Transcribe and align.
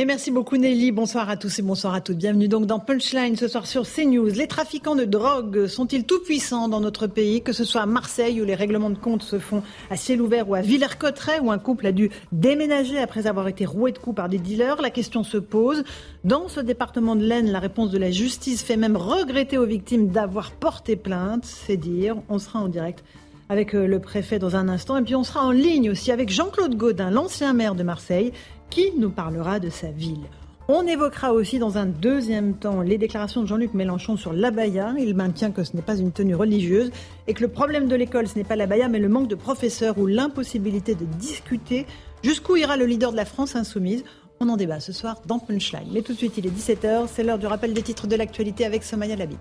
Et 0.00 0.04
merci 0.04 0.30
beaucoup 0.30 0.56
Nelly. 0.56 0.92
Bonsoir 0.92 1.28
à 1.28 1.36
tous 1.36 1.58
et 1.58 1.62
bonsoir 1.62 1.92
à 1.92 2.00
toutes. 2.00 2.18
Bienvenue 2.18 2.46
donc 2.46 2.66
dans 2.66 2.78
Punchline 2.78 3.34
ce 3.34 3.48
soir 3.48 3.66
sur 3.66 3.82
CNews. 3.82 4.28
Les 4.28 4.46
trafiquants 4.46 4.94
de 4.94 5.04
drogue 5.04 5.66
sont-ils 5.66 6.04
tout 6.04 6.20
puissants 6.20 6.68
dans 6.68 6.78
notre 6.78 7.08
pays, 7.08 7.42
que 7.42 7.52
ce 7.52 7.64
soit 7.64 7.80
à 7.80 7.86
Marseille 7.86 8.40
où 8.40 8.44
les 8.44 8.54
règlements 8.54 8.90
de 8.90 8.96
compte 8.96 9.24
se 9.24 9.40
font 9.40 9.64
à 9.90 9.96
ciel 9.96 10.22
ouvert 10.22 10.48
ou 10.48 10.54
à 10.54 10.60
Villers-Cotterêts 10.60 11.40
où 11.40 11.50
un 11.50 11.58
couple 11.58 11.84
a 11.84 11.90
dû 11.90 12.10
déménager 12.30 13.00
après 13.00 13.26
avoir 13.26 13.48
été 13.48 13.66
roué 13.66 13.90
de 13.90 13.98
coups 13.98 14.14
par 14.14 14.28
des 14.28 14.38
dealers? 14.38 14.80
La 14.80 14.90
question 14.90 15.24
se 15.24 15.36
pose. 15.36 15.82
Dans 16.22 16.46
ce 16.46 16.60
département 16.60 17.16
de 17.16 17.24
l'Aisne, 17.24 17.50
la 17.50 17.58
réponse 17.58 17.90
de 17.90 17.98
la 17.98 18.12
justice 18.12 18.62
fait 18.62 18.76
même 18.76 18.96
regretter 18.96 19.58
aux 19.58 19.66
victimes 19.66 20.10
d'avoir 20.10 20.52
porté 20.52 20.94
plainte. 20.94 21.44
C'est 21.44 21.76
dire. 21.76 22.18
On 22.28 22.38
sera 22.38 22.60
en 22.60 22.68
direct 22.68 23.02
avec 23.48 23.74
euh, 23.74 23.86
le 23.86 23.98
préfet 23.98 24.38
dans 24.38 24.56
un 24.56 24.68
instant. 24.68 24.96
Et 24.96 25.02
puis 25.02 25.14
on 25.14 25.24
sera 25.24 25.44
en 25.44 25.50
ligne 25.50 25.90
aussi 25.90 26.12
avec 26.12 26.30
Jean-Claude 26.30 26.76
Gaudin, 26.76 27.10
l'ancien 27.10 27.52
maire 27.52 27.74
de 27.74 27.82
Marseille, 27.82 28.32
qui 28.70 28.92
nous 28.96 29.10
parlera 29.10 29.60
de 29.60 29.70
sa 29.70 29.90
ville? 29.90 30.26
On 30.68 30.86
évoquera 30.86 31.32
aussi 31.32 31.58
dans 31.58 31.78
un 31.78 31.86
deuxième 31.86 32.54
temps 32.54 32.82
les 32.82 32.98
déclarations 32.98 33.40
de 33.40 33.46
Jean-Luc 33.46 33.72
Mélenchon 33.72 34.18
sur 34.18 34.34
l'abaya. 34.34 34.94
Il 34.98 35.14
maintient 35.14 35.50
que 35.50 35.64
ce 35.64 35.74
n'est 35.74 35.82
pas 35.82 35.96
une 35.96 36.12
tenue 36.12 36.34
religieuse 36.34 36.90
et 37.26 37.32
que 37.32 37.40
le 37.40 37.48
problème 37.48 37.88
de 37.88 37.96
l'école, 37.96 38.28
ce 38.28 38.36
n'est 38.36 38.44
pas 38.44 38.56
l'abaya, 38.56 38.88
mais 38.88 38.98
le 38.98 39.08
manque 39.08 39.28
de 39.28 39.34
professeurs 39.34 39.96
ou 39.96 40.06
l'impossibilité 40.06 40.94
de 40.94 41.06
discuter. 41.06 41.86
Jusqu'où 42.22 42.56
ira 42.56 42.76
le 42.76 42.84
leader 42.84 43.12
de 43.12 43.16
la 43.16 43.24
France 43.24 43.56
insoumise? 43.56 44.04
On 44.40 44.48
en 44.50 44.56
débat 44.56 44.78
ce 44.80 44.92
soir 44.92 45.22
dans 45.26 45.38
Punchline. 45.38 45.88
Mais 45.92 46.02
tout 46.02 46.12
de 46.12 46.18
suite, 46.18 46.36
il 46.36 46.46
est 46.46 46.50
17h, 46.50 47.08
c'est 47.10 47.24
l'heure 47.24 47.38
du 47.38 47.46
rappel 47.46 47.72
des 47.72 47.82
titres 47.82 48.06
de 48.06 48.16
l'actualité 48.16 48.66
avec 48.66 48.84
Somaya 48.84 49.16
Labidi. 49.16 49.38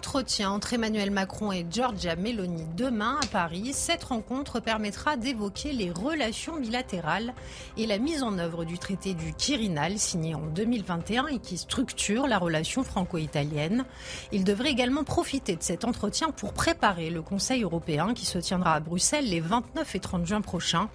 Entretien 0.00 0.50
entre 0.50 0.72
Emmanuel 0.72 1.10
Macron 1.10 1.52
et 1.52 1.66
Giorgia 1.70 2.16
Meloni 2.16 2.64
demain 2.74 3.18
à 3.22 3.26
Paris. 3.26 3.72
Cette 3.74 4.04
rencontre 4.04 4.58
permettra 4.58 5.18
d'évoquer 5.18 5.74
les 5.74 5.90
relations 5.90 6.56
bilatérales 6.56 7.34
et 7.76 7.86
la 7.86 7.98
mise 7.98 8.22
en 8.22 8.38
œuvre 8.38 8.64
du 8.64 8.78
traité 8.78 9.12
du 9.12 9.34
Quirinal 9.34 9.98
signé 9.98 10.34
en 10.34 10.46
2021 10.54 11.26
et 11.26 11.38
qui 11.38 11.58
structure 11.58 12.28
la 12.28 12.38
relation 12.38 12.82
franco-italienne. 12.82 13.84
Il 14.32 14.44
devrait 14.44 14.70
également 14.70 15.04
profiter 15.04 15.54
de 15.54 15.62
cet 15.62 15.84
entretien 15.84 16.30
pour 16.30 16.54
préparer 16.54 17.10
le 17.10 17.20
Conseil 17.20 17.62
européen 17.62 18.14
qui 18.14 18.24
se 18.24 18.38
tiendra 18.38 18.72
à 18.72 18.80
Bruxelles 18.80 19.28
les 19.28 19.40
29 19.40 19.94
et 19.94 20.00
30 20.00 20.24
juin 20.24 20.40
prochains. 20.40 20.88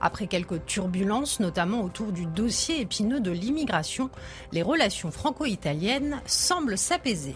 Après 0.00 0.28
quelques 0.28 0.64
turbulences, 0.66 1.40
notamment 1.40 1.82
autour 1.82 2.12
du 2.12 2.26
dossier 2.26 2.80
épineux 2.80 3.18
de 3.18 3.32
l'immigration, 3.32 4.08
les 4.52 4.62
relations 4.62 5.10
franco-italiennes 5.10 6.22
semblent 6.26 6.78
s'apaiser. 6.78 7.34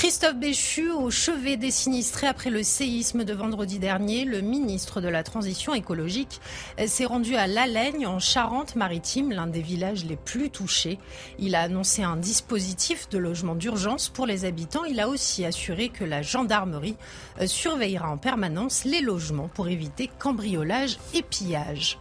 Christophe 0.00 0.36
Béchu, 0.36 0.90
au 0.90 1.10
chevet 1.10 1.58
des 1.58 1.70
sinistrés 1.70 2.26
après 2.26 2.48
le 2.48 2.62
séisme 2.62 3.22
de 3.22 3.34
vendredi 3.34 3.78
dernier, 3.78 4.24
le 4.24 4.40
ministre 4.40 5.02
de 5.02 5.08
la 5.08 5.22
Transition 5.22 5.74
écologique 5.74 6.40
s'est 6.86 7.04
rendu 7.04 7.36
à 7.36 7.46
Lalagne, 7.46 8.06
en 8.06 8.18
Charente-Maritime, 8.18 9.30
l'un 9.30 9.46
des 9.46 9.60
villages 9.60 10.06
les 10.06 10.16
plus 10.16 10.48
touchés. 10.48 10.98
Il 11.38 11.54
a 11.54 11.60
annoncé 11.60 12.02
un 12.02 12.16
dispositif 12.16 13.10
de 13.10 13.18
logement 13.18 13.54
d'urgence 13.54 14.08
pour 14.08 14.24
les 14.24 14.46
habitants. 14.46 14.84
Il 14.84 15.00
a 15.00 15.08
aussi 15.10 15.44
assuré 15.44 15.90
que 15.90 16.04
la 16.04 16.22
gendarmerie 16.22 16.96
surveillera 17.44 18.08
en 18.08 18.16
permanence 18.16 18.86
les 18.86 19.02
logements 19.02 19.48
pour 19.48 19.68
éviter 19.68 20.08
cambriolage 20.18 20.96
et 21.12 21.20
pillage. 21.20 21.98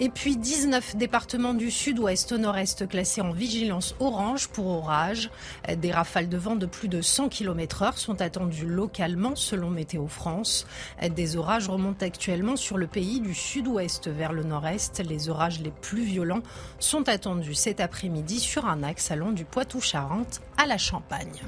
Et 0.00 0.10
puis 0.10 0.36
19 0.36 0.94
départements 0.94 1.54
du 1.54 1.72
sud-ouest 1.72 2.30
au 2.30 2.38
nord-est 2.38 2.88
classés 2.88 3.20
en 3.20 3.32
vigilance 3.32 3.96
orange 3.98 4.46
pour 4.46 4.66
orage. 4.66 5.28
Des 5.76 5.90
rafales 5.90 6.28
de 6.28 6.36
vent 6.36 6.54
de 6.54 6.66
plus 6.66 6.86
de 6.86 7.02
100 7.02 7.28
km 7.30 7.82
heure 7.82 7.98
sont 7.98 8.22
attendues 8.22 8.66
localement 8.66 9.34
selon 9.34 9.70
Météo 9.70 10.06
France. 10.06 10.68
Des 11.16 11.36
orages 11.36 11.68
remontent 11.68 12.06
actuellement 12.06 12.54
sur 12.54 12.78
le 12.78 12.86
pays 12.86 13.20
du 13.20 13.34
sud-ouest 13.34 14.06
vers 14.06 14.32
le 14.32 14.44
nord-est. 14.44 15.00
Les 15.00 15.28
orages 15.28 15.60
les 15.60 15.72
plus 15.72 16.04
violents 16.04 16.42
sont 16.78 17.08
attendus 17.08 17.54
cet 17.54 17.80
après-midi 17.80 18.38
sur 18.38 18.66
un 18.66 18.84
axe 18.84 19.10
allant 19.10 19.32
du 19.32 19.44
Poitou-Charentes 19.44 20.40
à 20.58 20.66
la 20.66 20.78
Champagne. 20.78 21.42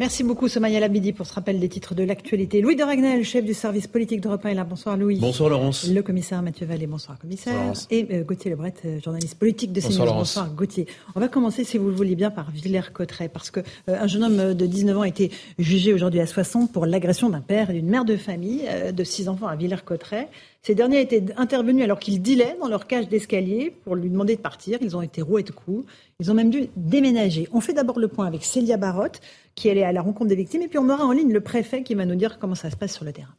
Merci 0.00 0.24
beaucoup, 0.24 0.48
Somaya 0.48 0.80
Labidi, 0.80 1.12
pour 1.12 1.26
ce 1.26 1.34
rappel 1.34 1.60
des 1.60 1.68
titres 1.68 1.94
de 1.94 2.02
l'actualité. 2.02 2.62
Louis 2.62 2.74
de 2.74 2.82
Ragnel, 2.82 3.22
chef 3.22 3.44
du 3.44 3.52
service 3.52 3.86
politique 3.86 4.22
d'Europe 4.22 4.46
1, 4.46 4.48
est 4.48 4.54
là. 4.54 4.64
Bonsoir, 4.64 4.96
Louis. 4.96 5.18
Bonsoir, 5.20 5.50
Laurence. 5.50 5.86
Le 5.86 6.00
commissaire 6.00 6.40
Mathieu 6.40 6.64
Vallée, 6.64 6.86
bonsoir, 6.86 7.18
commissaire. 7.18 7.52
Bonsoir, 7.66 7.86
Et 7.90 8.06
euh, 8.10 8.24
Gauthier 8.24 8.50
Lebret, 8.50 8.72
euh, 8.86 8.98
journaliste 9.04 9.38
politique 9.38 9.74
de 9.74 9.80
CNews. 9.82 9.90
Bonsoir, 9.90 10.14
bonsoir, 10.14 10.54
Gauthier. 10.54 10.86
On 11.14 11.20
va 11.20 11.28
commencer, 11.28 11.64
si 11.64 11.76
vous 11.76 11.88
le 11.88 11.94
voulez 11.94 12.14
bien, 12.14 12.30
par 12.30 12.50
Villers-Cotterêts, 12.50 13.28
parce 13.28 13.50
que 13.50 13.60
euh, 13.60 14.00
un 14.00 14.06
jeune 14.06 14.24
homme 14.24 14.54
de 14.54 14.66
19 14.66 14.96
ans 14.96 15.02
a 15.02 15.08
été 15.08 15.30
jugé 15.58 15.92
aujourd'hui 15.92 16.20
à 16.20 16.26
60 16.26 16.72
pour 16.72 16.86
l'agression 16.86 17.28
d'un 17.28 17.42
père 17.42 17.68
et 17.68 17.74
d'une 17.74 17.90
mère 17.90 18.06
de 18.06 18.16
famille 18.16 18.66
de 18.94 19.04
six 19.04 19.28
enfants 19.28 19.48
à 19.48 19.56
Villers-Cotterêts. 19.56 20.30
Ces 20.62 20.74
derniers 20.74 21.00
étaient 21.00 21.24
intervenus 21.38 21.84
alors 21.84 21.98
qu'ils 21.98 22.20
dealaient 22.20 22.56
dans 22.60 22.68
leur 22.68 22.86
cage 22.86 23.08
d'escalier 23.08 23.74
pour 23.84 23.96
lui 23.96 24.10
demander 24.10 24.36
de 24.36 24.42
partir. 24.42 24.78
Ils 24.82 24.94
ont 24.94 25.00
été 25.00 25.22
roués 25.22 25.42
de 25.42 25.52
coups. 25.52 25.86
Ils 26.18 26.30
ont 26.30 26.34
même 26.34 26.50
dû 26.50 26.68
déménager. 26.76 27.48
On 27.52 27.60
fait 27.60 27.72
d'abord 27.72 27.98
le 27.98 28.08
point 28.08 28.26
avec 28.26 28.44
Célia 28.44 28.76
Barotte, 28.76 29.20
qui 29.54 29.68
est 29.68 29.82
à 29.82 29.92
la 29.92 30.02
rencontre 30.02 30.28
des 30.28 30.36
victimes, 30.36 30.62
et 30.62 30.68
puis 30.68 30.78
on 30.78 30.88
aura 30.90 31.04
en 31.04 31.12
ligne 31.12 31.32
le 31.32 31.40
préfet 31.40 31.82
qui 31.82 31.94
va 31.94 32.04
nous 32.04 32.14
dire 32.14 32.38
comment 32.38 32.54
ça 32.54 32.70
se 32.70 32.76
passe 32.76 32.92
sur 32.92 33.06
le 33.06 33.12
terrain. 33.12 33.34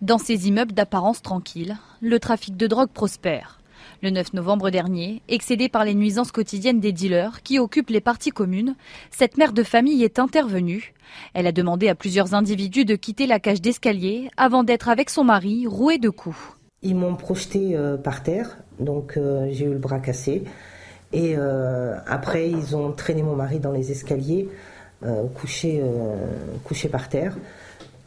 Dans 0.00 0.18
ces 0.18 0.48
immeubles 0.48 0.72
d'apparence 0.72 1.20
tranquille, 1.20 1.76
le 2.00 2.18
trafic 2.18 2.56
de 2.56 2.66
drogue 2.66 2.90
prospère. 2.90 3.60
Le 4.02 4.10
9 4.10 4.34
novembre 4.34 4.70
dernier, 4.70 5.22
excédée 5.28 5.68
par 5.68 5.84
les 5.84 5.94
nuisances 5.94 6.32
quotidiennes 6.32 6.80
des 6.80 6.92
dealers 6.92 7.42
qui 7.42 7.58
occupent 7.58 7.90
les 7.90 8.00
parties 8.00 8.30
communes, 8.30 8.76
cette 9.10 9.36
mère 9.36 9.52
de 9.52 9.62
famille 9.62 10.04
est 10.04 10.18
intervenue. 10.18 10.94
Elle 11.32 11.46
a 11.46 11.52
demandé 11.52 11.88
à 11.88 11.94
plusieurs 11.94 12.34
individus 12.34 12.84
de 12.84 12.96
quitter 12.96 13.26
la 13.26 13.40
cage 13.40 13.60
d'escalier 13.60 14.30
avant 14.36 14.64
d'être 14.64 14.88
avec 14.88 15.10
son 15.10 15.24
mari 15.24 15.66
roué 15.66 15.98
de 15.98 16.10
coups. 16.10 16.36
Ils 16.82 16.94
m'ont 16.94 17.16
projeté 17.16 17.76
euh, 17.76 17.96
par 17.96 18.22
terre, 18.22 18.58
donc 18.78 19.16
euh, 19.16 19.48
j'ai 19.50 19.64
eu 19.64 19.72
le 19.72 19.78
bras 19.78 20.00
cassé. 20.00 20.44
Et 21.12 21.34
euh, 21.38 21.96
après, 22.06 22.50
ils 22.50 22.76
ont 22.76 22.92
traîné 22.92 23.22
mon 23.22 23.36
mari 23.36 23.58
dans 23.58 23.72
les 23.72 23.90
escaliers, 23.90 24.48
couché, 25.34 25.82
couché 26.64 26.88
par 26.88 27.10
terre. 27.10 27.36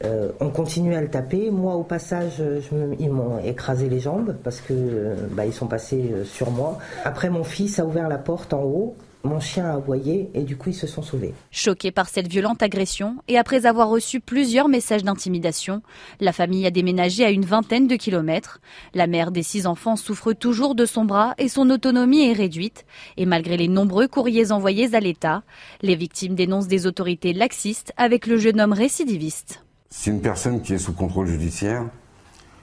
Euh, 0.04 0.30
on 0.40 0.50
continue 0.50 0.94
à 0.94 1.00
le 1.00 1.08
taper. 1.08 1.50
Moi, 1.50 1.74
au 1.74 1.82
passage, 1.82 2.34
je 2.38 2.76
ils 2.98 3.10
m'ont 3.10 3.38
écrasé 3.40 3.88
les 3.88 4.00
jambes 4.00 4.36
parce 4.44 4.60
que 4.60 4.72
euh, 4.72 5.14
bah, 5.32 5.46
ils 5.46 5.52
sont 5.52 5.66
passés 5.66 6.10
euh, 6.12 6.24
sur 6.24 6.50
moi. 6.50 6.78
Après, 7.04 7.30
mon 7.30 7.44
fils 7.44 7.78
a 7.78 7.86
ouvert 7.86 8.08
la 8.08 8.18
porte 8.18 8.54
en 8.54 8.62
haut. 8.62 8.96
Mon 9.24 9.40
chien 9.40 9.66
a 9.66 9.74
aboyé 9.74 10.30
et 10.32 10.42
du 10.42 10.56
coup 10.56 10.70
ils 10.70 10.74
se 10.74 10.86
sont 10.86 11.02
sauvés. 11.02 11.34
Choquée 11.50 11.90
par 11.90 12.08
cette 12.08 12.28
violente 12.28 12.62
agression 12.62 13.16
et 13.26 13.36
après 13.36 13.66
avoir 13.66 13.88
reçu 13.88 14.20
plusieurs 14.20 14.68
messages 14.68 15.02
d'intimidation, 15.02 15.82
la 16.20 16.32
famille 16.32 16.64
a 16.66 16.70
déménagé 16.70 17.24
à 17.24 17.30
une 17.30 17.44
vingtaine 17.44 17.88
de 17.88 17.96
kilomètres. 17.96 18.60
La 18.94 19.08
mère 19.08 19.32
des 19.32 19.42
six 19.42 19.66
enfants 19.66 19.96
souffre 19.96 20.32
toujours 20.32 20.76
de 20.76 20.86
son 20.86 21.04
bras 21.04 21.34
et 21.36 21.48
son 21.48 21.68
autonomie 21.68 22.30
est 22.30 22.32
réduite. 22.32 22.86
Et 23.16 23.26
malgré 23.26 23.56
les 23.56 23.68
nombreux 23.68 24.06
courriers 24.06 24.52
envoyés 24.52 24.94
à 24.94 25.00
l'État, 25.00 25.42
les 25.82 25.96
victimes 25.96 26.36
dénoncent 26.36 26.68
des 26.68 26.86
autorités 26.86 27.32
laxistes 27.32 27.92
avec 27.96 28.28
le 28.28 28.38
jeune 28.38 28.60
homme 28.60 28.72
récidiviste. 28.72 29.64
C'est 29.90 30.10
une 30.10 30.20
personne 30.20 30.60
qui 30.60 30.74
est 30.74 30.78
sous 30.78 30.92
contrôle 30.92 31.26
judiciaire, 31.26 31.84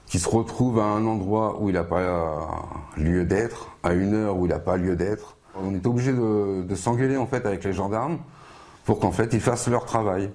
qui 0.06 0.20
se 0.20 0.28
retrouve 0.28 0.78
à 0.78 0.84
un 0.84 1.04
endroit 1.06 1.60
où 1.60 1.68
il 1.68 1.72
n'a 1.72 1.82
pas 1.82 2.48
lieu 2.96 3.24
d'être, 3.24 3.76
à 3.82 3.94
une 3.94 4.14
heure 4.14 4.36
où 4.36 4.46
il 4.46 4.50
n'a 4.50 4.60
pas 4.60 4.76
lieu 4.76 4.94
d'être. 4.94 5.36
On 5.60 5.74
est 5.74 5.84
obligé 5.86 6.12
de, 6.12 6.74
s'engueuler 6.74 7.16
en 7.16 7.26
fait 7.26 7.44
avec 7.44 7.64
les 7.64 7.72
gendarmes 7.72 8.18
pour 8.84 9.00
qu'en 9.00 9.10
fait 9.10 9.32
ils 9.32 9.40
fassent 9.40 9.66
leur 9.66 9.86
travail. 9.86 10.30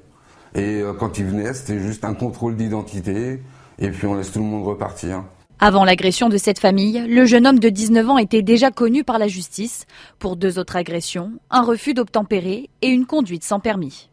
Et 0.54 0.82
euh, 0.82 0.92
quand 0.92 1.18
ils 1.18 1.26
venaient, 1.26 1.54
c'était 1.54 1.80
juste 1.80 2.04
un 2.04 2.14
contrôle 2.14 2.58
d'identité 2.58 3.42
et 3.80 3.90
puis 3.90 4.06
on 4.06 4.16
laisse 4.16 4.34
tout 4.34 4.40
le 4.40 4.46
monde 4.46 4.66
repartir. 4.66 5.24
Avant 5.60 5.86
l'agression 5.86 6.28
de 6.28 6.36
cette 6.36 6.60
famille, 6.60 7.06
le 7.08 7.24
jeune 7.24 7.48
homme 7.48 7.60
de 7.60 7.70
19 7.70 8.10
ans 8.10 8.18
était 8.18 8.42
déjà 8.42 8.70
connu 8.70 9.06
par 9.06 9.18
la 9.18 9.30
justice 9.30 9.86
pour 10.20 10.36
deux 10.36 10.60
autres 10.60 10.76
agressions, 10.76 11.32
un 11.52 11.62
refus 11.62 11.94
d'obtempérer 11.94 12.70
et 12.82 12.90
une 12.90 13.06
conduite 13.06 13.46
sans 13.46 13.62
permis. 13.62 14.11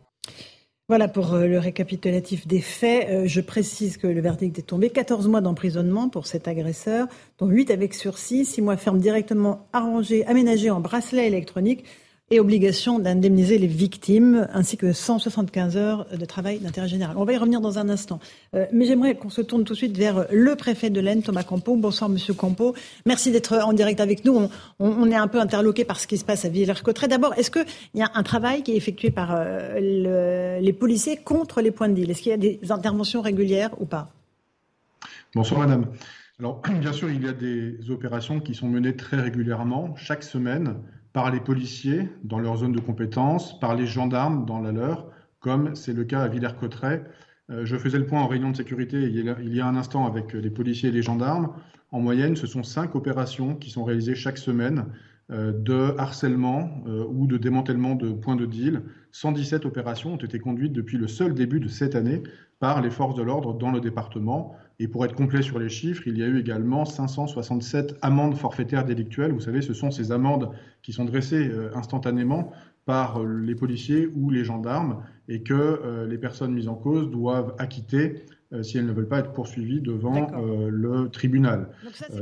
Voilà 0.91 1.07
pour 1.07 1.35
euh, 1.35 1.47
le 1.47 1.59
récapitulatif 1.59 2.47
des 2.47 2.63
faits. 2.63 3.11
Euh, 3.11 3.25
je 3.27 3.43
précise 3.43 3.99
que 3.99 4.07
le 4.07 4.23
verdict 4.23 4.59
est 4.59 4.63
tombé. 4.63 4.89
14 4.89 5.29
mois 5.29 5.43
d'emprisonnement 5.43 6.09
pour 6.09 6.27
cet 6.27 6.49
agresseur, 6.49 7.09
dont 7.39 7.47
8 7.47 7.71
avec 7.71 7.93
sursis, 7.93 8.47
6 8.47 8.63
mois 8.63 8.79
ferme 8.79 8.99
directement 8.99 9.69
arrangés, 9.75 10.25
aménagés 10.25 10.71
en 10.71 10.81
bracelet 10.81 11.27
électronique. 11.27 11.85
Et 12.31 12.41
obligation 12.41 12.99
d'indemniser 12.99 13.59
les 13.59 13.67
victimes, 13.67 14.49
ainsi 14.53 14.77
que 14.77 14.93
175 14.93 15.77
heures 15.77 16.07
de 16.15 16.25
travail 16.25 16.59
d'intérêt 16.59 16.89
général. 16.89 17.17
On 17.17 17.25
va 17.25 17.33
y 17.33 17.37
revenir 17.37 17.61
dans 17.61 17.79
un 17.79 17.89
instant. 17.89 18.21
Euh, 18.55 18.67
mais 18.73 18.85
j'aimerais 18.85 19.17
qu'on 19.17 19.31
se 19.31 19.41
tourne 19.41 19.65
tout 19.65 19.73
de 19.73 19.79
suite 19.79 19.97
vers 19.97 20.27
le 20.31 20.55
préfet 20.57 20.91
de 20.91 21.01
l'Aisne, 21.01 21.23
Thomas 21.23 21.43
Campo. 21.43 21.77
Bonsoir, 21.77 22.11
Monsieur 22.11 22.35
Campo. 22.35 22.75
Merci 23.07 23.31
d'être 23.31 23.55
en 23.55 23.73
direct 23.73 24.01
avec 24.01 24.25
nous. 24.25 24.49
On, 24.79 25.11
est 25.11 25.17
un 25.17 25.29
peu 25.29 25.41
interloqué 25.41 25.85
par 25.85 25.99
ce 25.99 26.07
qui 26.07 26.19
se 26.19 26.25
passe 26.25 26.45
à 26.45 26.49
Villers-Cotterêts. 26.49 27.09
D'abord, 27.09 27.35
est-ce 27.39 27.51
qu'il 27.51 27.65
y 27.95 28.03
a 28.03 28.11
un 28.15 28.23
travail 28.23 28.63
qui 28.63 28.73
est 28.73 28.77
effectué 28.77 29.11
par 29.11 29.35
euh, 29.35 30.61
les 30.61 30.73
policiers 30.73 31.17
contre 31.17 31.63
les 31.63 31.71
points 31.71 31.89
de 31.89 31.95
deal? 31.95 32.11
Est-ce 32.11 32.23
qu'il 32.23 32.31
y 32.31 32.35
a 32.35 32.39
des 32.39 32.61
interventions 32.71 33.23
régulières 33.23 33.71
ou 33.81 33.87
pas? 33.87 34.11
Bonsoir, 35.35 35.61
Madame. 35.61 35.87
Alors, 36.39 36.63
bien 36.81 36.93
sûr, 36.93 37.11
il 37.11 37.25
y 37.25 37.29
a 37.29 37.33
des 37.33 37.91
opérations 37.91 38.41
qui 38.41 38.55
sont 38.55 38.69
menées 38.69 38.97
très 38.97 39.21
régulièrement, 39.21 39.95
chaque 39.97 40.23
semaine, 40.23 40.77
par 41.13 41.31
les 41.31 41.41
policiers 41.41 42.09
dans 42.25 42.39
leur 42.39 42.59
zone 42.59 42.73
de 42.73 42.81
compétence, 42.81 43.59
par 43.61 43.75
les 43.75 43.87
gendarmes 43.87 44.45
dans 44.47 44.61
la 44.61 44.73
leur, 44.73 45.11
comme 45.41 45.75
c'est 45.75 45.93
le 45.93 46.05
cas 46.05 46.23
à 46.23 46.29
Villers-Cotterêts. 46.29 47.05
Euh, 47.51 47.65
je 47.65 47.77
faisais 47.77 47.99
le 47.99 48.07
point 48.07 48.21
en 48.21 48.27
réunion 48.27 48.51
de 48.51 48.57
sécurité 48.57 49.03
il 49.03 49.55
y 49.55 49.61
a 49.61 49.67
un 49.67 49.77
instant 49.77 50.07
avec 50.07 50.33
les 50.33 50.51
policiers 50.51 50.91
et 50.91 50.93
les 50.93 51.03
gendarmes. 51.03 51.53
En 51.91 52.01
moyenne, 52.01 52.37
ce 52.37 52.47
sont 52.47 52.63
cinq 52.63 52.95
opérations 52.95 53.55
qui 53.55 53.71
sont 53.71 53.85
réalisées 53.85 54.15
chaque 54.15 54.39
semaine 54.39 54.85
euh, 55.31 55.53
de 55.53 55.95
harcèlement 55.99 56.83
euh, 56.87 57.05
ou 57.07 57.27
de 57.27 57.37
démantèlement 57.37 57.95
de 57.95 58.11
points 58.11 58.37
de 58.37 58.47
deal. 58.47 58.83
117 59.13 59.67
opérations 59.67 60.15
ont 60.15 60.17
été 60.17 60.39
conduites 60.39 60.73
depuis 60.73 60.97
le 60.97 61.07
seul 61.07 61.35
début 61.35 61.61
de 61.61 61.69
cette 61.69 61.95
année 61.95 62.23
par 62.61 62.81
les 62.81 62.91
forces 62.91 63.15
de 63.15 63.23
l'ordre 63.23 63.53
dans 63.53 63.71
le 63.71 63.81
département. 63.81 64.57
Et 64.81 64.87
pour 64.87 65.05
être 65.05 65.15
complet 65.15 65.43
sur 65.43 65.59
les 65.59 65.69
chiffres, 65.69 66.05
il 66.07 66.17
y 66.19 66.23
a 66.23 66.27
eu 66.27 66.39
également 66.39 66.85
567 66.85 67.97
amendes 68.01 68.37
forfaitaires 68.37 68.85
délictuelles. 68.85 69.33
Vous 69.33 69.41
savez, 69.41 69.61
ce 69.61 69.75
sont 69.75 69.91
ces 69.91 70.13
amendes 70.13 70.51
qui 70.83 70.93
sont 70.93 71.05
dressées 71.05 71.49
euh, 71.49 71.75
instantanément 71.75 72.53
par 72.85 73.21
euh, 73.21 73.41
les 73.41 73.57
policiers 73.57 74.09
ou 74.15 74.31
les 74.31 74.45
gendarmes 74.45 75.03
et 75.29 75.43
que 75.43 75.53
euh, 75.55 76.07
les 76.07 76.17
personnes 76.17 76.55
mises 76.55 76.69
en 76.69 76.77
cause 76.77 77.11
doivent 77.11 77.55
acquitter 77.59 78.25
si 78.63 78.79
elles 78.79 78.87
ne 78.87 78.93
veulent 78.93 79.09
pas 79.09 79.19
être 79.19 79.33
poursuivies 79.33 79.81
devant 79.81 80.31
le 80.71 81.09
tribunal. 81.11 81.69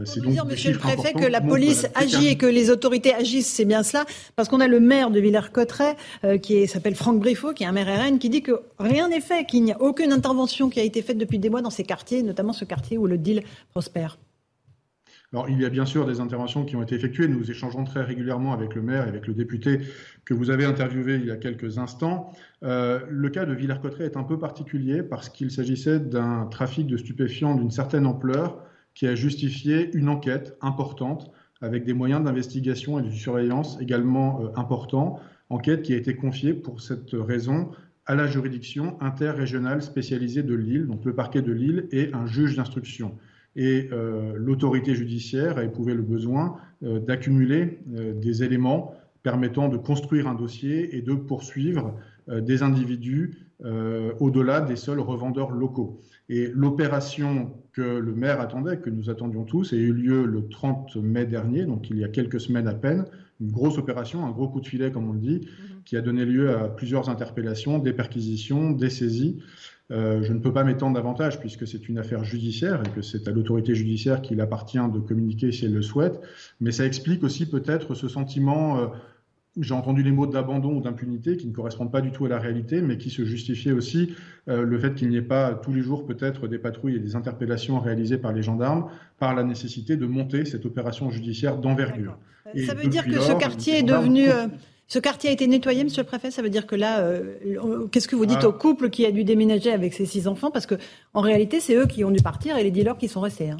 c'est 0.04 0.20
donc 0.20 0.32
dire, 0.32 0.44
Monsieur 0.44 0.72
le 0.72 0.78
Préfet, 0.78 1.12
que 1.12 1.24
la 1.24 1.40
police 1.40 1.86
agit 1.94 2.28
et 2.28 2.36
que 2.36 2.46
les 2.46 2.70
autorités 2.70 3.14
agissent, 3.14 3.52
c'est 3.52 3.64
bien 3.64 3.82
cela, 3.82 4.04
parce 4.34 4.48
qu'on 4.48 4.60
a 4.60 4.68
le 4.68 4.80
maire 4.80 5.10
de 5.10 5.20
Villers-Cotterêts 5.20 5.96
qui 6.42 6.66
s'appelle 6.66 6.94
Franck 6.94 7.20
Briffaut, 7.20 7.52
qui 7.52 7.64
est 7.64 7.66
un 7.66 7.72
maire 7.72 7.86
RN, 7.86 8.18
qui 8.18 8.28
dit 8.28 8.42
que 8.42 8.60
rien 8.78 9.08
n'est 9.08 9.20
fait, 9.20 9.46
qu'il 9.46 9.62
n'y 9.62 9.72
a 9.72 9.80
aucune 9.80 10.12
intervention 10.12 10.68
qui 10.68 10.80
a 10.80 10.82
été 10.82 11.02
faite 11.02 11.18
depuis 11.18 11.38
des 11.38 11.50
mois 11.50 11.62
dans 11.62 11.70
ces 11.70 11.84
quartiers, 11.84 12.22
notamment 12.22 12.52
ce 12.52 12.64
quartier 12.64 12.98
où 12.98 13.06
le 13.06 13.18
deal 13.18 13.42
prospère. 13.70 14.18
Alors, 15.32 15.50
il 15.50 15.60
y 15.60 15.64
a 15.64 15.70
bien 15.70 15.86
sûr 15.86 16.06
des 16.06 16.20
interventions 16.20 16.64
qui 16.64 16.76
ont 16.76 16.82
été 16.82 16.94
effectuées. 16.94 17.26
Nous 17.26 17.50
échangeons 17.50 17.84
très 17.84 18.02
régulièrement 18.02 18.52
avec 18.52 18.74
le 18.74 18.82
maire 18.82 19.06
et 19.06 19.08
avec 19.08 19.26
le 19.26 19.34
député 19.34 19.80
que 20.24 20.34
vous 20.34 20.50
avez 20.50 20.64
interviewé 20.64 21.16
il 21.16 21.26
y 21.26 21.30
a 21.30 21.36
quelques 21.36 21.78
instants. 21.78 22.32
Euh, 22.62 23.00
le 23.10 23.28
cas 23.28 23.44
de 23.44 23.52
Villers-Cotterêts 23.52 24.06
est 24.06 24.16
un 24.16 24.22
peu 24.22 24.38
particulier 24.38 25.02
parce 25.02 25.28
qu'il 25.28 25.50
s'agissait 25.50 25.98
d'un 25.98 26.46
trafic 26.46 26.86
de 26.86 26.96
stupéfiants 26.96 27.56
d'une 27.56 27.70
certaine 27.70 28.06
ampleur 28.06 28.62
qui 28.94 29.06
a 29.06 29.14
justifié 29.14 29.90
une 29.94 30.08
enquête 30.08 30.56
importante 30.60 31.30
avec 31.60 31.84
des 31.84 31.92
moyens 31.92 32.22
d'investigation 32.22 32.98
et 32.98 33.02
de 33.02 33.10
surveillance 33.10 33.78
également 33.80 34.42
euh, 34.42 34.48
importants. 34.56 35.18
Enquête 35.50 35.82
qui 35.82 35.92
a 35.92 35.96
été 35.96 36.14
confiée 36.14 36.54
pour 36.54 36.80
cette 36.80 37.12
raison 37.12 37.70
à 38.06 38.14
la 38.14 38.28
juridiction 38.28 38.96
interrégionale 39.00 39.82
spécialisée 39.82 40.44
de 40.44 40.54
Lille, 40.54 40.86
donc 40.86 41.04
le 41.04 41.14
parquet 41.14 41.42
de 41.42 41.52
Lille 41.52 41.88
et 41.90 42.10
un 42.12 42.26
juge 42.26 42.56
d'instruction 42.56 43.16
et 43.56 43.88
euh, 43.90 44.34
l'autorité 44.36 44.94
judiciaire 44.94 45.58
a 45.58 45.64
éprouvé 45.64 45.94
le 45.94 46.02
besoin 46.02 46.58
euh, 46.84 47.00
d'accumuler 47.00 47.80
euh, 47.96 48.12
des 48.12 48.42
éléments 48.44 48.94
permettant 49.22 49.68
de 49.68 49.78
construire 49.78 50.28
un 50.28 50.34
dossier 50.34 50.96
et 50.96 51.02
de 51.02 51.14
poursuivre 51.14 51.98
des 52.28 52.62
individus 52.62 53.38
au-delà 54.20 54.60
des 54.60 54.76
seuls 54.76 55.00
revendeurs 55.00 55.50
locaux. 55.50 56.00
Et 56.28 56.48
l'opération 56.52 57.52
que 57.72 57.82
le 57.82 58.14
maire 58.14 58.40
attendait, 58.40 58.78
que 58.78 58.90
nous 58.90 59.10
attendions 59.10 59.44
tous, 59.44 59.72
a 59.72 59.76
eu 59.76 59.92
lieu 59.92 60.26
le 60.26 60.48
30 60.48 60.96
mai 60.96 61.24
dernier, 61.24 61.64
donc 61.64 61.90
il 61.90 61.98
y 61.98 62.04
a 62.04 62.08
quelques 62.08 62.40
semaines 62.40 62.68
à 62.68 62.74
peine, 62.74 63.04
une 63.40 63.50
grosse 63.50 63.78
opération, 63.78 64.24
un 64.24 64.30
gros 64.30 64.48
coup 64.48 64.60
de 64.60 64.66
filet 64.66 64.92
comme 64.92 65.08
on 65.08 65.12
le 65.12 65.18
dit, 65.18 65.40
mhm. 65.40 65.82
qui 65.84 65.96
a 65.96 66.02
donné 66.02 66.24
lieu 66.24 66.56
à 66.56 66.68
plusieurs 66.68 67.08
interpellations, 67.08 67.78
des 67.78 67.92
perquisitions, 67.92 68.70
des 68.70 68.90
saisies. 68.90 69.42
Euh, 69.92 70.22
je 70.22 70.32
ne 70.32 70.40
peux 70.40 70.52
pas 70.52 70.64
m'étendre 70.64 70.96
davantage 70.96 71.38
puisque 71.38 71.66
c'est 71.66 71.88
une 71.88 71.98
affaire 71.98 72.24
judiciaire 72.24 72.82
et 72.84 72.90
que 72.90 73.02
c'est 73.02 73.28
à 73.28 73.30
l'autorité 73.30 73.74
judiciaire 73.74 74.20
qu'il 74.20 74.40
appartient 74.40 74.78
de 74.78 74.98
communiquer 74.98 75.52
si 75.52 75.64
elle 75.64 75.74
le 75.74 75.82
souhaite. 75.82 76.20
Mais 76.60 76.72
ça 76.72 76.84
explique 76.84 77.22
aussi 77.22 77.46
peut-être 77.48 77.94
ce 77.94 78.08
sentiment, 78.08 78.78
euh, 78.78 78.86
j'ai 79.60 79.74
entendu 79.74 80.02
les 80.02 80.10
mots 80.10 80.26
d'abandon 80.26 80.74
ou 80.74 80.80
d'impunité 80.80 81.36
qui 81.36 81.46
ne 81.46 81.52
correspondent 81.52 81.92
pas 81.92 82.00
du 82.00 82.10
tout 82.10 82.26
à 82.26 82.28
la 82.28 82.40
réalité, 82.40 82.82
mais 82.82 82.98
qui 82.98 83.10
se 83.10 83.24
justifiait 83.24 83.70
aussi 83.70 84.16
euh, 84.48 84.62
le 84.62 84.78
fait 84.78 84.94
qu'il 84.94 85.08
n'y 85.08 85.18
ait 85.18 85.22
pas 85.22 85.54
tous 85.54 85.72
les 85.72 85.82
jours 85.82 86.04
peut-être 86.04 86.48
des 86.48 86.58
patrouilles 86.58 86.96
et 86.96 87.00
des 87.00 87.14
interpellations 87.14 87.78
réalisées 87.78 88.18
par 88.18 88.32
les 88.32 88.42
gendarmes, 88.42 88.90
par 89.20 89.36
la 89.36 89.44
nécessité 89.44 89.96
de 89.96 90.06
monter 90.06 90.44
cette 90.46 90.66
opération 90.66 91.10
judiciaire 91.10 91.58
d'envergure. 91.58 92.18
Ça 92.66 92.74
veut 92.74 92.88
dire 92.88 93.04
que 93.04 93.20
ce 93.20 93.32
quartier 93.32 93.78
est 93.78 93.82
devenu... 93.84 94.26
Ce 94.88 95.00
quartier 95.00 95.30
a 95.30 95.32
été 95.32 95.46
nettoyé, 95.48 95.82
monsieur 95.82 96.02
le 96.02 96.06
préfet? 96.06 96.30
Ça 96.30 96.42
veut 96.42 96.50
dire 96.50 96.66
que 96.66 96.76
là, 96.76 97.00
euh, 97.00 97.88
qu'est-ce 97.90 98.06
que 98.06 98.14
vous 98.14 98.26
dites 98.26 98.38
ah. 98.42 98.48
au 98.48 98.52
couple 98.52 98.88
qui 98.90 99.04
a 99.04 99.10
dû 99.10 99.24
déménager 99.24 99.72
avec 99.72 99.94
ses 99.94 100.06
six 100.06 100.28
enfants? 100.28 100.52
Parce 100.52 100.66
que 100.66 100.76
en 101.12 101.20
réalité, 101.20 101.58
c'est 101.58 101.74
eux 101.74 101.86
qui 101.86 102.04
ont 102.04 102.10
dû 102.10 102.22
partir 102.22 102.56
et 102.56 102.62
les 102.62 102.70
dealers 102.70 102.96
qui 102.96 103.08
sont 103.08 103.20
restés. 103.20 103.50
Hein. 103.50 103.56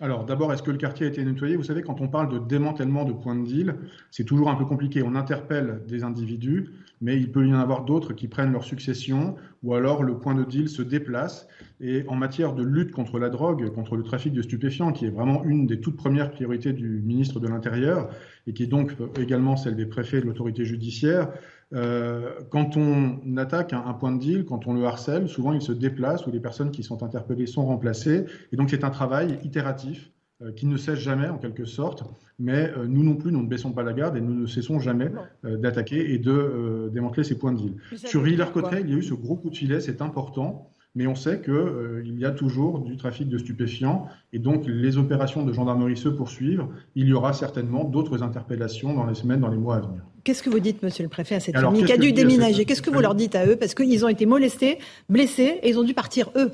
Alors 0.00 0.24
d'abord, 0.24 0.52
est-ce 0.52 0.62
que 0.64 0.72
le 0.72 0.76
quartier 0.76 1.06
a 1.06 1.08
été 1.08 1.24
nettoyé? 1.24 1.54
Vous 1.54 1.62
savez, 1.62 1.82
quand 1.82 2.00
on 2.00 2.08
parle 2.08 2.28
de 2.28 2.40
démantèlement 2.40 3.04
de 3.04 3.12
points 3.12 3.36
de 3.36 3.44
deal, 3.44 3.76
c'est 4.10 4.24
toujours 4.24 4.50
un 4.50 4.56
peu 4.56 4.64
compliqué. 4.64 5.04
On 5.04 5.14
interpelle 5.14 5.82
des 5.86 6.02
individus, 6.02 6.70
mais 7.00 7.16
il 7.16 7.30
peut 7.30 7.46
y 7.46 7.54
en 7.54 7.60
avoir 7.60 7.84
d'autres 7.84 8.12
qui 8.12 8.26
prennent 8.26 8.50
leur 8.50 8.64
succession, 8.64 9.36
ou 9.62 9.72
alors 9.74 10.02
le 10.02 10.18
point 10.18 10.34
de 10.34 10.42
deal 10.42 10.68
se 10.68 10.82
déplace. 10.82 11.46
Et 11.80 12.04
en 12.08 12.16
matière 12.16 12.54
de 12.54 12.64
lutte 12.64 12.90
contre 12.90 13.20
la 13.20 13.28
drogue, 13.28 13.72
contre 13.72 13.94
le 13.94 14.02
trafic 14.02 14.32
de 14.32 14.42
stupéfiants, 14.42 14.90
qui 14.90 15.06
est 15.06 15.10
vraiment 15.10 15.44
une 15.44 15.68
des 15.68 15.78
toutes 15.78 15.96
premières 15.96 16.32
priorités 16.32 16.72
du 16.72 17.00
ministre 17.04 17.38
de 17.38 17.46
l'Intérieur, 17.46 18.08
et 18.48 18.52
qui 18.52 18.64
est 18.64 18.66
donc 18.66 18.96
également 19.16 19.56
celle 19.56 19.76
des 19.76 19.86
préfets 19.86 20.18
et 20.18 20.22
de 20.22 20.26
l'autorité 20.26 20.64
judiciaire, 20.64 21.28
euh, 21.72 22.30
quand 22.50 22.76
on 22.76 23.36
attaque 23.36 23.72
un, 23.72 23.92
point 23.94 24.12
de 24.12 24.18
deal, 24.18 24.44
quand 24.44 24.66
on 24.66 24.74
le 24.74 24.84
harcèle, 24.84 25.28
souvent 25.28 25.52
il 25.52 25.62
se 25.62 25.72
déplace 25.72 26.26
ou 26.26 26.30
les 26.30 26.40
personnes 26.40 26.70
qui 26.70 26.82
sont 26.82 27.02
interpellées 27.02 27.46
sont 27.46 27.64
remplacées. 27.64 28.26
Et 28.52 28.56
donc 28.56 28.70
c'est 28.70 28.84
un 28.84 28.90
travail 28.90 29.38
itératif 29.42 30.10
euh, 30.42 30.52
qui 30.52 30.66
ne 30.66 30.76
cesse 30.76 30.98
jamais 30.98 31.28
en 31.28 31.38
quelque 31.38 31.64
sorte. 31.64 32.04
Mais 32.38 32.70
euh, 32.76 32.86
nous 32.86 33.02
non 33.02 33.14
plus, 33.14 33.32
nous 33.32 33.42
ne 33.42 33.48
baissons 33.48 33.72
pas 33.72 33.82
la 33.82 33.92
garde 33.92 34.16
et 34.16 34.20
nous 34.20 34.34
ne 34.34 34.46
cessons 34.46 34.78
jamais 34.80 35.10
d'attaquer 35.42 36.12
et 36.12 36.18
de 36.18 36.90
démanteler 36.92 37.24
ces 37.24 37.38
points 37.38 37.52
de 37.52 37.58
deal. 37.58 37.74
Sur 37.96 38.22
Villers-Cotterêts, 38.22 38.82
il 38.82 38.90
y 38.90 38.94
a 38.94 38.96
eu 38.96 39.02
ce 39.02 39.14
gros 39.14 39.36
coup 39.36 39.50
de 39.50 39.56
filet, 39.56 39.80
c'est 39.80 40.02
important 40.02 40.70
mais 40.94 41.06
on 41.06 41.14
sait 41.14 41.40
qu'il 41.40 41.52
euh, 41.52 42.02
y 42.04 42.24
a 42.24 42.30
toujours 42.30 42.80
du 42.80 42.96
trafic 42.96 43.28
de 43.28 43.38
stupéfiants 43.38 44.06
et 44.32 44.38
donc 44.38 44.64
les 44.66 44.96
opérations 44.96 45.44
de 45.44 45.52
gendarmerie 45.52 45.96
se 45.96 46.08
poursuivent. 46.08 46.66
Il 46.94 47.08
y 47.08 47.12
aura 47.12 47.32
certainement 47.32 47.84
d'autres 47.84 48.22
interpellations 48.22 48.94
dans 48.94 49.06
les 49.06 49.14
semaines, 49.14 49.40
dans 49.40 49.48
les 49.48 49.58
mois 49.58 49.76
à 49.76 49.80
venir. 49.80 50.02
Qu'est-ce 50.24 50.42
que 50.42 50.50
vous 50.50 50.60
dites, 50.60 50.82
monsieur 50.82 51.04
le 51.04 51.10
préfet, 51.10 51.34
à 51.34 51.40
cette 51.40 51.58
famille 51.58 51.84
qui 51.84 51.92
a 51.92 51.98
dû 51.98 52.12
déménager 52.12 52.64
Qu'est-ce 52.64 52.82
que 52.82 52.90
vous 52.90 53.00
leur 53.00 53.14
dites 53.14 53.34
à 53.34 53.46
eux 53.46 53.56
Parce 53.56 53.74
qu'ils 53.74 54.04
ont 54.04 54.08
été 54.08 54.24
molestés, 54.26 54.78
blessés 55.08 55.60
et 55.62 55.68
ils 55.68 55.78
ont 55.78 55.84
dû 55.84 55.94
partir 55.94 56.30
eux. 56.36 56.50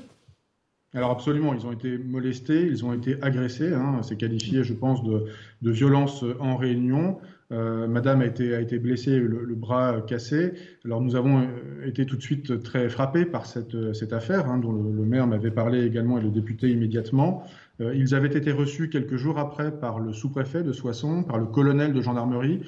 Alors 0.92 1.12
absolument, 1.12 1.54
ils 1.54 1.64
ont 1.66 1.72
été 1.72 1.98
molestés, 1.98 2.62
ils 2.62 2.84
ont 2.84 2.92
été 2.92 3.16
agressés. 3.22 3.72
Hein, 3.72 4.00
C'est 4.02 4.16
qualifié, 4.16 4.64
je 4.64 4.74
pense, 4.74 5.04
de, 5.04 5.26
de 5.62 5.70
violence 5.70 6.24
en 6.40 6.56
réunion. 6.56 7.18
Euh, 7.52 7.88
madame 7.88 8.20
a 8.22 8.26
été, 8.26 8.54
a 8.54 8.60
été 8.60 8.78
blessée, 8.78 9.18
le, 9.18 9.54
bras 9.54 10.00
cassé. 10.02 10.52
Alors 10.84 11.00
nous 11.00 11.16
avons 11.16 11.40
euh, 11.40 11.86
été 11.86 12.06
tout 12.06 12.16
de 12.16 12.22
suite 12.22 12.62
très 12.62 12.88
frappés 12.88 13.24
par 13.24 13.46
cette, 13.46 13.92
cette 13.92 14.12
affaire, 14.12 14.48
hein, 14.48 14.58
dont 14.58 14.72
le, 14.72 15.04
maire 15.04 15.26
m'avait 15.26 15.50
parlé 15.50 15.84
également 15.84 16.18
et 16.18 16.22
le 16.22 16.30
député 16.30 16.68
immédiatement. 16.70 17.44
Euh, 17.80 17.94
ils 17.94 18.14
avaient 18.14 18.28
été 18.28 18.52
reçus 18.52 18.88
quelques 18.88 19.16
jours 19.16 19.38
après 19.38 19.72
par 19.72 19.98
le 19.98 20.12
sous-préfet 20.12 20.62
de 20.62 20.72
Soissons, 20.72 21.24
par 21.24 21.38
le 21.38 21.46
colonel 21.46 21.92
de 21.92 22.00
gendarmerie, 22.00 22.60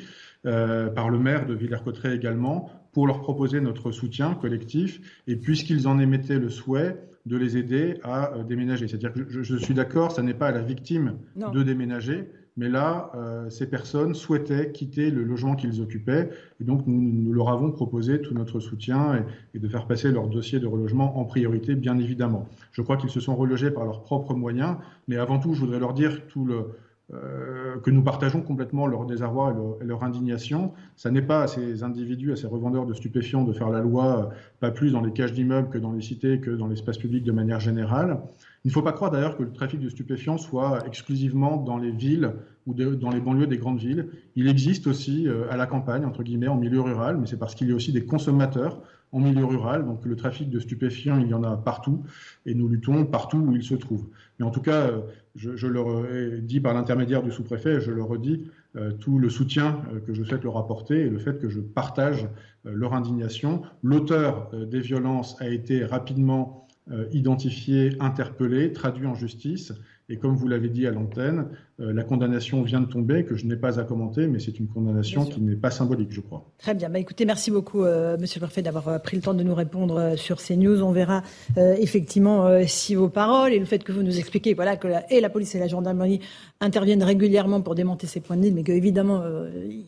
par 0.43 1.09
le 1.09 1.19
maire 1.19 1.47
de 1.47 1.55
Villers-Cotterêts 1.55 2.15
également, 2.15 2.71
pour 2.93 3.07
leur 3.07 3.21
proposer 3.21 3.61
notre 3.61 3.91
soutien 3.93 4.35
collectif. 4.35 5.23
Et 5.27 5.37
puisqu'ils 5.37 5.87
en 5.89 5.99
émettaient 5.99 6.39
le 6.39 6.49
souhait, 6.49 6.97
de 7.25 7.37
les 7.37 7.57
aider 7.57 8.01
à 8.03 8.33
déménager. 8.49 8.89
C'est-à-dire 8.89 9.13
que 9.13 9.25
je, 9.29 9.43
je 9.43 9.57
suis 9.57 9.75
d'accord, 9.75 10.11
ça 10.11 10.23
n'est 10.23 10.35
pas 10.35 10.49
à 10.49 10.53
la 10.53 10.61
victime 10.61 11.19
de 11.37 11.63
déménager, 11.63 12.29
mais 12.57 12.69
là, 12.69 13.11
euh, 13.15 13.49
ces 13.49 13.67
personnes 13.67 14.15
souhaitaient 14.15 14.73
quitter 14.73 15.11
le 15.11 15.25
logement 15.25 15.57
qu'ils 15.57 15.81
occupaient, 15.81 16.31
et 16.61 16.65
donc 16.65 16.87
nous, 16.87 17.33
leur 17.33 17.49
avons 17.49 17.71
proposé 17.71 18.21
tout 18.21 18.35
notre 18.35 18.61
soutien 18.61 19.25
et, 19.55 19.59
de 19.59 19.69
faire 19.69 19.87
passer 19.87 20.11
leur 20.11 20.29
dossier 20.29 20.61
de 20.61 20.67
relogement 20.67 21.19
en 21.19 21.25
priorité, 21.25 21.75
bien 21.75 21.99
évidemment. 21.99 22.47
Je 22.73 22.83
crois 22.83 22.97
qu'ils 22.97 23.11
se 23.11 23.21
sont 23.21 23.35
relogés 23.35 23.71
par 23.71 23.85
leurs 23.85 24.03
propres 24.03 24.35
moyens, 24.35 24.77
mais 25.09 25.17
avant 25.17 25.39
tout, 25.39 25.55
je 25.55 25.61
voudrais 25.61 25.79
leur 25.79 25.95
dire 25.95 26.27
tout 26.27 26.45
le, 26.45 26.67
euh, 27.15 27.79
que 27.81 27.91
nous 27.91 28.03
partageons 28.03 28.41
complètement 28.41 28.87
leur 28.87 29.05
désarroi 29.05 29.55
et 29.81 29.85
leur, 29.85 30.03
indignation. 30.03 30.73
Ça 30.97 31.11
n'est 31.11 31.23
pas 31.23 31.43
à 31.43 31.47
ces 31.47 31.83
individus, 31.83 32.33
à 32.33 32.37
ces 32.37 32.47
revendeurs 32.47 32.87
de 32.87 32.95
stupéfiants 32.95 33.45
de 33.45 33.53
faire 33.53 33.69
la 33.69 33.81
loi, 33.81 34.31
euh, 34.31 34.35
pas 34.61 34.71
plus 34.71 34.93
dans 34.93 35.03
les 35.03 35.13
cages 35.13 35.33
d'immeubles 35.33 35.69
que 35.69 35.79
dans 35.79 35.93
les 35.93 36.01
cités, 36.01 36.41
que 36.41 36.51
dans 36.51 36.67
l'espace 36.67 36.97
public 36.97 37.23
de 37.23 37.33
manière 37.33 37.61
générale. 37.61 38.19
Il 38.65 38.69
ne 38.69 38.73
faut 38.73 38.83
pas 38.83 38.93
croire 38.93 39.11
d'ailleurs 39.11 39.37
que 39.37 39.43
le 39.43 39.53
trafic 39.53 39.81
de 39.81 39.89
stupéfiants 39.89 40.39
soit 40.39 40.87
exclusivement 40.87 41.57
dans 41.57 41.77
les 41.77 41.91
villes 41.91 42.33
ou 42.67 42.75
dans 42.75 43.11
les 43.11 43.21
banlieues 43.21 43.47
des 43.47 43.59
grandes 43.59 43.81
villes. 43.81 44.09
Il 44.37 44.49
existe 44.49 44.87
aussi 44.87 45.29
euh, 45.29 45.51
à 45.51 45.57
la 45.57 45.67
campagne, 45.67 46.05
entre 46.05 46.23
guillemets, 46.23 46.49
en 46.49 46.57
milieu 46.57 46.81
rural, 46.81 47.19
mais 47.19 47.27
c'est 47.27 47.39
parce 47.39 47.55
qu'il 47.55 47.69
y 47.69 47.73
a 47.73 47.75
aussi 47.75 47.93
des 47.93 48.07
consommateurs 48.07 48.81
en 49.13 49.21
milieu 49.21 49.45
rural. 49.45 49.85
Donc 49.85 50.05
le 50.05 50.17
trafic 50.17 50.51
de 50.51 50.59
stupéfiants, 50.59 51.19
il 51.19 51.29
y 51.29 51.35
en 51.35 51.45
a 51.45 51.57
partout 51.57 52.03
et 52.47 52.55
nous 52.55 52.69
luttons 52.69 53.05
partout 53.05 53.39
où 53.39 53.55
il 53.55 53.63
se 53.63 53.75
trouve. 53.75 54.09
Mais 54.39 54.47
en 54.47 54.51
tout 54.51 54.63
cas, 54.63 54.89
euh, 54.89 55.01
je, 55.37 55.55
je 55.57 55.67
le 55.67 56.41
dit 56.41 56.61
par 56.61 56.75
l'intermédiaire 56.75 57.23
du 57.23 57.31
sous-préfet, 57.31 57.81
je 57.81 57.93
le 57.93 58.03
redis, 58.03 58.51
euh, 58.75 58.91
tout 58.93 59.19
le 59.19 59.29
soutien 59.29 59.83
euh, 59.93 60.01
que 60.01 60.15
je 60.15 60.25
souhaite 60.25 60.45
leur 60.45 60.57
apporter 60.57 61.01
et 61.01 61.11
le 61.11 61.19
fait 61.19 61.39
que 61.39 61.49
je 61.49 61.61
partage 61.61 62.27
leur 62.65 62.95
indignation. 62.95 63.63
L'auteur 63.83 64.51
des 64.55 64.79
violences 64.81 65.37
a 65.41 65.49
été 65.49 65.85
rapidement 65.85 66.69
identifié, 67.11 67.97
interpellé, 67.99 68.73
traduit 68.73 69.07
en 69.07 69.17
justice. 69.17 69.73
Et 70.09 70.19
comme 70.19 70.35
vous 70.35 70.47
l'avez 70.47 70.69
dit 70.69 70.87
à 70.87 70.91
l'antenne, 70.91 71.47
euh, 71.72 71.72
la 71.83 72.05
condamnation 72.05 72.63
vient 72.63 72.81
de 72.81 72.87
tomber, 72.87 73.25
que 73.25 73.35
je 73.35 73.47
n'ai 73.47 73.57
pas 73.57 73.81
à 73.81 73.85
commenter, 73.85 74.27
mais 74.27 74.39
c'est 74.39 74.59
une 74.59 74.69
condamnation 74.69 75.25
qui 75.25 75.41
n'est 75.41 75.57
pas 75.57 75.71
symbolique, 75.71 76.13
je 76.13 76.21
crois. 76.21 76.45
Très 76.59 76.75
bien. 76.75 76.89
Bah, 76.89 76.99
écoutez, 76.99 77.25
merci 77.25 77.51
beaucoup, 77.51 77.83
euh, 77.83 78.17
Monsieur 78.19 78.41
le 78.41 78.47
Préfet, 78.47 78.63
d'avoir 78.63 78.89
euh, 78.89 78.99
pris 78.99 79.17
le 79.17 79.23
temps 79.23 79.35
de 79.35 79.43
nous 79.43 79.55
répondre 79.55 80.17
sur 80.17 80.41
ces 80.41 80.57
news. 80.57 80.83
On 80.83 80.93
verra 80.93 81.23
effectivement 81.57 82.49
si 82.67 82.95
vos 82.95 83.09
paroles 83.09 83.53
et 83.53 83.59
le 83.59 83.65
fait 83.65 83.83
que 83.83 83.93
vous 83.93 84.03
nous 84.03 84.19
expliquez 84.19 84.55
voilà, 84.55 84.77
que 84.77 84.87
la, 84.87 85.11
et 85.13 85.21
la 85.21 85.29
police 85.29 85.55
et 85.55 85.59
la 85.59 85.67
gendarmerie 85.67 86.21
interviennent 86.61 87.03
régulièrement 87.03 87.61
pour 87.61 87.75
démonter 87.75 88.07
ces 88.07 88.21
points 88.21 88.37
de 88.37 88.43
vue, 88.43 88.53
mais 88.53 88.63
qu'évidemment, 88.63 89.23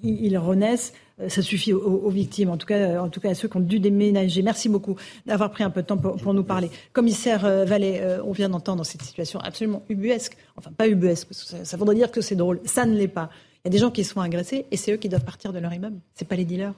ils 0.03 0.37
renaissent. 0.39 0.93
Ça 1.29 1.43
suffit 1.43 1.73
aux, 1.73 2.11
victimes, 2.11 2.51
en 2.51 2.57
tout, 2.57 2.67
cas, 2.67 3.01
en 3.01 3.09
tout 3.09 3.21
cas 3.21 3.31
à 3.31 3.35
ceux 3.35 3.47
qui 3.47 3.57
ont 3.57 3.61
dû 3.61 3.79
déménager. 3.79 4.43
Merci 4.43 4.69
beaucoup 4.69 4.97
d'avoir 5.27 5.53
pris 5.53 5.63
un 5.63 5.71
peu 5.71 5.83
de 5.83 5.87
temps 5.87 5.97
pour, 5.97 6.35
nous 6.35 6.43
parler. 6.43 6.71
Commissaire 6.93 7.43
Vallée, 7.65 8.01
on 8.25 8.33
vient 8.33 8.49
d'entendre 8.49 8.85
cette 8.85 9.03
situation 9.03 9.39
absolument 9.39 9.83
ubuesque. 9.89 10.37
Enfin, 10.57 10.73
pas 10.77 10.89
ubuesque, 10.89 11.29
parce 11.29 11.45
que 11.45 11.51
ça 11.51 11.65
ça 11.65 11.77
voudrait 11.85 11.97
dire 11.97 12.11
que 12.11 12.21
c'est 12.21 12.37
drôle. 12.37 12.61
Ça 12.65 12.87
ne 12.87 12.97
l'est 12.97 13.09
pas. 13.09 13.31
Il 13.65 13.69
y 13.69 13.71
a 13.71 13.73
des 13.73 13.79
gens 13.79 13.91
qui 13.91 14.05
sont 14.05 14.21
agressés 14.21 14.67
et 14.71 14.77
c'est 14.77 14.93
eux 14.93 14.97
qui 14.97 15.09
doivent 15.09 15.25
partir 15.25 15.53
de 15.53 15.59
leur 15.59 15.73
immeuble. 15.73 15.97
C'est 16.15 16.29
pas 16.29 16.37
les 16.37 16.45
dealers. 16.45 16.75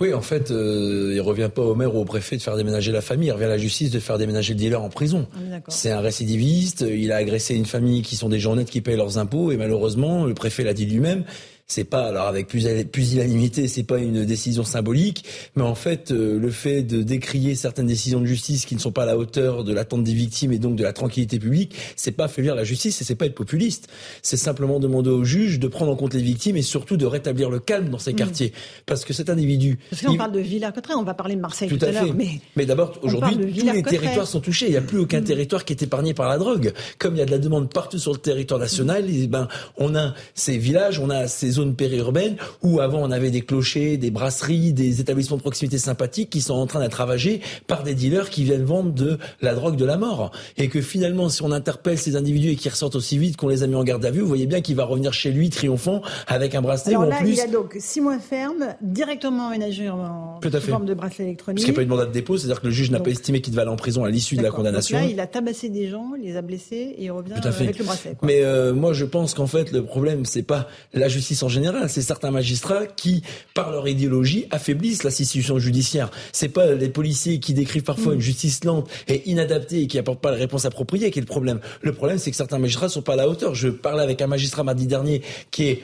Oui, 0.00 0.14
en 0.14 0.22
fait, 0.22 0.50
euh, 0.50 1.12
il 1.14 1.20
revient 1.20 1.50
pas 1.54 1.60
au 1.60 1.74
maire 1.74 1.94
ou 1.94 2.00
au 2.00 2.06
préfet 2.06 2.38
de 2.38 2.40
faire 2.40 2.56
déménager 2.56 2.90
la 2.90 3.02
famille, 3.02 3.28
il 3.28 3.32
revient 3.32 3.44
à 3.44 3.48
la 3.48 3.58
justice 3.58 3.90
de 3.90 3.98
faire 3.98 4.16
déménager 4.16 4.54
le 4.54 4.58
dealer 4.58 4.82
en 4.82 4.88
prison. 4.88 5.28
C'est 5.68 5.90
un 5.90 6.00
récidiviste, 6.00 6.80
il 6.80 7.12
a 7.12 7.16
agressé 7.16 7.54
une 7.54 7.66
famille 7.66 8.00
qui 8.00 8.16
sont 8.16 8.30
des 8.30 8.38
gens 8.38 8.56
nets 8.56 8.70
qui 8.70 8.80
payent 8.80 8.96
leurs 8.96 9.18
impôts 9.18 9.52
et 9.52 9.58
malheureusement, 9.58 10.24
le 10.24 10.32
préfet 10.32 10.64
l'a 10.64 10.72
dit 10.72 10.86
lui-même, 10.86 11.24
c'est 11.70 11.84
pas 11.84 12.08
alors 12.08 12.26
avec 12.26 12.48
pusillanimité, 12.48 13.68
c'est 13.68 13.84
pas 13.84 13.98
une 13.98 14.24
décision 14.24 14.64
symbolique, 14.64 15.24
mais 15.54 15.62
en 15.62 15.76
fait 15.76 16.10
euh, 16.10 16.36
le 16.36 16.50
fait 16.50 16.82
de 16.82 17.02
décrier 17.02 17.54
certaines 17.54 17.86
décisions 17.86 18.20
de 18.20 18.26
justice 18.26 18.66
qui 18.66 18.74
ne 18.74 18.80
sont 18.80 18.90
pas 18.90 19.04
à 19.04 19.06
la 19.06 19.16
hauteur 19.16 19.62
de 19.62 19.72
l'attente 19.72 20.02
des 20.02 20.12
victimes 20.12 20.52
et 20.52 20.58
donc 20.58 20.74
de 20.74 20.82
la 20.82 20.92
tranquillité 20.92 21.38
publique, 21.38 21.76
c'est 21.94 22.10
pas 22.10 22.24
affaiblir 22.24 22.56
la 22.56 22.64
justice 22.64 23.00
et 23.00 23.04
c'est 23.04 23.14
pas 23.14 23.26
être 23.26 23.36
populiste. 23.36 23.86
C'est 24.20 24.36
simplement 24.36 24.80
demander 24.80 25.10
aux 25.10 25.22
juges 25.22 25.60
de 25.60 25.68
prendre 25.68 25.92
en 25.92 25.96
compte 25.96 26.12
les 26.12 26.22
victimes 26.22 26.56
et 26.56 26.62
surtout 26.62 26.96
de 26.96 27.06
rétablir 27.06 27.50
le 27.50 27.60
calme 27.60 27.88
dans 27.88 27.98
ces 27.98 28.14
mmh. 28.14 28.16
quartiers, 28.16 28.52
parce 28.86 29.04
que 29.04 29.12
cet 29.12 29.30
individu. 29.30 29.78
Parce 29.90 30.02
qu'on 30.02 30.16
parle 30.16 30.32
de 30.32 30.40
Villers-Cotterêts, 30.40 30.94
on 30.94 31.04
va 31.04 31.14
parler 31.14 31.36
de 31.36 31.40
Marseille 31.40 31.68
tout, 31.68 31.78
à, 31.82 31.92
l'heure, 31.92 32.12
mais. 32.14 32.40
Mais 32.56 32.66
d'abord 32.66 32.98
aujourd'hui 33.02 33.36
tous 33.36 33.72
les 33.72 33.82
territoires 33.84 34.26
sont 34.26 34.40
touchés. 34.40 34.66
Il 34.66 34.72
n'y 34.72 34.76
a 34.76 34.82
plus 34.82 34.98
aucun 34.98 35.20
mmh. 35.20 35.24
territoire 35.24 35.64
qui 35.64 35.72
est 35.72 35.82
épargné 35.84 36.14
par 36.14 36.28
la 36.28 36.38
drogue. 36.38 36.72
Comme 36.98 37.14
il 37.14 37.18
y 37.18 37.22
a 37.22 37.26
de 37.26 37.30
la 37.30 37.38
demande 37.38 37.72
partout 37.72 38.00
sur 38.00 38.12
le 38.12 38.18
territoire 38.18 38.58
national, 38.58 39.08
et 39.08 39.28
ben 39.28 39.46
on 39.76 39.94
a 39.94 40.14
ces 40.34 40.58
villages, 40.58 40.98
on 40.98 41.10
a 41.10 41.28
ces 41.28 41.50
zones 41.50 41.59
périurbaines 41.68 42.36
où 42.62 42.80
avant 42.80 43.00
on 43.00 43.10
avait 43.10 43.30
des 43.30 43.42
clochers, 43.42 43.96
des 43.96 44.10
brasseries, 44.10 44.72
des 44.72 45.00
établissements 45.00 45.36
de 45.36 45.42
proximité 45.42 45.78
sympathiques 45.78 46.30
qui 46.30 46.40
sont 46.40 46.54
en 46.54 46.66
train 46.66 46.80
d'être 46.80 46.94
ravagés 46.94 47.40
par 47.66 47.82
des 47.82 47.94
dealers 47.94 48.30
qui 48.30 48.44
viennent 48.44 48.64
vendre 48.64 48.92
de 48.92 49.18
la 49.40 49.54
drogue 49.54 49.76
de 49.76 49.84
la 49.84 49.96
mort. 49.96 50.30
Et 50.56 50.68
que 50.68 50.80
finalement, 50.80 51.28
si 51.28 51.42
on 51.42 51.52
interpelle 51.52 51.98
ces 51.98 52.16
individus 52.16 52.50
et 52.50 52.56
qu'ils 52.56 52.70
ressortent 52.70 52.96
aussi 52.96 53.18
vite 53.18 53.36
qu'on 53.36 53.48
les 53.48 53.62
a 53.62 53.66
mis 53.66 53.74
en 53.74 53.84
garde 53.84 54.04
à 54.04 54.10
vue, 54.10 54.20
vous 54.20 54.28
voyez 54.28 54.46
bien 54.46 54.60
qu'il 54.60 54.76
va 54.76 54.84
revenir 54.84 55.12
chez 55.12 55.30
lui 55.30 55.50
triomphant 55.50 56.02
avec 56.26 56.54
un 56.54 56.62
bracelet. 56.62 56.94
Alors 56.94 57.06
là, 57.06 57.16
en 57.16 57.20
plus... 57.20 57.34
il 57.34 57.40
a 57.40 57.46
donc 57.46 57.76
six 57.78 58.00
mois 58.00 58.18
ferme, 58.18 58.74
directement 58.80 59.48
aménagé 59.48 59.88
en 59.88 60.40
forme 60.60 60.86
de 60.86 60.94
bracelet 60.94 61.24
électronique. 61.24 61.58
Parce 61.58 61.64
qu'il 61.64 61.72
n'y 61.72 61.76
a 61.76 61.78
pas 61.78 61.82
eu 61.82 61.86
de 61.86 61.90
mandat 61.90 62.06
de 62.06 62.12
dépôt, 62.12 62.36
c'est-à-dire 62.36 62.60
que 62.60 62.66
le 62.66 62.72
juge 62.72 62.90
n'a 62.90 63.00
pas 63.00 63.10
estimé 63.10 63.40
qu'il 63.40 63.52
devait 63.52 63.62
aller 63.62 63.70
en 63.70 63.76
prison 63.76 64.04
à 64.04 64.10
l'issue 64.10 64.36
de 64.36 64.42
la 64.42 64.50
condamnation. 64.50 64.98
Donc 64.98 65.06
là, 65.06 65.12
il 65.12 65.20
a 65.20 65.26
tabassé 65.26 65.68
des 65.68 65.88
gens, 65.88 66.12
il 66.16 66.24
les 66.24 66.36
a 66.36 66.42
blessés 66.42 66.94
et 66.96 67.04
il 67.04 67.10
revient 67.10 67.34
avec 67.34 67.78
le 67.78 67.84
bracelet. 67.84 68.16
Mais 68.22 68.42
euh, 68.44 68.72
moi, 68.72 68.92
je 68.92 69.04
pense 69.04 69.34
qu'en 69.34 69.46
fait, 69.46 69.72
le 69.72 69.84
problème, 69.84 70.24
c'est 70.24 70.42
pas 70.42 70.68
la 70.94 71.08
justice 71.08 71.42
en 71.42 71.48
général, 71.50 71.90
c'est 71.90 72.02
certains 72.02 72.30
magistrats 72.30 72.86
qui, 72.86 73.22
par 73.54 73.70
leur 73.70 73.86
idéologie, 73.86 74.46
affaiblissent 74.50 75.02
l'institution 75.02 75.58
judiciaire. 75.58 76.10
C'est 76.32 76.48
pas 76.48 76.72
les 76.72 76.88
policiers 76.88 77.40
qui 77.40 77.52
décrivent 77.52 77.82
parfois 77.82 78.12
mm. 78.12 78.16
une 78.16 78.20
justice 78.20 78.64
lente 78.64 78.88
et 79.08 79.28
inadaptée 79.28 79.82
et 79.82 79.86
qui 79.86 79.98
apportent 79.98 80.20
pas 80.20 80.30
la 80.30 80.38
réponse 80.38 80.64
appropriée 80.64 81.10
qui 81.10 81.18
est 81.18 81.22
le 81.22 81.26
problème. 81.26 81.60
Le 81.82 81.92
problème, 81.92 82.18
c'est 82.18 82.30
que 82.30 82.36
certains 82.36 82.58
magistrats 82.58 82.88
sont 82.88 83.02
pas 83.02 83.12
à 83.12 83.16
la 83.16 83.28
hauteur. 83.28 83.54
Je 83.54 83.68
parlais 83.68 84.02
avec 84.02 84.22
un 84.22 84.26
magistrat 84.26 84.64
mardi 84.64 84.86
dernier 84.86 85.22
qui 85.50 85.64
est 85.64 85.82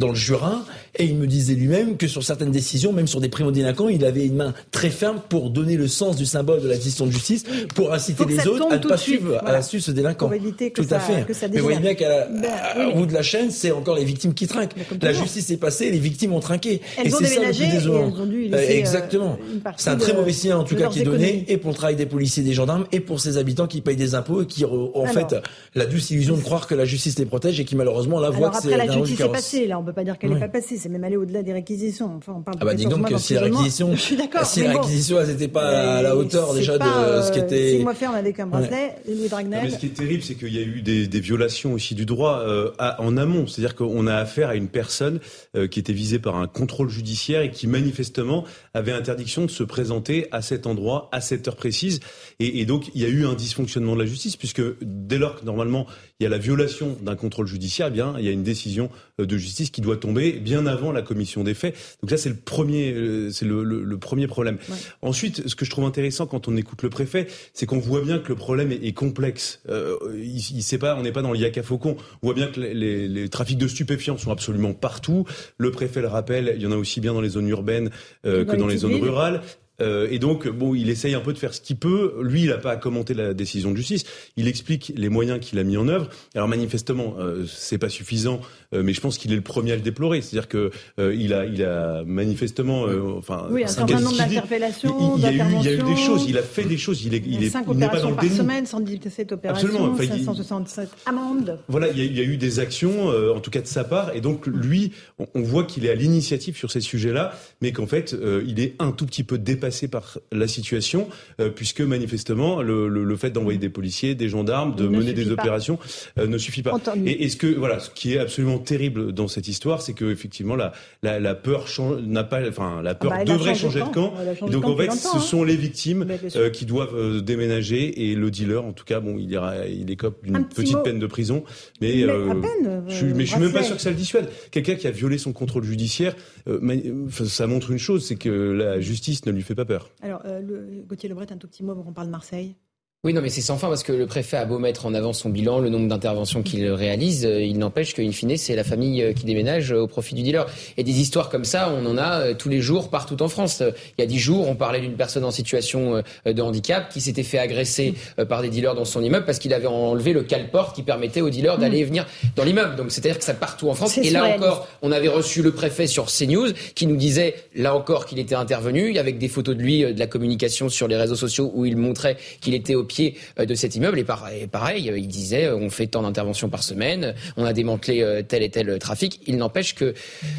dans 0.00 0.08
le 0.08 0.14
Jura, 0.16 0.64
et 0.96 1.04
il 1.04 1.16
me 1.16 1.26
disait 1.28 1.54
lui-même 1.54 1.96
que 1.96 2.08
sur 2.08 2.24
certaines 2.24 2.50
décisions, 2.50 2.92
même 2.92 3.06
sur 3.06 3.20
des 3.20 3.28
primo-délinquants, 3.28 3.88
il 3.88 4.04
avait 4.04 4.26
une 4.26 4.34
main 4.34 4.52
très 4.72 4.90
ferme 4.90 5.20
pour 5.28 5.50
donner 5.50 5.76
le 5.76 5.86
sens 5.86 6.16
du 6.16 6.26
symbole 6.26 6.62
de 6.62 6.68
la 6.68 6.74
décision 6.74 7.06
de 7.06 7.12
justice, 7.12 7.44
pour 7.76 7.92
inciter 7.92 8.24
les 8.24 8.44
autres 8.48 8.66
à 8.72 8.78
ne 8.78 8.88
pas 8.88 8.96
suivre, 8.96 9.40
à 9.46 9.62
suivre 9.62 9.84
ce 9.84 9.92
délinquant. 9.92 10.26
Pour 10.26 10.34
éviter 10.34 10.72
que 10.72 10.82
tout 10.82 10.88
ça, 10.88 10.96
à 10.96 11.00
fait. 11.00 11.24
Que 11.24 11.32
ça 11.32 11.46
Mais 11.46 11.58
vous 11.58 11.64
voyez 11.64 11.78
bien 11.78 11.94
qu'à 11.94 12.26
ben, 12.26 12.92
bout 12.96 13.06
de 13.06 13.12
la 13.12 13.22
chaîne, 13.22 13.52
c'est 13.52 13.70
encore 13.70 13.94
les 13.94 14.04
victimes 14.04 14.34
qui 14.34 14.48
trinquent. 14.48 14.74
La 15.00 15.12
justice 15.12 15.48
est 15.50 15.58
passée, 15.58 15.92
les 15.92 16.00
victimes 16.00 16.32
ont 16.32 16.40
trinqué. 16.40 16.80
Elles 16.98 17.06
et 17.06 17.10
c'est 17.10 17.26
ça 17.26 17.40
le 17.40 17.52
plus 17.52 17.66
désolant. 17.68 18.12
Euh, 18.52 18.68
exactement. 18.68 19.38
C'est 19.76 19.90
un 19.90 19.96
très 19.96 20.12
mauvais 20.12 20.32
signal 20.32 20.58
en 20.58 20.64
tout 20.64 20.74
cas 20.74 20.88
qui 20.88 21.00
est 21.00 21.04
donné, 21.04 21.44
et 21.46 21.56
pour 21.56 21.70
le 21.70 21.76
travail 21.76 21.94
des 21.94 22.06
policiers 22.06 22.42
et 22.42 22.46
des 22.46 22.52
gendarmes, 22.52 22.86
et 22.90 22.98
pour 22.98 23.20
ces 23.20 23.38
habitants 23.38 23.68
qui 23.68 23.80
payent 23.80 23.94
des 23.94 24.16
impôts 24.16 24.42
et 24.42 24.46
qui 24.46 24.64
ont 24.64 24.90
en 24.96 25.06
fait 25.06 25.36
la 25.76 25.86
douce 25.86 26.10
illusion 26.10 26.36
de 26.36 26.42
croire 26.42 26.66
que 26.66 26.74
la 26.74 26.84
justice 26.84 27.16
les 27.16 27.26
protège 27.26 27.60
et 27.60 27.64
qui 27.64 27.76
malheureusement 27.76 28.18
la 28.18 28.30
voient 28.30 28.50
que 28.50 28.56
c'est 28.60 28.76
la 28.76 28.90
justice 28.90 29.20
est 29.20 29.28
passée, 29.28 29.66
là 29.68 29.83
on 29.84 29.86
peut 29.86 29.92
pas 29.92 30.04
dire 30.04 30.18
qu'elle 30.18 30.32
n'est 30.32 30.40
pas 30.40 30.48
passée, 30.48 30.78
c'est 30.78 30.88
même 30.88 31.04
allé 31.04 31.18
au-delà 31.18 31.42
des 31.42 31.52
réquisitions. 31.52 32.16
Enfin, 32.16 32.32
on 32.38 32.40
parle 32.40 32.56
ah 32.60 32.64
bah 32.64 32.74
dis 32.74 32.86
donc 32.86 33.06
que 33.06 33.18
si 33.18 33.34
la 33.34 33.42
réquisition, 33.42 33.94
si 33.96 34.16
la 34.16 34.72
réquisition, 34.72 35.20
elles 35.20 35.28
n'étaient 35.28 35.48
pas 35.48 35.98
à 35.98 36.02
la 36.02 36.16
hauteur 36.16 36.54
déjà 36.54 36.78
de 36.78 37.22
ce 37.22 37.30
qui 37.30 37.38
était. 37.38 37.72
Six 37.76 37.82
mois 37.82 37.94
ferme 37.94 38.14
avec 38.14 38.40
un 38.40 38.46
bracelet, 38.46 38.96
Louis 39.06 39.28
Dragnel. 39.28 39.60
Mais 39.64 39.70
ce 39.70 39.76
qui 39.76 39.86
est 39.86 39.90
terrible, 39.90 40.22
c'est 40.22 40.36
qu'il 40.36 40.54
y 40.54 40.58
a 40.58 40.62
eu 40.62 40.80
des, 40.80 41.06
des, 41.06 41.20
violations 41.20 41.74
aussi 41.74 41.94
du 41.94 42.06
droit 42.06 42.38
euh, 42.38 42.70
en 42.98 43.16
amont. 43.18 43.46
C'est-à-dire 43.46 43.74
qu'on 43.74 44.06
a 44.06 44.14
affaire 44.14 44.48
à 44.48 44.54
une 44.54 44.68
personne 44.68 45.20
euh, 45.54 45.66
qui 45.66 45.80
était 45.80 45.92
visée 45.92 46.18
par 46.18 46.36
un 46.36 46.46
contrôle 46.46 46.88
judiciaire 46.88 47.42
et 47.42 47.50
qui 47.50 47.66
manifestement 47.66 48.44
avait 48.72 48.92
interdiction 48.92 49.44
de 49.44 49.50
se 49.50 49.64
présenter 49.64 50.28
à 50.32 50.40
cet 50.40 50.66
endroit 50.66 51.10
à 51.12 51.20
cette 51.20 51.46
heure 51.46 51.56
précise. 51.56 52.00
Et, 52.40 52.60
et 52.60 52.64
donc 52.64 52.90
il 52.94 53.02
y 53.02 53.04
a 53.04 53.08
eu 53.08 53.26
un 53.26 53.34
dysfonctionnement 53.34 53.94
de 53.94 54.00
la 54.00 54.06
justice 54.06 54.36
puisque 54.36 54.62
dès 54.80 55.18
lors 55.18 55.40
que 55.40 55.44
normalement 55.44 55.86
il 56.20 56.24
y 56.24 56.26
a 56.26 56.30
la 56.30 56.38
violation 56.38 56.96
d'un 57.02 57.16
contrôle 57.16 57.46
judiciaire, 57.46 57.88
eh 57.88 57.90
bien 57.90 58.14
il 58.18 58.24
y 58.24 58.28
a 58.28 58.32
une 58.32 58.42
décision 58.42 58.88
euh, 59.13 59.13
de 59.22 59.36
justice 59.38 59.70
qui 59.70 59.80
doit 59.80 59.96
tomber 59.96 60.32
bien 60.32 60.66
avant 60.66 60.90
la 60.90 61.02
commission 61.02 61.44
des 61.44 61.54
faits. 61.54 61.76
Donc 62.02 62.10
ça, 62.10 62.16
c'est 62.16 62.28
le 62.28 62.34
premier, 62.34 62.92
euh, 62.92 63.30
c'est 63.30 63.44
le, 63.44 63.62
le, 63.62 63.98
premier 63.98 64.26
problème. 64.26 64.58
Ensuite, 65.02 65.46
ce 65.48 65.54
que 65.54 65.64
je 65.64 65.70
trouve 65.70 65.84
intéressant 65.84 66.26
quand 66.26 66.48
on 66.48 66.56
écoute 66.56 66.82
le 66.82 66.90
préfet, 66.90 67.28
c'est 67.52 67.64
qu'on 67.64 67.78
voit 67.78 68.00
bien 68.00 68.18
que 68.18 68.28
le 68.28 68.34
problème 68.34 68.72
est, 68.72 68.92
complexe. 68.92 69.60
Euh, 69.68 69.96
il, 70.16 70.38
il 70.38 70.62
sait 70.62 70.78
pas, 70.78 70.96
on 70.96 71.02
n'est 71.02 71.12
pas 71.12 71.22
dans 71.22 71.32
l'IACA 71.32 71.62
Faucon. 71.62 71.96
On 72.22 72.26
voit 72.26 72.34
bien 72.34 72.48
que 72.48 72.60
les, 72.60 73.06
les, 73.06 73.28
trafics 73.28 73.58
de 73.58 73.68
stupéfiants 73.68 74.18
sont 74.18 74.32
absolument 74.32 74.74
partout. 74.74 75.24
Le 75.58 75.70
préfet 75.70 76.00
le 76.00 76.08
rappelle, 76.08 76.52
il 76.56 76.62
y 76.62 76.66
en 76.66 76.72
a 76.72 76.76
aussi 76.76 77.00
bien 77.00 77.14
dans 77.14 77.20
les 77.20 77.30
zones 77.30 77.48
urbaines 77.48 77.90
euh, 78.26 78.44
que 78.44 78.56
dans 78.56 78.66
les 78.66 78.78
zones 78.78 78.96
rurales. 78.96 79.42
Euh, 79.80 80.08
et 80.10 80.18
donc, 80.18 80.48
bon, 80.48 80.74
il 80.74 80.88
essaye 80.90 81.14
un 81.14 81.20
peu 81.20 81.32
de 81.32 81.38
faire 81.38 81.54
ce 81.54 81.60
qu'il 81.60 81.76
peut. 81.76 82.14
Lui, 82.22 82.42
il 82.42 82.48
n'a 82.48 82.58
pas 82.58 82.72
à 82.72 82.76
commenter 82.76 83.14
la 83.14 83.34
décision 83.34 83.70
de 83.72 83.76
justice. 83.76 84.04
Il 84.36 84.48
explique 84.48 84.92
les 84.96 85.08
moyens 85.08 85.40
qu'il 85.40 85.58
a 85.58 85.64
mis 85.64 85.76
en 85.76 85.88
œuvre. 85.88 86.08
Alors, 86.34 86.48
manifestement, 86.48 87.16
euh, 87.18 87.44
c'est 87.46 87.78
pas 87.78 87.88
suffisant, 87.88 88.40
euh, 88.40 88.63
mais 88.82 88.92
je 88.92 89.00
pense 89.00 89.18
qu'il 89.18 89.32
est 89.32 89.36
le 89.36 89.42
premier 89.42 89.72
à 89.72 89.76
le 89.76 89.82
déplorer. 89.82 90.20
C'est-à-dire 90.20 90.48
que 90.48 90.70
euh, 90.98 91.14
il 91.14 91.32
a, 91.32 91.46
il 91.46 91.62
a 91.62 92.02
manifestement, 92.04 92.86
enfin, 93.16 93.46
oui, 93.50 93.64
un 93.64 93.66
certain 93.66 94.00
nombre 94.00 94.16
d'interpellations, 94.16 95.16
il, 95.16 95.22
il, 95.22 95.46
il, 95.58 95.64
y 95.64 95.68
a 95.68 95.72
eu 95.72 95.82
des 95.82 95.96
choses. 95.96 96.26
Il 96.28 96.38
a 96.38 96.42
fait 96.42 96.64
des 96.64 96.76
choses. 96.76 97.04
Il 97.04 97.14
est, 97.14 97.22
il 97.26 97.42
est, 97.44 97.50
cinq 97.50 97.66
il 97.68 97.76
opérations 97.76 98.14
pas 98.14 98.22
dans 98.22 98.28
par 98.28 98.36
semaine, 98.36 98.66
117 98.66 99.32
opérations, 99.32 99.68
Absolument. 99.68 99.96
567 99.96 100.88
amendes. 101.06 101.58
Voilà, 101.68 101.88
il 101.88 101.98
y, 101.98 102.02
a, 102.02 102.04
il 102.04 102.16
y, 102.16 102.20
a, 102.20 102.24
eu 102.24 102.36
des 102.36 102.58
actions, 102.58 103.08
en 103.08 103.40
tout 103.40 103.50
cas 103.50 103.60
de 103.60 103.66
sa 103.66 103.84
part, 103.84 104.14
et 104.14 104.20
donc 104.20 104.46
lui, 104.46 104.92
on, 105.18 105.26
on 105.34 105.42
voit 105.42 105.64
qu'il 105.64 105.86
est 105.86 105.90
à 105.90 105.94
l'initiative 105.94 106.56
sur 106.56 106.70
ces 106.70 106.80
sujets-là, 106.80 107.32
mais 107.60 107.72
qu'en 107.72 107.86
fait, 107.86 108.16
il 108.46 108.60
est 108.60 108.74
un 108.78 108.92
tout 108.92 109.06
petit 109.06 109.24
peu 109.24 109.38
dépassé 109.38 109.88
par 109.88 110.18
la 110.32 110.48
situation, 110.48 111.08
puisque 111.54 111.80
manifestement, 111.80 112.62
le, 112.62 113.16
fait 113.16 113.30
d'envoyer 113.30 113.58
des 113.58 113.68
policiers, 113.68 114.14
des 114.14 114.28
gendarmes, 114.28 114.74
de 114.74 114.88
mener 114.88 115.12
des 115.12 115.30
opérations 115.30 115.78
ne 116.16 116.38
suffit 116.38 116.62
pas. 116.62 116.74
Et, 117.06 117.28
ce 117.28 117.36
que 117.36 117.46
voilà, 117.46 117.80
ce 117.80 117.90
qui 117.90 118.14
est 118.14 118.18
absolument 118.18 118.58
terrible 118.64 119.12
dans 119.12 119.28
cette 119.28 119.48
histoire, 119.48 119.82
c'est 119.82 119.94
que 119.94 120.10
effectivement 120.10 120.56
la, 120.56 120.72
la, 121.02 121.34
peur 121.34 121.66
n'a 122.06 122.24
pas, 122.24 122.46
enfin 122.48 122.82
la 122.82 122.94
peur 122.94 123.12
ah 123.14 123.18
bah, 123.18 123.24
devrait 123.24 123.54
changer 123.54 123.80
de 123.80 123.88
camp. 123.88 124.14
Donc 124.50 124.64
en 124.64 124.76
fait, 124.76 124.90
ce 124.90 125.18
sont 125.18 125.42
hein. 125.42 125.46
les 125.46 125.56
victimes 125.56 126.06
qui 126.52 126.66
doivent 126.66 127.22
déménager 127.22 128.10
et 128.10 128.14
le 128.14 128.30
dealer, 128.30 128.64
en 128.64 128.72
tout 128.72 128.84
cas, 128.84 129.00
bon, 129.00 129.16
il 129.18 129.30
ira, 129.30 129.66
il 129.66 129.90
écope 129.90 130.24
d'une 130.24 130.46
petite 130.46 130.82
peine 130.82 130.98
de 130.98 131.06
prison, 131.06 131.44
mais, 131.80 132.04
mais 132.06 132.10
à 132.10 132.34
peine, 132.34 132.84
je, 132.88 133.06
mais 133.06 133.26
je 133.26 133.32
suis 133.32 133.40
même 133.40 133.52
pas 133.52 133.62
sûr 133.62 133.76
que 133.76 133.82
ça 133.82 133.90
le 133.90 133.96
dissuade. 133.96 134.28
Quelqu'un 134.50 134.74
qui 134.74 134.86
a 134.86 134.90
violé 134.90 135.18
son 135.18 135.32
contrôle 135.32 135.64
judiciaire, 135.64 136.14
euh, 136.48 137.08
ça 137.08 137.46
montre 137.46 137.70
une 137.70 137.78
chose, 137.78 138.06
c'est 138.06 138.16
que 138.16 138.30
la 138.30 138.80
justice 138.80 139.26
ne 139.26 139.32
lui 139.32 139.42
fait 139.42 139.54
pas 139.54 139.64
peur. 139.64 139.90
Alors, 140.02 140.22
euh, 140.24 140.40
le, 140.40 140.84
Gauthier 140.86 141.08
Lebret, 141.08 141.26
un 141.30 141.36
tout 141.36 141.48
petit 141.48 141.62
mot, 141.62 141.76
on 141.86 141.92
parle 141.92 142.08
de 142.08 142.12
Marseille. 142.12 142.56
Oui, 143.04 143.12
non, 143.12 143.20
mais 143.20 143.28
c'est 143.28 143.42
sans 143.42 143.58
fin 143.58 143.68
parce 143.68 143.82
que 143.82 143.92
le 143.92 144.06
préfet 144.06 144.38
a 144.38 144.46
beau 144.46 144.58
mettre 144.58 144.86
en 144.86 144.94
avant 144.94 145.12
son 145.12 145.28
bilan, 145.28 145.58
le 145.58 145.68
nombre 145.68 145.88
d'interventions 145.88 146.42
qu'il 146.42 146.66
réalise, 146.70 147.26
euh, 147.26 147.42
il 147.42 147.58
n'empêche 147.58 147.92
qu'in 147.92 148.10
fine, 148.12 148.34
c'est 148.38 148.56
la 148.56 148.64
famille 148.64 149.02
euh, 149.02 149.12
qui 149.12 149.26
déménage 149.26 149.72
euh, 149.72 149.80
au 149.80 149.86
profit 149.86 150.14
du 150.14 150.22
dealer. 150.22 150.46
Et 150.78 150.84
des 150.84 151.00
histoires 151.00 151.28
comme 151.28 151.44
ça, 151.44 151.70
on 151.70 151.84
en 151.84 151.98
a 151.98 152.32
tous 152.32 152.48
les 152.48 152.62
jours 152.62 152.88
partout 152.88 153.22
en 153.22 153.28
France. 153.28 153.62
Il 153.98 154.00
y 154.00 154.02
a 154.02 154.06
dix 154.06 154.18
jours, 154.18 154.48
on 154.48 154.54
parlait 154.54 154.80
d'une 154.80 154.94
personne 154.94 155.24
en 155.24 155.30
situation 155.30 156.02
de 156.24 156.42
handicap 156.42 156.88
qui 156.88 157.02
s'était 157.02 157.22
fait 157.22 157.38
agresser 157.38 157.94
par 158.28 158.40
des 158.40 158.48
dealers 158.48 158.74
dans 158.74 158.86
son 158.86 159.02
immeuble 159.02 159.26
parce 159.26 159.38
qu'il 159.38 159.52
avait 159.52 159.66
enlevé 159.66 160.14
le 160.14 160.22
cale-porte 160.22 160.74
qui 160.74 160.82
permettait 160.82 161.20
aux 161.20 161.28
dealers 161.28 161.58
d'aller 161.58 161.80
et 161.80 161.84
venir 161.84 162.06
dans 162.36 162.44
l'immeuble. 162.44 162.76
Donc 162.76 162.90
c'est-à-dire 162.90 163.18
que 163.18 163.24
ça 163.24 163.34
partout 163.34 163.68
en 163.68 163.74
France. 163.74 163.98
Et 163.98 164.10
là 164.10 164.24
encore, 164.24 164.66
on 164.80 164.92
avait 164.92 165.08
reçu 165.08 165.42
le 165.42 165.50
préfet 165.50 165.86
sur 165.86 166.06
CNews 166.06 166.52
qui 166.74 166.86
nous 166.86 166.96
disait 166.96 167.34
là 167.54 167.74
encore 167.74 168.06
qu'il 168.06 168.18
était 168.18 168.34
intervenu 168.34 168.96
avec 168.98 169.18
des 169.18 169.28
photos 169.28 169.56
de 169.56 169.62
lui, 169.62 169.82
de 169.82 169.98
la 169.98 170.06
communication 170.06 170.68
sur 170.68 170.88
les 170.88 170.96
réseaux 170.96 171.16
sociaux 171.16 171.50
où 171.54 171.66
il 171.66 171.76
montrait 171.76 172.16
qu'il 172.40 172.54
était 172.54 172.74
au 172.74 172.84
pied 172.94 173.16
euh, 173.38 173.44
de 173.44 173.54
cet 173.54 173.74
immeuble. 173.74 173.98
Et 173.98 174.04
pareil, 174.04 174.90
euh, 174.90 174.98
il 174.98 175.08
disait 175.08 175.50
on 175.50 175.70
fait 175.70 175.86
tant 175.86 176.02
d'interventions 176.02 176.48
par 176.48 176.62
semaine, 176.62 177.14
on 177.36 177.44
a 177.44 177.52
démantelé 177.52 178.02
euh, 178.02 178.22
tel 178.22 178.42
et 178.42 178.50
tel 178.50 178.78
trafic. 178.78 179.20
Il 179.26 179.36
n'empêche 179.36 179.74
que 179.74 179.94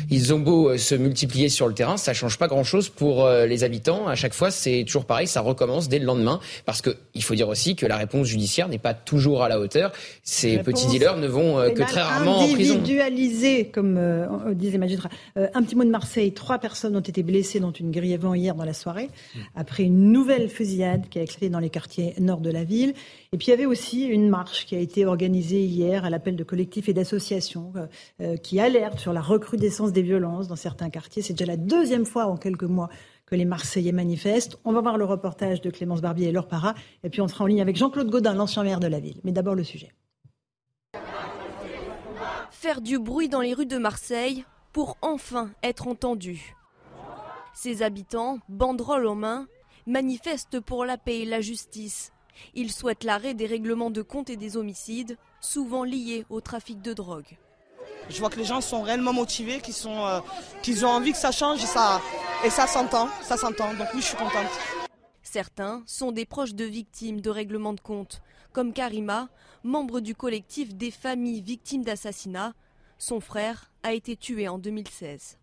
ils 0.09 0.33
ont 0.33 0.39
beau 0.39 0.77
se 0.77 0.95
multiplier 0.95 1.49
sur 1.49 1.67
le 1.67 1.73
terrain, 1.73 1.97
ça 1.97 2.13
change 2.13 2.37
pas 2.37 2.47
grand-chose 2.47 2.89
pour 2.89 3.27
les 3.29 3.63
habitants. 3.63 4.07
À 4.07 4.15
chaque 4.15 4.33
fois, 4.33 4.51
c'est 4.51 4.83
toujours 4.85 5.05
pareil, 5.05 5.27
ça 5.27 5.41
recommence 5.41 5.89
dès 5.89 5.99
le 5.99 6.05
lendemain. 6.05 6.39
Parce 6.65 6.81
qu'il 6.81 7.23
faut 7.23 7.35
dire 7.35 7.49
aussi 7.49 7.75
que 7.75 7.85
la 7.85 7.97
réponse 7.97 8.27
judiciaire 8.27 8.67
n'est 8.67 8.77
pas 8.77 8.93
toujours 8.93 9.43
à 9.43 9.49
la 9.49 9.59
hauteur. 9.59 9.91
Ces 10.23 10.59
petits 10.59 10.87
dealers 10.87 11.17
ne 11.17 11.27
vont 11.27 11.55
que 11.71 11.83
très 11.83 12.01
rarement 12.01 12.39
en 12.39 12.47
prison. 12.53 12.75
Individualisé, 12.75 13.65
comme 13.67 13.99
disait 14.53 14.77
magistrat. 14.77 15.09
un 15.35 15.63
petit 15.63 15.75
mot 15.75 15.83
de 15.83 15.89
Marseille. 15.89 16.31
Trois 16.33 16.59
personnes 16.59 16.95
ont 16.95 17.01
été 17.01 17.23
blessées, 17.23 17.59
dont 17.59 17.71
une 17.71 17.91
grièvement 17.91 18.35
hier 18.35 18.55
dans 18.55 18.65
la 18.65 18.73
soirée, 18.73 19.09
après 19.55 19.83
une 19.83 20.11
nouvelle 20.11 20.49
fusillade 20.49 21.09
qui 21.09 21.19
a 21.19 21.23
éclaté 21.23 21.49
dans 21.49 21.59
les 21.59 21.69
quartiers 21.69 22.13
nord 22.19 22.41
de 22.41 22.44
la 22.49 22.63
ville. 22.63 22.93
Et 23.31 23.37
puis 23.37 23.47
il 23.47 23.49
y 23.51 23.53
avait 23.53 23.65
aussi 23.65 24.05
une 24.05 24.29
marche 24.29 24.65
qui 24.65 24.75
a 24.75 24.79
été 24.79 25.05
organisée 25.05 25.63
hier 25.63 26.05
à 26.05 26.09
l'appel 26.09 26.35
de 26.35 26.43
collectifs 26.43 26.89
et 26.89 26.93
d'associations 26.93 27.73
euh, 27.75 27.85
euh, 28.21 28.37
qui 28.37 28.59
alertent 28.59 28.99
sur 28.99 29.13
la 29.13 29.21
recrudescence 29.21 29.91
des 29.91 30.01
violences 30.01 30.47
dans 30.47 30.55
certains 30.55 30.89
quartiers. 30.89 31.21
C'est 31.21 31.33
déjà 31.33 31.45
la 31.45 31.57
deuxième 31.57 32.05
fois 32.05 32.25
en 32.25 32.37
quelques 32.37 32.63
mois 32.63 32.89
que 33.25 33.35
les 33.35 33.45
Marseillais 33.45 33.91
manifestent. 33.91 34.57
On 34.65 34.71
va 34.71 34.81
voir 34.81 34.97
le 34.97 35.05
reportage 35.05 35.61
de 35.61 35.69
Clémence 35.69 36.01
Barbier 36.01 36.29
et 36.29 36.31
Laure 36.31 36.47
Para, 36.47 36.75
et 37.03 37.09
puis 37.09 37.21
on 37.21 37.27
sera 37.27 37.43
en 37.43 37.47
ligne 37.47 37.61
avec 37.61 37.75
Jean-Claude 37.75 38.09
Gaudin, 38.09 38.33
l'ancien 38.33 38.63
maire 38.63 38.79
de 38.79 38.87
la 38.87 38.99
ville. 38.99 39.19
Mais 39.23 39.31
d'abord 39.31 39.55
le 39.55 39.63
sujet. 39.63 39.91
Faire 42.51 42.81
du 42.81 42.99
bruit 42.99 43.29
dans 43.29 43.41
les 43.41 43.53
rues 43.53 43.65
de 43.65 43.77
Marseille 43.77 44.45
pour 44.71 44.97
enfin 45.01 45.51
être 45.63 45.87
entendu. 45.87 46.55
Ses 47.53 47.83
habitants, 47.83 48.39
banderoles 48.49 49.07
en 49.07 49.15
main, 49.15 49.47
manifestent 49.87 50.59
pour 50.59 50.83
la 50.83 50.97
paix 50.97 51.19
et 51.19 51.25
la 51.25 51.41
justice. 51.41 52.11
Ils 52.53 52.71
souhaitent 52.71 53.03
l'arrêt 53.03 53.33
des 53.33 53.45
règlements 53.45 53.91
de 53.91 54.01
compte 54.01 54.29
et 54.29 54.37
des 54.37 54.57
homicides, 54.57 55.17
souvent 55.41 55.83
liés 55.83 56.25
au 56.29 56.41
trafic 56.41 56.81
de 56.81 56.93
drogue. 56.93 57.37
Je 58.09 58.19
vois 58.19 58.29
que 58.29 58.37
les 58.37 58.45
gens 58.45 58.61
sont 58.61 58.81
réellement 58.81 59.13
motivés, 59.13 59.59
qu'ils 59.61 59.75
euh, 59.87 60.21
ont 60.83 60.89
envie 60.89 61.11
que 61.11 61.17
ça 61.17 61.31
change 61.31 61.63
et 61.63 61.67
ça, 61.67 62.01
et 62.43 62.49
ça 62.49 62.67
s'entend, 62.67 63.09
ça 63.21 63.37
s'entend. 63.37 63.73
Donc 63.73 63.87
oui, 63.93 64.01
je 64.01 64.07
suis 64.07 64.17
contente. 64.17 64.49
Certains 65.23 65.83
sont 65.87 66.11
des 66.11 66.25
proches 66.25 66.53
de 66.53 66.65
victimes 66.65 67.19
de 67.19 67.29
règlements 67.29 67.73
de 67.73 67.81
compte, 67.81 68.21
comme 68.53 68.73
Karima, 68.73 69.27
membre 69.63 69.99
du 69.99 70.15
collectif 70.15 70.75
des 70.75 70.91
familles 70.91 71.41
victimes 71.41 71.83
d'assassinat. 71.83 72.53
Son 72.99 73.19
frère 73.19 73.71
a 73.83 73.93
été 73.93 74.15
tué 74.15 74.47
en 74.47 74.59
2016. 74.59 75.37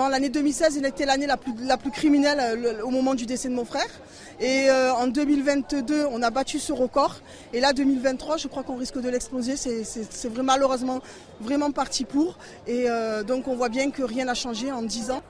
L'année 0.00 0.28
2016, 0.28 0.76
il 0.76 0.86
était 0.86 1.04
l'année 1.04 1.26
la 1.26 1.36
plus, 1.36 1.52
la 1.66 1.76
plus 1.76 1.90
criminelle 1.90 2.38
euh, 2.40 2.84
au 2.84 2.90
moment 2.90 3.16
du 3.16 3.26
décès 3.26 3.48
de 3.48 3.54
mon 3.54 3.64
frère. 3.64 3.88
Et 4.38 4.70
euh, 4.70 4.92
en 4.92 5.08
2022, 5.08 6.06
on 6.12 6.22
a 6.22 6.30
battu 6.30 6.60
ce 6.60 6.72
record. 6.72 7.16
Et 7.52 7.58
là, 7.58 7.72
2023, 7.72 8.36
je 8.36 8.46
crois 8.46 8.62
qu'on 8.62 8.76
risque 8.76 9.00
de 9.00 9.08
l'exploser. 9.08 9.56
C'est 9.56 10.28
vraiment 10.28 10.52
malheureusement 10.52 11.00
vraiment 11.40 11.72
parti 11.72 12.04
pour. 12.04 12.38
Et 12.68 12.88
euh, 12.88 13.24
donc 13.24 13.48
on 13.48 13.56
voit 13.56 13.70
bien 13.70 13.90
que 13.90 14.04
rien 14.04 14.26
n'a 14.26 14.34
changé 14.34 14.70
en 14.70 14.82
10 14.82 15.10
ans. 15.10 15.22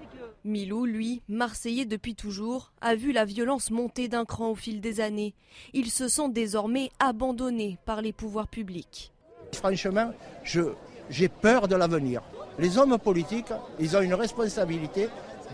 Milou, 0.45 0.85
lui, 0.85 1.23
marseillais 1.31 1.87
depuis 1.87 2.15
toujours, 2.15 2.71
a 2.83 2.95
vu 2.95 3.13
la 3.13 3.25
violence 3.25 3.71
monter 3.71 4.09
d'un 4.09 4.27
cran 4.27 4.51
au 4.51 4.55
fil 4.55 4.83
des 4.83 5.01
années. 5.01 5.35
Il 5.73 5.91
se 5.91 6.09
sent 6.09 6.29
désormais 6.29 6.91
abandonné 7.01 7.79
par 7.87 8.03
les 8.03 8.13
pouvoirs 8.13 8.49
publics. 8.49 9.14
Franchement, 9.55 10.12
j'ai 10.45 11.29
peur 11.29 11.69
de 11.69 11.75
l'avenir 11.75 12.21
les 12.59 12.79
hommes 12.79 12.99
politiques, 12.99 13.53
ils 13.79 13.97
ont 13.97 14.01
une 14.01 14.14
responsabilité 14.14 15.09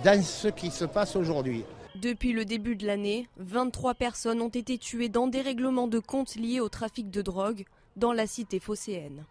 dans 0.04 0.22
ce 0.22 0.48
qui 0.48 0.70
se 0.70 0.84
passe 0.84 1.16
aujourd'hui. 1.16 1.64
Depuis 2.00 2.32
le 2.32 2.44
début 2.44 2.74
de 2.76 2.86
l'année, 2.86 3.28
23 3.38 3.94
personnes 3.94 4.40
ont 4.40 4.48
été 4.48 4.78
tuées 4.78 5.08
dans 5.08 5.28
des 5.28 5.40
règlements 5.40 5.86
de 5.86 6.00
compte 6.00 6.34
liés 6.34 6.60
au 6.60 6.68
trafic 6.68 7.10
de 7.10 7.22
drogue 7.22 7.64
dans 7.96 8.12
la 8.12 8.26
cité 8.26 8.58
phocéenne. 8.58 9.24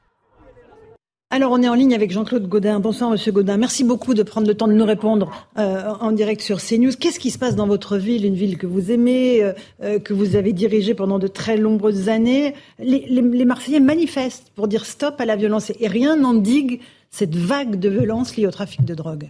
Alors, 1.30 1.52
on 1.52 1.64
est 1.64 1.68
en 1.68 1.74
ligne 1.74 1.96
avec 1.96 2.12
Jean-Claude 2.12 2.48
Godin. 2.48 2.80
Bonsoir, 2.80 3.10
Monsieur 3.10 3.32
Godin. 3.32 3.58
Merci 3.58 3.84
beaucoup 3.84 4.14
de 4.14 4.22
prendre 4.22 4.46
le 4.46 4.54
temps 4.54 4.68
de 4.68 4.74
nous 4.74 4.86
répondre 4.86 5.32
euh, 5.58 5.92
en 6.00 6.12
direct 6.12 6.42
sur 6.42 6.62
CNews. 6.62 6.92
Qu'est-ce 7.00 7.20
qui 7.20 7.32
se 7.32 7.40
passe 7.40 7.56
dans 7.56 7.66
votre 7.66 7.98
ville, 7.98 8.24
une 8.24 8.36
ville 8.36 8.56
que 8.56 8.68
vous 8.68 8.92
aimez, 8.92 9.44
euh, 9.44 9.54
euh, 9.82 9.98
que 9.98 10.14
vous 10.14 10.36
avez 10.36 10.54
dirigée 10.54 10.94
pendant 10.94 11.18
de 11.18 11.26
très 11.26 11.58
nombreuses 11.58 12.08
années? 12.08 12.54
Les, 12.78 13.08
les, 13.10 13.46
Marseillais 13.46 13.80
manifestent 13.80 14.52
pour 14.54 14.68
dire 14.68 14.86
stop 14.86 15.20
à 15.20 15.26
la 15.26 15.36
violence 15.36 15.72
et 15.80 15.88
rien 15.88 16.18
n'endigue 16.18 16.82
cette 17.14 17.36
vague 17.36 17.80
de 17.80 17.90
violence 17.90 18.36
liée 18.36 18.48
au 18.48 18.52
trafic 18.52 18.84
de 18.86 18.96
drogue. 18.96 19.30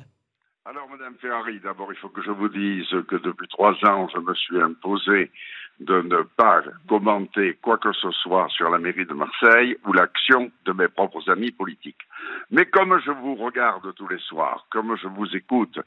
Alors, 0.64 0.88
Madame 0.90 1.16
Ferrari, 1.20 1.60
d'abord, 1.62 1.92
il 1.92 1.98
faut 1.98 2.08
que 2.08 2.24
je 2.24 2.32
vous 2.32 2.48
dise 2.48 2.88
que 3.10 3.18
depuis 3.18 3.50
trois 3.50 3.74
ans, 3.84 4.08
je 4.08 4.20
me 4.20 4.34
suis 4.34 4.62
imposé 4.62 5.30
de 5.82 6.02
ne 6.02 6.22
pas 6.38 6.62
commenter 6.88 7.58
quoi 7.62 7.78
que 7.78 7.92
ce 7.92 8.10
soit 8.12 8.48
sur 8.50 8.70
la 8.70 8.78
mairie 8.78 9.06
de 9.06 9.14
Marseille 9.14 9.76
ou 9.86 9.92
l'action 9.92 10.50
de 10.64 10.72
mes 10.72 10.88
propres 10.88 11.30
amis 11.30 11.52
politiques. 11.52 12.08
Mais 12.52 12.66
comme 12.66 12.98
je 13.06 13.12
vous 13.12 13.36
regarde 13.36 13.94
tous 13.96 14.08
les 14.08 14.20
soirs, 14.20 14.66
comme 14.72 14.96
je 14.96 15.08
vous 15.08 15.36
écoute 15.36 15.78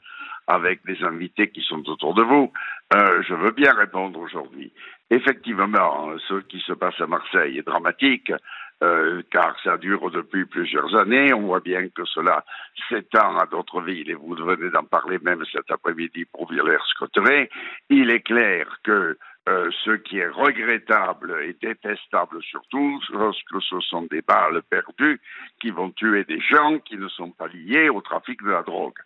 avec 0.45 0.81
les 0.85 1.03
invités 1.03 1.49
qui 1.49 1.61
sont 1.61 1.89
autour 1.89 2.13
de 2.13 2.21
vous, 2.21 2.51
euh, 2.93 3.23
je 3.27 3.33
veux 3.33 3.51
bien 3.51 3.73
répondre 3.73 4.19
aujourd'hui. 4.19 4.71
Effectivement, 5.09 6.11
ce 6.27 6.41
qui 6.41 6.59
se 6.59 6.73
passe 6.73 6.99
à 6.99 7.07
Marseille 7.07 7.57
est 7.57 7.65
dramatique. 7.65 8.31
Euh, 8.83 9.23
car 9.31 9.55
ça 9.63 9.77
dure 9.77 10.11
depuis 10.11 10.45
plusieurs 10.45 10.95
années. 10.95 11.33
On 11.33 11.47
voit 11.47 11.61
bien 11.61 11.89
que 11.89 12.05
cela 12.05 12.45
s'étend 12.87 13.35
à 13.37 13.47
d'autres 13.47 13.81
villes, 13.81 14.11
et 14.11 14.13
vous 14.13 14.35
venez 14.35 14.69
d'en 14.69 14.83
parler 14.83 15.17
même 15.17 15.43
cet 15.51 15.71
après-midi 15.71 16.25
pour 16.25 16.47
Villers-Cotterêts. 16.51 17.49
Il 17.89 18.11
est 18.11 18.19
clair 18.19 18.67
que 18.83 19.17
euh, 19.49 19.71
ce 19.83 19.91
qui 19.91 20.19
est 20.19 20.27
regrettable 20.27 21.41
et 21.41 21.55
détestable 21.59 22.43
surtout, 22.43 23.01
lorsque 23.13 23.61
ce 23.61 23.79
sont 23.79 24.03
des 24.11 24.21
balles 24.21 24.61
perdues 24.69 25.21
qui 25.59 25.71
vont 25.71 25.89
tuer 25.89 26.25
des 26.25 26.39
gens 26.41 26.77
qui 26.79 26.97
ne 26.97 27.07
sont 27.07 27.31
pas 27.31 27.47
liés 27.47 27.89
au 27.89 28.01
trafic 28.01 28.43
de 28.43 28.51
la 28.51 28.61
drogue. 28.61 28.99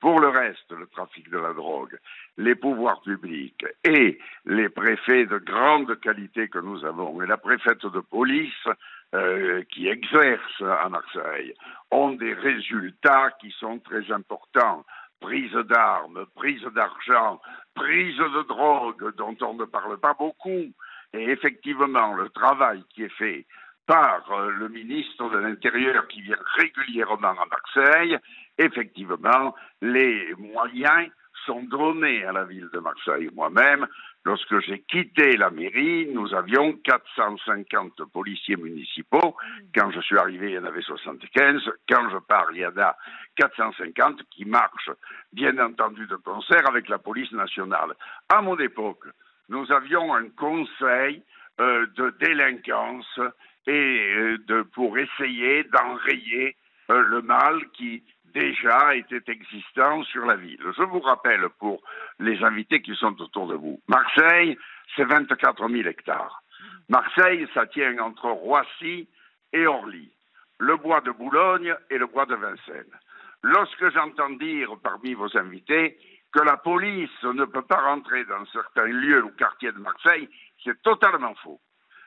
Pour 0.00 0.20
le 0.20 0.28
reste, 0.28 0.70
le 0.70 0.86
trafic 0.86 1.28
de 1.28 1.38
la 1.38 1.52
drogue, 1.52 1.98
les 2.36 2.54
pouvoirs 2.54 3.02
publics 3.02 3.66
et 3.82 4.18
les 4.46 4.68
préfets 4.68 5.26
de 5.26 5.38
grande 5.38 5.98
qualité 6.00 6.48
que 6.48 6.60
nous 6.60 6.84
avons 6.84 7.20
et 7.20 7.26
la 7.26 7.36
préfète 7.36 7.84
de 7.84 8.00
police 8.00 8.68
euh, 9.14 9.62
qui 9.70 9.88
exercent 9.88 10.62
à 10.62 10.88
Marseille 10.88 11.54
ont 11.90 12.10
des 12.10 12.34
résultats 12.34 13.30
qui 13.40 13.50
sont 13.58 13.78
très 13.78 14.12
importants 14.12 14.84
prise 15.20 15.52
d'armes, 15.52 16.26
prise 16.34 16.62
d'argent, 16.74 17.40
prise 17.74 18.16
de 18.16 18.46
drogue 18.48 19.14
dont 19.16 19.36
on 19.42 19.54
ne 19.54 19.64
parle 19.64 19.98
pas 19.98 20.14
beaucoup. 20.14 20.72
Et 21.12 21.30
effectivement, 21.30 22.14
le 22.14 22.28
travail 22.30 22.82
qui 22.90 23.04
est 23.04 23.16
fait 23.16 23.46
par 23.86 24.30
euh, 24.30 24.50
le 24.50 24.68
ministre 24.68 25.30
de 25.30 25.38
l'Intérieur 25.38 26.06
qui 26.08 26.20
vient 26.20 26.36
régulièrement 26.56 27.34
à 27.34 27.46
Marseille, 27.46 28.18
effectivement, 28.58 29.54
les 29.80 30.34
moyens 30.36 31.08
sont 31.46 31.62
donnés 31.62 32.24
à 32.24 32.32
la 32.32 32.44
ville 32.44 32.68
de 32.72 32.78
Marseille. 32.78 33.30
Moi-même, 33.34 33.86
Lorsque 34.28 34.60
j'ai 34.60 34.80
quitté 34.80 35.38
la 35.38 35.48
mairie, 35.48 36.06
nous 36.12 36.34
avions 36.34 36.74
450 36.84 38.04
policiers 38.12 38.56
municipaux. 38.56 39.34
Quand 39.74 39.90
je 39.90 40.02
suis 40.02 40.18
arrivé, 40.18 40.50
il 40.50 40.52
y 40.56 40.58
en 40.58 40.66
avait 40.66 40.82
75. 40.82 41.62
Quand 41.88 42.10
je 42.10 42.18
pars, 42.18 42.48
il 42.52 42.58
y 42.58 42.66
en 42.66 42.76
a 42.76 42.94
450 43.36 44.24
qui 44.30 44.44
marchent, 44.44 44.90
bien 45.32 45.56
entendu, 45.58 46.06
de 46.06 46.16
concert 46.16 46.68
avec 46.68 46.90
la 46.90 46.98
police 46.98 47.32
nationale. 47.32 47.94
À 48.28 48.42
mon 48.42 48.58
époque, 48.58 49.06
nous 49.48 49.72
avions 49.72 50.14
un 50.14 50.28
conseil 50.28 51.22
euh, 51.58 51.86
de 51.96 52.14
délinquance 52.20 53.20
et 53.66 54.14
euh, 54.50 54.64
pour 54.74 54.98
essayer 54.98 55.64
d'enrayer 55.64 56.54
euh, 56.90 57.00
le 57.00 57.22
mal 57.22 57.66
qui 57.72 58.02
déjà 58.38 58.94
était 58.94 59.32
existant 59.32 60.04
sur 60.04 60.24
la 60.24 60.36
ville. 60.36 60.62
Je 60.76 60.82
vous 60.82 61.00
rappelle 61.00 61.48
pour 61.58 61.82
les 62.20 62.42
invités 62.44 62.80
qui 62.80 62.94
sont 62.94 63.20
autour 63.20 63.48
de 63.48 63.54
vous, 63.54 63.80
Marseille, 63.88 64.56
c'est 64.94 65.04
24 65.04 65.68
000 65.68 65.88
hectares. 65.88 66.42
Marseille, 66.88 67.46
ça 67.52 67.66
tient 67.66 67.98
entre 67.98 68.30
Roissy 68.30 69.08
et 69.52 69.66
Orly, 69.66 70.10
le 70.58 70.76
bois 70.76 71.00
de 71.00 71.10
Boulogne 71.10 71.74
et 71.90 71.98
le 71.98 72.06
bois 72.06 72.26
de 72.26 72.36
Vincennes. 72.36 72.96
Lorsque 73.42 73.90
j'entends 73.90 74.30
dire 74.30 74.70
parmi 74.82 75.14
vos 75.14 75.36
invités 75.36 75.98
que 76.32 76.42
la 76.42 76.56
police 76.56 77.22
ne 77.22 77.44
peut 77.44 77.62
pas 77.62 77.80
rentrer 77.80 78.24
dans 78.24 78.44
certains 78.46 78.86
lieux 78.86 79.24
ou 79.24 79.30
quartiers 79.30 79.72
de 79.72 79.78
Marseille, 79.78 80.28
c'est 80.64 80.80
totalement 80.82 81.34
faux. 81.36 81.60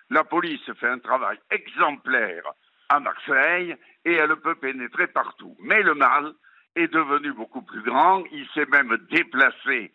La 0.09 0.23
police 0.23 0.71
fait 0.79 0.89
un 0.89 0.99
travail 0.99 1.39
exemplaire 1.49 2.43
à 2.89 2.99
Marseille 2.99 3.75
et 4.05 4.13
elle 4.13 4.35
peut 4.37 4.55
pénétrer 4.55 5.07
partout. 5.07 5.55
Mais 5.59 5.81
le 5.83 5.95
mal 5.95 6.33
est 6.75 6.91
devenu 6.91 7.33
beaucoup 7.33 7.61
plus 7.61 7.81
grand, 7.81 8.23
il 8.31 8.47
s'est 8.53 8.65
même 8.71 8.97
déplacé 9.09 9.91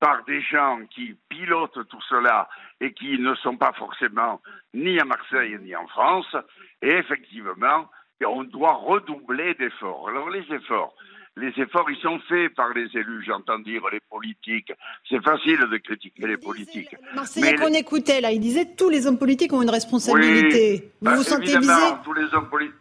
par 0.00 0.24
des 0.24 0.40
gens 0.42 0.80
qui 0.94 1.16
pilotent 1.28 1.88
tout 1.88 2.02
cela 2.08 2.48
et 2.80 2.92
qui 2.92 3.18
ne 3.18 3.34
sont 3.36 3.56
pas 3.56 3.72
forcément 3.72 4.40
ni 4.74 5.00
à 5.00 5.04
Marseille 5.04 5.58
ni 5.60 5.74
en 5.74 5.86
France. 5.88 6.36
Et 6.82 6.90
effectivement, 6.90 7.88
on 8.24 8.44
doit 8.44 8.74
redoubler 8.74 9.54
d'efforts. 9.54 10.08
Alors 10.08 10.30
les 10.30 10.44
efforts, 10.52 10.94
les 11.36 11.52
efforts, 11.56 11.90
ils 11.90 12.00
sont 12.00 12.18
faits 12.28 12.54
par 12.54 12.72
les 12.74 12.88
élus, 12.94 13.24
j'entends 13.26 13.58
dire 13.60 13.82
les 13.90 14.00
politiques. 14.10 14.72
C'est 15.08 15.22
facile 15.22 15.60
de 15.70 15.76
critiquer 15.78 16.26
les 16.26 16.36
politiques. 16.36 16.94
Marseillais 17.14 17.54
qu'on 17.56 17.72
écoutait 17.72 18.20
là, 18.20 18.30
il 18.30 18.40
disait 18.40 18.74
tous 18.76 18.90
les 18.90 19.06
hommes 19.06 19.18
politiques 19.18 19.52
ont 19.52 19.62
une 19.62 19.70
responsabilité. 19.70 20.92
vous 21.00 21.10
bah, 21.10 21.16
vous 21.16 21.22
sentez 21.22 21.58
visé 21.58 21.72
tous 22.04 22.12
les 22.12 22.32
hommes 22.34 22.48
politiques. 22.48 22.74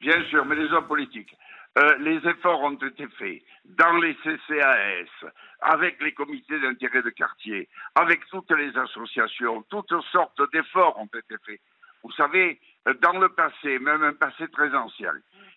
Bien 0.00 0.24
sûr, 0.24 0.44
mais 0.44 0.56
les 0.56 0.72
hommes 0.72 0.86
politiques. 0.86 1.36
Euh, 1.78 1.96
les 1.98 2.16
efforts 2.28 2.62
ont 2.62 2.74
été 2.74 3.06
faits 3.18 3.42
dans 3.64 3.96
les 3.98 4.14
CCAS, 4.16 5.30
avec 5.60 6.02
les 6.02 6.12
comités 6.12 6.58
d'intérêt 6.58 7.02
de 7.02 7.10
quartier, 7.10 7.68
avec 7.94 8.26
toutes 8.30 8.50
les 8.52 8.76
associations, 8.76 9.62
toutes 9.70 9.94
sortes 10.10 10.40
d'efforts 10.52 10.98
ont 10.98 11.06
été 11.06 11.36
faits. 11.44 11.60
Vous 12.02 12.12
savez, 12.12 12.60
dans 13.02 13.18
le 13.18 13.28
passé, 13.28 13.78
même 13.78 14.02
un 14.02 14.14
passé 14.14 14.48
très 14.48 14.74
ancien, 14.74 15.12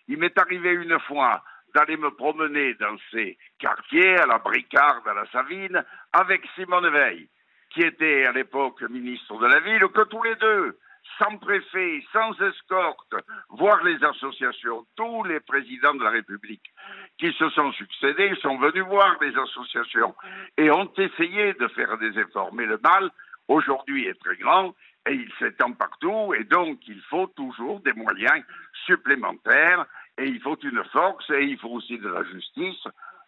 il 0.08 0.18
m'est 0.18 0.38
arrivé 0.38 0.72
une 0.72 0.98
fois 1.00 1.42
d'aller 1.74 1.96
me 1.96 2.10
promener 2.10 2.74
dans 2.74 2.96
ces 3.10 3.38
quartiers, 3.58 4.16
à 4.18 4.26
la 4.26 4.38
Bricarde, 4.38 5.06
à 5.08 5.14
la 5.14 5.26
Savine, 5.26 5.82
avec 6.12 6.46
Simone 6.54 6.90
Veil, 6.90 7.28
qui 7.70 7.80
était 7.80 8.26
à 8.26 8.32
l'époque 8.32 8.82
ministre 8.82 9.38
de 9.38 9.46
la 9.46 9.60
ville, 9.60 9.88
que 9.88 10.04
tous 10.04 10.22
les 10.22 10.34
deux, 10.36 10.78
sans 11.18 11.36
préfet, 11.38 12.04
sans 12.12 12.32
escorte, 12.40 13.14
voir 13.50 13.82
les 13.84 14.02
associations, 14.04 14.86
tous 14.96 15.24
les 15.24 15.40
présidents 15.40 15.94
de 15.94 16.04
la 16.04 16.10
République 16.10 16.72
qui 17.18 17.32
se 17.32 17.48
sont 17.50 17.72
succédés 17.72 18.34
sont 18.40 18.58
venus 18.58 18.84
voir 18.84 19.16
les 19.20 19.36
associations 19.36 20.14
et 20.56 20.70
ont 20.70 20.90
essayé 20.96 21.54
de 21.54 21.68
faire 21.68 21.98
des 21.98 22.18
efforts. 22.18 22.52
Mais 22.54 22.66
le 22.66 22.78
mal, 22.82 23.10
aujourd'hui, 23.48 24.06
est 24.06 24.20
très 24.20 24.36
grand 24.36 24.74
et 25.06 25.14
il 25.14 25.32
s'étend 25.38 25.72
partout 25.72 26.34
et 26.34 26.44
donc 26.44 26.78
il 26.88 27.00
faut 27.02 27.26
toujours 27.28 27.80
des 27.80 27.92
moyens 27.92 28.42
supplémentaires 28.86 29.86
et 30.18 30.26
il 30.26 30.40
faut 30.40 30.58
une 30.62 30.82
force 30.92 31.28
et 31.30 31.44
il 31.44 31.58
faut 31.58 31.70
aussi 31.70 31.98
de 31.98 32.08
la 32.08 32.24
justice. 32.24 32.84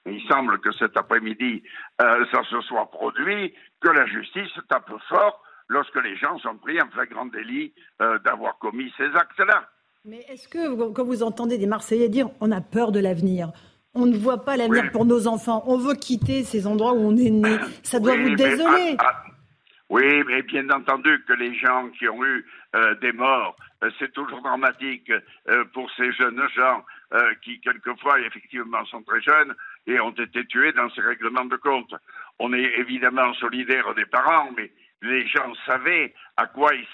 Il 0.07 0.23
semble 0.29 0.61
que 0.61 0.73
cet 0.73 0.97
après-midi, 0.97 1.62
euh, 2.03 2.27
ça 2.33 2.42
se 2.44 2.61
soit 2.62 2.90
produit, 2.90 3.55
que 3.81 3.88
la 3.88 4.07
justice 4.07 4.53
tape 4.68 4.92
fort 5.09 5.43
lorsque 5.68 6.03
les 6.03 6.16
gens 6.16 6.38
sont 6.38 6.57
pris 6.57 6.81
en 6.81 6.88
flagrant 6.90 7.27
délit 7.27 7.72
euh, 8.00 8.18
d'avoir 8.20 8.59
commis 8.59 8.92
ces 8.96 9.07
actes-là. 9.07 9.68
Mais 10.05 10.20
est-ce 10.29 10.48
que, 10.48 10.92
quand 10.92 11.05
vous 11.05 11.22
entendez 11.22 11.59
des 11.59 11.66
Marseillais 11.66 12.09
dire 12.09 12.29
on 12.40 12.50
a 12.53 12.61
peur 12.61 12.92
de 12.92 13.00
l'avenir, 13.00 13.50
on 13.94 14.07
ne 14.07 14.16
voit 14.16 14.44
pas 14.44 14.57
l'avenir 14.57 14.90
pour 14.92 15.05
nos 15.05 15.27
enfants, 15.27 15.62
on 15.66 15.79
veut 15.79 15.94
quitter 15.94 16.42
ces 16.42 16.66
endroits 16.66 16.92
où 16.92 16.98
on 16.98 17.16
est 17.16 17.31
né, 17.31 17.57
ça 17.83 18.00
doit 18.00 18.16
vous 18.16 18.35
désoler 18.35 18.96
Oui, 19.88 20.24
mais 20.27 20.42
bien 20.42 20.68
entendu 20.70 21.24
que 21.27 21.33
les 21.35 21.55
gens 21.55 21.88
qui 21.90 22.09
ont 22.09 22.22
eu 22.24 22.44
euh, 22.74 22.94
des 22.96 23.12
morts, 23.12 23.57
euh, 23.83 23.90
c'est 23.98 24.12
toujours 24.12 24.42
dramatique 24.42 25.11
pour 25.72 25.90
ces 25.96 26.12
jeunes 26.12 26.42
gens 26.55 26.85
qui, 27.44 27.61
quelquefois, 27.61 28.18
effectivement, 28.22 28.85
sont 28.87 29.03
très 29.03 29.20
jeunes 29.20 29.55
et 29.87 30.00
ont 30.00 30.11
été 30.11 30.44
tués 30.46 30.72
dans 30.72 30.90
ces 30.90 31.00
règlements 31.00 31.44
de 31.44 31.55
compte. 31.55 31.94
On 32.40 32.53
est 32.53 32.72
évidemment 32.79 33.33
solidaire 33.35 33.94
des 33.94 34.07
parents, 34.07 34.50
mais 34.57 34.72
les 35.05 35.27
gens 35.29 35.53
savaient 35.67 36.14
à 36.37 36.47
quoi 36.47 36.75
ils 36.75 36.87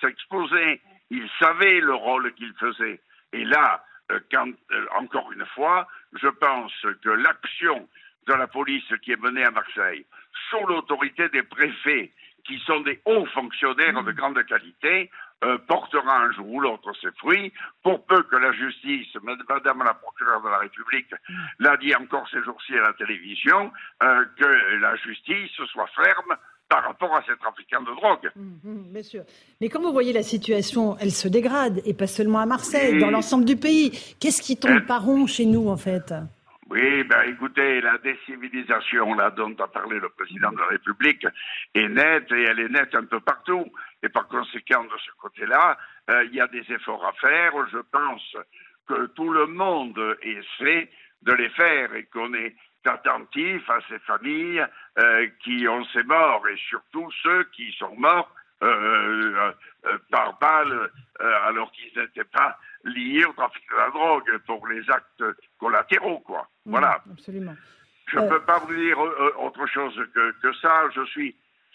s'exposaient, 0.00 0.80
ils 1.10 1.28
savaient 1.38 1.80
le 1.80 1.94
rôle 1.94 2.32
qu'ils 2.34 2.54
faisaient. 2.54 3.00
Et 3.32 3.44
là, 3.44 3.84
euh, 4.10 4.18
quand, 4.30 4.48
euh, 4.72 4.86
encore 4.96 5.30
une 5.32 5.46
fois, 5.46 5.86
je 6.14 6.28
pense 6.28 6.72
que 7.02 7.10
l'action 7.10 7.88
de 8.26 8.32
la 8.32 8.46
police 8.46 8.90
qui 9.02 9.12
est 9.12 9.20
menée 9.20 9.44
à 9.44 9.50
Marseille, 9.50 10.06
sous 10.50 10.66
l'autorité 10.66 11.28
des 11.28 11.42
préfets, 11.42 12.12
qui 12.44 12.58
sont 12.66 12.80
des 12.80 13.00
hauts 13.06 13.24
fonctionnaires 13.26 14.02
de 14.02 14.12
grande 14.12 14.42
qualité, 14.44 15.10
euh, 15.44 15.58
portera 15.66 16.18
un 16.18 16.32
jour 16.32 16.46
ou 16.46 16.60
l'autre 16.60 16.92
ses 17.00 17.10
fruits, 17.12 17.52
pour 17.82 18.06
peu 18.06 18.22
que 18.22 18.36
la 18.36 18.52
justice, 18.52 19.14
Madame 19.22 19.82
la 19.82 19.94
procureure 19.94 20.42
de 20.42 20.48
la 20.48 20.58
République 20.58 21.14
l'a 21.58 21.76
dit 21.78 21.94
encore 21.94 22.28
ces 22.30 22.42
jours-ci 22.42 22.76
à 22.76 22.82
la 22.82 22.92
télévision, 22.94 23.72
que 24.00 24.76
la 24.78 24.96
justice 24.96 25.52
soit 25.52 25.86
ferme 25.88 26.36
par 26.68 26.84
rapport 26.84 27.14
à 27.14 27.22
ces 27.22 27.36
trafiquants 27.36 27.82
de 27.82 27.94
drogue. 27.94 28.30
Hum, 28.36 28.58
hum, 28.64 28.82
bien 28.92 29.02
sûr. 29.02 29.22
Mais 29.60 29.68
quand 29.68 29.80
vous 29.80 29.92
voyez 29.92 30.12
la 30.12 30.22
situation, 30.22 30.96
elle 30.98 31.10
se 31.10 31.28
dégrade, 31.28 31.80
et 31.84 31.94
pas 31.94 32.06
seulement 32.06 32.40
à 32.40 32.46
Marseille, 32.46 32.98
dans 32.98 33.10
l'ensemble 33.10 33.44
du 33.44 33.56
pays. 33.56 33.90
Qu'est-ce 34.20 34.42
qui 34.42 34.56
tombe 34.56 34.78
euh, 34.78 34.86
par 34.86 35.04
rond 35.04 35.26
chez 35.26 35.46
nous, 35.46 35.68
en 35.68 35.76
fait? 35.76 36.12
Oui, 36.70 37.04
ben 37.04 37.22
écoutez, 37.28 37.82
la 37.82 37.98
décivilisation 37.98 39.14
là 39.14 39.30
dont 39.30 39.54
a 39.58 39.68
parlé 39.68 40.00
le 40.00 40.08
président 40.08 40.50
de 40.50 40.58
la 40.58 40.66
République 40.66 41.26
est 41.74 41.88
nette 41.88 42.32
et 42.32 42.42
elle 42.42 42.58
est 42.58 42.70
nette 42.70 42.94
un 42.94 43.04
peu 43.04 43.20
partout. 43.20 43.66
Et 44.02 44.08
par 44.08 44.26
conséquent, 44.28 44.82
de 44.84 44.98
ce 45.04 45.10
côté-là, 45.20 45.76
euh, 46.10 46.24
il 46.24 46.34
y 46.34 46.40
a 46.40 46.46
des 46.46 46.64
efforts 46.72 47.04
à 47.04 47.12
faire. 47.12 47.52
Je 47.70 47.78
pense 47.92 48.36
que 48.88 49.06
tout 49.08 49.30
le 49.30 49.46
monde 49.46 50.00
essaie 50.22 50.88
de 51.22 51.32
les 51.32 51.50
faire 51.50 51.94
et 51.94 52.04
qu'on 52.04 52.32
est 52.34 52.54
attentif 52.86 53.68
à 53.68 53.78
ces 53.88 53.98
familles 54.00 54.64
euh, 54.98 55.26
qui 55.42 55.66
ont 55.68 55.84
ces 55.92 56.02
morts 56.02 56.46
et 56.48 56.56
surtout 56.68 57.10
ceux 57.22 57.44
qui 57.54 57.72
sont 57.72 57.94
morts 57.96 58.30
euh, 58.62 59.52
euh, 59.86 59.98
par 60.10 60.38
balle 60.38 60.90
alors 61.44 61.70
qu'ils 61.72 61.96
n'étaient 61.96 62.24
pas 62.24 62.58
liés 62.84 63.24
au 63.24 63.32
trafic 63.32 63.62
de 63.70 63.76
la 63.76 63.90
drogue 63.90 64.38
pour 64.46 64.66
les 64.66 64.88
actes 64.90 65.24
collatéraux, 65.58 66.20
quoi. 66.20 66.48
Mmh, 66.66 66.70
voilà. 66.70 67.02
Absolument. 67.12 67.54
Je 68.06 68.18
ne 68.18 68.28
peux 68.28 68.40
pas 68.40 68.58
vous 68.58 68.74
dire 68.74 68.98
autre 69.38 69.66
chose 69.66 69.94
que, 70.14 70.32
que 70.42 70.52
ça. 70.54 70.88
Je 70.94 71.04
suis 71.06 71.34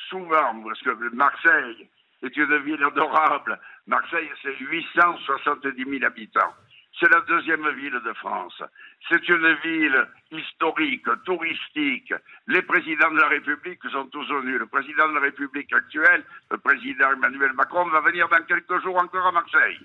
souvent, 0.09 0.61
parce 0.63 0.81
que 0.81 1.15
Marseille 1.15 1.87
est 2.21 2.37
une 2.37 2.57
ville 2.59 2.83
adorable. 2.83 3.59
Marseille, 3.87 4.29
c'est 4.41 4.55
870 4.57 5.83
000 5.83 6.03
habitants. 6.03 6.53
C'est 6.99 7.09
la 7.09 7.21
deuxième 7.21 7.67
ville 7.75 7.99
de 8.05 8.13
France. 8.13 8.61
C'est 9.07 9.27
une 9.29 9.53
ville 9.63 10.07
historique, 10.31 11.07
touristique. 11.23 12.13
Les 12.47 12.61
présidents 12.61 13.11
de 13.11 13.21
la 13.21 13.27
République 13.29 13.79
sont 13.89 14.07
tous 14.07 14.27
venus. 14.27 14.59
Le 14.59 14.65
président 14.65 15.07
de 15.07 15.13
la 15.13 15.21
République 15.21 15.71
actuel, 15.71 16.23
le 16.51 16.57
président 16.57 17.13
Emmanuel 17.13 17.53
Macron, 17.53 17.87
va 17.87 18.01
venir 18.01 18.27
dans 18.27 18.43
quelques 18.43 18.81
jours 18.83 18.97
encore 18.97 19.27
à 19.27 19.31
Marseille. 19.31 19.79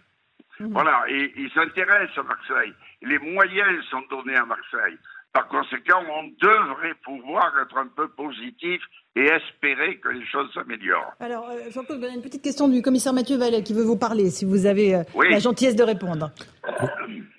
Mmh. 0.58 0.72
Voilà, 0.72 1.04
et 1.08 1.32
il 1.36 1.50
s'intéresse 1.52 2.16
à 2.16 2.22
Marseille. 2.24 2.74
Les 3.02 3.18
moyens 3.18 3.84
sont 3.90 4.02
donnés 4.10 4.36
à 4.36 4.44
Marseille. 4.44 4.98
Par 5.32 5.46
conséquent, 5.48 6.02
on 6.08 6.32
devrait 6.40 6.94
pouvoir 7.04 7.52
être 7.60 7.76
un 7.76 7.88
peu 7.88 8.08
positif 8.08 8.82
et 9.16 9.26
espérer 9.26 9.98
que 9.98 10.08
les 10.08 10.26
choses 10.26 10.48
s'améliorent. 10.54 11.14
Alors, 11.20 11.48
euh, 11.48 11.70
Jean-Claude, 11.70 11.98
vous 11.98 12.04
avez 12.04 12.14
une 12.14 12.22
petite 12.22 12.42
question 12.42 12.68
du 12.68 12.82
commissaire 12.82 13.12
Mathieu 13.12 13.36
Vallet 13.36 13.62
qui 13.62 13.72
veut 13.72 13.84
vous 13.84 13.96
parler, 13.96 14.30
si 14.30 14.44
vous 14.44 14.66
avez 14.66 14.96
euh, 14.96 15.02
la 15.30 15.38
gentillesse 15.38 15.76
de 15.76 15.84
répondre. 15.84 16.30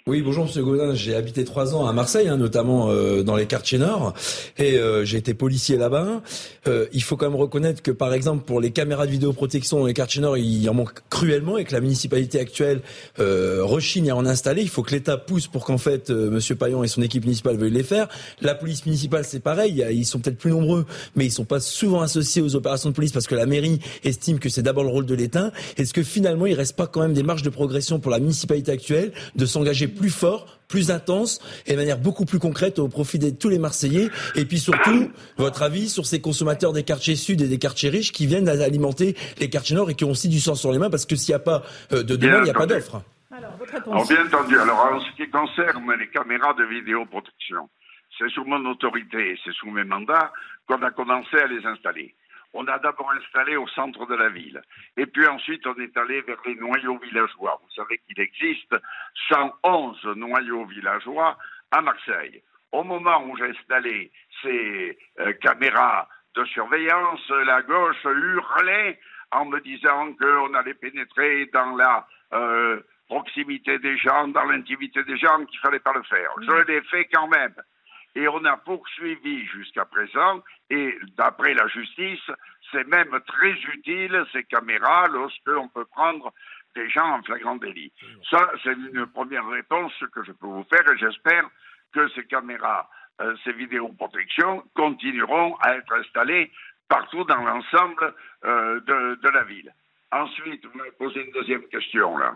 Oui, 0.08 0.22
bonjour 0.22 0.46
Monsieur 0.46 0.62
Godin. 0.64 0.94
J'ai 0.94 1.16
habité 1.16 1.44
trois 1.46 1.74
ans 1.74 1.88
à 1.88 1.92
Marseille, 1.92 2.28
hein, 2.28 2.38
notamment 2.38 2.92
euh, 2.92 3.24
dans 3.24 3.36
les 3.36 3.48
quartiers 3.48 3.80
nord, 3.80 4.14
et 4.60 4.78
euh, 4.78 5.04
j'ai 5.04 5.18
été 5.18 5.34
policier 5.34 5.78
là-bas. 5.78 6.22
Euh, 6.68 6.86
il 6.94 7.02
faut 7.02 7.18
quand 7.18 7.28
même 7.28 7.40
reconnaître 7.40 7.82
que, 7.82 7.90
par 7.90 8.14
exemple, 8.14 8.46
pour 8.46 8.62
les 8.62 8.70
caméras 8.70 9.08
de 9.08 9.12
vidéoprotection 9.12 9.80
dans 9.80 9.88
les 9.88 9.96
quartiers 9.96 10.22
nord, 10.22 10.38
il 10.38 10.70
en 10.70 10.76
manque 10.76 11.02
cruellement, 11.10 11.58
et 11.58 11.64
que 11.64 11.74
la 11.74 11.82
municipalité 11.82 12.40
actuelle 12.40 12.82
rechigne 13.18 14.12
à 14.12 14.16
en 14.16 14.28
installer. 14.28 14.62
Il 14.62 14.70
faut 14.70 14.84
que 14.84 14.92
l'État 14.92 15.18
pousse 15.18 15.48
pour 15.48 15.66
qu'en 15.66 15.80
fait 15.80 16.12
Monsieur 16.12 16.54
Payon 16.54 16.84
et 16.84 16.88
son 16.88 17.02
équipe 17.02 17.24
municipale 17.24 17.58
veuillent 17.58 17.72
les 17.72 17.82
faire. 17.82 18.08
La 18.42 18.54
police 18.54 18.86
municipale, 18.86 19.26
c'est 19.26 19.40
pareil. 19.40 19.84
Ils 19.90 20.06
sont 20.06 20.20
peut-être 20.20 20.38
plus 20.38 20.52
nombreux, 20.52 20.86
mais 21.16 21.26
ils 21.26 21.32
sont 21.32 21.46
pas 21.46 21.60
souvent 21.66 22.02
associés 22.02 22.42
aux 22.42 22.56
opérations 22.56 22.90
de 22.90 22.96
police 22.96 23.12
parce 23.12 23.28
que 23.28 23.36
la 23.36 23.46
mairie 23.46 23.80
estime 24.04 24.40
que 24.40 24.50
c'est 24.50 24.62
d'abord 24.62 24.84
le 24.84 24.90
rôle 24.90 25.06
de 25.06 25.16
l'État. 25.16 25.52
Est-ce 25.78 25.94
que 25.94 26.04
finalement, 26.04 26.46
il 26.46 26.54
reste 26.54 26.76
pas 26.76 26.88
quand 26.88 27.02
même 27.02 27.14
des 27.14 27.24
marges 27.24 27.44
de 27.44 27.50
progression 27.50 28.00
pour 28.00 28.12
la 28.12 28.20
municipalité 28.20 28.72
actuelle 28.72 29.12
de 29.36 29.46
s'engager 29.46 29.88
plus 29.88 30.10
fort, 30.10 30.60
plus 30.68 30.92
intense 30.92 31.40
et 31.68 31.74
de 31.74 31.78
manière 31.78 31.98
beaucoup 31.98 32.26
plus 32.26 32.40
concrète 32.40 32.80
au 32.80 32.88
profit 32.88 33.20
de 33.20 33.30
tous 33.30 33.50
les 33.50 33.60
Marseillais. 33.60 34.10
Et 34.36 34.46
puis 34.46 34.60
surtout, 34.60 35.12
votre 35.38 35.64
avis 35.64 35.90
sur 35.90 36.06
ces 36.06 36.22
consommateurs 36.22 36.74
des 36.74 36.84
quartiers 36.84 37.16
sud 37.16 37.42
et 37.42 37.48
des 37.48 37.60
quartiers 37.60 37.90
riches 37.90 38.12
qui 38.12 38.26
viennent 38.26 38.50
alimenter 38.50 39.16
les 39.40 39.50
quartiers 39.50 39.76
nord 39.76 39.90
et 39.90 39.96
qui 39.96 40.04
ont 40.04 40.12
aussi 40.12 40.30
du 40.30 40.40
sang 40.40 40.56
sur 40.56 40.72
les 40.72 40.80
mains 40.80 40.90
parce 40.90 41.06
que 41.06 41.16
s'il 41.16 41.32
n'y 41.32 41.36
a 41.36 41.40
pas 41.40 41.64
euh, 41.92 42.04
de 42.04 42.16
demande, 42.16 42.42
il 42.42 42.46
n'y 42.46 42.50
a 42.50 42.54
pas 42.54 42.66
d'offre. 42.66 43.02
Alors, 43.32 44.08
bien 44.08 44.26
entendu. 44.26 44.58
Alors, 44.58 44.94
en 44.94 45.00
ce 45.02 45.12
qui 45.18 45.30
concerne 45.30 45.92
les 46.00 46.08
caméras 46.10 46.54
de 46.54 46.64
vidéoprotection, 46.64 47.70
c'est 48.18 48.30
sous 48.30 48.46
mon 48.46 48.64
autorité, 48.66 49.40
c'est 49.44 49.54
sous 49.54 49.70
mes 49.72 49.84
mandats 49.84 50.32
qu'on 50.68 50.82
a 50.82 50.92
commencé 50.92 51.38
à 51.38 51.48
les 51.48 51.66
installer 51.66 52.16
on 52.56 52.66
a 52.68 52.80
d'abord 52.80 53.12
installé 53.12 53.58
au 53.58 53.68
centre 53.68 54.06
de 54.06 54.16
la 54.16 54.30
ville. 54.30 54.62
Et 54.96 55.06
puis 55.06 55.28
ensuite, 55.28 55.68
on 55.68 55.76
est 55.76 55.96
allé 55.98 56.22
vers 56.22 56.38
les 56.46 56.56
noyaux 56.56 56.98
villageois. 56.98 57.60
Vous 57.62 57.72
savez 57.76 58.00
qu'il 58.08 58.20
existe 58.20 58.74
111 59.30 60.06
noyaux 60.16 60.66
villageois 60.66 61.38
à 61.72 61.82
Marseille. 61.82 62.42
Au 62.72 62.84
moment 62.84 63.24
où 63.26 63.38
j'ai 63.38 63.50
installé 63.50 64.12
ces 64.42 64.98
euh, 65.20 65.34
caméras 65.34 66.08
de 66.36 66.46
surveillance, 66.46 67.30
la 67.30 67.62
gauche 67.62 68.04
hurlait 68.06 69.00
en 69.32 69.46
me 69.46 69.60
disant 69.60 70.14
qu'on 70.14 70.54
allait 70.54 70.74
pénétrer 70.76 71.48
dans 71.48 71.76
la 71.76 72.08
euh, 72.34 72.80
proximité 73.08 73.80
des 73.80 73.98
gens, 73.98 74.30
dans 74.30 74.46
l'intimité 74.46 75.04
des 75.04 75.18
gens, 75.18 75.44
qu'il 75.46 75.60
fallait 75.60 75.80
pas 75.80 75.94
le 75.94 76.04
faire. 76.04 76.30
Je 76.42 76.72
l'ai 76.72 76.82
fait 76.84 77.06
quand 77.14 77.28
même 77.28 77.56
et 78.16 78.28
on 78.28 78.44
a 78.46 78.58
poursuivi 78.58 79.46
jusqu'à 79.46 79.86
présent, 79.86 80.42
et 80.70 80.98
d'après 81.18 81.54
la 81.54 81.68
justice, 81.68 82.32
c'est 82.72 82.88
même 82.88 83.20
très 83.28 83.52
utile 83.52 84.26
ces 84.32 84.44
caméras 84.46 85.08
lorsque 85.10 85.48
l'on 85.48 85.68
peut 85.68 85.86
prendre 85.86 86.34
des 86.76 86.90
gens 86.90 87.18
en 87.18 87.24
flagrant 87.24 87.56
délit. 87.56 87.92
Ça, 88.30 88.52
c'est 88.64 88.74
une 88.74 89.06
première 89.08 89.48
réponse 89.48 89.94
que 90.14 90.24
je 90.24 90.32
peux 90.32 90.48
vous 90.48 90.66
faire 90.70 90.90
et 90.92 90.98
j'espère 90.98 91.50
que 91.94 92.08
ces 92.10 92.26
caméras, 92.26 92.90
euh, 93.22 93.36
ces 93.44 93.54
vidéoprotections 93.54 94.64
continueront 94.76 95.56
à 95.62 95.76
être 95.76 95.94
installées 95.94 96.52
partout 96.90 97.24
dans 97.24 97.44
l'ensemble 97.44 98.14
euh, 98.44 98.80
de, 98.82 99.16
de 99.16 99.30
la 99.30 99.44
ville. 99.44 99.74
Ensuite, 100.12 100.66
vous 100.66 100.78
m'avez 100.78 100.92
posé 100.92 101.26
une 101.26 101.32
deuxième 101.32 101.68
question 101.68 102.18
là. 102.18 102.36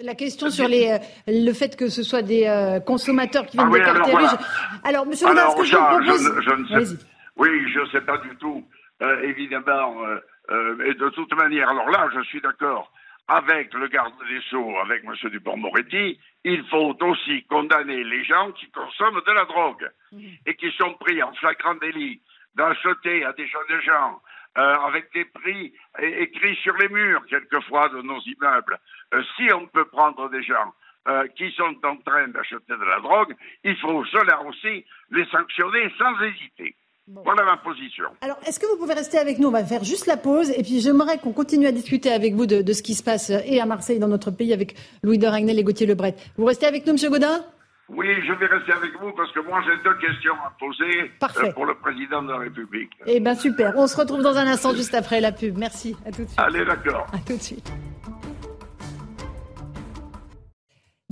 La 0.00 0.14
question 0.14 0.50
sur 0.50 0.68
les, 0.68 0.90
euh, 0.90 0.98
le 1.26 1.52
fait 1.52 1.76
que 1.76 1.88
ce 1.88 2.02
soit 2.02 2.22
des 2.22 2.46
euh, 2.46 2.80
consommateurs 2.80 3.46
qui 3.46 3.56
viennent 3.56 3.70
ah 3.86 4.16
riches. 4.16 4.40
Alors, 4.84 5.06
monsieur 5.06 5.28
le 5.28 5.36
ce 5.36 5.56
que 5.56 5.64
je, 5.64 5.76
propose... 5.76 6.42
je, 6.42 6.54
ne 6.54 6.84
sais, 6.84 6.96
Oui, 7.36 7.48
je 7.72 7.80
ne 7.80 7.86
sais 7.86 8.00
pas 8.00 8.18
du 8.18 8.34
tout, 8.36 8.64
euh, 9.02 9.22
évidemment. 9.22 10.04
et 10.50 10.94
de 10.94 11.08
toute 11.10 11.34
manière, 11.36 11.68
alors 11.68 11.90
là, 11.90 12.08
je 12.14 12.22
suis 12.22 12.40
d'accord 12.40 12.90
avec 13.28 13.72
le 13.72 13.88
garde 13.88 14.12
des 14.28 14.40
Sceaux, 14.50 14.76
avec 14.84 15.02
M. 15.04 15.30
Dupont-Moretti, 15.30 16.18
il 16.44 16.64
faut 16.68 16.94
aussi 17.00 17.42
condamner 17.44 18.04
les 18.04 18.22
gens 18.24 18.52
qui 18.52 18.70
consomment 18.70 19.22
de 19.26 19.32
la 19.32 19.44
drogue 19.46 19.90
mmh. 20.12 20.18
et 20.46 20.54
qui 20.56 20.70
sont 20.72 20.92
pris 21.00 21.22
en 21.22 21.32
flagrant 21.32 21.74
délit 21.76 22.20
d'acheter 22.54 23.24
à 23.24 23.32
des 23.32 23.46
jeunes 23.46 23.80
gens 23.80 24.20
euh, 24.56 24.74
avec 24.86 25.12
des 25.12 25.24
prix 25.24 25.72
écrits 26.00 26.56
sur 26.62 26.76
les 26.76 26.88
murs, 26.88 27.24
quelquefois, 27.28 27.88
de 27.88 28.02
nos 28.02 28.20
immeubles. 28.20 28.78
Euh, 29.12 29.22
si 29.36 29.52
on 29.52 29.66
peut 29.66 29.86
prendre 29.86 30.28
des 30.30 30.42
gens 30.42 30.72
euh, 31.08 31.26
qui 31.36 31.50
sont 31.52 31.74
en 31.84 31.96
train 31.96 32.28
d'acheter 32.28 32.56
de 32.68 32.84
la 32.84 33.00
drogue, 33.00 33.34
il 33.64 33.76
faut 33.76 34.04
cela 34.06 34.40
aussi 34.42 34.84
les 35.10 35.24
sanctionner 35.26 35.92
sans 35.98 36.20
hésiter. 36.22 36.76
Voilà 37.06 37.44
ma 37.44 37.56
position. 37.58 38.06
Alors, 38.22 38.38
est-ce 38.46 38.58
que 38.58 38.66
vous 38.66 38.78
pouvez 38.78 38.94
rester 38.94 39.18
avec 39.18 39.38
nous? 39.38 39.48
On 39.48 39.52
va 39.52 39.64
faire 39.64 39.84
juste 39.84 40.06
la 40.06 40.16
pause. 40.16 40.50
Et 40.50 40.62
puis, 40.62 40.80
j'aimerais 40.80 41.18
qu'on 41.18 41.32
continue 41.34 41.66
à 41.66 41.72
discuter 41.72 42.10
avec 42.10 42.32
vous 42.32 42.46
de, 42.46 42.62
de, 42.62 42.72
ce 42.72 42.82
qui 42.82 42.94
se 42.94 43.02
passe 43.02 43.28
et 43.28 43.60
à 43.60 43.66
Marseille, 43.66 43.98
dans 43.98 44.08
notre 44.08 44.30
pays, 44.30 44.54
avec 44.54 44.74
Louis 45.02 45.18
de 45.18 45.26
Ragnel 45.26 45.58
et 45.58 45.64
Gauthier 45.64 45.86
Lebret. 45.86 46.14
Vous 46.38 46.46
restez 46.46 46.64
avec 46.64 46.86
nous, 46.86 46.94
Monsieur 46.94 47.10
Godin 47.10 47.44
oui, 47.90 48.06
je 48.26 48.32
vais 48.32 48.46
rester 48.46 48.72
avec 48.72 48.92
vous 48.98 49.12
parce 49.12 49.30
que 49.32 49.40
moi 49.40 49.60
j'ai 49.62 49.76
deux 49.82 49.96
questions 49.98 50.34
à 50.34 50.52
poser 50.58 51.10
euh, 51.22 51.52
pour 51.52 51.66
le 51.66 51.74
président 51.74 52.22
de 52.22 52.30
la 52.30 52.38
République. 52.38 52.90
Eh 53.06 53.20
bien 53.20 53.34
super, 53.34 53.74
on 53.76 53.86
se 53.86 53.96
retrouve 53.96 54.22
dans 54.22 54.36
un 54.36 54.46
instant 54.46 54.74
juste 54.74 54.94
après 54.94 55.20
la 55.20 55.32
pub. 55.32 55.58
Merci, 55.58 55.94
à 56.06 56.10
tout 56.10 56.22
de 56.22 56.28
suite. 56.28 56.38
Allez, 56.38 56.64
d'accord. 56.64 57.06
À 57.12 57.18
tout 57.18 57.36
de 57.36 57.42
suite. 57.42 57.70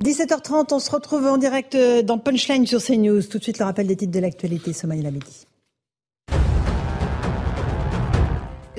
17h30, 0.00 0.72
on 0.72 0.78
se 0.78 0.90
retrouve 0.90 1.26
en 1.26 1.36
direct 1.36 1.74
euh, 1.74 2.02
dans 2.02 2.18
Punchline 2.18 2.66
sur 2.66 2.82
CNews. 2.82 3.22
Tout 3.22 3.38
de 3.38 3.42
suite 3.42 3.58
le 3.58 3.66
rappel 3.66 3.86
des 3.86 3.96
titres 3.96 4.12
de 4.12 4.20
l'actualité, 4.20 4.72
Midi. 4.84 5.46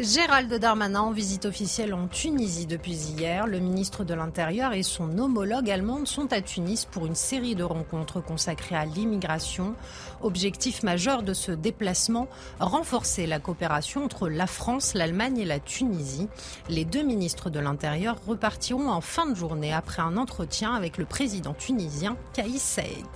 Gérald 0.03 0.53
Darmanin 0.53 0.99
en 0.99 1.11
visite 1.11 1.45
officielle 1.45 1.93
en 1.93 2.07
Tunisie 2.09 2.65
depuis 2.65 2.91
hier. 2.91 3.47
Le 3.47 3.59
ministre 3.59 4.03
de 4.03 4.13
l'Intérieur 4.13 4.73
et 4.73 4.83
son 4.83 5.17
homologue 5.17 5.69
allemande 5.69 6.07
sont 6.07 6.33
à 6.33 6.41
Tunis 6.41 6.83
pour 6.83 7.05
une 7.05 7.15
série 7.15 7.55
de 7.55 7.63
rencontres 7.63 8.19
consacrées 8.19 8.75
à 8.75 8.83
l'immigration. 8.83 9.75
Objectif 10.21 10.83
majeur 10.83 11.23
de 11.23 11.33
ce 11.33 11.53
déplacement, 11.53 12.27
renforcer 12.59 13.25
la 13.27 13.39
coopération 13.39 14.03
entre 14.03 14.27
la 14.27 14.45
France, 14.45 14.93
l'Allemagne 14.93 15.37
et 15.37 15.45
la 15.45 15.61
Tunisie. 15.61 16.27
Les 16.67 16.83
deux 16.83 17.03
ministres 17.03 17.49
de 17.49 17.61
l'Intérieur 17.61 18.17
repartiront 18.27 18.89
en 18.89 18.99
fin 18.99 19.25
de 19.25 19.35
journée 19.35 19.71
après 19.71 20.01
un 20.01 20.17
entretien 20.17 20.73
avec 20.73 20.97
le 20.97 21.05
président 21.05 21.53
tunisien 21.53 22.17
Kaïs 22.33 22.61
Saïd. 22.61 23.07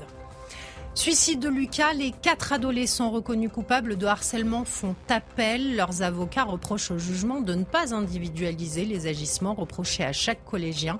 Suicide 0.98 1.40
de 1.40 1.48
Lucas, 1.48 1.94
les 1.94 2.10
quatre 2.10 2.54
adolescents 2.54 3.12
reconnus 3.12 3.52
coupables 3.52 3.98
de 3.98 4.08
harcèlement 4.08 4.66
font 4.66 4.96
appel. 5.10 5.76
Leurs 5.76 6.02
avocats 6.02 6.46
reprochent 6.46 6.90
au 6.90 6.98
jugement 6.98 7.40
de 7.40 7.54
ne 7.54 7.64
pas 7.64 7.94
individualiser 7.94 8.84
les 8.84 9.06
agissements 9.06 9.54
reprochés 9.54 10.04
à 10.04 10.12
chaque 10.12 10.44
collégien. 10.44 11.00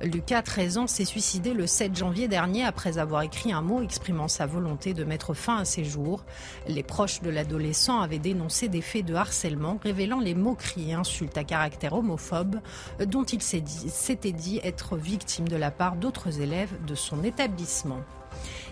Lucas, 0.00 0.40
13 0.40 0.78
ans, 0.78 0.86
s'est 0.86 1.04
suicidé 1.04 1.52
le 1.52 1.66
7 1.66 1.94
janvier 1.94 2.26
dernier 2.26 2.64
après 2.64 2.96
avoir 2.96 3.20
écrit 3.20 3.52
un 3.52 3.60
mot 3.60 3.82
exprimant 3.82 4.28
sa 4.28 4.46
volonté 4.46 4.94
de 4.94 5.04
mettre 5.04 5.34
fin 5.34 5.58
à 5.58 5.66
ses 5.66 5.84
jours. 5.84 6.24
Les 6.66 6.82
proches 6.82 7.20
de 7.20 7.28
l'adolescent 7.28 8.00
avaient 8.00 8.18
dénoncé 8.18 8.68
des 8.68 8.80
faits 8.80 9.04
de 9.04 9.14
harcèlement 9.14 9.78
révélant 9.84 10.20
les 10.20 10.34
moqueries 10.34 10.92
et 10.92 10.94
insultes 10.94 11.36
à 11.36 11.44
caractère 11.44 11.92
homophobe 11.92 12.60
dont 13.06 13.24
il 13.24 13.42
s'était 13.42 14.32
dit 14.32 14.60
être 14.64 14.96
victime 14.96 15.48
de 15.48 15.56
la 15.56 15.70
part 15.70 15.96
d'autres 15.96 16.40
élèves 16.40 16.72
de 16.86 16.94
son 16.94 17.22
établissement. 17.22 18.00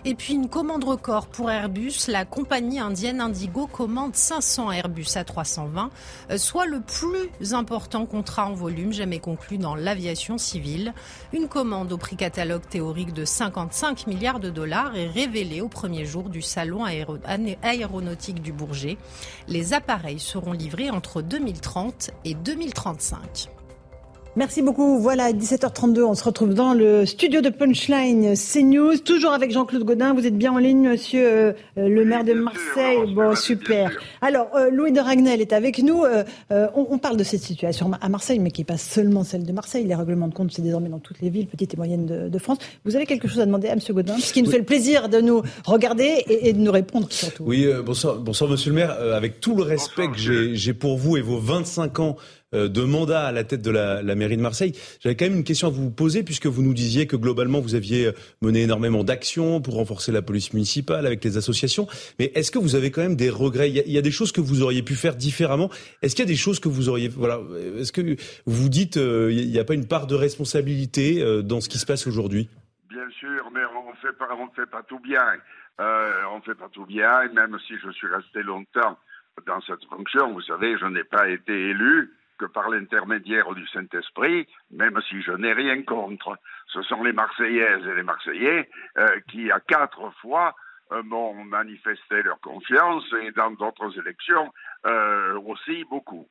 Et 0.05 0.15
puis 0.15 0.33
une 0.33 0.49
commande 0.49 0.83
record 0.83 1.27
pour 1.27 1.49
Airbus. 1.49 2.07
La 2.07 2.25
compagnie 2.25 2.79
indienne 2.79 3.21
Indigo 3.21 3.67
commande 3.67 4.15
500 4.15 4.71
Airbus 4.71 5.03
A320, 5.03 5.89
euh, 6.31 6.37
soit 6.37 6.65
le 6.65 6.81
plus 6.81 7.53
important 7.53 8.05
contrat 8.05 8.47
en 8.47 8.53
volume 8.53 8.91
jamais 8.93 9.19
conclu 9.19 9.57
dans 9.57 9.75
l'aviation 9.75 10.37
civile. 10.37 10.93
Une 11.31 11.47
commande 11.47 11.91
au 11.91 11.97
prix 11.97 12.15
catalogue 12.15 12.67
théorique 12.69 13.13
de 13.13 13.25
55 13.25 14.07
milliards 14.07 14.39
de 14.39 14.49
dollars 14.49 14.95
est 14.95 15.07
révélée 15.07 15.61
au 15.61 15.69
premier 15.69 16.05
jour 16.05 16.29
du 16.29 16.41
salon 16.41 16.83
aéronautique 16.83 18.41
du 18.41 18.51
Bourget. 18.51 18.97
Les 19.47 19.73
appareils 19.73 20.19
seront 20.19 20.53
livrés 20.53 20.89
entre 20.89 21.21
2030 21.21 22.11
et 22.25 22.33
2035. 22.33 23.52
Merci 24.35 24.63
beaucoup. 24.63 24.97
Voilà, 24.97 25.31
17h32, 25.31 26.01
on 26.01 26.15
se 26.15 26.23
retrouve 26.23 26.55
dans 26.55 26.73
le 26.73 27.05
studio 27.05 27.41
de 27.41 27.49
Punchline 27.49 28.33
CNews, 28.35 28.97
toujours 28.97 29.31
avec 29.31 29.51
Jean-Claude 29.51 29.83
Godin. 29.83 30.15
Vous 30.15 30.25
êtes 30.25 30.35
bien 30.35 30.51
en 30.51 30.57
ligne, 30.57 30.89
monsieur 30.89 31.27
euh, 31.27 31.53
le 31.77 32.03
maire 32.03 32.23
de 32.23 32.33
Marseille. 32.33 33.13
bon, 33.13 33.35
super. 33.35 33.91
Alors, 34.21 34.47
euh, 34.55 34.71
Louis 34.71 34.91
de 34.91 34.99
Ragnel 34.99 35.39
est 35.39 35.53
avec 35.53 35.83
nous. 35.83 36.03
Euh, 36.03 36.23
on, 36.73 36.97
parle 36.97 37.17
de 37.17 37.23
cette 37.23 37.41
situation 37.41 37.91
à 38.01 38.09
Marseille, 38.09 38.39
mais 38.39 38.49
qui 38.49 38.61
n'est 38.61 38.65
pas 38.65 38.77
seulement 38.77 39.23
celle 39.23 39.45
de 39.45 39.51
Marseille. 39.51 39.85
Les 39.85 39.93
règlements 39.93 40.29
de 40.29 40.33
compte, 40.33 40.51
c'est 40.51 40.63
désormais 40.63 40.89
dans 40.89 40.97
toutes 40.97 41.21
les 41.21 41.29
villes, 41.29 41.45
petites 41.45 41.75
et 41.75 41.77
moyennes 41.77 42.29
de, 42.29 42.39
France. 42.39 42.57
Vous 42.85 42.95
avez 42.95 43.05
quelque 43.05 43.27
chose 43.27 43.39
à 43.39 43.45
demander 43.45 43.67
à 43.69 43.75
monsieur 43.75 43.93
Godin, 43.93 44.17
ce 44.17 44.33
qui 44.33 44.41
nous 44.41 44.49
fait 44.49 44.57
le 44.57 44.65
plaisir 44.65 45.09
de 45.09 45.21
nous 45.21 45.43
regarder 45.63 46.23
et, 46.27 46.53
de 46.53 46.59
nous 46.59 46.71
répondre 46.71 47.05
surtout. 47.11 47.43
Oui, 47.45 47.67
bonsoir, 47.85 48.15
bonsoir, 48.17 48.49
monsieur 48.49 48.71
le 48.71 48.77
maire. 48.77 48.91
avec 49.13 49.39
tout 49.39 49.55
le 49.55 49.61
respect 49.61 50.07
que 50.07 50.53
j'ai 50.55 50.73
pour 50.73 50.97
vous 50.97 51.17
et 51.17 51.21
vos 51.21 51.37
25 51.37 51.99
ans 51.99 52.15
euh, 52.15 52.42
de 52.53 52.81
mandat 52.83 53.27
à 53.27 53.31
la 53.31 53.43
tête 53.43 53.61
de 53.61 53.71
la, 53.71 54.01
mairie 54.15 54.37
de 54.37 54.41
Marseille. 54.41 54.73
J'avais 54.99 55.15
quand 55.15 55.25
même 55.25 55.35
une 55.35 55.43
question 55.43 55.67
à 55.67 55.71
vous 55.71 55.89
poser 55.91 56.23
puisque 56.23 56.45
vous 56.45 56.61
nous 56.61 56.73
disiez 56.73 57.07
que 57.07 57.15
globalement 57.15 57.59
vous 57.59 57.75
aviez 57.75 58.11
mené 58.41 58.61
énormément 58.61 59.03
d'actions 59.03 59.61
pour 59.61 59.75
renforcer 59.75 60.11
la 60.11 60.21
police 60.21 60.53
municipale 60.53 61.05
avec 61.05 61.23
les 61.23 61.37
associations. 61.37 61.87
Mais 62.19 62.31
est-ce 62.35 62.51
que 62.51 62.59
vous 62.59 62.75
avez 62.75 62.91
quand 62.91 63.01
même 63.01 63.15
des 63.15 63.29
regrets? 63.29 63.69
Il 63.69 63.91
y, 63.91 63.97
a, 63.97 64.01
des 64.01 64.11
choses 64.11 64.31
que 64.31 64.41
vous 64.41 64.61
auriez 64.61 64.83
pu 64.83 64.95
faire 64.95 65.15
différemment. 65.15 65.69
Est-ce 66.01 66.15
qu'il 66.15 66.25
y 66.25 66.27
a 66.27 66.31
des 66.31 66.35
choses 66.35 66.59
que 66.59 66.69
vous 66.69 66.89
auriez 66.89 67.07
voilà 67.07 67.39
Est-ce 67.77 67.91
que 67.91 68.15
vous 68.45 68.69
dites 68.69 68.97
euh, 68.97 69.31
il 69.31 69.49
n'y 69.49 69.59
a 69.59 69.63
pas 69.63 69.73
une 69.73 69.87
part 69.87 70.07
de 70.07 70.15
responsabilité 70.15 71.21
euh, 71.21 71.41
dans 71.41 71.61
ce 71.61 71.69
qui 71.69 71.77
se 71.77 71.85
passe 71.85 72.07
aujourd'hui? 72.07 72.49
Bien 72.89 73.09
sûr, 73.19 73.49
mais 73.53 73.61
on 73.65 73.89
ne 73.89 73.95
fait, 73.97 74.17
pas, 74.17 74.27
fait 74.55 74.69
pas 74.69 74.83
tout 74.83 74.99
bien. 74.99 75.25
Euh, 75.79 76.21
on 76.31 76.37
ne 76.37 76.41
fait 76.41 76.55
pas 76.55 76.69
tout 76.69 76.85
bien, 76.85 77.27
même 77.33 77.57
si 77.67 77.73
je 77.83 77.89
suis 77.91 78.07
resté 78.07 78.43
longtemps 78.43 78.97
dans 79.47 79.61
cette 79.61 79.83
fonction. 79.85 80.31
Vous 80.33 80.41
savez, 80.41 80.77
je 80.77 80.85
n'ai 80.85 81.03
pas 81.03 81.29
été 81.29 81.69
élu 81.69 82.11
par 82.47 82.69
l'intermédiaire 82.69 83.53
du 83.53 83.67
Saint-Esprit, 83.67 84.47
même 84.71 84.99
si 85.09 85.21
je 85.21 85.31
n'ai 85.31 85.53
rien 85.53 85.81
contre. 85.83 86.37
Ce 86.67 86.81
sont 86.83 87.03
les 87.03 87.13
Marseillaises 87.13 87.85
et 87.85 87.95
les 87.95 88.03
Marseillais 88.03 88.69
euh, 88.97 89.19
qui, 89.29 89.51
à 89.51 89.59
quatre 89.59 90.09
fois, 90.21 90.55
euh, 90.91 91.01
m'ont 91.03 91.33
manifesté 91.45 92.21
leur 92.23 92.39
confiance 92.41 93.05
et 93.21 93.31
dans 93.31 93.51
d'autres 93.51 93.97
élections 93.99 94.53
euh, 94.85 95.39
aussi 95.45 95.83
beaucoup. 95.85 96.27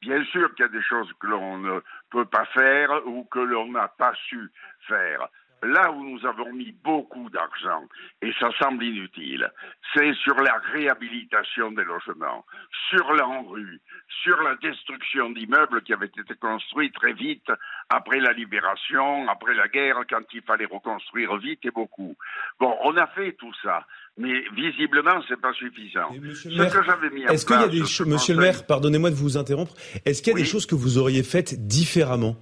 Bien 0.00 0.24
sûr 0.24 0.52
qu'il 0.54 0.64
y 0.64 0.68
a 0.68 0.72
des 0.72 0.82
choses 0.82 1.10
que 1.20 1.28
l'on 1.28 1.58
ne 1.58 1.80
peut 2.10 2.24
pas 2.24 2.44
faire 2.46 3.06
ou 3.06 3.24
que 3.24 3.38
l'on 3.38 3.70
n'a 3.70 3.88
pas 3.88 4.12
su 4.28 4.50
faire. 4.88 5.28
Là 5.62 5.92
où 5.92 6.02
nous 6.02 6.26
avons 6.26 6.52
mis 6.52 6.74
beaucoup 6.82 7.30
d'argent, 7.30 7.86
et 8.20 8.32
ça 8.40 8.48
semble 8.60 8.82
inutile, 8.82 9.48
c'est 9.94 10.12
sur 10.14 10.34
la 10.34 10.60
réhabilitation 10.72 11.70
des 11.70 11.84
logements, 11.84 12.44
sur 12.90 13.12
l'enrue, 13.12 13.80
sur 14.24 14.42
la 14.42 14.56
destruction 14.56 15.30
d'immeubles 15.30 15.82
qui 15.82 15.92
avaient 15.92 16.06
été 16.06 16.34
construits 16.40 16.90
très 16.90 17.12
vite 17.12 17.46
après 17.90 18.18
la 18.18 18.32
libération, 18.32 19.28
après 19.28 19.54
la 19.54 19.68
guerre, 19.68 20.00
quand 20.10 20.24
il 20.34 20.42
fallait 20.42 20.66
reconstruire 20.66 21.36
vite 21.36 21.60
et 21.64 21.70
beaucoup. 21.70 22.16
Bon, 22.58 22.74
on 22.82 22.96
a 22.96 23.06
fait 23.06 23.32
tout 23.32 23.54
ça, 23.62 23.86
mais 24.18 24.42
visiblement, 24.56 25.22
c'est 25.28 25.40
pas 25.40 25.52
suffisant. 25.52 26.10
Monsieur 26.20 26.50
maire, 26.50 27.30
est-ce 27.30 27.46
qu'il 27.46 27.60
y 27.60 27.64
a 27.64 27.68
des 27.68 27.86
choses, 27.86 28.08
Monsieur 28.08 28.34
le 28.34 28.40
maire, 28.40 28.66
pardonnez-moi 28.66 29.10
de 29.10 29.14
vous 29.14 29.36
interrompre, 29.36 29.74
est-ce 30.04 30.22
qu'il 30.22 30.32
y 30.32 30.36
a 30.36 30.38
des 30.40 30.44
choses 30.44 30.66
que 30.66 30.74
vous 30.74 30.98
auriez 30.98 31.22
faites 31.22 31.66
différemment? 31.68 32.36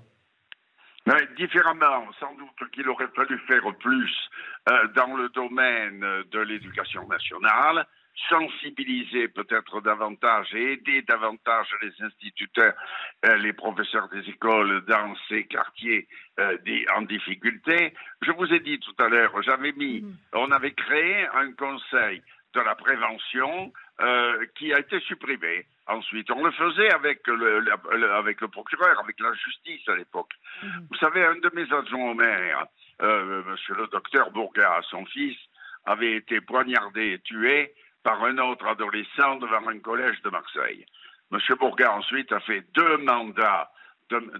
Différemment, 1.36 2.06
sans 2.18 2.34
doute 2.34 2.70
qu'il 2.72 2.88
aurait 2.88 3.08
fallu 3.14 3.38
faire 3.46 3.62
plus 3.78 4.30
euh, 4.68 4.88
dans 4.88 5.16
le 5.16 5.28
domaine 5.30 6.00
de 6.30 6.40
l'éducation 6.40 7.06
nationale, 7.08 7.86
sensibiliser 8.28 9.28
peut-être 9.28 9.80
davantage 9.80 10.54
et 10.54 10.72
aider 10.72 11.02
davantage 11.02 11.68
les 11.82 11.92
instituteurs, 12.04 12.74
euh, 13.24 13.36
les 13.36 13.52
professeurs 13.52 14.08
des 14.08 14.28
écoles 14.28 14.84
dans 14.86 15.14
ces 15.28 15.44
quartiers 15.46 16.06
euh, 16.38 16.58
en 16.94 17.02
difficulté. 17.02 17.94
Je 18.22 18.32
vous 18.32 18.52
ai 18.52 18.60
dit 18.60 18.78
tout 18.80 19.02
à 19.02 19.08
l'heure, 19.08 19.32
j'avais 19.42 19.72
mis, 19.72 20.02
mm. 20.02 20.16
on 20.34 20.50
avait 20.50 20.72
créé 20.72 21.26
un 21.34 21.52
conseil 21.52 22.22
de 22.52 22.60
la 22.60 22.74
prévention 22.74 23.72
qui 24.56 24.72
a 24.72 24.80
été 24.80 24.98
supprimé. 25.00 25.66
Ensuite, 25.90 26.30
on 26.30 26.44
le 26.44 26.52
faisait 26.52 26.92
avec 26.92 27.26
le, 27.26 27.64
avec 28.14 28.40
le 28.40 28.48
procureur, 28.48 29.00
avec 29.00 29.18
la 29.18 29.32
justice 29.34 29.88
à 29.88 29.96
l'époque. 29.96 30.30
Mhm. 30.62 30.86
Vous 30.88 30.96
savez, 30.98 31.24
un 31.24 31.34
de 31.34 31.50
mes 31.52 31.72
adjoints 31.72 32.10
au 32.10 32.14
maire, 32.14 32.66
euh, 33.02 33.42
monsieur 33.44 33.74
le 33.74 33.88
docteur 33.88 34.30
Bourgas, 34.30 34.82
son 34.88 35.04
fils, 35.06 35.36
avait 35.84 36.12
été 36.12 36.40
poignardé 36.40 37.14
et 37.14 37.18
tué 37.20 37.74
par 38.04 38.22
un 38.22 38.38
autre 38.38 38.66
adolescent 38.66 39.36
devant 39.36 39.66
un 39.66 39.80
collège 39.80 40.22
de 40.22 40.30
Marseille. 40.30 40.86
Monsieur 41.32 41.56
Bourgas 41.56 41.92
ensuite 41.92 42.30
a 42.32 42.40
fait 42.40 42.64
deux 42.72 42.98
mandats 42.98 43.70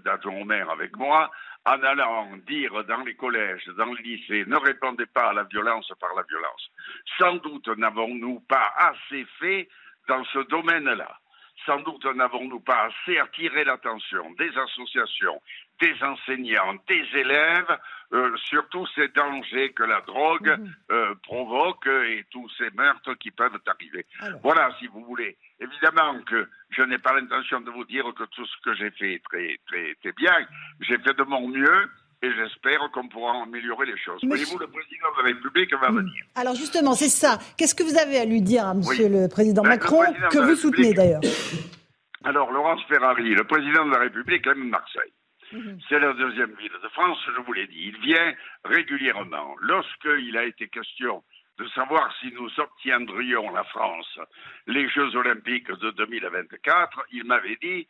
d'adjoint 0.05 0.41
au 0.41 0.45
maire 0.45 0.69
avec 0.69 0.95
moi, 0.95 1.31
en 1.65 1.83
allant 1.83 2.37
dire 2.47 2.83
dans 2.85 3.03
les 3.03 3.15
collèges, 3.15 3.65
dans 3.77 3.93
les 3.93 4.03
lycées, 4.03 4.45
ne 4.47 4.57
répondez 4.57 5.05
pas 5.05 5.29
à 5.29 5.33
la 5.33 5.43
violence 5.43 5.91
par 5.99 6.13
la 6.15 6.23
violence. 6.23 6.69
Sans 7.17 7.35
doute 7.35 7.67
n'avons-nous 7.67 8.39
pas 8.41 8.73
assez 8.77 9.25
fait 9.39 9.69
dans 10.07 10.23
ce 10.25 10.39
domaine-là. 10.39 11.17
Sans 11.65 11.79
doute 11.81 12.05
n'avons-nous 12.05 12.59
pas 12.59 12.87
assez 12.89 13.17
attiré 13.17 13.63
l'attention 13.63 14.31
des 14.31 14.51
associations, 14.57 15.41
des 15.79 15.93
enseignants, 16.01 16.75
des 16.87 17.05
élèves 17.13 17.77
euh, 18.13 18.35
sur 18.37 18.67
tous 18.69 18.87
ces 18.95 19.07
dangers 19.09 19.71
que 19.73 19.83
la 19.83 20.01
drogue 20.01 20.57
mhm. 20.59 20.75
euh, 20.91 21.15
provoque 21.23 21.87
et 21.87 22.25
tous 22.31 22.49
ces 22.57 22.69
meurtres 22.71 23.13
qui 23.15 23.31
peuvent 23.31 23.59
arriver. 23.65 24.05
Voilà, 24.43 24.75
si 24.79 24.87
vous 24.87 25.03
voulez. 25.05 25.37
Évidemment 25.59 26.19
que 26.23 26.49
je 26.71 26.81
n'ai 26.81 26.97
pas 26.97 27.13
l'intention 27.13 27.61
de 27.61 27.69
vous 27.69 27.85
dire 27.85 28.05
que 28.15 28.23
tout 28.23 28.45
ce 28.45 28.61
que 28.63 28.73
j'ai 28.75 28.91
fait 28.91 29.13
est 29.13 29.23
très, 29.23 29.59
très, 29.67 29.95
très 29.95 30.11
bien. 30.13 30.33
J'ai 30.81 30.97
fait 30.97 31.13
de 31.13 31.23
mon 31.23 31.47
mieux 31.47 31.89
et 32.21 32.31
j'espère 32.33 32.79
qu'on 32.91 33.07
pourra 33.07 33.41
améliorer 33.43 33.87
les 33.87 33.97
choses. 33.97 34.19
Voyez-vous, 34.23 34.59
le 34.59 34.67
président 34.67 35.07
de 35.17 35.23
la 35.23 35.33
République 35.33 35.73
va 35.73 35.89
hmm. 35.89 35.97
venir. 35.97 36.23
Alors 36.35 36.55
justement, 36.55 36.93
c'est 36.93 37.09
ça. 37.09 37.39
Qu'est-ce 37.57 37.75
que 37.75 37.83
vous 37.83 37.97
avez 37.97 38.19
à 38.19 38.25
lui 38.25 38.41
dire 38.41 38.65
à 38.65 38.73
Monsieur 38.73 39.09
le 39.09 39.27
président 39.27 39.63
ben, 39.63 39.69
Macron, 39.69 40.03
que 40.31 40.39
vous 40.39 40.55
soutenez 40.55 40.93
d'ailleurs 40.93 41.21
Alors, 42.23 42.51
Laurence 42.51 42.81
Ferrari, 42.87 43.33
le 43.33 43.43
président 43.45 43.85
de 43.85 43.91
la 43.91 43.99
République 43.99 44.45
aime 44.45 44.69
Marseille. 44.69 45.11
Mhm. 45.51 45.79
C'est 45.89 45.99
la 45.99 46.13
deuxième 46.13 46.53
ville 46.53 46.71
de 46.83 46.89
France, 46.89 47.17
je 47.35 47.41
vous 47.41 47.53
l'ai 47.53 47.67
dit. 47.67 47.87
Il 47.87 47.97
vient 47.97 48.33
régulièrement. 48.63 49.55
Lorsqu'il 49.59 50.37
a 50.37 50.45
été 50.45 50.67
question 50.67 51.23
de 51.57 51.67
savoir 51.69 52.13
si 52.19 52.31
nous 52.31 52.49
obtiendrions 52.59 53.51
la 53.51 53.63
France 53.65 54.19
les 54.67 54.87
Jeux 54.89 55.15
olympiques 55.15 55.71
de 55.71 55.91
2024, 55.91 57.05
il 57.11 57.25
m'avait 57.25 57.57
dit 57.61 57.87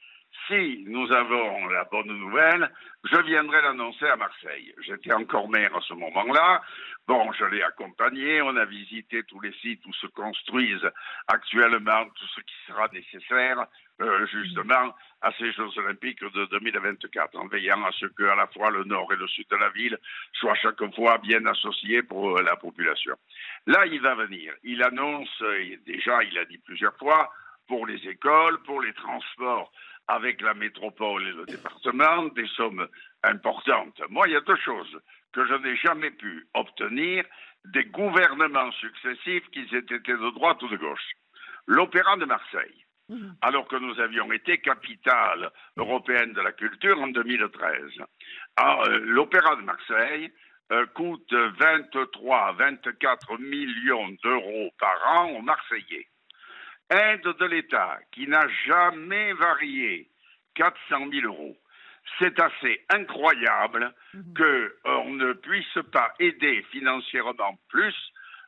si 0.48 0.84
nous 0.88 1.12
avons 1.12 1.67
la 1.67 1.84
bonne 1.86 2.08
nouvelle, 2.08 2.70
je 3.04 3.17
viendrai 3.22 3.62
l'annoncer 3.62 4.06
à 4.06 4.15
Marseille. 4.15 4.74
J'étais 4.86 5.13
encore 5.13 5.50
maire 5.50 5.76
à 5.76 5.82
ce 5.82 5.94
moment-là. 5.94 6.62
Bon, 7.08 7.32
je 7.34 7.46
l'ai 7.46 7.63
accompagné, 7.63 8.41
on 8.41 8.56
a 8.56 8.65
visité 8.65 9.24
tous 9.24 9.39
les 9.41 9.54
sites 9.54 9.86
où 9.86 9.94
se 9.94 10.08
construisent 10.08 10.89
actuellement 11.28 12.06
tout 12.06 12.28
ce 12.36 12.41
qui 12.41 12.56
sera 12.67 12.88
nécessaire, 12.94 13.65
euh, 14.02 14.26
justement, 14.28 14.96
à 15.22 15.32
ces 15.38 15.52
Jeux 15.52 15.78
Olympiques 15.78 16.22
de 16.22 16.46
2024, 16.46 17.38
en 17.38 17.48
veillant 17.48 17.84
à 17.84 17.91
ce 17.91 18.06
que, 18.06 18.24
à 18.24 18.36
la 18.36 18.48
fois, 18.48 18.70
le 18.70 18.84
nord 18.84 19.12
et 19.12 19.17
le 19.17 19.28
sud 19.28 19.48
de 19.50 19.58
la 19.58 19.70
ville 19.70 19.98
soient 20.34 20.56
chaque 20.56 20.84
fois 20.96 21.17
bien 21.17 21.46
associés 21.46 22.04
pour 22.04 22.38
euh, 22.38 22.44
la 22.44 22.56
population. 22.56 23.15
Là, 23.67 23.86
il 23.88 24.02
va 24.02 24.15
venir. 24.15 24.54
Il 24.63 24.82
annonce, 24.84 25.44
déjà, 25.86 26.24
il 26.24 26.38
a 26.38 26.46
dit 26.46 26.60
plusieurs 26.60 26.96
fois, 26.98 27.32
pour 27.67 27.88
les 27.88 28.06
écoles, 28.08 28.62
pour 28.63 28.82
les 28.82 28.94
transports, 28.94 29.72
avec 30.12 30.41
la 30.41 30.54
métropole 30.54 31.26
et 31.26 31.32
le 31.32 31.45
département 31.45 32.26
des 32.36 32.47
sommes 32.47 32.86
importantes. 33.24 34.02
Moi, 34.10 34.28
il 34.28 34.34
y 34.34 34.36
a 34.36 34.41
deux 34.41 34.58
choses 34.58 35.00
que 35.32 35.45
je 35.45 35.54
n'ai 35.54 35.78
jamais 35.78 36.12
pu 36.12 36.47
obtenir 36.54 37.24
des 37.65 37.86
gouvernements 37.86 38.71
successifs, 38.74 39.47
qu'ils 39.52 39.74
aient 39.74 39.80
été 39.80 40.00
de 40.00 40.34
droite 40.34 40.62
ou 40.63 40.67
de 40.67 40.76
gauche. 40.76 41.12
L'Opéra 41.65 42.17
de 42.17 42.26
Marseille, 42.26 42.86
mhm. 43.08 43.36
alors 43.41 43.67
que 43.69 43.78
nous 43.78 43.97
avions 44.02 44.30
été 44.34 44.58
capitale 44.58 45.50
européenne 45.78 46.34
de 46.34 46.41
la 46.41 46.52
culture 46.52 47.00
en 47.00 47.08
2013. 47.08 48.02
Ah, 48.58 48.82
euh, 48.88 49.00
L'Opéra 49.06 49.56
de 49.56 49.62
Marseille 49.62 50.30
euh, 50.74 50.86
coûte 50.88 51.34
23 51.34 52.54
24 52.54 53.38
millions 53.38 54.10
d'euros 54.24 54.71
par 54.78 55.19
an 55.19 55.30
aux 55.30 55.41
Marseillais 55.41 56.11
aide 56.91 57.23
de 57.23 57.45
l'État 57.45 57.99
qui 58.12 58.27
n'a 58.27 58.47
jamais 58.67 59.34
varié, 59.34 60.10
400 60.56 61.10
000 61.12 61.25
euros. 61.25 61.58
C'est 62.19 62.39
assez 62.39 62.84
incroyable 62.89 63.93
mhm. 64.13 64.34
qu'on 64.36 65.10
ne 65.12 65.34
puisse 65.34 65.80
pas 65.91 66.13
aider 66.19 66.65
financièrement 66.71 67.58
plus 67.69 67.95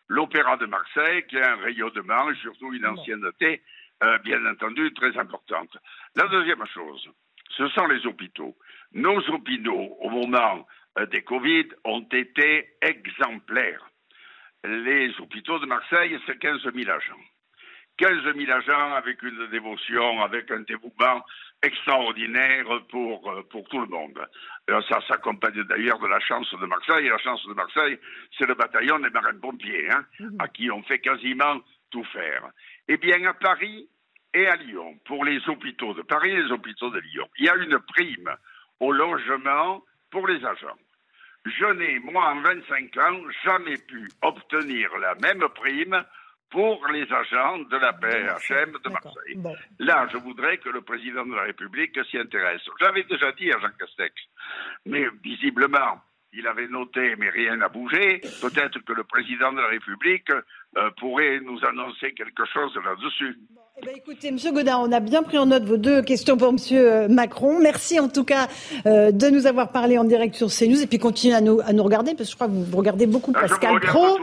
l'Opéra 0.07 0.57
de 0.57 0.65
Marseille, 0.65 1.25
qui 1.27 1.37
a 1.37 1.53
un 1.53 1.55
rayonnement 1.57 2.29
et 2.29 2.35
surtout 2.35 2.73
une 2.73 2.85
ancienneté, 2.85 3.61
euh, 4.03 4.17
bien 4.19 4.45
entendu, 4.45 4.93
très 4.93 5.17
importante. 5.17 5.77
La 6.15 6.27
deuxième 6.27 6.65
chose, 6.67 7.09
ce 7.57 7.67
sont 7.69 7.87
les 7.87 8.05
hôpitaux. 8.05 8.55
Nos 8.93 9.19
hôpitaux, 9.29 9.97
au 10.01 10.09
moment 10.09 10.67
euh, 10.99 11.05
des 11.07 11.23
Covid, 11.23 11.69
ont 11.85 12.05
été 12.11 12.75
exemplaires. 12.81 13.89
Les 14.65 15.09
hôpitaux 15.19 15.59
de 15.59 15.65
Marseille, 15.65 16.19
c'est 16.25 16.37
15 16.37 16.61
000 16.73 16.89
agents. 16.89 17.23
15 17.97 18.35
000 18.35 18.51
agents 18.51 18.93
avec 18.95 19.21
une 19.21 19.47
dévotion, 19.47 20.21
avec 20.21 20.49
un 20.51 20.61
dévouement 20.61 21.23
extraordinaire 21.61 22.65
pour, 22.89 23.31
euh, 23.31 23.43
pour 23.49 23.67
tout 23.69 23.79
le 23.79 23.87
monde. 23.87 24.19
Euh, 24.69 24.81
ça 24.89 24.99
s'accompagne 25.07 25.63
d'ailleurs 25.63 25.99
de 25.99 26.07
la 26.07 26.19
chance 26.19 26.49
de 26.51 26.65
Marseille. 26.65 27.05
Et 27.05 27.09
la 27.09 27.17
chance 27.19 27.45
de 27.45 27.53
Marseille, 27.53 27.99
c'est 28.37 28.47
le 28.47 28.55
bataillon 28.55 28.99
des 28.99 29.09
marins-pompiers, 29.09 29.89
hein, 29.91 30.05
mhm. 30.19 30.37
à 30.39 30.47
qui 30.47 30.69
on 30.71 30.83
fait 30.83 30.99
quasiment 30.99 31.61
tout 31.91 32.03
faire. 32.05 32.49
Eh 32.87 32.97
bien, 32.97 33.23
à 33.25 33.33
Paris 33.33 33.87
et 34.33 34.47
à 34.47 34.55
Lyon, 34.55 34.99
pour 35.05 35.23
les 35.23 35.39
hôpitaux 35.47 35.93
de 35.93 36.01
Paris 36.01 36.31
et 36.31 36.43
les 36.43 36.51
hôpitaux 36.51 36.89
de 36.89 36.99
Lyon, 36.99 37.27
il 37.37 37.45
y 37.45 37.49
a 37.49 37.55
une 37.55 37.79
prime 37.79 38.35
au 38.79 38.91
logement 38.91 39.83
pour 40.09 40.27
les 40.27 40.43
agents. 40.43 40.77
Je 41.45 41.65
n'ai, 41.73 41.99
moi, 41.99 42.31
en 42.31 42.41
25 42.41 42.97
ans, 42.97 43.21
jamais 43.43 43.77
pu 43.77 44.09
obtenir 44.21 44.97
la 44.97 45.15
même 45.15 45.47
prime 45.49 46.03
pour 46.53 46.87
les 46.89 47.11
agents 47.11 47.57
de 47.57 47.77
la 47.77 47.93
PHM 47.93 48.73
de 48.85 48.89
Marseille. 48.89 49.57
Là, 49.79 50.07
je 50.11 50.17
voudrais 50.17 50.59
que 50.59 50.69
le 50.69 50.81
président 50.81 51.25
de 51.25 51.33
la 51.33 51.41
République 51.41 51.97
s'y 52.11 52.19
intéresse. 52.19 52.61
J'avais 52.79 53.03
déjà 53.05 53.31
dit 53.31 53.51
à 53.51 53.57
Jean 53.59 53.71
Castex, 53.79 54.13
mais 54.85 55.07
visiblement, 55.23 55.99
il 56.31 56.45
avait 56.45 56.67
noté, 56.67 57.15
mais 57.17 57.31
rien 57.31 57.55
n'a 57.55 57.69
bougé. 57.69 58.21
Peut-être 58.39 58.79
que 58.85 58.93
le 58.93 59.03
président 59.03 59.51
de 59.51 59.61
la 59.61 59.67
République 59.67 60.29
pourrait 60.97 61.39
nous 61.41 61.59
annoncer 61.65 62.13
quelque 62.13 62.45
chose 62.45 62.73
là-dessus. 62.83 63.37
Eh 63.81 63.85
ben, 63.87 63.95
écoutez, 63.97 64.31
Monsieur 64.31 64.51
Godin, 64.51 64.77
on 64.77 64.91
a 64.91 64.99
bien 64.99 65.23
pris 65.23 65.39
en 65.39 65.47
note 65.47 65.63
vos 65.63 65.77
deux 65.77 66.03
questions 66.03 66.37
pour 66.37 66.53
Monsieur 66.53 66.91
euh, 66.91 67.07
Macron. 67.07 67.59
Merci 67.59 67.99
en 67.99 68.07
tout 68.07 68.23
cas 68.23 68.47
euh, 68.85 69.11
de 69.11 69.29
nous 69.29 69.47
avoir 69.47 69.71
parlé 69.71 69.97
en 69.97 70.03
direct 70.03 70.35
sur 70.35 70.49
CNews 70.49 70.83
et 70.83 70.85
puis 70.85 70.99
continuez 70.99 71.33
à 71.33 71.41
nous, 71.41 71.59
à 71.59 71.73
nous 71.73 71.81
regarder 71.81 72.13
parce 72.13 72.29
que 72.29 72.31
je 72.31 72.35
crois 72.35 72.47
que 72.47 72.53
vous 72.53 72.77
regardez 72.77 73.07
beaucoup 73.07 73.33
ah, 73.35 73.41
Pascal 73.41 73.79
Pro. 73.79 74.19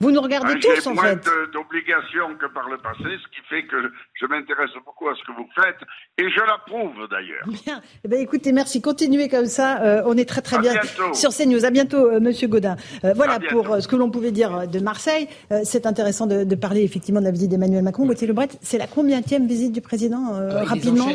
Vous 0.00 0.10
nous 0.12 0.20
regardez 0.20 0.54
ah, 0.54 0.60
tous 0.60 0.86
en 0.86 0.94
fait. 0.94 1.18
J'ai 1.24 1.30
moins 1.30 1.46
d'obligations 1.52 2.36
que 2.40 2.46
par 2.46 2.68
le 2.68 2.78
passé, 2.78 3.02
ce 3.02 3.28
qui 3.28 3.44
fait 3.48 3.64
que 3.66 3.90
je 4.14 4.26
m'intéresse 4.26 4.70
beaucoup 4.84 5.08
à 5.08 5.14
ce 5.16 5.22
que 5.24 5.32
vous 5.36 5.48
faites 5.52 5.78
et 6.18 6.30
je 6.30 6.40
l'approuve 6.40 7.08
d'ailleurs. 7.10 7.44
Bien. 7.64 7.82
Eh 8.04 8.08
ben, 8.08 8.20
écoutez, 8.20 8.52
merci. 8.52 8.80
Continuez 8.80 9.28
comme 9.28 9.46
ça. 9.46 9.82
Euh, 9.82 10.02
on 10.06 10.16
est 10.16 10.28
très 10.28 10.42
très 10.42 10.60
bien 10.60 10.74
sur 11.12 11.30
CNews. 11.30 11.64
À 11.64 11.70
bientôt, 11.70 12.20
Monsieur 12.20 12.46
Godin. 12.46 12.76
voilà 13.16 13.40
pour 13.50 13.82
ce 13.82 13.88
que 13.88 13.96
l'on 13.96 14.10
pouvait 14.10 14.30
dire 14.30 14.68
de 14.68 14.78
Marseille. 14.78 15.26
c'est 15.64 15.86
intéressant 15.92 16.26
de, 16.26 16.44
de, 16.44 16.54
parler 16.54 16.82
effectivement 16.82 17.20
de 17.20 17.26
la 17.26 17.30
visite 17.30 17.50
d'Emmanuel 17.50 17.82
Macron. 17.84 18.06
Gauthier 18.06 18.26
Lebret, 18.26 18.48
c'est 18.62 18.78
la 18.78 18.86
combienième 18.86 19.46
visite 19.46 19.72
du 19.72 19.80
président 19.80 20.34
euh, 20.34 20.50
euh, 20.50 20.64
rapidement 20.64 21.08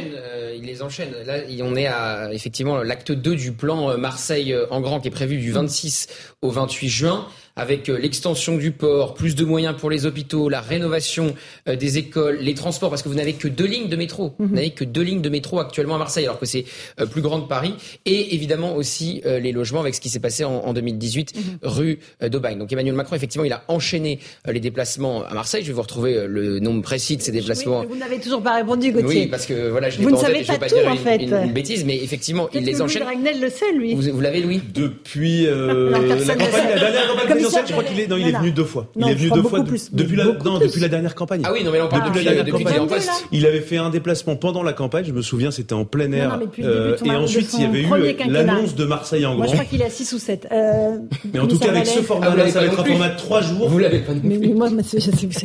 il 0.56 0.64
les, 0.64 0.82
enchaîne, 0.82 1.10
Là, 1.26 1.40
on 1.62 1.76
est 1.76 1.88
à 1.88 2.34
effectivement 2.34 2.82
l'acte 2.82 3.12
2 3.12 3.36
du 3.36 3.52
plan 3.52 3.90
euh, 3.90 3.98
Marseille 3.98 4.56
en 4.72 4.82
grand 4.82 5.00
qui 5.00 5.08
est 5.08 5.12
prévu 5.12 5.38
du 5.38 5.52
26 5.52 6.08
au 6.42 6.50
28 6.50 6.88
juin 6.88 7.28
avec 7.58 7.90
euh, 7.90 7.98
l'extension 7.98 8.56
du 8.56 8.72
port, 8.72 9.16
plus 9.16 9.36
de 9.36 9.44
moyens 9.44 9.76
pour 9.76 9.90
les 9.90 10.06
hôpitaux, 10.06 10.48
la 10.48 10.62
rénovation 10.62 11.36
euh, 11.68 11.76
des 11.76 11.98
écoles, 11.98 12.38
les 12.40 12.54
transports, 12.54 12.90
parce 12.90 13.02
que 13.02 13.10
vous 13.10 13.16
n'avez 13.16 13.34
que 13.34 13.48
deux 13.48 13.66
lignes 13.66 13.90
de 13.90 13.96
métro. 13.96 14.36
Vous 14.38 14.46
mhm. 14.46 14.54
n'avez 14.54 14.70
que 14.70 14.84
deux 14.84 15.02
lignes 15.02 15.22
de 15.22 15.30
métro 15.30 15.60
actuellement 15.60 15.96
à 15.96 15.98
Marseille, 15.98 16.26
alors 16.26 16.40
que 16.40 16.46
c'est 16.46 16.66
euh, 17.00 17.08
plus 17.08 17.22
grand 17.22 17.42
que 17.42 17.48
Paris. 17.48 17.74
Et 18.06 18.36
évidemment 18.36 18.76
aussi 18.76 19.22
les 19.26 19.52
logements 19.52 19.80
avec 19.82 19.96
ce 19.96 20.02
qui 20.02 20.10
s'est 20.10 20.20
passé 20.20 20.44
en, 20.44 20.72
2018 20.74 21.36
mhm. 21.36 21.42
rue 21.64 22.00
d'Aubagne. 22.22 22.60
Donc 22.60 22.72
Emmanuel 22.72 22.94
Macron, 22.94 23.16
effectivement, 23.16 23.46
il 23.46 23.52
a 23.52 23.64
enchaîné 23.68 24.20
les 24.46 24.60
déplacements 24.60 25.26
à 25.26 25.34
Marseille. 25.34 25.64
Je 25.64 25.68
vais 25.68 25.74
vous 25.74 25.82
retrouver 25.82 26.28
le 26.28 26.60
nombre 26.60 26.84
précis 26.84 27.18
de 27.18 27.22
ces 27.22 27.32
déplacements. 27.32 27.84
vous 27.86 27.96
n'avez 27.96 28.20
toujours 28.20 28.44
pas 28.44 28.56
répondu, 28.56 28.92
Gauthier. 28.92 29.22
Oui, 29.22 29.28
parce 29.28 29.46
que 29.48 29.70
voilà, 29.70 29.90
je 29.90 29.98
vous 29.98 30.10
pas 30.10 30.12
ne 30.12 30.18
savez 30.18 30.44
pas, 30.44 30.68
tout, 30.68 30.76
en 30.88 30.96
fait. 30.96 31.18
Une, 31.24 31.54
bêtise, 31.54 31.86
mais 31.86 31.98
effectivement, 31.98 32.48
il 32.54 32.64
les 32.64 32.82
enchaîne. 32.82 33.04
Louis 33.04 33.40
le 33.40 33.50
sait, 33.50 33.72
lui. 33.74 33.96
Vous, 33.96 34.22
l'avez, 34.22 34.42
Louis? 34.42 34.62
Depuis 34.74 35.46
la, 35.46 36.00
campagne, 36.00 36.70
la 36.70 36.92
dernière 36.92 37.08
campagne 37.08 37.47
je 37.50 37.72
crois 37.72 37.84
qu'il 37.84 38.00
est, 38.00 38.06
il 38.06 38.28
est 38.28 38.38
venu 38.38 38.52
deux 38.52 38.64
fois. 38.64 38.88
il 38.96 39.08
est 39.08 39.16
venu 39.16 39.30
deux 39.32 39.44
fois 39.44 39.60
depuis 39.92 40.16
la, 40.16 40.26
non, 40.26 40.60
depuis 40.60 40.80
la 40.80 40.88
dernière 40.88 41.16
campagne. 41.16 41.42
Ah 41.44 41.52
oui, 41.54 41.64
non, 41.64 41.72
mais 41.72 41.82
on 41.82 41.88
depuis, 41.88 42.24
la 42.24 42.44
dernière 42.44 42.54
campagne. 42.54 43.02
Il 43.32 43.46
avait 43.46 43.62
fait 43.62 43.78
un 43.78 43.90
déplacement 43.90 44.36
pendant 44.36 44.64
la 44.64 44.74
campagne. 44.74 45.06
Je 45.06 45.12
me 45.12 45.22
souviens, 45.22 45.52
c'était 45.52 45.74
en 45.74 45.86
plein 45.86 46.12
air. 46.12 46.40
Euh, 46.60 46.98
et 47.04 47.12
ensuite, 47.12 47.54
il 47.54 47.62
y 47.62 47.66
avait 47.66 47.82
eu 47.82 48.32
l'annonce 48.32 48.76
de 48.76 48.86
Marseille 48.86 49.26
en 49.26 49.32
grand. 49.32 49.40
Moi, 49.40 49.48
je 49.48 49.54
crois 49.54 49.66
qu'il 49.66 49.82
est 49.82 49.86
à 49.86 49.90
6 49.90 50.14
ou 50.14 50.20
7. 50.20 50.48
Euh, 50.52 50.98
mais 51.34 51.40
en 51.40 51.48
tout 51.48 51.60
cas, 51.60 51.70
avec 51.70 51.88
ce 51.88 52.02
format-là, 52.02 52.44
ah, 52.46 52.52
ça 52.52 52.60
va 52.60 52.66
être 52.68 52.80
un 52.80 52.84
format 52.84 53.10
de 53.10 53.18
3 53.18 53.42
jours. 53.42 53.70
Vous 53.70 53.80
l'avez 53.80 54.00
pas 54.00 54.14
Mais 54.24 54.38
moi, 54.50 54.70
c'est 54.84 54.98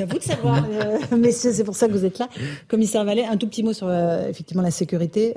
à 0.03 0.07
vous 0.07 0.19
de 0.19 0.23
savoir. 0.23 0.67
Euh, 0.73 1.17
mais 1.19 1.33
c'est 1.33 1.65
pour 1.65 1.77
ça 1.77 1.87
que 1.87 1.93
vous 1.93 2.05
êtes 2.05 2.19
là. 2.19 2.29
Commissaire 2.69 3.05
Vallet, 3.05 3.25
un 3.25 3.37
tout 3.37 3.47
petit 3.47 3.63
mot 3.63 3.73
sur 3.73 3.91
effectivement 4.29 4.63
la 4.63 4.71
sécurité. 4.71 5.35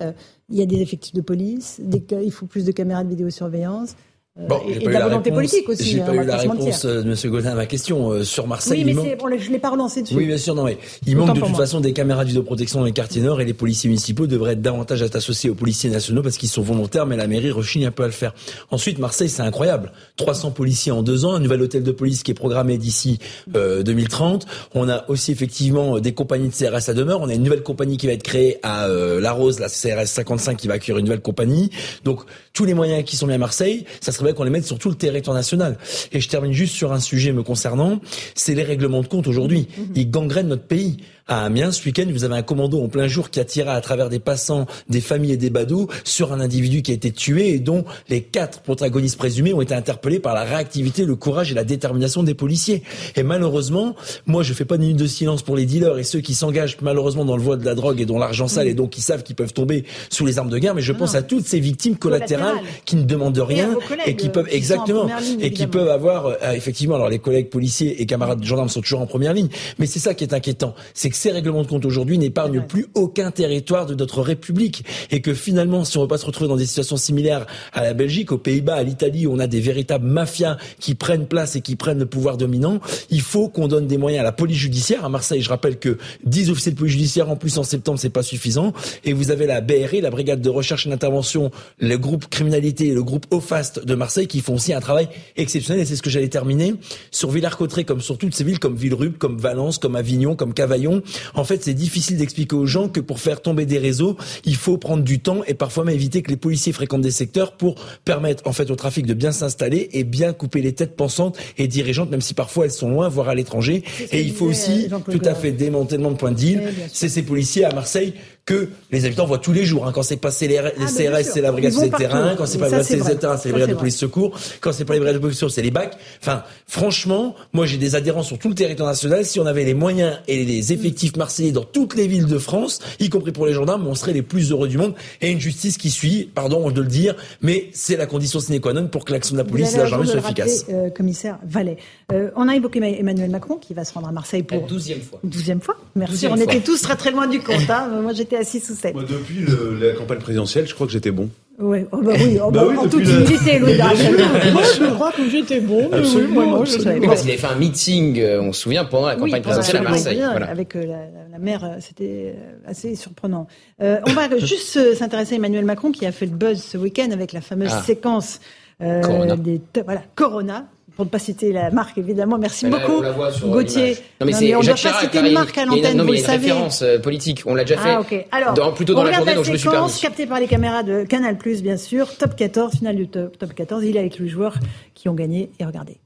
Il 0.49 0.57
y 0.57 0.61
a 0.61 0.65
des 0.65 0.81
effectifs 0.81 1.13
de 1.13 1.21
police. 1.21 1.81
Il 2.21 2.31
faut 2.31 2.45
plus 2.45 2.63
de 2.65 2.71
caméras 2.71 3.03
de 3.03 3.09
vidéosurveillance. 3.09 3.95
Euh, 4.37 4.47
bon, 4.49 4.61
et, 4.67 4.79
de 4.79 4.89
la, 4.89 5.07
volonté 5.07 5.31
politique 5.31 5.69
aussi. 5.69 5.85
J'ai 5.85 5.99
pas 5.99 6.09
hein, 6.09 6.23
eu 6.23 6.25
la 6.25 6.35
réponse 6.35 6.85
de 6.85 7.09
M. 7.09 7.31
Godin 7.31 7.51
à 7.51 7.55
ma 7.55 7.65
question 7.65 8.11
euh, 8.11 8.23
sur 8.25 8.47
Marseille. 8.47 8.83
Oui, 8.83 8.93
mais 8.93 9.15
bon, 9.15 9.29
je 9.37 9.49
l'ai 9.49 9.59
pas 9.59 9.69
relancé 9.69 10.01
dessus. 10.01 10.13
Oui, 10.13 10.25
bien 10.25 10.37
sûr, 10.37 10.53
non, 10.53 10.65
mais 10.65 10.77
il 11.07 11.15
manque 11.15 11.35
de 11.35 11.39
toute 11.39 11.55
façon 11.55 11.79
des 11.79 11.93
caméras 11.93 12.25
de 12.25 12.29
vidéoprotection 12.29 12.79
dans 12.79 12.85
les 12.85 12.91
quartiers 12.91 13.21
nord 13.21 13.39
et 13.39 13.45
les 13.45 13.53
policiers 13.53 13.87
municipaux 13.87 14.27
devraient 14.27 14.51
être 14.51 14.61
davantage 14.61 15.01
associés 15.03 15.49
aux 15.49 15.55
policiers 15.55 15.89
nationaux 15.89 16.21
parce 16.21 16.35
qu'ils 16.35 16.49
sont 16.49 16.61
volontaires, 16.61 17.05
mais 17.05 17.15
la 17.15 17.27
mairie 17.27 17.51
rechigne 17.51 17.85
un 17.85 17.91
peu 17.91 18.03
à 18.03 18.07
le 18.07 18.11
faire. 18.11 18.33
Ensuite, 18.71 18.99
Marseille, 18.99 19.29
c'est 19.29 19.41
incroyable. 19.41 19.93
300 20.17 20.51
policiers 20.51 20.91
en 20.91 21.01
deux 21.01 21.23
ans, 21.23 21.33
un 21.33 21.39
nouvel 21.39 21.61
hôtel 21.61 21.83
de 21.83 21.91
police 21.91 22.21
qui 22.21 22.31
est 22.31 22.35
programmé 22.35 22.77
d'ici 22.77 23.19
euh, 23.55 23.83
2030. 23.83 24.47
On 24.73 24.89
a 24.89 25.09
aussi 25.09 25.31
effectivement 25.31 25.99
des 26.01 26.13
compagnies 26.13 26.49
de 26.49 26.53
CRS 26.53 26.89
à 26.89 26.93
demeure. 26.93 27.21
On 27.21 27.29
a 27.29 27.33
une 27.33 27.43
nouvelle 27.43 27.63
compagnie 27.63 27.95
qui 27.95 28.07
va 28.07 28.11
être 28.11 28.23
créée 28.23 28.57
à 28.63 28.87
euh, 28.87 29.21
La 29.21 29.31
Rose, 29.31 29.61
la 29.61 29.69
CRS 29.69 30.07
55 30.07 30.57
qui 30.57 30.67
va 30.67 30.73
accueillir 30.73 30.97
une 30.97 31.05
nouvelle 31.05 31.21
compagnie. 31.21 31.69
Donc 32.03 32.23
tous 32.51 32.65
les 32.65 32.73
moyens 32.73 33.05
qui 33.05 33.15
sont 33.15 33.27
mis 33.27 33.33
à 33.33 33.37
Marseille, 33.37 33.85
ça 34.01 34.11
serait 34.11 34.24
qu'on 34.33 34.43
les 34.43 34.49
mette 34.49 34.65
sur 34.65 34.79
tout 34.79 34.89
le 34.89 34.95
territoire 34.95 35.35
national. 35.35 35.77
Et 36.11 36.19
je 36.19 36.29
termine 36.29 36.53
juste 36.53 36.75
sur 36.75 36.93
un 36.93 36.99
sujet 36.99 37.31
me 37.31 37.43
concernant, 37.43 37.99
c'est 38.33 38.55
les 38.55 38.63
règlements 38.63 39.01
de 39.01 39.07
compte 39.07 39.27
aujourd'hui. 39.27 39.67
Mhm. 39.77 39.85
Ils 39.95 40.09
gangrènent 40.09 40.47
notre 40.47 40.63
pays 40.67 40.97
à 41.27 41.45
Amiens 41.45 41.71
ce 41.71 41.83
week-end, 41.83 42.05
vous 42.11 42.23
avez 42.23 42.35
un 42.35 42.43
commando 42.43 42.83
en 42.83 42.87
plein 42.87 43.07
jour 43.07 43.31
qui 43.31 43.39
attira 43.39 43.73
à 43.73 43.81
travers 43.81 44.09
des 44.09 44.19
passants, 44.19 44.67
des 44.89 45.01
familles 45.01 45.31
et 45.31 45.37
des 45.37 45.49
badauds 45.49 45.87
sur 46.03 46.31
un 46.33 46.39
individu 46.39 46.83
qui 46.83 46.91
a 46.91 46.93
été 46.93 47.11
tué 47.11 47.49
et 47.49 47.59
dont 47.59 47.83
les 48.09 48.21
quatre 48.21 48.61
protagonistes 48.61 49.17
présumés 49.17 49.51
ont 49.51 49.61
été 49.61 49.73
interpellés 49.73 50.19
par 50.19 50.35
la 50.35 50.43
réactivité, 50.43 51.03
le 51.03 51.15
courage 51.15 51.51
et 51.51 51.55
la 51.55 51.63
détermination 51.63 52.21
des 52.21 52.35
policiers. 52.35 52.83
Et 53.15 53.23
malheureusement, 53.23 53.95
moi 54.27 54.43
je 54.43 54.53
fais 54.53 54.65
pas 54.65 54.77
de 54.77 54.83
minute 54.83 54.97
de 54.97 55.07
silence 55.07 55.41
pour 55.41 55.55
les 55.55 55.65
dealers 55.65 55.97
et 55.97 56.03
ceux 56.03 56.19
qui 56.19 56.35
s'engagent 56.35 56.77
malheureusement 56.81 57.25
dans 57.25 57.37
le 57.37 57.41
voie 57.41 57.57
de 57.57 57.65
la 57.65 57.73
drogue 57.73 57.99
et 58.01 58.05
dont 58.05 58.19
l'argent 58.19 58.47
sale 58.47 58.67
et 58.67 58.75
donc 58.75 58.91
qui 58.91 59.01
savent 59.01 59.23
qu'ils 59.23 59.35
peuvent 59.35 59.53
tomber 59.53 59.85
sous 60.11 60.27
les 60.27 60.37
armes 60.37 60.49
de 60.49 60.59
guerre, 60.59 60.75
mais 60.75 60.83
je 60.83 60.93
pense 60.93 61.15
à 61.15 61.23
toutes 61.23 61.47
ces 61.47 61.59
victimes 61.59 61.95
collatérales 61.95 62.57
qui 62.85 62.97
ne 62.97 63.03
demandent 63.03 63.37
rien 63.39 63.75
et, 64.05 64.15
qui 64.15 64.29
peuvent 64.29 64.49
exactement 64.51 65.09
et 65.39 65.51
qui 65.51 65.65
peuvent 65.65 65.89
avoir 65.89 66.27
euh, 66.27 66.51
effectivement 66.53 66.95
alors 66.95 67.09
les 67.09 67.19
collègues 67.19 67.49
policiers 67.49 67.99
et 67.99 68.05
camarades 68.05 68.43
gendarmes 68.43 68.69
sont 68.69 68.81
toujours 68.81 69.01
en 69.01 69.07
première 69.07 69.33
ligne, 69.33 69.49
mais 69.79 69.87
c'est 69.87 69.99
ça 69.99 70.13
qui 70.13 70.23
est 70.23 70.33
inquiétant, 70.33 70.75
c'est 70.93 71.14
ces 71.15 71.31
règlements 71.31 71.61
de 71.61 71.67
compte 71.67 71.85
aujourd'hui 71.85 72.17
n'épargnent 72.17 72.61
plus 72.61 72.87
aucun 72.93 73.31
territoire 73.31 73.85
de 73.85 73.95
notre 73.95 74.21
République 74.21 74.83
et 75.11 75.21
que 75.21 75.33
finalement, 75.33 75.85
si 75.85 75.97
on 75.97 76.01
ne 76.01 76.05
veut 76.05 76.09
pas 76.09 76.17
se 76.17 76.25
retrouver 76.25 76.47
dans 76.47 76.55
des 76.55 76.65
situations 76.65 76.97
similaires 76.97 77.45
à 77.73 77.83
la 77.83 77.93
Belgique, 77.93 78.31
aux 78.31 78.37
Pays-Bas, 78.37 78.75
à 78.75 78.83
l'Italie, 78.83 79.27
où 79.27 79.33
on 79.33 79.39
a 79.39 79.47
des 79.47 79.59
véritables 79.59 80.05
mafias 80.05 80.57
qui 80.79 80.95
prennent 80.95 81.27
place 81.27 81.55
et 81.55 81.61
qui 81.61 81.75
prennent 81.75 81.99
le 81.99 82.05
pouvoir 82.05 82.37
dominant, 82.37 82.79
il 83.09 83.21
faut 83.21 83.49
qu'on 83.49 83.67
donne 83.67 83.87
des 83.87 83.97
moyens 83.97 84.21
à 84.21 84.23
la 84.23 84.31
police 84.31 84.57
judiciaire. 84.57 85.05
À 85.05 85.09
Marseille, 85.09 85.41
je 85.41 85.49
rappelle 85.49 85.77
que 85.77 85.97
10 86.25 86.49
officiers 86.49 86.71
de 86.71 86.77
police 86.77 86.93
judiciaire 86.93 87.29
en 87.29 87.35
plus 87.35 87.57
en 87.57 87.63
septembre, 87.63 87.99
c'est 87.99 88.09
pas 88.09 88.23
suffisant. 88.23 88.73
Et 89.03 89.13
vous 89.13 89.31
avez 89.31 89.45
la 89.45 89.61
BRI, 89.61 90.01
la 90.01 90.09
brigade 90.09 90.41
de 90.41 90.49
recherche 90.49 90.85
et 90.85 90.89
d'intervention, 90.89 91.51
le 91.79 91.97
groupe 91.97 92.27
criminalité 92.29 92.87
et 92.87 92.93
le 92.93 93.03
groupe 93.03 93.25
OFAST 93.31 93.85
de 93.85 93.95
Marseille 93.95 94.27
qui 94.27 94.41
font 94.41 94.55
aussi 94.55 94.73
un 94.73 94.81
travail 94.81 95.07
exceptionnel. 95.37 95.81
Et 95.81 95.85
c'est 95.85 95.95
ce 95.95 96.01
que 96.01 96.09
j'allais 96.09 96.29
terminer 96.29 96.75
sur 97.11 97.31
Villars-Cotterêts, 97.31 97.83
comme 97.83 98.01
sur 98.01 98.17
toutes 98.17 98.35
ces 98.35 98.43
villes, 98.43 98.59
comme 98.59 98.75
Villerupt, 98.75 99.17
comme 99.17 99.37
Valence, 99.37 99.77
comme 99.77 99.95
Avignon, 99.95 100.35
comme 100.35 100.53
Cavaillon. 100.53 101.01
En 101.33 101.43
fait, 101.43 101.63
c'est 101.63 101.73
difficile 101.73 102.17
d'expliquer 102.17 102.55
aux 102.55 102.65
gens 102.65 102.89
que 102.89 102.99
pour 102.99 103.19
faire 103.19 103.41
tomber 103.41 103.65
des 103.65 103.77
réseaux, 103.77 104.17
il 104.45 104.55
faut 104.55 104.77
prendre 104.77 105.03
du 105.03 105.19
temps 105.19 105.43
et 105.47 105.53
parfois 105.53 105.83
même 105.83 105.95
éviter 105.95 106.21
que 106.21 106.29
les 106.29 106.37
policiers 106.37 106.73
fréquentent 106.73 107.01
des 107.01 107.11
secteurs 107.11 107.53
pour 107.53 107.75
permettre 108.03 108.47
en 108.47 108.51
fait 108.51 108.69
au 108.71 108.75
trafic 108.75 109.05
de 109.05 109.13
bien 109.13 109.31
s'installer 109.31 109.89
et 109.93 110.03
bien 110.03 110.33
couper 110.33 110.61
les 110.61 110.73
têtes 110.73 110.95
pensantes 110.95 111.37
et 111.57 111.67
dirigeantes, 111.67 112.09
même 112.09 112.21
si 112.21 112.33
parfois 112.33 112.65
elles 112.65 112.71
sont 112.71 112.89
loin, 112.89 113.09
voire 113.09 113.29
à 113.29 113.35
l'étranger. 113.35 113.83
Et 114.11 114.21
il 114.21 114.33
faut 114.33 114.45
aussi 114.45 114.87
tout 115.11 115.21
à 115.25 115.35
fait 115.35 115.51
démantèlement 115.51 116.11
de 116.11 116.17
point 116.17 116.31
de 116.31 116.37
deal. 116.37 116.73
C'est 116.91 117.09
ces 117.09 117.23
policiers 117.23 117.65
à 117.65 117.73
Marseille 117.73 118.13
que 118.45 118.69
les 118.91 119.05
habitants 119.05 119.25
voient 119.25 119.39
tous 119.39 119.53
les 119.53 119.65
jours. 119.65 119.87
Hein. 119.87 119.91
Quand 119.91 120.03
c'est 120.03 120.17
pas 120.17 120.29
les, 120.41 120.47
les 120.47 120.59
ah, 120.59 120.85
CRS, 120.85 121.23
c'est 121.33 121.41
la 121.41 121.51
brigade 121.51 121.73
de 121.73 121.97
terrain. 121.97 122.35
Quand 122.35 122.45
c'est 122.45 122.59
pas 122.59 122.69
la 122.69 122.79
brigade 122.79 123.07
de 123.07 123.13
terrain, 123.13 123.37
c'est 123.37 123.49
les 123.49 123.53
brigades 123.53 123.71
de 123.71 123.75
police 123.75 123.97
secours. 123.97 124.37
Quand 124.61 124.71
c'est 124.71 124.85
pas 124.85 124.93
les 124.93 124.99
brigades 124.99 125.15
de 125.15 125.21
police 125.21 125.37
secours, 125.37 125.51
c'est 125.51 125.63
les 125.63 125.71
bacs. 125.71 125.97
Enfin, 126.21 126.43
franchement, 126.67 127.35
moi 127.53 127.65
j'ai 127.65 127.77
des 127.77 127.95
adhérents 127.95 128.21
sur 128.21 128.37
tout 128.37 128.49
le 128.49 128.55
territoire 128.55 128.87
national. 128.89 129.25
Si 129.25 129.39
on 129.39 129.47
avait 129.47 129.63
les 129.63 129.73
moyens 129.73 130.19
et 130.27 130.45
les 130.45 130.73
effectifs 130.73 131.17
marseillais 131.17 131.51
dans 131.51 131.63
toutes 131.63 131.95
les 131.95 132.07
villes 132.07 132.27
de 132.27 132.37
France, 132.37 132.79
y 132.99 133.09
compris 133.09 133.31
pour 133.31 133.47
les 133.47 133.53
gendarmes, 133.53 133.87
on 133.87 133.95
serait 133.95 134.13
les 134.13 134.21
plus 134.21 134.51
heureux 134.51 134.67
du 134.67 134.77
monde. 134.77 134.93
Et 135.21 135.31
une 135.31 135.39
justice 135.39 135.77
qui 135.77 135.89
suit, 135.89 136.29
pardon 136.33 136.69
de 136.69 136.81
le 136.81 136.87
dire, 136.87 137.15
mais 137.41 137.69
c'est 137.73 137.97
la 137.97 138.05
condition 138.05 138.39
sine 138.39 138.59
qua 138.59 138.73
non 138.73 138.87
pour 138.87 139.05
que 139.05 139.11
l'action 139.11 139.33
de 139.33 139.39
la 139.39 139.45
police 139.45 139.73
et 139.73 139.77
la 139.77 139.85
gendarmerie 139.85 140.09
soit 140.09 140.19
efficace. 140.19 140.65
Euh, 140.69 140.89
commissaire 140.89 141.39
Vallet. 141.45 141.77
Euh, 142.11 142.29
on 142.35 142.47
a 142.47 142.55
évoqué 142.55 142.79
Emmanuel 142.99 143.29
Macron 143.29 143.57
qui 143.57 143.73
va 143.73 143.85
se 143.85 143.93
rendre 143.93 144.07
à 144.07 144.11
Marseille 144.11 144.43
pour... 144.43 144.61
La 144.61 144.67
douzième 144.67 145.01
fois. 145.01 145.19
Douzième 145.23 145.61
fois 145.61 145.77
Merci, 145.95 146.27
on 146.27 146.35
était 146.35 146.59
tous 146.59 146.81
très 146.81 146.95
très 146.95 147.11
loin 147.11 147.27
du 147.27 147.39
compte. 147.39 147.69
Hein. 147.69 147.89
moi 148.03 148.13
j'étais 148.13 148.34
à 148.35 148.43
6 148.43 148.69
ou 148.69 148.75
7 148.75 148.95
depuis 148.95 149.45
la 149.79 149.93
campagne 149.93 150.19
présidentielle, 150.19 150.67
je 150.67 150.73
crois 150.73 150.87
que 150.87 150.93
j'étais 150.93 151.11
bon. 151.11 151.29
Ouais. 151.57 151.85
Oh 151.93 152.01
bah 152.01 152.11
oui, 152.17 152.37
oh 152.43 152.51
bah, 152.51 152.65
bah 152.65 152.81
en 152.81 152.87
toute 152.89 153.01
humilité, 153.01 153.59
Louis 153.59 153.77
Moi, 154.51 154.61
je 154.77 154.93
crois 154.93 155.11
que 155.13 155.29
j'étais 155.29 155.61
bon. 155.61 155.89
Absolument. 155.89 156.59
Oui, 156.59 156.61
absolument. 156.61 157.07
Parce 157.07 157.21
qu'il 157.21 157.31
avait 157.31 157.39
fait 157.39 157.47
un 157.47 157.55
meeting, 157.55 158.19
euh, 158.19 158.41
on 158.41 158.51
se 158.51 158.61
souvient, 158.61 158.83
pendant 158.83 159.07
la 159.07 159.15
campagne 159.15 159.41
présidentielle 159.41 159.77
à 159.77 159.81
Marseille. 159.81 160.17
Voilà. 160.17 160.49
Avec 160.49 160.75
euh, 160.75 160.85
la, 160.85 160.97
la, 161.31 161.39
maire, 161.39 161.63
euh, 161.63 161.77
c'était 161.79 162.35
assez 162.65 162.95
surprenant. 162.95 163.47
Euh, 163.81 163.99
on 164.05 164.11
va 164.11 164.37
juste 164.37 164.95
s'intéresser 164.95 165.35
à 165.35 165.37
Emmanuel 165.37 165.63
Macron 165.63 165.93
qui 165.93 166.05
a 166.05 166.11
fait 166.11 166.25
le 166.25 166.33
buzz 166.33 166.61
ce 166.61 166.77
week-end 166.77 167.11
avec 167.11 167.31
la 167.31 167.39
fameuse 167.39 167.71
ah. 167.71 167.83
séquence 167.83 168.41
euh, 168.81 169.01
Corona. 169.01 169.37
des 169.37 169.61
voilà 169.85 170.01
Corona 170.15 170.67
pour 170.95 171.05
ne 171.05 171.09
pas 171.09 171.19
citer 171.19 171.51
la 171.51 171.71
marque, 171.71 171.97
évidemment. 171.97 172.37
Merci 172.37 172.67
beaucoup, 172.67 173.03
Gauthier. 173.43 173.97
Non, 174.21 174.27
mais, 174.27 174.55
on 174.55 174.59
ne 174.59 174.65
doit 174.65 174.75
pas 174.75 174.99
citer 175.01 175.19
une 175.19 175.33
marque 175.33 175.57
à 175.57 175.65
l'antenne, 175.65 176.01
vous 176.01 176.11
le 176.11 176.17
savez. 176.17 176.45
Il 176.45 176.47
y 176.47 176.51
a 176.51 176.55
une 176.55 176.61
référence 176.61 176.81
euh, 176.81 176.99
politique. 176.99 177.43
On 177.45 177.53
l'a 177.53 177.63
déjà 177.63 177.79
fait. 177.79 177.89
Ah, 177.91 177.99
ok. 177.99 178.25
Alors, 178.31 178.53
dans, 178.53 178.71
plutôt 178.71 178.93
dans 178.93 179.03
la 179.03 179.11
journée, 179.11 179.35
donc 179.35 179.43
je 179.43 179.51
me 179.51 179.57
suis 179.57 179.69
permis. 179.69 179.91
capté 180.01 180.25
par 180.25 180.39
les 180.39 180.47
caméras 180.47 180.83
de 180.83 181.03
Canal+, 181.03 181.37
bien 181.61 181.77
sûr. 181.77 182.15
Top 182.17 182.35
14, 182.35 182.77
finale 182.77 182.95
du 182.95 183.07
top, 183.09 183.53
14. 183.53 183.83
Il 183.83 183.97
est 183.97 183.99
avec 183.99 184.17
les 184.19 184.27
joueurs 184.27 184.55
qui 184.93 185.09
ont 185.09 185.13
gagné. 185.13 185.51
Et 185.59 185.65
regardez. 185.65 185.99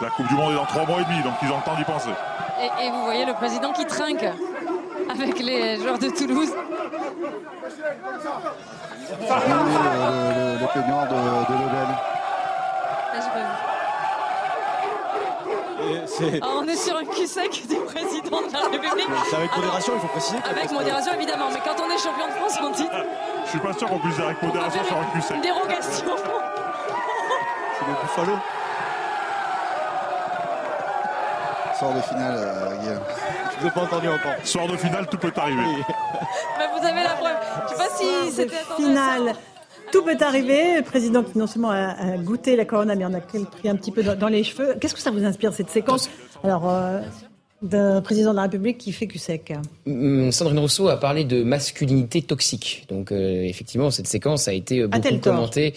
La 0.00 0.08
Coupe 0.08 0.28
du 0.28 0.34
Monde 0.34 0.52
est 0.52 0.56
dans 0.56 0.64
trois 0.64 0.86
mois 0.86 1.00
et 1.00 1.04
demi, 1.04 1.22
donc 1.22 1.34
ils 1.42 1.48
ont 1.48 1.58
le 1.58 1.64
temps 1.64 1.76
d'y 1.76 1.84
penser. 1.84 2.10
Et, 2.60 2.90
vous 2.90 3.04
voyez 3.04 3.24
le 3.26 3.34
président 3.34 3.72
qui 3.72 3.84
trinque 3.84 4.24
avec 5.10 5.38
les 5.38 5.76
joueurs 5.76 5.98
de 5.98 6.08
Toulouse. 6.08 6.50
le, 9.10 9.28
le, 10.24 10.58
le, 10.58 10.68
de, 10.68 10.78
de 11.58 12.21
Ah, 16.42 16.46
on 16.56 16.66
est 16.68 16.76
sur 16.76 16.96
un 16.96 17.04
cul 17.04 17.26
sec 17.26 17.62
du 17.68 17.76
président 17.76 18.42
de 18.42 18.52
la 18.52 18.60
République. 18.60 19.08
C'est 19.28 19.36
avec 19.36 19.56
modération, 19.56 19.92
il 19.96 20.00
faut 20.00 20.06
préciser. 20.08 20.38
Avec 20.48 20.70
modération, 20.70 21.12
évidemment. 21.14 21.46
Mais 21.52 21.60
quand 21.64 21.76
on 21.82 21.90
est 21.90 21.98
champion 21.98 22.26
de 22.26 22.32
France 22.32 22.58
en 22.60 22.72
titre. 22.72 22.96
Je 23.44 23.50
suis 23.50 23.58
pas 23.58 23.72
sûr 23.72 23.88
qu'on 23.88 23.98
puisse 23.98 24.16
dire 24.16 24.26
avec 24.26 24.42
modération 24.42 24.84
sur 24.84 24.96
un 24.96 25.04
cul 25.12 25.22
sec. 25.22 25.36
Une 25.36 25.42
dérogation. 25.42 26.16
C'est 27.78 27.86
le 27.86 27.94
Buffalo. 28.02 28.38
Sort 31.78 31.94
de 31.94 32.00
finale, 32.00 32.34
euh, 32.36 32.76
Guillaume. 32.80 33.00
Je 33.56 33.60
vous 33.60 33.66
ai 33.66 33.70
pas 33.70 33.80
entendu 33.82 34.08
encore. 34.08 34.32
Soir 34.44 34.66
de 34.68 34.76
finale, 34.76 35.06
tout 35.08 35.18
peut 35.18 35.32
arriver. 35.36 35.84
Mais 36.58 36.68
vous 36.78 36.86
avez 36.86 37.02
la 37.02 37.10
preuve. 37.10 37.36
Je 37.64 37.72
sais 37.72 37.78
pas 37.78 37.88
si 37.96 38.32
c'était 38.32 38.56
attendu. 38.56 38.84
Finale. 38.84 39.34
Tout 39.92 40.02
peut 40.02 40.16
arriver. 40.20 40.76
Le 40.78 40.82
président 40.82 41.22
qui 41.22 41.38
non 41.38 41.46
seulement 41.46 41.70
a, 41.70 41.90
a 41.90 42.16
goûté 42.16 42.56
la 42.56 42.64
corona, 42.64 42.94
mais 42.94 43.04
en 43.04 43.12
a 43.14 43.20
pris 43.20 43.38
un 43.68 43.76
petit 43.76 43.90
peu 43.90 44.02
dans, 44.02 44.16
dans 44.18 44.28
les 44.28 44.42
cheveux. 44.42 44.74
Qu'est-ce 44.80 44.94
que 44.94 45.00
ça 45.00 45.10
vous 45.10 45.24
inspire 45.24 45.52
cette 45.52 45.70
séquence 45.70 46.08
Alors, 46.42 46.68
euh, 46.68 47.00
d'un 47.60 48.00
président 48.00 48.30
de 48.30 48.36
la 48.36 48.42
République 48.42 48.78
qui 48.78 48.92
fait 48.92 49.06
cul 49.06 49.18
sec? 49.18 49.52
Hum, 49.86 50.32
Sandrine 50.32 50.58
Rousseau 50.58 50.88
a 50.88 50.98
parlé 50.98 51.24
de 51.24 51.42
masculinité 51.44 52.22
toxique. 52.22 52.86
Donc 52.88 53.12
euh, 53.12 53.42
effectivement, 53.44 53.90
cette 53.90 54.08
séquence 54.08 54.48
a 54.48 54.52
été 54.52 54.80
euh, 54.80 54.88
beaucoup 54.88 55.18
commentée. 55.18 55.74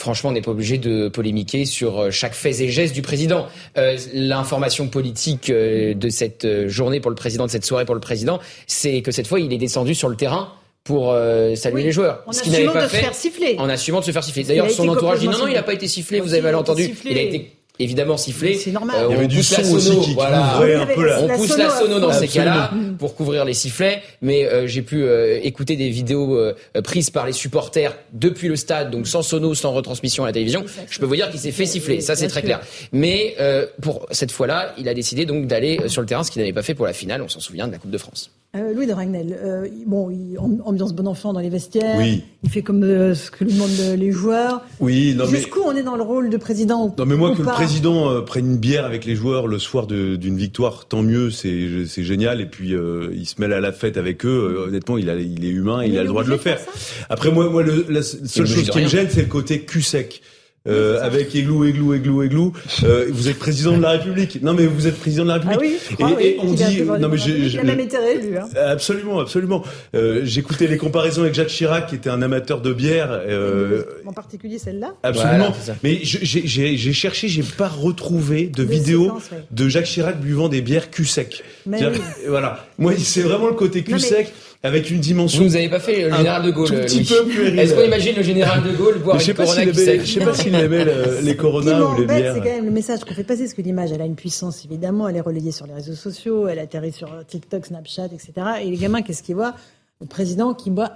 Franchement, 0.00 0.30
on 0.30 0.32
n'est 0.32 0.42
pas 0.42 0.52
obligé 0.52 0.78
de 0.78 1.08
polémiquer 1.08 1.64
sur 1.64 1.98
euh, 1.98 2.10
chaque 2.12 2.34
fait 2.34 2.60
et 2.60 2.68
geste 2.68 2.94
du 2.94 3.02
président. 3.02 3.46
Euh, 3.76 3.98
L'information 4.14 4.86
politique 4.86 5.50
de 5.50 6.08
cette 6.08 6.68
journée 6.68 7.00
pour 7.00 7.10
le 7.10 7.16
président, 7.16 7.46
de 7.46 7.50
cette 7.50 7.64
soirée 7.64 7.84
pour 7.84 7.96
le 7.96 8.00
président, 8.00 8.38
c'est 8.68 9.02
que 9.02 9.10
cette 9.10 9.26
fois, 9.26 9.40
il 9.40 9.52
est 9.52 9.58
descendu 9.58 9.96
sur 9.96 10.08
le 10.08 10.14
terrain 10.14 10.52
pour 10.88 11.12
euh, 11.12 11.54
saluer 11.54 11.76
Oui, 11.76 11.82
les 11.84 11.92
joueurs. 11.92 12.22
en 12.26 12.32
Ce 12.32 12.40
assumant 12.40 12.72
pas 12.72 12.82
de 12.84 12.88
se 12.88 12.94
fait. 12.96 13.02
faire 13.02 13.14
siffler. 13.14 13.56
En 13.58 13.68
assumant 13.68 14.00
de 14.00 14.04
se 14.06 14.10
faire 14.10 14.24
siffler. 14.24 14.42
D'ailleurs, 14.42 14.70
son 14.70 14.88
entourage 14.88 15.18
dit 15.20 15.28
non, 15.28 15.36
non, 15.36 15.46
il 15.46 15.52
n'a 15.52 15.62
pas 15.62 15.74
été 15.74 15.86
sifflé, 15.86 16.18
vous 16.20 16.32
avez 16.32 16.40
mal 16.42 16.54
entendu. 16.54 16.94
Il 17.04 17.18
a 17.18 17.20
été 17.20 17.50
évidemment 17.78 18.16
sifflé. 18.16 18.54
C'est 18.54 18.72
normal. 18.72 18.96
Euh, 18.98 19.06
Il 19.08 19.12
y 19.12 19.14
on 19.14 19.18
avait 19.18 19.26
du 19.28 19.42
son 19.42 19.60
aussi 19.74 19.88
sono, 19.88 20.00
qui 20.00 20.14
voilà. 20.14 20.50
couvrait 20.54 20.74
un 20.74 20.86
peu 20.86 21.06
la- 21.06 21.22
On 21.22 21.26
La 21.26 21.34
pousse 21.36 21.56
la 21.56 21.70
sono 21.70 22.00
dans 22.00 22.12
ces 22.12 22.28
cas-là 22.28 22.70
pour 22.98 23.14
couvrir 23.14 23.44
les 23.44 23.54
sifflets, 23.54 24.02
mais 24.22 24.46
euh, 24.46 24.66
j'ai 24.66 24.82
pu 24.82 25.02
euh, 25.02 25.38
écouter 25.42 25.76
des 25.76 25.88
vidéos 25.90 26.36
euh, 26.36 26.54
prises 26.82 27.10
par 27.10 27.26
les 27.26 27.32
supporters 27.32 27.96
depuis 28.12 28.48
le 28.48 28.56
stade, 28.56 28.90
donc 28.90 29.06
sans 29.06 29.22
sono, 29.22 29.54
sans 29.54 29.72
retransmission 29.72 30.24
à 30.24 30.26
la 30.28 30.32
télévision. 30.32 30.64
Je 30.90 30.98
peux 30.98 31.06
vous 31.06 31.16
dire 31.16 31.30
qu'il 31.30 31.40
s'est 31.40 31.52
fait 31.52 31.66
siffler, 31.66 32.00
ça 32.00 32.16
c'est 32.16 32.28
très 32.28 32.42
clair. 32.42 32.60
Mais 32.92 33.34
euh, 33.40 33.66
pour 33.82 34.06
cette 34.10 34.32
fois-là, 34.32 34.74
il 34.78 34.88
a 34.88 34.94
décidé 34.94 35.26
donc 35.26 35.46
d'aller 35.46 35.80
sur 35.88 36.00
le 36.02 36.06
terrain, 36.06 36.24
ce 36.24 36.30
qu'il 36.30 36.40
n'avait 36.42 36.52
pas 36.52 36.62
fait 36.62 36.74
pour 36.74 36.86
la 36.86 36.92
finale. 36.92 37.22
On 37.22 37.28
s'en 37.28 37.40
souvient 37.40 37.66
de 37.66 37.72
la 37.72 37.78
Coupe 37.78 37.90
de 37.90 37.98
France. 37.98 38.30
Euh, 38.56 38.72
Louis 38.72 38.86
de 38.86 38.92
Ragnel, 38.94 39.38
euh, 39.44 39.68
bon, 39.86 40.08
il, 40.10 40.38
am- 40.38 40.62
ambiance 40.64 40.94
bon 40.94 41.06
enfant 41.06 41.34
dans 41.34 41.40
les 41.40 41.50
vestiaires. 41.50 41.96
Oui. 41.98 42.24
Il 42.42 42.48
fait 42.50 42.62
comme 42.62 42.82
euh, 42.82 43.14
ce 43.14 43.30
que 43.30 43.44
lui 43.44 43.52
demandent 43.52 43.98
les 43.98 44.10
joueurs. 44.10 44.62
Oui, 44.80 45.14
non 45.14 45.26
mais. 45.26 45.36
Jusqu'où 45.36 45.60
on 45.66 45.76
est 45.76 45.82
dans 45.82 45.96
le 45.96 46.02
rôle 46.02 46.30
de 46.30 46.36
président 46.38 46.94
Non 46.96 47.04
mais 47.04 47.14
moi 47.16 47.32
que 47.32 47.38
le 47.40 47.44
pas 47.44 47.52
président 47.68 48.10
euh, 48.10 48.22
prenne 48.22 48.46
une 48.52 48.56
bière 48.56 48.86
avec 48.86 49.04
les 49.04 49.14
joueurs 49.14 49.46
le 49.46 49.58
soir 49.58 49.86
de- 49.86 50.16
d'une 50.16 50.38
victoire, 50.38 50.86
tant 50.88 51.02
mieux, 51.02 51.30
c'est 51.30 51.84
c'est 51.86 52.02
génial. 52.02 52.40
Et 52.40 52.46
puis 52.46 52.74
euh, 52.74 53.10
il 53.12 53.26
se 53.26 53.38
mêle 53.40 53.52
à 53.52 53.60
la 53.60 53.72
fête 53.72 53.98
avec 53.98 54.24
eux. 54.24 54.56
euh, 54.58 54.68
honnêtement, 54.68 54.96
il, 54.96 55.10
a, 55.10 55.16
il 55.16 55.44
est 55.44 55.48
humain, 55.50 55.84
il, 55.84 55.92
il 55.92 55.98
a 55.98 56.02
le 56.02 56.08
droit 56.08 56.24
de 56.24 56.30
le 56.30 56.38
faire. 56.38 56.58
Après 57.10 57.30
moi, 57.30 57.50
moi 57.50 57.62
le, 57.62 57.84
la 57.90 58.02
seule 58.02 58.46
chose 58.46 58.70
qui 58.70 58.80
me 58.80 58.88
gêne, 58.88 59.08
c'est 59.10 59.20
le 59.22 59.28
côté 59.28 59.60
cul 59.60 59.82
sec. 59.82 60.22
Euh, 60.68 61.00
avec 61.02 61.34
églou, 61.34 61.64
églou, 61.64 61.94
églou, 61.94 62.22
églou. 62.22 62.52
Euh, 62.84 63.06
vous 63.10 63.28
êtes 63.28 63.38
président 63.38 63.76
de 63.76 63.82
la 63.82 63.90
République. 63.92 64.42
Non 64.42 64.52
mais 64.52 64.66
vous 64.66 64.86
êtes 64.86 64.98
président 64.98 65.22
de 65.24 65.28
la 65.28 65.34
Ah 65.34 65.38
République. 65.38 65.60
oui, 65.72 65.78
je 65.90 65.94
crois, 65.96 66.10
et, 66.10 66.14
oui, 66.14 66.24
et 66.24 66.36
on 66.40 66.52
dit, 66.52 66.82
non 67.00 67.08
mais 67.08 67.16
j'ai- 67.18 67.58
a 67.58 67.62
même 67.64 67.80
été 67.80 67.96
réélu. 67.96 68.36
Hein. 68.36 68.48
Absolument, 68.56 69.20
absolument. 69.20 69.62
Euh, 69.94 70.20
J'écoutais 70.24 70.66
les 70.66 70.76
comparaisons 70.76 71.22
avec 71.22 71.34
Jacques 71.34 71.48
Chirac, 71.48 71.86
qui 71.88 71.94
était 71.94 72.10
un 72.10 72.20
amateur 72.22 72.60
de 72.60 72.72
bière. 72.72 73.08
Euh, 73.10 73.82
En 74.06 74.12
particulier 74.12 74.58
celle-là. 74.58 74.94
Absolument. 75.02 75.52
Voilà. 75.64 75.78
Mais 75.82 76.00
j'ai 76.02 76.46
j'ai- 76.46 76.76
j'ai 76.76 76.92
cherché, 76.92 77.28
j'ai 77.28 77.42
pas 77.42 77.68
retrouvé 77.68 78.46
de 78.46 78.64
De 78.64 78.68
vidéo 78.68 79.06
ouais. 79.12 79.38
de 79.50 79.68
Jacques 79.68 79.86
Chirac 79.86 80.20
buvant 80.20 80.48
des 80.48 80.60
bières 80.60 80.90
cul 80.90 81.04
sec. 81.06 81.42
Oui. 81.66 81.78
Voilà. 82.28 82.66
Moi, 82.78 82.92
c'est 82.98 83.22
vraiment 83.22 83.46
le 83.48 83.54
côté 83.54 83.82
cul 83.82 83.92
Non, 83.92 83.98
mais- 83.98 84.02
sec 84.06 84.32
avec 84.62 84.90
une 84.90 84.96
Vous 84.96 85.02
dimension. 85.02 85.44
nous 85.44 85.54
avez 85.56 85.68
pas 85.68 85.78
fait 85.80 86.08
le 86.08 86.16
général 86.16 86.42
de 86.42 86.50
Gaulle, 86.50 86.66
tout 86.68 86.74
petit 86.74 86.98
Louis. 86.98 87.06
peu 87.06 87.24
puéril. 87.26 87.58
Est-ce 87.58 87.74
qu'on 87.74 87.84
imagine 87.84 88.16
le 88.16 88.22
général 88.22 88.62
de 88.64 88.72
Gaulle 88.76 88.98
boire 88.98 89.16
une 89.20 89.34
Corona 89.34 89.66
qui 89.66 89.72
je 89.72 90.04
sais 90.14 90.20
pas 90.20 90.34
s'il 90.34 90.54
aimait 90.54 90.84
le- 90.84 91.20
les 91.22 91.36
Corona 91.36 91.84
ou 91.86 92.00
les 92.00 92.06
bières. 92.06 92.34
c'est 92.34 92.40
quand 92.40 92.56
même 92.56 92.64
le 92.64 92.70
message 92.72 93.00
qu'on 93.00 93.14
fait 93.14 93.22
passer, 93.24 93.42
parce 93.44 93.54
que 93.54 93.62
l'image, 93.62 93.90
elle 93.92 94.02
a 94.02 94.06
une 94.06 94.16
puissance, 94.16 94.64
évidemment, 94.64 95.08
elle 95.08 95.16
est 95.16 95.20
relayée 95.20 95.52
sur 95.52 95.66
les 95.66 95.74
réseaux 95.74 95.94
sociaux, 95.94 96.48
elle 96.48 96.58
atterrit 96.58 96.92
sur 96.92 97.08
TikTok, 97.26 97.66
Snapchat, 97.66 98.06
etc. 98.06 98.32
Et 98.64 98.70
les 98.70 98.76
gamins, 98.76 99.02
qu'est-ce 99.02 99.22
qu'ils 99.22 99.36
voient? 99.36 99.54
Le 100.00 100.06
président 100.06 100.54
qui 100.54 100.70
boit 100.70 100.92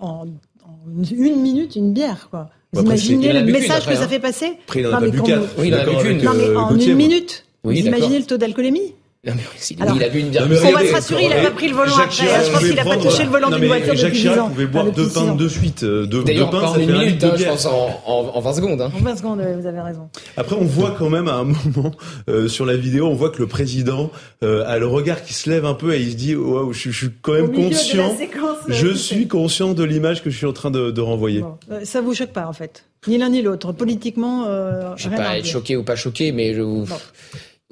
en, 0.00 0.26
en 0.64 1.02
une 1.16 1.40
minute 1.42 1.76
une 1.76 1.92
bière, 1.92 2.28
quoi. 2.30 2.48
Vous 2.72 2.82
Bah, 2.82 2.90
après, 2.92 3.06
imaginez 3.06 3.32
le 3.32 3.44
message 3.52 3.78
après, 3.82 3.92
que 3.92 3.98
ça 3.98 4.04
hein. 4.04 4.08
fait 4.08 4.18
passer? 4.18 4.52
Après, 4.66 4.80
il 4.80 4.86
en 4.86 4.88
a 4.88 4.92
Non, 4.92 4.98
pas 4.98 5.04
mais 5.06 5.10
bu 5.12 5.18
quand 5.18 5.24
quatre. 5.24 5.40
vous- 5.40 5.46
Je 5.46 5.52
suis 5.52 5.60
Oui, 5.62 5.68
il 5.68 5.74
en 5.74 5.78
a. 5.78 5.84
Non, 6.24 6.34
mais 6.36 6.44
euh, 6.48 6.58
en 6.58 6.76
une 6.78 6.94
minute 6.94 7.44
Vous 7.62 7.70
imaginez 7.72 8.18
le 8.18 8.24
taux 8.24 8.36
d'alcoolémie? 8.36 8.94
Non, 9.26 9.32
mais 9.36 9.42
il, 9.70 9.82
Alors, 9.82 9.96
il 9.96 10.04
a 10.04 10.08
bu 10.10 10.18
une 10.20 10.28
bière. 10.28 10.42
Non, 10.42 10.48
mais 10.50 10.58
On 10.68 10.72
va 10.72 10.84
se 10.86 10.92
rassurer, 10.92 11.22
il 11.24 11.28
n'a 11.30 11.36
pas 11.42 11.50
pris 11.52 11.68
le 11.68 11.74
volant 11.74 11.96
Jacques 11.96 12.12
après. 12.12 12.26
Chirac 12.26 12.44
Je 12.44 12.50
pense 12.50 12.60
qu'il 12.64 12.74
n'a 12.74 12.84
pas 12.84 12.96
touché 12.98 13.24
le 13.24 13.30
volant 13.30 13.50
d'une 13.50 13.66
voiture 13.66 13.94
Jacques 13.94 14.10
depuis 14.10 14.16
10 14.18 14.20
Chirac 14.22 14.38
ans. 14.40 14.48
pouvait 14.50 14.66
boire 14.66 14.92
deux 14.92 15.08
pintes 15.08 15.16
ans. 15.30 15.34
de 15.34 15.48
suite. 15.48 15.82
euh, 15.82 16.04
Deux, 16.04 16.18
deux 16.18 16.24
D'ailleurs, 16.24 16.50
pintes, 16.50 16.60
pas 16.60 16.68
en 16.68 16.74
ça 16.74 16.80
une 16.80 16.86
fait 16.86 16.92
un 16.92 16.98
minute, 16.98 17.12
litre 17.14 17.26
de 17.26 17.30
hein, 17.32 17.36
je 17.38 17.44
pense 17.46 17.66
en, 17.66 18.02
en, 18.04 18.32
en 18.34 18.40
20 18.40 18.52
secondes. 18.52 18.80
hein. 18.82 18.92
En 18.94 19.00
20 19.02 19.16
secondes, 19.16 19.40
vous 19.58 19.66
avez 19.66 19.80
raison. 19.80 20.08
Après, 20.36 20.56
on 20.60 20.64
voit 20.64 20.90
quand 20.98 21.08
même 21.08 21.28
à 21.28 21.36
un 21.36 21.44
moment 21.74 21.92
euh, 22.28 22.48
sur 22.48 22.66
la 22.66 22.76
vidéo, 22.76 23.06
on 23.06 23.14
voit 23.14 23.30
que 23.30 23.38
le 23.38 23.46
président 23.46 24.10
euh, 24.42 24.62
a 24.66 24.78
le 24.78 24.86
regard 24.86 25.22
qui 25.22 25.32
se 25.32 25.48
lève 25.48 25.64
un 25.64 25.74
peu 25.74 25.94
et 25.94 26.00
il 26.02 26.10
se 26.10 26.16
dit 26.16 26.34
waouh, 26.36 26.72
je, 26.74 26.90
je 26.90 26.96
suis 26.96 27.10
quand 27.22 27.32
même 27.32 27.50
conscient. 27.52 28.14
séquence, 28.18 28.58
Je 28.68 28.88
suis 28.94 29.26
conscient 29.26 29.72
de 29.72 29.84
l'image 29.84 30.22
que 30.22 30.28
je 30.28 30.36
suis 30.36 30.46
en 30.46 30.52
train 30.52 30.70
de, 30.70 30.90
de 30.90 31.00
renvoyer. 31.00 31.40
Bon, 31.40 31.56
ça 31.84 32.02
vous 32.02 32.12
choque 32.14 32.32
pas 32.32 32.46
en 32.46 32.52
fait, 32.52 32.84
ni 33.08 33.16
l'un 33.16 33.30
ni 33.30 33.40
l'autre. 33.40 33.72
Politiquement, 33.72 34.44
euh, 34.48 34.92
Je 34.96 35.08
vais 35.08 35.16
rien 35.16 35.24
pas 35.24 35.38
être 35.38 35.46
choqué 35.46 35.76
ou 35.76 35.82
pas 35.82 35.96
choqué, 35.96 36.30
mais 36.32 36.52
je 36.54 36.60
vous- 36.60 36.84
Bon. 36.84 36.96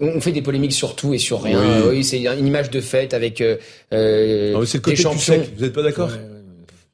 On 0.02 0.20
fait 0.20 0.32
des 0.32 0.42
polémiques 0.42 0.72
sur 0.72 0.94
tout 0.96 1.14
et 1.14 1.18
sur 1.18 1.42
rien. 1.42 1.60
Oui. 1.60 1.88
Oui, 1.98 2.04
c'est 2.04 2.20
une 2.22 2.46
image 2.46 2.70
de 2.70 2.80
fête 2.80 3.14
avec 3.14 3.40
euh, 3.40 3.56
euh, 3.92 4.52
Ah, 4.56 4.60
mais 4.60 4.66
c'est 4.66 4.78
le 4.78 4.80
des 4.80 4.84
côté 4.84 4.96
cul 4.96 5.02
champions. 5.02 5.18
sec. 5.20 5.50
Vous 5.56 5.62
n'êtes 5.64 5.72
pas 5.72 5.82
d'accord 5.82 6.10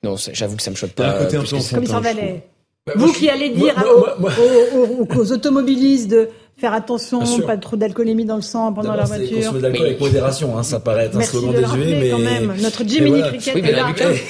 Non, 0.02 0.16
j'avoue 0.32 0.56
que 0.56 0.62
ça 0.62 0.70
me 0.70 0.76
choque 0.76 0.90
Il 0.90 1.02
pas. 1.02 1.09
un 1.16 1.24
côté 1.24 1.36
un 1.36 1.42
peu. 1.42 1.46
Comme 1.74 1.82
il 1.82 1.88
s'en 1.88 2.00
valait. 2.00 2.42
Bah, 2.86 2.94
Vous 2.96 3.12
qui 3.12 3.28
allez 3.28 3.50
dire 3.50 3.74
moi- 3.76 4.16
aux, 4.16 4.20
moi- 4.20 4.32
aux- 4.74 5.02
aux- 5.16 5.20
aux 5.20 5.32
automobilistes 5.32 6.09
de 6.09 6.28
faire 6.56 6.72
attention, 6.72 7.20
pas 7.46 7.56
trop 7.59 7.76
d'alcoolémie 7.76 8.24
dans 8.24 8.36
le 8.36 8.42
sang 8.42 8.72
pendant 8.72 8.94
la 8.94 9.04
voiture. 9.04 9.36
consommer 9.36 9.59
de 9.59 9.62
l'alcool 9.64 9.86
avec 9.86 10.00
modération, 10.00 10.56
hein, 10.59 10.62
ça 10.62 10.80
paraît 10.80 11.04
être 11.04 11.14
un 11.14 11.18
Merci 11.18 11.36
slogan 11.36 11.54
désuet, 11.62 11.96
mais 12.00 12.09
quand 12.11 12.18
même. 12.18 12.54
Notre 12.62 12.84
Jiminy 12.88 13.11
voilà. 13.18 13.28
Cricket 13.28 13.54
Oui. 13.54 13.62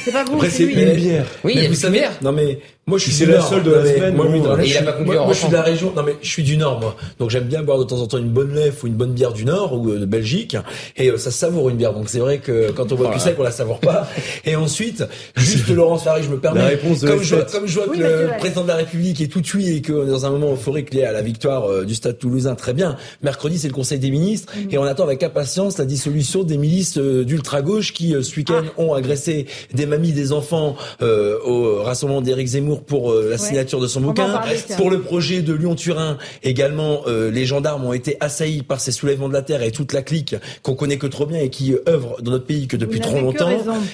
C'est 0.05 0.13
pas 0.13 0.25
vous, 0.25 0.45
c'est 0.45 0.65
lui. 0.65 0.75
une 0.83 0.95
bière. 0.95 1.27
Oui, 1.45 1.53
il 1.55 1.59
y 1.59 1.61
Mais 1.61 1.67
a 1.67 1.69
vous 1.69 1.75
une 1.75 1.81
savez, 1.81 1.99
bière. 2.01 2.13
non 2.21 2.33
mais 2.33 2.59
moi 2.89 2.99
je 2.99 3.05
suis 3.05 3.13
C'est 3.13 3.27
la 3.27 3.41
seule 3.41 3.63
de 3.63 3.71
la 3.71 3.85
semaine, 3.85 4.15
Moi, 4.17 4.27
je 4.61 4.65
suis- 4.65 4.85
pas 4.85 4.93
conclu 4.93 5.07
moi- 5.13 5.21
en 5.23 5.25
moi, 5.27 5.35
je 5.35 5.39
suis 5.39 5.49
de 5.49 5.53
la 5.55 5.63
région. 5.63 5.93
Non 5.95 6.03
mais 6.03 6.17
je 6.21 6.29
suis 6.29 6.43
du 6.43 6.57
Nord 6.57 6.81
moi, 6.81 6.97
donc 7.21 7.31
j'aime 7.31 7.45
bien 7.45 7.63
boire 7.63 7.79
de 7.79 7.85
temps 7.85 8.01
en 8.01 8.07
temps 8.07 8.19
une 8.19 8.29
bonne 8.31 8.53
lèvre 8.55 8.77
ou 8.83 8.87
une 8.89 8.95
bonne 8.95 9.13
bière 9.13 9.33
du 9.33 9.45
Nord 9.45 9.75
ou 9.75 9.91
euh, 9.91 9.99
de 10.01 10.07
Belgique, 10.07 10.57
et 10.97 11.11
euh, 11.11 11.19
ça 11.19 11.31
savoure 11.31 11.69
une 11.69 11.77
bière. 11.77 11.93
Donc 11.93 12.09
c'est 12.09 12.19
vrai 12.19 12.39
que 12.39 12.71
quand 12.73 12.91
on 12.91 12.97
boit 12.97 13.11
plus 13.11 13.21
sec, 13.21 13.37
on 13.39 13.43
la 13.45 13.51
savoure 13.53 13.79
pas. 13.81 14.09
Et 14.45 14.57
ensuite, 14.57 15.05
juste 15.37 15.69
Laurence 15.69 16.03
Farry, 16.05 16.23
je 16.25 16.31
me 16.31 16.39
permets. 16.39 16.61
La 16.63 16.67
réponse 16.69 17.01
de 17.01 17.09
comme 17.09 17.23
je, 17.23 17.35
vois, 17.35 17.45
F7. 17.45 17.53
comme 17.53 17.67
je 17.67 17.75
vois 17.79 17.89
Oui, 17.91 17.99
que 17.99 18.03
le 18.03 18.31
président 18.39 18.63
de 18.63 18.69
la 18.69 18.77
République 18.77 19.21
est 19.21 19.29
tout 19.29 19.43
tué 19.43 19.77
et 19.77 19.83
que 19.83 19.93
dans 20.11 20.27
un 20.27 20.31
moment 20.31 20.53
euphorique 20.53 20.93
lié 20.95 21.05
à 21.05 21.13
la 21.13 21.23
victoire 21.23 21.71
euh, 21.71 21.85
du 21.85 21.95
Stade 21.95 22.19
Toulousain, 22.19 22.55
très 22.55 22.73
bien. 22.73 22.97
Mercredi, 23.23 23.59
c'est 23.59 23.69
le 23.69 23.75
Conseil 23.75 23.99
des 23.99 24.11
ministres 24.11 24.53
Mm. 24.57 24.69
et 24.75 24.79
on 24.79 24.85
attend 24.85 25.05
avec 25.05 25.23
impatience 25.23 25.77
la 25.79 25.85
dissolution 25.85 26.43
des 26.43 26.57
milices 26.57 26.97
euh, 26.99 27.25
d'ultra 27.25 27.61
gauche 27.63 27.93
qui 27.93 28.15
euh, 28.15 28.23
ce 28.23 28.35
week-end 28.37 28.63
Ah. 28.67 28.81
ont 28.81 28.95
agressé 28.95 29.47
des 29.75 29.85
mamies, 29.87 30.13
des 30.13 30.33
enfants 30.33 30.77
euh, 31.03 31.37
au 31.45 31.83
rassemblement 31.83 32.21
d'Éric 32.23 32.47
Zemmour 32.49 32.78
pour 32.87 33.11
euh, 33.13 33.25
la 33.25 33.31
Ouais. 33.33 33.39
signature 33.39 33.81
de 33.81 33.87
son 33.87 34.01
bouquin. 34.01 34.41
Pour 34.77 34.91
le 34.91 35.01
projet 35.01 35.43
de 35.43 35.53
Lyon-Turin, 35.53 36.19
également, 36.43 37.01
euh, 37.07 37.31
les 37.31 37.47
gendarmes 37.47 37.85
ont 37.85 37.93
été 37.93 38.17
assaillis 38.21 38.63
par 38.63 38.81
ces 38.81 38.93
soulèvements 38.93 39.29
de 39.29 39.35
la 39.35 39.43
terre 39.43 39.63
et 39.63 39.71
toute 39.73 39.93
la 39.93 40.03
clique 40.03 40.35
qu'on 40.63 40.75
connaît 40.75 40.99
que 40.99 41.07
trop 41.07 41.27
bien 41.27 41.41
et 41.41 41.51
qui 41.51 41.73
euh, 41.75 41.83
œuvre 41.89 42.21
dans 42.23 42.31
notre 42.33 42.47
pays 42.47 42.67
que 42.67 42.77
depuis 42.77 43.01
trop 43.01 43.21
longtemps. 43.21 43.51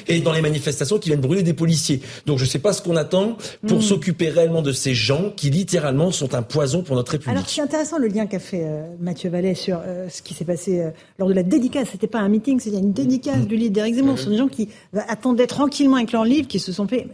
Et 0.09 0.21
dans 0.21 0.33
les 0.33 0.41
manifestations 0.43 0.99
qui 0.99 1.09
viennent 1.11 1.21
brûler 1.21 1.43
des 1.43 1.53
policiers. 1.55 2.01
Donc 2.27 2.39
je 2.39 2.45
sais 2.45 2.59
pas 2.59 2.73
ce 2.73 2.83
qu'on 2.83 2.97
attend 2.97 3.37
pour 3.67 3.79
Mm. 3.79 3.83
s'occuper 3.83 4.29
réellement 4.29 4.63
de 4.63 4.73
ces 4.73 4.95
gens 4.95 5.31
qui 5.37 5.51
littéralement 5.51 6.11
sont 6.11 6.35
un 6.35 6.43
poison 6.43 6.83
pour 6.83 6.97
notre 6.97 7.13
République. 7.13 7.37
Alors 7.37 7.49
c'est 7.49 7.61
intéressant 7.61 7.99
le 7.99 8.07
lien 8.09 8.27
qu'a 8.27 8.39
fait 8.39 8.63
euh, 8.65 8.83
Mathieu 9.01 9.31
Vallet 9.31 9.55
sur 9.55 9.81
ce 10.09 10.23
qui 10.23 10.35
s'est 10.35 10.45
passé 10.45 10.83
lors 11.19 11.29
de 11.29 11.35
la 11.35 11.43
dédicace. 11.43 11.89
C'était 11.93 12.07
pas 12.07 12.21
un 12.21 12.29
meeting, 12.29 12.61
c'était 12.61 12.79
une 12.79 12.93
dédicace 12.93 13.47
du 13.47 13.57
livre 13.57 13.73
d'Éric 13.73 13.97
Zemmour. 13.97 14.19
Ce 14.19 14.25
sont 14.25 14.31
des 14.31 14.37
gens 14.39 14.49
qui 14.49 14.69
attendaient 15.09 15.47
tranquillement 15.47 15.97
avec 15.97 16.13
leur 16.13 16.25
livre, 16.25 16.47
qui 16.49 16.59
se 16.59 16.73
sont 16.73 16.87
fait 16.87 17.07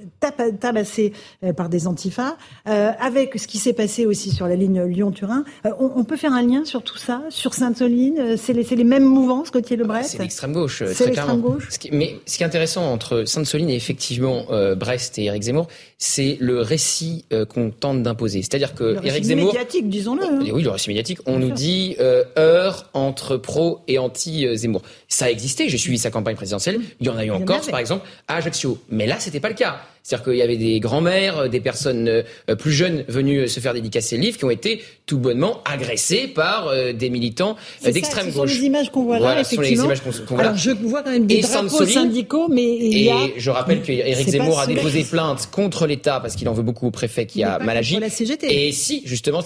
tabasser 0.60 1.12
par 1.60 1.68
des 1.68 1.86
antifas. 1.86 2.36
Euh, 2.68 2.90
avec 2.98 3.38
ce 3.38 3.46
qui 3.46 3.58
s'est 3.58 3.74
passé 3.74 4.06
aussi 4.06 4.30
sur 4.30 4.46
la 4.48 4.56
ligne 4.56 4.82
Lyon-Turin, 4.82 5.44
Euh, 5.66 5.70
on, 5.78 5.90
on 5.96 6.04
peut 6.04 6.16
faire 6.16 6.32
un 6.32 6.40
lien 6.40 6.64
sur 6.64 6.82
tout 6.82 6.96
ça, 6.96 7.20
sur 7.28 7.52
Sainte-Soline. 7.52 8.18
euh, 8.18 8.36
c'est 8.38 8.54
les, 8.54 8.62
les 8.64 8.84
mêmes 8.84 9.04
mouvances, 9.04 9.50
Gauthier 9.50 9.76
Lebret. 9.76 10.04
C'est 10.04 10.18
l'extrême 10.20 10.54
gauche, 10.54 10.78
C'est 10.78 10.84
très 10.94 11.04
l'extrême 11.06 11.12
clairement. 11.26 11.36
gauche. 11.56 11.68
Ce 11.70 11.78
qui- 11.78 11.90
mais 11.92 12.16
ce 12.24 12.38
qui 12.38 12.42
est 12.44 12.46
intéressant 12.46 12.90
entre 12.90 13.24
Sainte-Soline 13.26 13.68
et 13.68 13.76
effectivement 13.76 14.46
euh, 14.50 14.74
Brest 14.74 15.18
et 15.18 15.24
Éric 15.24 15.42
Zemmour, 15.42 15.68
c'est 15.98 16.38
le 16.40 16.62
récit 16.62 17.26
qu'on 17.52 17.70
tente 17.70 18.02
d'imposer. 18.02 18.40
C'est-à-dire 18.40 18.74
que 18.74 18.84
Le 18.84 18.90
récit 19.00 19.08
Éric 19.08 19.24
Zemmour, 19.24 19.52
médiatique, 19.52 19.90
disons-le. 19.90 20.24
hein. 20.24 20.40
Et 20.46 20.52
oui, 20.52 20.62
le 20.62 20.70
récit 20.70 20.88
médiatique, 20.88 21.18
on 21.26 21.32
Bien 21.32 21.40
nous 21.40 21.46
sûr. 21.48 21.56
dit 21.56 21.96
heure 22.38 22.88
entre 22.94 23.36
pro 23.36 23.80
et 23.86 23.98
anti-Zemmour. 23.98 24.80
Ça 25.08 25.26
a 25.26 25.28
existé, 25.30 25.68
j'ai 25.68 25.76
suivi 25.76 25.98
sa 25.98 26.10
campagne 26.10 26.36
présidentielle, 26.36 26.80
il 27.00 27.06
y 27.06 27.10
en 27.10 27.18
a 27.18 27.24
eu 27.26 27.30
en 27.30 27.42
Corse 27.42 27.68
par 27.68 27.80
exemple, 27.80 28.06
à 28.28 28.36
Ajaccio. 28.36 28.78
Mais 28.88 29.06
là, 29.06 29.16
c'était 29.18 29.40
pas 29.40 29.48
le 29.50 29.54
cas. 29.54 29.82
C'est-à-dire 30.02 30.24
qu'il 30.24 30.36
y 30.36 30.42
avait 30.42 30.56
des 30.56 30.80
grands-mères, 30.80 31.48
des 31.48 31.60
personnes 31.60 32.22
plus 32.58 32.72
jeunes 32.72 33.04
venues 33.08 33.48
se 33.48 33.60
faire 33.60 33.74
dédicacer 33.74 34.16
le 34.16 34.22
livre 34.22 34.38
qui 34.38 34.44
ont 34.44 34.50
été 34.50 34.82
tout 35.06 35.18
bonnement 35.18 35.62
agressés 35.64 36.26
par 36.26 36.72
des 36.94 37.10
militants 37.10 37.56
d'extrême 37.84 38.30
gauche. 38.30 38.50
Ce 38.50 38.56
sont 38.56 38.60
les 38.60 38.66
images 38.66 38.90
qu'on 38.90 39.04
voit 39.04 39.16
là, 39.16 39.20
voilà, 39.20 39.40
effectivement. 39.40 39.66
Ce 39.66 39.76
sont 39.76 39.82
les 39.82 39.84
images 39.84 40.26
qu'on 40.26 40.34
voit 40.34 40.44
là. 40.44 40.50
Alors 40.50 40.58
je 40.58 40.70
vois 40.70 41.02
quand 41.02 41.10
même 41.10 41.26
des 41.26 41.42
drapeaux 41.42 41.84
syndicaux, 41.84 42.48
mais 42.48 42.76
il 42.76 42.98
y 42.98 43.10
a... 43.10 43.24
Et 43.24 43.34
je 43.36 43.50
rappelle 43.50 43.82
qu'Éric 43.82 44.28
Zemmour 44.28 44.60
a 44.60 44.66
déposé 44.66 45.04
plainte 45.04 45.48
contre 45.50 45.86
l'État 45.86 46.20
parce 46.20 46.36
qu'il 46.36 46.48
en 46.48 46.54
veut 46.54 46.62
beaucoup 46.62 46.86
au 46.86 46.90
préfet 46.90 47.26
qui 47.26 47.44
a 47.44 47.58
mal 47.58 47.76
agi. 47.76 47.98
Et 48.42 48.72
si, 48.72 49.02
justement, 49.04 49.42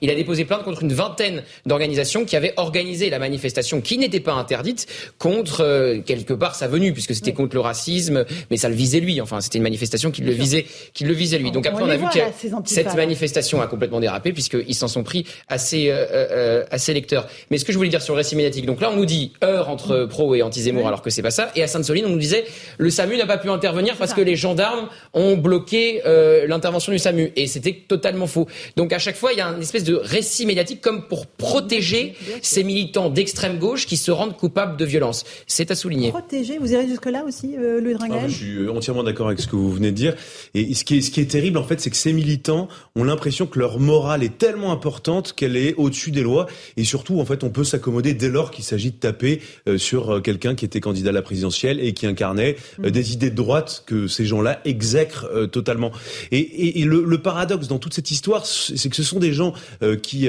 il 0.00 0.10
a 0.10 0.14
déposé 0.14 0.44
plainte 0.44 0.64
contre 0.64 0.82
une 0.82 0.92
vingtaine 0.92 1.42
d'organisations 1.66 2.24
qui 2.24 2.34
avaient 2.36 2.54
organisé 2.56 3.10
la 3.10 3.18
manifestation 3.18 3.80
qui 3.80 3.98
n'était 3.98 4.20
pas 4.20 4.32
interdite 4.32 4.86
contre 5.18 5.62
euh, 5.62 6.00
quelque 6.04 6.32
part 6.32 6.54
sa 6.54 6.66
venue 6.66 6.92
puisque 6.92 7.14
c'était 7.14 7.32
contre 7.32 7.54
le 7.54 7.60
racisme, 7.60 8.24
mais 8.50 8.56
ça 8.56 8.68
le 8.68 8.74
visait 8.74 9.00
lui. 9.00 9.20
Enfin, 9.20 9.40
c'était 9.40 9.58
une 9.58 9.64
manifestation 9.68 10.10
qui 10.10 10.22
le 10.22 10.32
visait, 10.32 10.66
qui 10.92 11.04
le 11.04 11.14
visait 11.14 11.38
lui. 11.38 11.50
Donc 11.50 11.66
après, 11.66 11.82
on, 11.82 11.88
a 11.88 11.96
vu 11.96 12.04
que 12.06 12.18
cette 12.64 12.94
manifestation 12.94 13.60
a 13.60 13.66
complètement 13.66 14.00
dérapé 14.00 14.32
puisqu'ils 14.32 14.74
s'en 14.74 14.88
sont 14.88 15.02
pris 15.02 15.26
assez, 15.48 15.90
euh, 15.90 16.06
euh, 16.10 16.64
assez 16.70 16.92
lecteurs. 16.94 17.28
Mais 17.50 17.58
ce 17.58 17.64
que 17.64 17.72
je 17.72 17.78
voulais 17.78 17.90
dire 17.90 18.02
sur 18.02 18.14
le 18.14 18.18
récit 18.18 18.36
médiatique, 18.36 18.66
donc 18.66 18.80
là, 18.80 18.90
on 18.92 18.96
nous 18.96 19.06
dit 19.06 19.32
heure 19.44 19.68
entre 19.68 20.06
pro 20.06 20.34
et 20.34 20.42
anti-Zemmour 20.42 20.86
alors 20.86 21.02
que 21.02 21.10
c'est 21.10 21.22
pas 21.22 21.30
ça. 21.30 21.50
Et 21.54 21.62
à 21.62 21.66
Sainte-Soline, 21.66 22.06
on 22.06 22.10
nous 22.10 22.18
disait 22.18 22.44
le 22.78 22.90
SAMU 22.90 23.16
n'a 23.16 23.26
pas 23.26 23.38
pu 23.38 23.50
intervenir 23.50 23.96
parce 23.96 24.14
que 24.14 24.20
les 24.20 24.36
gendarmes 24.36 24.88
ont 25.14 25.36
bloqué 25.36 26.02
l'intervention 26.46 26.92
du 26.92 26.98
SAMU. 26.98 27.32
Et 27.36 27.46
c'était 27.46 27.74
totalement 27.86 28.26
faux. 28.26 28.46
Donc 28.76 28.92
à 28.92 28.98
chaque 28.98 29.16
fois, 29.16 29.32
il 29.32 29.38
y 29.38 29.40
a 29.40 29.48
une 29.48 29.62
espèce 29.62 29.84
de 29.84 29.94
récit 29.94 30.46
médiatique 30.46 30.80
comme 30.80 31.02
pour 31.06 31.26
protéger 31.26 32.14
ces 32.42 32.64
militants 32.64 33.10
d'extrême 33.10 33.58
gauche 33.58 33.86
qui 33.86 33.96
se 33.96 34.10
rendent 34.10 34.36
coupables 34.36 34.76
de 34.76 34.84
violence. 34.84 35.24
C'est 35.46 35.70
à 35.70 35.74
souligner. 35.74 36.10
Protéger, 36.10 36.58
vous 36.58 36.72
irez 36.72 36.86
jusque-là 36.86 37.24
aussi, 37.26 37.56
euh, 37.56 37.80
Louis 37.80 37.94
Dringal 37.94 38.20
ah, 38.24 38.28
Je 38.28 38.34
suis 38.34 38.68
entièrement 38.68 39.02
d'accord 39.02 39.28
avec 39.28 39.40
ce 39.40 39.46
que 39.46 39.56
vous 39.58 39.72
venez 39.72 39.90
de 39.90 39.96
dire. 39.96 40.14
Et 40.54 40.74
ce 40.74 40.84
qui 40.84 40.98
est, 40.98 41.00
ce 41.00 41.10
qui 41.10 41.20
est 41.20 41.30
terrible, 41.30 41.58
en 41.58 41.64
fait, 41.64 41.80
c'est 41.80 41.90
que 41.90 41.96
ces 41.96 42.12
militants 42.12 42.68
ont 42.96 43.04
l'impression 43.04 43.46
que 43.46 43.58
leur 43.58 43.78
morale 43.80 44.22
est 44.22 44.38
tellement 44.38 44.72
importante 44.72 45.32
qu'elle 45.34 45.56
est 45.56 45.74
au-dessus 45.76 46.10
des 46.10 46.22
lois. 46.22 46.46
Et 46.76 46.84
surtout, 46.84 47.20
en 47.20 47.24
fait, 47.24 47.44
on 47.44 47.50
peut 47.50 47.64
s'accommoder 47.64 48.14
dès 48.14 48.28
lors 48.28 48.50
qu'il 48.50 48.64
s'agit 48.64 48.90
de 48.90 48.96
taper 48.96 49.40
euh, 49.68 49.78
sur 49.78 50.10
euh, 50.10 50.20
quelqu'un 50.20 50.54
qui 50.54 50.64
était 50.64 50.80
candidat 50.80 51.10
à 51.10 51.12
la 51.12 51.22
présidentielle 51.22 51.80
et 51.80 51.92
qui 51.92 52.06
incarnait 52.06 52.56
mm. 52.78 52.90
des 52.90 53.12
idées 53.12 53.30
de 53.30 53.36
droite 53.36 53.84
que 53.86 54.06
ces 54.06 54.24
gens-là 54.24 54.60
exècrent 54.64 55.48
totalement. 55.50 55.92
Et, 56.30 56.80
et, 56.80 56.84
le, 56.84 57.04
le, 57.04 57.18
paradoxe 57.18 57.68
dans 57.68 57.78
toute 57.78 57.94
cette 57.94 58.10
histoire, 58.10 58.46
c'est 58.46 58.88
que 58.88 58.96
ce 58.96 59.02
sont 59.02 59.18
des 59.18 59.32
gens 59.32 59.52
qui 60.02 60.28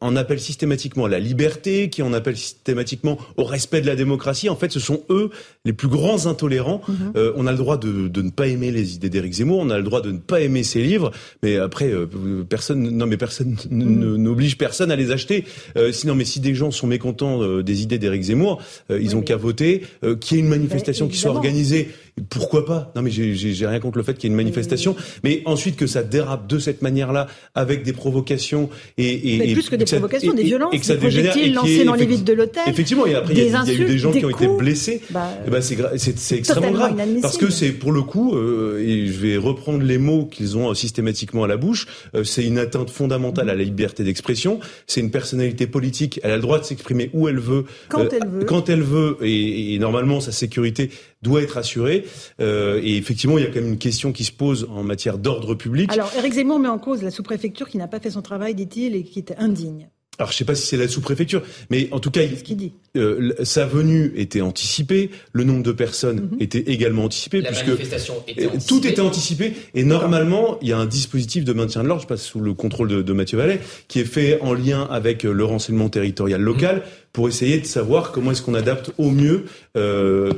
en 0.00 0.16
appellent 0.16 0.40
systématiquement 0.40 1.06
à 1.06 1.08
la 1.08 1.18
liberté, 1.18 1.90
qui 1.90 2.02
en 2.02 2.12
appellent 2.12 2.36
systématiquement 2.36 3.18
au 3.36 3.44
respect 3.44 3.80
de 3.80 3.86
la 3.86 3.96
démocratie. 3.96 4.48
En 4.48 4.56
fait, 4.56 4.70
ce 4.70 4.80
sont 4.80 5.02
eux 5.10 5.30
les 5.64 5.72
plus 5.72 5.88
grands 5.88 6.26
intolérants. 6.26 6.82
Mhm. 6.86 7.12
Euh, 7.16 7.32
on 7.36 7.46
a 7.46 7.52
le 7.52 7.58
droit 7.58 7.76
de, 7.76 8.08
de, 8.08 8.22
ne 8.22 8.30
pas 8.30 8.46
aimer 8.46 8.70
les 8.70 8.94
idées 8.94 9.10
d'Éric 9.10 9.34
Zemmour, 9.34 9.58
on 9.58 9.70
a 9.70 9.76
le 9.76 9.82
droit 9.82 10.00
de 10.00 10.12
ne 10.12 10.18
pas 10.18 10.40
aimer 10.40 10.62
ses 10.62 10.82
livres, 10.82 11.10
mais 11.42 11.56
après, 11.56 11.90
euh, 11.90 12.06
personne, 12.48 12.90
non 12.90 13.06
mais 13.06 13.16
personne 13.16 13.56
mhm. 13.70 14.16
n'oblige 14.16 14.58
personne 14.58 14.90
à 14.90 14.96
les 14.96 15.10
acheter. 15.10 15.44
Euh, 15.76 15.92
sinon, 15.92 16.14
mais 16.14 16.24
si 16.24 16.40
des 16.40 16.54
gens 16.54 16.70
sont 16.70 16.86
mécontents 16.86 17.42
euh, 17.42 17.62
des 17.62 17.82
idées 17.82 17.98
d'Éric 17.98 18.22
Zemmour, 18.22 18.62
ils 18.90 19.16
ont 19.16 19.22
qu'à 19.22 19.36
voter, 19.36 19.82
qu'il 20.20 20.36
y 20.36 20.40
ait 20.40 20.42
une 20.42 20.48
manifestation 20.48 21.06
bah, 21.06 21.12
qui 21.12 21.18
soit 21.18 21.30
organisée 21.30 21.88
pourquoi 22.18 22.64
pas? 22.64 22.92
Non, 22.96 23.02
mais 23.02 23.10
j'ai 23.10 23.66
rien 23.66 23.80
contre 23.80 23.98
le 23.98 24.04
fait 24.04 24.14
qu'il 24.14 24.24
y 24.24 24.26
ait 24.26 24.34
une 24.34 24.36
manifestation, 24.36 24.96
mais 25.24 25.42
ensuite 25.44 25.76
que 25.76 25.86
ça 25.86 26.02
dérape 26.02 26.46
de 26.46 26.58
cette 26.58 26.82
manière-là, 26.82 27.26
avec 27.54 27.82
des 27.82 27.92
provocations 27.92 28.68
et, 28.96 29.50
et, 29.50 29.52
plus 29.52 29.68
que 29.68 29.76
des 29.76 29.84
provocations, 29.84 30.34
des 30.34 30.42
violences, 30.42 30.74
et 30.74 30.78
que 30.78 30.86
ça 30.86 30.94
des 30.94 31.00
projectiles 31.00 31.54
lancés 31.54 31.84
dans 31.84 31.94
les 31.94 32.06
vides 32.06 32.24
de 32.24 32.32
l'hôtel. 32.32 32.62
Effectivement, 32.66 33.06
et 33.06 33.14
après 33.14 33.34
il 33.34 33.38
y, 33.38 33.54
a 33.54 33.72
eu 33.72 33.84
des 33.84 33.98
gens 33.98 34.12
qui 34.12 34.24
ont 34.24 34.30
été 34.30 34.48
blessés. 34.48 35.00
Bah, 35.10 35.30
eh 35.46 35.50
ben, 35.50 35.60
c'est 35.62 36.36
extrêmement 36.36 36.72
grave 36.72 36.96
parce 37.22 37.38
que 37.38 37.50
c'est 37.50 37.72
pour 37.72 37.92
le 37.92 38.02
coup, 38.02 38.34
euh, 38.34 38.84
et 38.84 39.06
je 39.06 39.18
vais 39.18 39.36
reprendre 39.36 39.82
les 39.82 39.98
mots 39.98 40.26
qu'ils 40.26 40.56
ont 40.56 40.72
systématiquement 40.74 41.44
à 41.44 41.46
la 41.46 41.56
bouche, 41.56 41.86
euh, 42.14 42.24
c'est 42.24 42.44
une 42.44 42.58
atteinte 42.58 42.90
fondamentale 42.90 43.50
à 43.50 43.54
la 43.54 43.64
liberté 43.64 44.04
d'expression. 44.04 44.60
C'est 44.86 45.00
une 45.00 45.10
personnalité 45.10 45.66
politique, 45.66 46.20
elle 46.22 46.32
a 46.32 46.36
le 46.36 46.42
droit 46.42 46.58
de 46.58 46.64
s'exprimer 46.64 47.10
où 47.12 47.28
elle 47.28 47.38
veut, 47.38 47.64
quand 47.88 48.00
euh, 48.00 48.08
elle 48.12 48.28
veut, 48.28 48.44
quand 48.44 48.68
elle 48.68 48.82
veut, 48.82 49.16
et, 49.22 49.74
et 49.74 49.78
normalement 49.78 50.20
sa 50.20 50.32
sécurité 50.32 50.90
doit 51.22 51.42
être 51.42 51.56
assurée. 51.56 52.04
Euh, 52.40 52.80
et 52.82 52.96
effectivement, 52.96 53.38
il 53.38 53.44
y 53.44 53.46
a 53.46 53.50
quand 53.50 53.60
même 53.60 53.68
une 53.68 53.78
question 53.78 54.12
qui 54.12 54.24
se 54.24 54.32
pose 54.32 54.68
en 54.70 54.82
matière 54.82 55.18
d'ordre 55.18 55.54
public. 55.54 55.92
Alors, 55.92 56.10
Éric 56.16 56.34
Zemmour 56.34 56.58
met 56.58 56.68
en 56.68 56.78
cause 56.78 57.02
la 57.02 57.10
sous-préfecture 57.10 57.68
qui 57.68 57.78
n'a 57.78 57.88
pas 57.88 58.00
fait 58.00 58.10
son 58.10 58.22
travail, 58.22 58.54
dit-il, 58.54 58.94
et 58.94 59.02
qui 59.02 59.18
était 59.18 59.36
indigne. 59.36 59.88
Alors 60.18 60.32
je 60.32 60.36
sais 60.36 60.44
pas 60.44 60.56
si 60.56 60.66
c'est 60.66 60.76
la 60.76 60.88
sous-préfecture, 60.88 61.42
mais 61.70 61.88
en 61.92 62.00
tout 62.00 62.10
cas, 62.10 62.22
dit. 62.24 62.72
Euh, 62.96 63.32
sa 63.44 63.66
venue 63.66 64.12
était 64.16 64.40
anticipée, 64.40 65.10
le 65.32 65.44
nombre 65.44 65.62
de 65.62 65.70
personnes 65.70 66.30
mhm. 66.32 66.36
était 66.40 66.58
également 66.58 67.04
anticipé, 67.04 67.40
la 67.40 67.50
puisque 67.50 67.68
manifestation 67.68 68.14
était 68.26 68.46
anticipée. 68.46 68.66
tout 68.66 68.86
était 68.86 69.00
anticipé. 69.00 69.52
Et 69.74 69.84
normalement, 69.84 70.58
il 70.60 70.68
y 70.68 70.72
a 70.72 70.78
un 70.78 70.86
dispositif 70.86 71.44
de 71.44 71.52
maintien 71.52 71.84
de 71.84 71.88
l'ordre, 71.88 72.02
je 72.02 72.08
passe 72.08 72.24
sous 72.24 72.40
le 72.40 72.52
contrôle 72.52 72.88
de, 72.88 73.02
de, 73.02 73.12
Mathieu 73.12 73.38
Vallet, 73.38 73.60
qui 73.86 74.00
est 74.00 74.04
fait 74.04 74.40
en 74.40 74.54
lien 74.54 74.88
avec 74.90 75.22
le 75.22 75.44
renseignement 75.44 75.88
territorial 75.88 76.40
local. 76.40 76.78
Mhm 76.78 76.82
pour 77.18 77.26
essayer 77.26 77.58
de 77.58 77.66
savoir 77.66 78.12
comment 78.12 78.30
est-ce 78.30 78.42
qu'on 78.42 78.54
adapte 78.54 78.92
au 78.96 79.10
mieux 79.10 79.46
euh, 79.76 80.30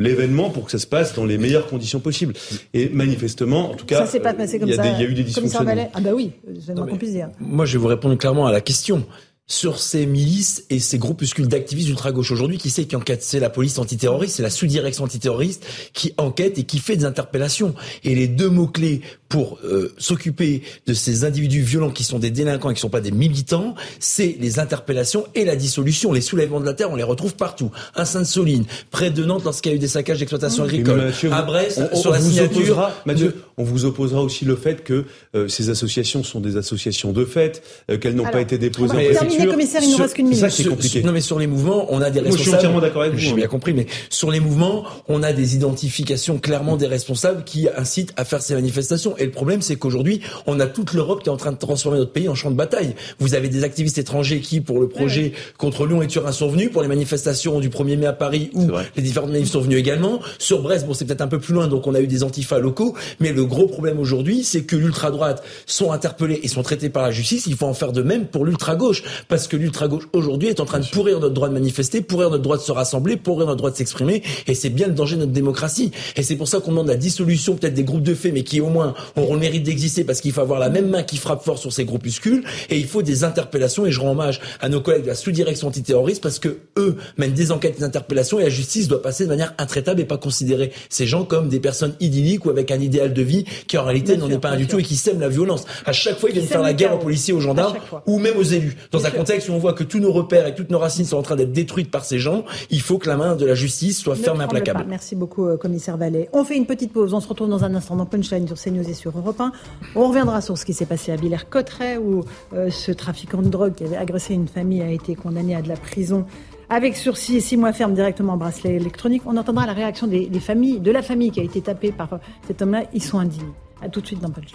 l'événement 0.00 0.50
pour 0.50 0.64
que 0.64 0.72
ça 0.72 0.80
se 0.80 0.86
passe 0.88 1.14
dans 1.14 1.24
les 1.24 1.38
meilleures 1.38 1.68
conditions 1.68 2.00
possibles. 2.00 2.34
Et 2.72 2.88
manifestement, 2.88 3.70
en 3.70 3.74
tout 3.76 3.86
cas, 3.86 4.04
ça 4.04 4.10
s'est 4.10 4.18
pas 4.18 4.34
passé 4.34 4.58
comme 4.58 4.68
il 4.68 4.74
ça. 4.74 4.84
Il 4.84 5.00
y 5.00 5.06
a 5.06 5.08
eu 5.08 5.14
des 5.14 5.22
dysfonctionnements. 5.22 5.88
Ah 5.94 6.00
bah 6.00 6.10
oui, 6.12 6.32
c'est 6.66 6.74
qu'on 6.74 6.96
puisse 6.96 7.12
dire. 7.12 7.28
Moi, 7.38 7.66
je 7.66 7.74
vais 7.74 7.78
vous 7.78 7.86
répondre 7.86 8.16
clairement 8.18 8.46
à 8.46 8.50
la 8.50 8.60
question 8.60 9.06
sur 9.46 9.78
ces 9.78 10.06
milices 10.06 10.64
et 10.70 10.80
ces 10.80 10.98
groupuscules 10.98 11.48
d'activistes 11.48 11.90
ultra-gauche 11.90 12.32
aujourd'hui, 12.32 12.58
qui 12.58 12.70
sait 12.70 12.86
qui 12.86 12.96
enquête? 12.96 13.22
C'est 13.22 13.40
la 13.40 13.50
police 13.50 13.78
antiterroriste, 13.78 14.36
c'est 14.36 14.42
la 14.42 14.50
sous-direction 14.50 15.04
antiterroriste 15.04 15.64
qui 15.92 16.14
enquête 16.16 16.58
et 16.58 16.64
qui 16.64 16.78
fait 16.78 16.96
des 16.96 17.04
interpellations. 17.04 17.74
Et 18.04 18.14
les 18.14 18.26
deux 18.26 18.48
mots-clés 18.48 19.02
pour 19.34 19.58
euh, 19.64 19.92
s'occuper 19.98 20.62
de 20.86 20.94
ces 20.94 21.24
individus 21.24 21.60
violents 21.60 21.90
qui 21.90 22.04
sont 22.04 22.20
des 22.20 22.30
délinquants 22.30 22.70
et 22.70 22.74
qui 22.74 22.80
sont 22.80 22.88
pas 22.88 23.00
des 23.00 23.10
militants, 23.10 23.74
c'est 23.98 24.36
les 24.38 24.60
interpellations 24.60 25.26
et 25.34 25.44
la 25.44 25.56
dissolution. 25.56 26.12
Les 26.12 26.20
soulèvements 26.20 26.60
de 26.60 26.66
la 26.66 26.72
terre, 26.72 26.92
on 26.92 26.94
les 26.94 27.02
retrouve 27.02 27.34
partout. 27.34 27.72
À 27.96 28.04
Sainte-Soline, 28.04 28.64
près 28.92 29.10
de 29.10 29.24
Nantes, 29.24 29.42
lorsqu'il 29.44 29.72
y 29.72 29.74
a 29.74 29.76
eu 29.76 29.80
des 29.80 29.88
saccages 29.88 30.20
d'exploitation 30.20 30.62
mmh. 30.62 30.66
agricole. 30.68 31.12
à 31.32 31.42
Brest, 31.42 31.96
sur 31.96 32.12
la 32.12 32.20
signature. 32.20 32.92
Mathieu, 33.06 33.34
on 33.56 33.64
vous 33.64 33.84
opposera 33.86 34.22
aussi 34.22 34.44
le 34.44 34.54
fait 34.54 34.84
que 34.84 35.04
euh, 35.34 35.48
ces 35.48 35.68
associations 35.68 36.22
sont 36.22 36.38
des 36.38 36.56
associations 36.56 37.10
de 37.10 37.24
fait, 37.24 37.64
euh, 37.90 37.98
qu'elles 37.98 38.14
n'ont 38.14 38.30
pas 38.30 38.40
été 38.40 38.56
déposées 38.56 38.92
en 38.92 39.16
préfecture. 39.16 39.50
commissaire, 39.50 39.80
il 39.82 39.90
nous 39.90 39.96
reste 39.96 40.14
qu'une 40.14 40.26
minute. 40.26 40.38
C'est 40.38 40.48
ça 40.48 40.54
qui 40.54 40.62
est 40.62 40.70
compliqué. 40.70 41.02
non, 41.02 41.10
mais 41.10 41.20
sur 41.20 41.40
les 41.40 41.48
mouvements, 41.48 41.92
on 41.92 42.00
a 42.00 42.10
des 42.10 42.20
responsables. 42.20 42.28
Moi, 42.28 42.36
je 42.36 42.42
suis 42.42 42.54
entièrement 42.54 42.80
d'accord 42.80 43.02
avec 43.02 43.14
vous. 43.14 43.18
J'ai 43.18 43.32
hein. 43.32 43.34
bien 43.34 43.48
compris, 43.48 43.74
mais 43.74 43.86
sur 44.10 44.30
les 44.30 44.38
mouvements, 44.38 44.84
on 45.08 45.24
a 45.24 45.32
des 45.32 45.56
identifications 45.56 46.38
clairement 46.38 46.76
des 46.76 46.86
responsables 46.86 47.42
qui 47.42 47.66
incitent 47.76 48.12
à 48.16 48.24
faire 48.24 48.40
ces 48.40 48.54
manifestations. 48.54 49.16
Et 49.16 49.23
le 49.26 49.32
problème, 49.32 49.62
c'est 49.62 49.76
qu'aujourd'hui, 49.76 50.20
on 50.46 50.60
a 50.60 50.66
toute 50.66 50.92
l'Europe 50.92 51.22
qui 51.22 51.28
est 51.28 51.32
en 51.32 51.36
train 51.36 51.52
de 51.52 51.58
transformer 51.58 51.98
notre 51.98 52.12
pays 52.12 52.28
en 52.28 52.34
champ 52.34 52.50
de 52.50 52.56
bataille. 52.56 52.94
Vous 53.18 53.34
avez 53.34 53.48
des 53.48 53.64
activistes 53.64 53.98
étrangers 53.98 54.40
qui, 54.40 54.60
pour 54.60 54.80
le 54.80 54.88
projet 54.88 55.32
contre 55.58 55.86
Lyon 55.86 56.02
et 56.02 56.06
Turin, 56.06 56.32
sont 56.32 56.48
venus, 56.48 56.70
pour 56.70 56.82
les 56.82 56.88
manifestations 56.88 57.60
du 57.60 57.68
1er 57.68 57.96
mai 57.96 58.06
à 58.06 58.12
Paris, 58.12 58.50
où 58.54 58.70
les 58.96 59.02
différentes 59.02 59.30
manifs 59.30 59.50
sont 59.50 59.60
venus 59.60 59.78
également. 59.78 60.20
Sur 60.38 60.62
Brest, 60.62 60.86
bon, 60.86 60.94
c'est 60.94 61.04
peut-être 61.04 61.20
un 61.20 61.28
peu 61.28 61.38
plus 61.38 61.54
loin, 61.54 61.68
donc 61.68 61.86
on 61.86 61.94
a 61.94 62.00
eu 62.00 62.06
des 62.06 62.22
antifas 62.22 62.58
locaux, 62.58 62.94
mais 63.20 63.32
le 63.32 63.44
gros 63.44 63.66
problème 63.66 63.98
aujourd'hui, 63.98 64.44
c'est 64.44 64.62
que 64.62 64.76
l'ultra-droite 64.76 65.42
sont 65.66 65.92
interpellés 65.92 66.40
et 66.42 66.48
sont 66.48 66.62
traités 66.62 66.88
par 66.88 67.02
la 67.02 67.10
justice. 67.10 67.46
Il 67.46 67.56
faut 67.56 67.66
en 67.66 67.74
faire 67.74 67.92
de 67.92 68.02
même 68.02 68.26
pour 68.26 68.44
l'ultra-gauche, 68.44 69.02
parce 69.28 69.48
que 69.48 69.56
l'ultra-gauche 69.56 70.08
aujourd'hui 70.12 70.48
est 70.48 70.60
en 70.60 70.64
train 70.64 70.80
de 70.80 70.86
pourrir 70.86 71.20
notre 71.20 71.34
droit 71.34 71.48
de 71.48 71.54
manifester, 71.54 72.00
pourrir 72.00 72.30
notre 72.30 72.42
droit 72.42 72.56
de 72.56 72.62
se 72.62 72.72
rassembler, 72.72 73.16
pourrir 73.16 73.46
notre 73.46 73.58
droit 73.58 73.70
de 73.70 73.76
s'exprimer, 73.76 74.22
et 74.46 74.54
c'est 74.54 74.70
bien 74.70 74.86
le 74.86 74.94
danger 74.94 75.16
de 75.16 75.20
notre 75.20 75.32
démocratie. 75.32 75.90
Et 76.16 76.22
c'est 76.22 76.36
pour 76.36 76.48
ça 76.48 76.60
qu'on 76.60 76.70
demande 76.70 76.88
la 76.88 76.96
dissolution 76.96 77.56
peut-être 77.56 77.74
des 77.74 77.84
groupes 77.84 78.02
de 78.02 78.14
faits, 78.14 78.32
mais 78.32 78.42
qui 78.42 78.60
au 78.60 78.68
moins 78.68 78.94
auront 79.16 79.34
le 79.34 79.40
mérite 79.40 79.62
d'exister 79.62 80.04
parce 80.04 80.20
qu'il 80.20 80.32
faut 80.32 80.40
avoir 80.40 80.58
la 80.58 80.70
même 80.70 80.88
main 80.88 81.02
qui 81.02 81.16
frappe 81.16 81.42
fort 81.42 81.58
sur 81.58 81.72
ces 81.72 81.84
groupuscules 81.84 82.44
et 82.70 82.78
il 82.78 82.86
faut 82.86 83.02
des 83.02 83.24
interpellations 83.24 83.86
et 83.86 83.90
je 83.90 84.00
rends 84.00 84.12
hommage 84.12 84.40
à 84.60 84.68
nos 84.68 84.80
collègues 84.80 85.02
de 85.02 85.08
la 85.08 85.14
sous-direction 85.14 85.68
antiterroriste 85.68 86.22
parce 86.22 86.38
que 86.38 86.58
eux 86.78 86.96
mènent 87.16 87.32
des 87.32 87.52
enquêtes, 87.52 87.78
des 87.78 87.84
interpellations 87.84 88.38
et 88.38 88.44
la 88.44 88.48
justice 88.48 88.88
doit 88.88 89.02
passer 89.02 89.24
de 89.24 89.28
manière 89.28 89.54
intraitable 89.58 90.00
et 90.00 90.04
pas 90.04 90.18
considérer 90.18 90.72
ces 90.88 91.06
gens 91.06 91.24
comme 91.24 91.48
des 91.48 91.60
personnes 91.60 91.94
idylliques 92.00 92.44
ou 92.46 92.50
avec 92.50 92.70
un 92.70 92.80
idéal 92.80 93.12
de 93.12 93.22
vie 93.22 93.44
qui 93.66 93.78
en 93.78 93.84
réalité 93.84 94.16
n'en 94.16 94.30
est 94.30 94.38
pas 94.38 94.50
un 94.50 94.56
du 94.56 94.66
tout 94.66 94.78
et 94.78 94.82
qui 94.82 94.96
sèment 94.96 95.20
la 95.20 95.28
violence. 95.28 95.64
À 95.86 95.92
chaque 95.92 96.18
fois, 96.18 96.30
ils 96.30 96.34
viennent 96.34 96.46
faire 96.46 96.62
la 96.62 96.72
guerre 96.72 96.94
aux 96.94 96.98
policiers, 96.98 97.34
aux 97.34 97.40
gendarmes 97.40 97.76
ou 98.06 98.18
même 98.18 98.36
aux 98.36 98.42
élus. 98.42 98.76
Dans 98.90 99.06
un 99.06 99.10
contexte 99.10 99.48
où 99.48 99.52
on 99.52 99.58
voit 99.58 99.72
que 99.72 99.84
tous 99.84 99.98
nos 99.98 100.12
repères 100.12 100.46
et 100.46 100.54
toutes 100.54 100.70
nos 100.70 100.78
racines 100.78 101.04
sont 101.04 101.16
en 101.16 101.22
train 101.22 101.36
d'être 101.36 101.52
détruites 101.52 101.90
par 101.90 102.04
ces 102.04 102.18
gens, 102.18 102.44
il 102.70 102.80
faut 102.80 102.98
que 102.98 103.08
la 103.08 103.16
main 103.16 103.36
de 103.36 103.46
la 103.46 103.54
justice 103.54 103.98
soit 104.00 104.16
ferme 104.16 104.40
et 104.40 104.44
implacable. 104.44 104.84
Merci 104.88 105.16
beaucoup, 105.16 105.46
euh, 105.46 105.56
commissaire 105.56 105.96
Vallée. 105.96 106.28
On 106.32 106.44
fait 106.44 106.56
une 106.56 106.66
petite 106.66 106.92
pause. 106.92 107.14
On 107.14 107.20
se 107.20 107.28
retrouve 107.28 107.48
dans 107.48 107.64
un 107.64 107.74
instant 107.74 107.96
dans 107.96 108.06
Punchline 108.06 108.46
sur 108.46 108.56
CNews 108.56 108.88
sur 108.94 109.16
Europe 109.16 109.40
1. 109.40 109.52
On 109.96 110.08
reviendra 110.08 110.40
sur 110.40 110.56
ce 110.56 110.64
qui 110.64 110.72
s'est 110.72 110.86
passé 110.86 111.12
à 111.12 111.16
Villers-Cotterêts, 111.16 111.98
où 111.98 112.24
euh, 112.52 112.70
ce 112.70 112.92
trafiquant 112.92 113.42
de 113.42 113.48
drogue 113.48 113.74
qui 113.74 113.84
avait 113.84 113.96
agressé 113.96 114.34
une 114.34 114.48
famille 114.48 114.82
a 114.82 114.90
été 114.90 115.14
condamné 115.14 115.54
à 115.54 115.62
de 115.62 115.68
la 115.68 115.76
prison 115.76 116.26
avec 116.68 116.96
sursis 116.96 117.36
et 117.36 117.40
six 117.40 117.56
mois 117.56 117.72
ferme 117.72 117.94
directement 117.94 118.36
bracelet 118.36 118.74
électronique. 118.74 119.22
On 119.26 119.36
entendra 119.36 119.66
la 119.66 119.72
réaction 119.72 120.06
des, 120.06 120.28
familles, 120.40 120.80
de 120.80 120.90
la 120.90 121.02
famille 121.02 121.30
qui 121.30 121.40
a 121.40 121.44
été 121.44 121.60
tapée 121.60 121.92
par 121.92 122.18
cet 122.46 122.62
homme-là. 122.62 122.84
Ils 122.92 123.02
sont 123.02 123.18
indignes. 123.18 123.52
À 123.82 123.88
tout 123.88 124.00
de 124.00 124.06
suite 124.06 124.20
dans 124.20 124.30
Punch. 124.30 124.54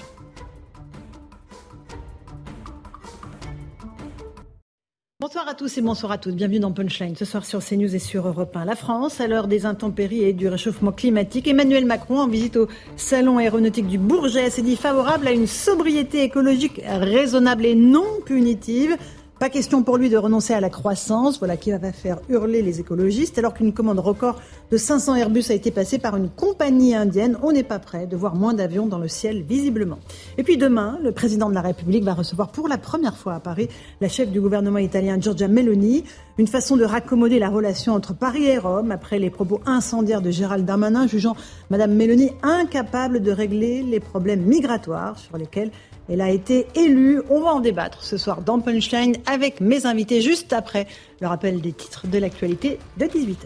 Bonsoir 5.22 5.50
à 5.50 5.54
tous 5.54 5.78
et 5.78 5.82
bonsoir 5.82 6.14
à 6.14 6.18
toutes. 6.18 6.36
Bienvenue 6.36 6.62
dans 6.62 6.72
Punchline. 6.72 7.14
Ce 7.14 7.26
soir 7.26 7.44
sur 7.44 7.60
CNews 7.60 7.94
et 7.94 8.00
sur 8.00 8.26
Europe 8.26 8.56
1. 8.56 8.64
La 8.64 8.78
France, 8.78 9.20
à 9.20 9.28
l'heure 9.28 9.50
des 9.50 9.66
intempéries 9.66 10.24
et 10.24 10.32
du 10.32 10.48
réchauffement 10.48 10.94
climatique, 10.94 11.46
Emmanuel 11.46 11.84
Macron, 11.84 12.22
en 12.22 12.28
visite 12.30 12.56
au 12.56 12.70
salon 12.96 13.38
aéronautique 13.38 13.88
du 13.88 13.98
Bourget, 13.98 14.50
s'est 14.50 14.62
dit 14.62 14.78
favorable 14.78 15.28
à 15.28 15.32
une 15.32 15.46
sobriété 15.46 16.24
écologique 16.24 16.80
raisonnable 16.88 17.66
et 17.66 17.76
non 17.76 18.06
punitive. 18.26 18.96
Pas 19.40 19.50
question 19.50 19.84
pour 19.84 19.96
lui 19.96 20.10
de 20.10 20.18
renoncer 20.18 20.54
à 20.54 20.60
la 20.60 20.70
croissance, 20.70 21.40
voilà 21.40 21.56
qui 21.56 21.72
va 21.72 21.94
faire 21.94 22.20
hurler 22.28 22.62
les 22.62 22.82
écologistes, 22.82 23.38
alors 23.38 23.54
qu'une 23.54 23.72
commande 23.72 24.00
record 24.00 24.36
de 24.70 24.76
500 24.76 25.16
Airbus 25.16 25.46
a 25.48 25.54
été 25.54 25.72
passée 25.72 25.98
par 25.98 26.18
une 26.18 26.28
compagnie 26.30 26.94
indienne. 26.94 27.38
On 27.42 27.54
n'est 27.54 27.64
pas 27.64 27.80
prêt 27.80 28.06
de 28.06 28.18
voir 28.18 28.36
moins 28.36 28.54
d'avions 28.54 28.86
dans 28.86 28.98
le 28.98 29.08
ciel, 29.08 29.44
visiblement. 29.44 29.98
Et 30.38 30.44
puis 30.44 30.58
demain, 30.58 31.00
le 31.02 31.14
président 31.14 31.48
de 31.48 31.54
la 31.54 31.62
République 31.62 32.04
va 32.04 32.16
recevoir 32.16 32.50
pour 32.50 32.68
la 32.68 32.78
première 32.78 33.16
fois 33.16 33.36
à 33.36 33.40
Paris 33.40 33.70
la 34.02 34.10
chef 34.10 34.30
du 34.30 34.42
gouvernement 34.42 34.78
italien 34.78 35.18
Giorgia 35.22 35.48
Meloni, 35.48 36.04
une 36.38 36.48
façon 36.48 36.76
de 36.76 36.84
raccommoder 36.84 37.40
la 37.40 37.50
relation 37.50 37.94
entre 37.94 38.14
Paris 38.14 38.44
et 38.44 38.58
Rome 38.58 38.92
après 38.92 39.20
les 39.20 39.30
propos 39.30 39.62
incendiaires 39.66 40.22
de 40.22 40.32
Gérald 40.32 40.66
Darmanin, 40.66 41.08
jugeant 41.08 41.38
Madame 41.70 41.94
Meloni 41.94 42.32
incapable 42.44 43.22
de 43.22 43.32
régler 43.32 43.84
les 43.84 44.02
problèmes 44.02 44.42
migratoires 44.42 45.18
sur 45.18 45.38
lesquels 45.38 45.72
elle 46.10 46.22
a 46.22 46.30
été 46.30 46.68
élue. 46.76 47.22
On 47.30 47.42
va 47.42 47.52
en 47.52 47.60
débattre 47.60 48.04
ce 48.04 48.18
soir 48.18 48.42
dans 48.42 48.60
Punchline 48.60 49.16
avec 49.26 49.62
mes 49.62 49.86
invités 49.86 50.22
juste 50.22 50.54
après 50.54 50.88
le 51.22 51.28
rappel 51.28 51.62
des 51.62 51.74
titres 51.74 52.08
de 52.08 52.18
l'actualité 52.18 52.80
de 52.98 53.06
18h. 53.06 53.46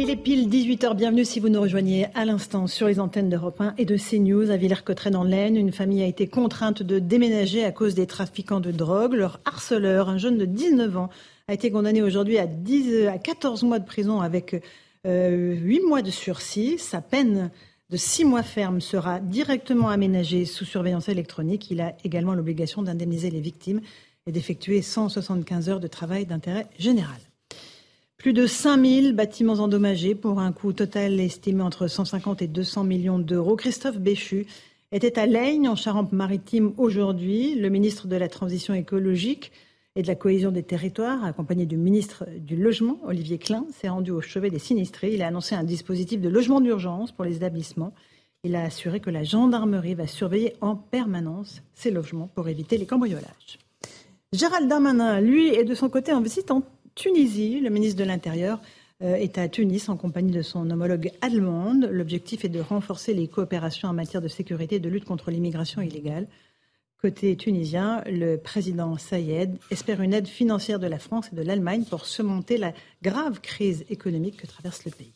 Il 0.00 0.10
est 0.10 0.16
pile 0.16 0.48
18h. 0.48 0.94
Bienvenue 0.94 1.24
si 1.24 1.40
vous 1.40 1.48
nous 1.48 1.60
rejoignez 1.60 2.06
à 2.14 2.24
l'instant 2.24 2.68
sur 2.68 2.86
les 2.86 3.00
antennes 3.00 3.28
d'Europe 3.28 3.60
1 3.60 3.74
et 3.78 3.84
de 3.84 3.96
CNews 3.96 4.48
à 4.48 4.56
Villers-Cotterêts 4.56 5.10
dans 5.10 5.24
l'Aisne. 5.24 5.56
Une 5.56 5.72
famille 5.72 6.04
a 6.04 6.06
été 6.06 6.28
contrainte 6.28 6.84
de 6.84 7.00
déménager 7.00 7.64
à 7.64 7.72
cause 7.72 7.96
des 7.96 8.06
trafiquants 8.06 8.60
de 8.60 8.70
drogue. 8.70 9.14
Leur 9.14 9.40
harceleur, 9.44 10.08
un 10.08 10.16
jeune 10.16 10.38
de 10.38 10.44
19 10.44 10.96
ans, 10.96 11.10
a 11.48 11.54
été 11.54 11.72
condamné 11.72 12.00
aujourd'hui 12.00 12.38
à, 12.38 12.46
10, 12.46 13.08
à 13.08 13.18
14 13.18 13.64
mois 13.64 13.80
de 13.80 13.86
prison 13.86 14.20
avec 14.20 14.54
euh, 15.04 15.56
8 15.56 15.80
mois 15.80 16.02
de 16.02 16.12
sursis. 16.12 16.78
Sa 16.78 17.00
peine 17.00 17.50
de 17.90 17.96
6 17.96 18.24
mois 18.24 18.44
ferme 18.44 18.80
sera 18.80 19.18
directement 19.18 19.88
aménagée 19.88 20.44
sous 20.44 20.64
surveillance 20.64 21.08
électronique. 21.08 21.72
Il 21.72 21.80
a 21.80 21.96
également 22.04 22.34
l'obligation 22.34 22.82
d'indemniser 22.82 23.30
les 23.30 23.40
victimes 23.40 23.80
et 24.28 24.30
d'effectuer 24.30 24.80
175 24.80 25.68
heures 25.68 25.80
de 25.80 25.88
travail 25.88 26.24
d'intérêt 26.24 26.68
général. 26.78 27.18
Plus 28.18 28.32
de 28.32 28.48
5000 28.48 29.12
bâtiments 29.14 29.60
endommagés 29.60 30.16
pour 30.16 30.40
un 30.40 30.50
coût 30.50 30.72
total 30.72 31.20
estimé 31.20 31.62
entre 31.62 31.86
150 31.86 32.42
et 32.42 32.48
200 32.48 32.82
millions 32.82 33.20
d'euros. 33.20 33.54
Christophe 33.54 33.98
Béchu 33.98 34.48
était 34.90 35.20
à 35.20 35.26
Laigne, 35.26 35.68
en 35.68 35.76
Charente-Maritime, 35.76 36.72
aujourd'hui. 36.78 37.54
Le 37.54 37.68
ministre 37.68 38.08
de 38.08 38.16
la 38.16 38.28
Transition 38.28 38.74
écologique 38.74 39.52
et 39.94 40.02
de 40.02 40.08
la 40.08 40.16
cohésion 40.16 40.50
des 40.50 40.64
territoires, 40.64 41.24
accompagné 41.24 41.64
du 41.64 41.76
ministre 41.76 42.24
du 42.36 42.56
Logement, 42.56 42.98
Olivier 43.06 43.38
Klein, 43.38 43.64
s'est 43.70 43.88
rendu 43.88 44.10
au 44.10 44.20
chevet 44.20 44.50
des 44.50 44.58
sinistrés. 44.58 45.14
Il 45.14 45.22
a 45.22 45.28
annoncé 45.28 45.54
un 45.54 45.62
dispositif 45.62 46.20
de 46.20 46.28
logement 46.28 46.60
d'urgence 46.60 47.12
pour 47.12 47.24
les 47.24 47.36
établissements. 47.36 47.94
Il 48.42 48.56
a 48.56 48.64
assuré 48.64 48.98
que 48.98 49.10
la 49.10 49.22
gendarmerie 49.22 49.94
va 49.94 50.08
surveiller 50.08 50.54
en 50.60 50.74
permanence 50.74 51.62
ces 51.76 51.92
logements 51.92 52.30
pour 52.34 52.48
éviter 52.48 52.78
les 52.78 52.86
cambriolages. 52.86 53.58
Gérald 54.32 54.68
Darmanin, 54.68 55.20
lui, 55.20 55.48
est 55.54 55.64
de 55.64 55.74
son 55.74 55.88
côté 55.88 56.12
en 56.12 56.20
visite 56.20 56.50
en 56.50 56.62
Tunisie. 56.98 57.60
Le 57.60 57.70
ministre 57.70 57.98
de 57.98 58.04
l'Intérieur 58.04 58.60
euh, 59.02 59.14
est 59.14 59.38
à 59.38 59.48
Tunis 59.48 59.88
en 59.88 59.96
compagnie 59.96 60.32
de 60.32 60.42
son 60.42 60.68
homologue 60.68 61.12
allemande. 61.20 61.88
L'objectif 61.92 62.44
est 62.44 62.48
de 62.48 62.60
renforcer 62.60 63.14
les 63.14 63.28
coopérations 63.28 63.88
en 63.88 63.92
matière 63.92 64.20
de 64.20 64.26
sécurité 64.26 64.76
et 64.76 64.80
de 64.80 64.88
lutte 64.88 65.04
contre 65.04 65.30
l'immigration 65.30 65.80
illégale. 65.80 66.26
Côté 67.00 67.36
tunisien, 67.36 68.02
le 68.06 68.34
président 68.36 68.98
Sayed 68.98 69.56
espère 69.70 70.02
une 70.02 70.12
aide 70.12 70.26
financière 70.26 70.80
de 70.80 70.88
la 70.88 70.98
France 70.98 71.30
et 71.32 71.36
de 71.36 71.42
l'Allemagne 71.42 71.84
pour 71.84 72.04
surmonter 72.04 72.58
la 72.58 72.72
grave 73.00 73.40
crise 73.40 73.84
économique 73.90 74.38
que 74.38 74.48
traverse 74.48 74.84
le 74.84 74.90
pays. 74.90 75.12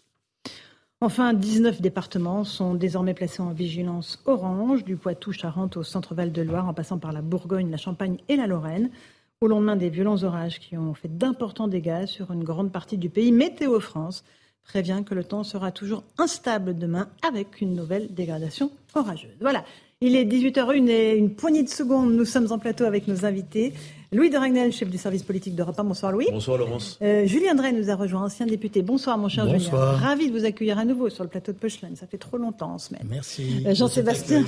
Enfin, 1.01 1.35
19 1.35 1.83
départements 1.83 2.45
sont 2.45 2.75
désormais 2.75 3.15
placés 3.15 3.43
en 3.43 3.53
vigilance 3.53 4.23
orange, 4.27 4.85
du 4.85 4.97
Poitou-Charentes 4.97 5.77
au 5.77 5.83
centre-Val 5.83 6.31
de 6.31 6.43
Loire, 6.43 6.69
en 6.69 6.75
passant 6.75 6.99
par 6.99 7.11
la 7.11 7.23
Bourgogne, 7.23 7.73
la 7.73 7.77
Champagne 7.77 8.19
et 8.29 8.37
la 8.37 8.47
Lorraine 8.47 8.89
au 9.43 9.49
lendemain 9.49 9.77
des 9.77 9.91
violents 9.91 10.23
orages 10.23 10.61
qui 10.61 10.77
ont 10.77 10.95
fait 10.95 11.09
d'importants 11.19 11.67
dégâts 11.67 12.07
sur 12.07 12.31
une 12.31 12.45
grande 12.45 12.71
partie 12.71 12.97
du 12.97 13.11
pays. 13.11 13.33
Météo 13.33 13.81
France 13.81 14.25
prévient 14.63 15.03
que 15.05 15.15
le 15.15 15.25
temps 15.25 15.43
sera 15.43 15.73
toujours 15.73 16.05
instable 16.17 16.79
demain 16.79 17.09
avec 17.27 17.61
une 17.61 17.75
nouvelle 17.75 18.15
dégradation 18.15 18.71
orageuse. 18.95 19.37
Voilà, 19.41 19.65
il 20.01 20.15
est 20.15 20.25
18h01 20.25 20.89
et 20.89 21.17
une 21.17 21.35
poignée 21.35 21.65
de 21.65 21.69
secondes. 21.69 22.13
Nous 22.13 22.25
sommes 22.25 22.53
en 22.53 22.59
plateau 22.59 22.85
avec 22.85 23.09
nos 23.09 23.25
invités. 23.25 23.73
Louis 24.13 24.31
de 24.31 24.37
Ragnel, 24.37 24.73
chef 24.73 24.89
du 24.89 24.99
service 24.99 25.25
politique 25.25 25.57
d'Europe 25.57 25.79
1. 25.79 25.85
Bonsoir 25.85 26.13
Louis. 26.13 26.27
Bonsoir 26.31 26.59
Laurence. 26.59 26.99
Euh, 27.03 27.27
Julien 27.27 27.57
Drey 27.57 27.73
nous 27.73 27.91
a 27.91 27.97
rejoint, 27.97 28.23
ancien 28.23 28.47
député. 28.47 28.83
Bonsoir 28.83 29.19
mon 29.19 29.29
cher 29.29 29.47
Bonsoir. 29.47 29.97
Julien. 29.97 30.09
Ravi 30.09 30.31
de 30.31 30.39
vous 30.39 30.45
accueillir 30.45 30.79
à 30.79 30.85
nouveau 30.85 31.09
sur 31.09 31.25
le 31.25 31.31
plateau 31.31 31.51
de 31.53 31.57
Pushline. 31.57 31.97
Ça 31.97 32.07
fait 32.07 32.19
trop 32.19 32.37
longtemps 32.37 32.75
en 32.75 32.79
semaine. 32.79 33.07
Merci. 33.11 33.65
Euh, 33.67 33.75
Jean-Sébastien. 33.75 34.45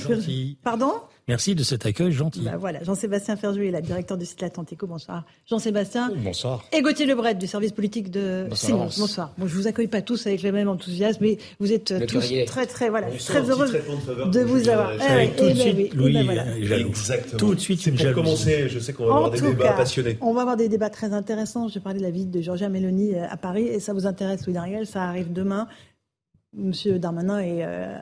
Pardon? 0.62 0.92
Merci 1.26 1.54
de 1.54 1.62
cet 1.62 1.86
accueil 1.86 2.12
gentil. 2.12 2.42
Bah 2.42 2.58
voilà, 2.58 2.84
Jean-Sébastien 2.84 3.36
Ferjou 3.36 3.62
est 3.62 3.70
la 3.70 3.80
directeur 3.80 4.18
du 4.18 4.26
site 4.26 4.42
L'Atlantico. 4.42 4.86
Bonsoir. 4.86 5.24
Jean-Sébastien. 5.46 6.10
Bonsoir. 6.22 6.62
Et 6.70 6.82
Gauthier 6.82 7.06
Lebret 7.06 7.34
du 7.34 7.46
service 7.46 7.72
politique 7.72 8.10
de 8.10 8.46
Bonsoir. 8.50 8.88
CNews. 8.88 9.00
Bonsoir. 9.00 9.32
Bon, 9.38 9.46
je 9.46 9.54
vous 9.54 9.66
accueille 9.66 9.86
pas 9.86 10.02
tous 10.02 10.26
avec 10.26 10.42
le 10.42 10.52
même 10.52 10.68
enthousiasme, 10.68 11.18
mais 11.22 11.38
vous 11.60 11.72
êtes 11.72 11.92
Le 11.92 12.06
tous 12.06 12.30
très 12.46 12.66
très 12.66 12.90
voilà, 12.90 13.06
très 13.10 13.48
heureux 13.48 13.68
de 13.70 14.40
vous 14.40 14.68
avoir. 14.68 14.92
Eh 14.92 15.00
avec 15.00 15.30
ouais, 15.30 15.36
tout 15.36 15.44
de 15.44 15.48
eh 15.48 15.54
ben 15.54 15.60
suite, 15.60 15.76
oui, 15.76 15.90
eh 15.92 15.96
Louis 15.96 16.26
ben 16.26 16.64
jaloux. 16.64 16.88
Exactement. 16.88 17.38
Tout 17.38 17.54
de 17.54 17.60
suite, 17.60 17.80
C'est 17.80 17.92
pour 17.92 18.12
commencer, 18.12 18.68
je 18.68 18.78
sais 18.78 18.92
qu'on 18.92 19.06
va 19.06 19.12
En 19.12 19.16
avoir 19.16 19.30
des 19.30 19.38
tout 19.38 19.46
débats 19.46 19.64
cas, 19.64 19.72
passionnés. 19.72 20.18
On 20.20 20.34
va 20.34 20.42
avoir 20.42 20.56
des 20.58 20.68
débats 20.68 20.90
très 20.90 21.14
intéressants. 21.14 21.68
Je 21.68 21.78
parlais 21.78 21.98
de 21.98 22.04
la 22.04 22.10
visite 22.10 22.30
de 22.30 22.42
Georgia 22.42 22.68
Meloni 22.68 23.14
euh, 23.14 23.26
à 23.30 23.38
Paris 23.38 23.66
et 23.66 23.80
ça 23.80 23.94
vous 23.94 24.06
intéresse, 24.06 24.44
Louis 24.44 24.54
Darriel. 24.54 24.86
Ça 24.86 25.04
arrive 25.04 25.32
demain. 25.32 25.68
Monsieur 26.52 26.98
Darmanin 26.98 27.38
est 27.40 27.64
euh, 27.64 27.98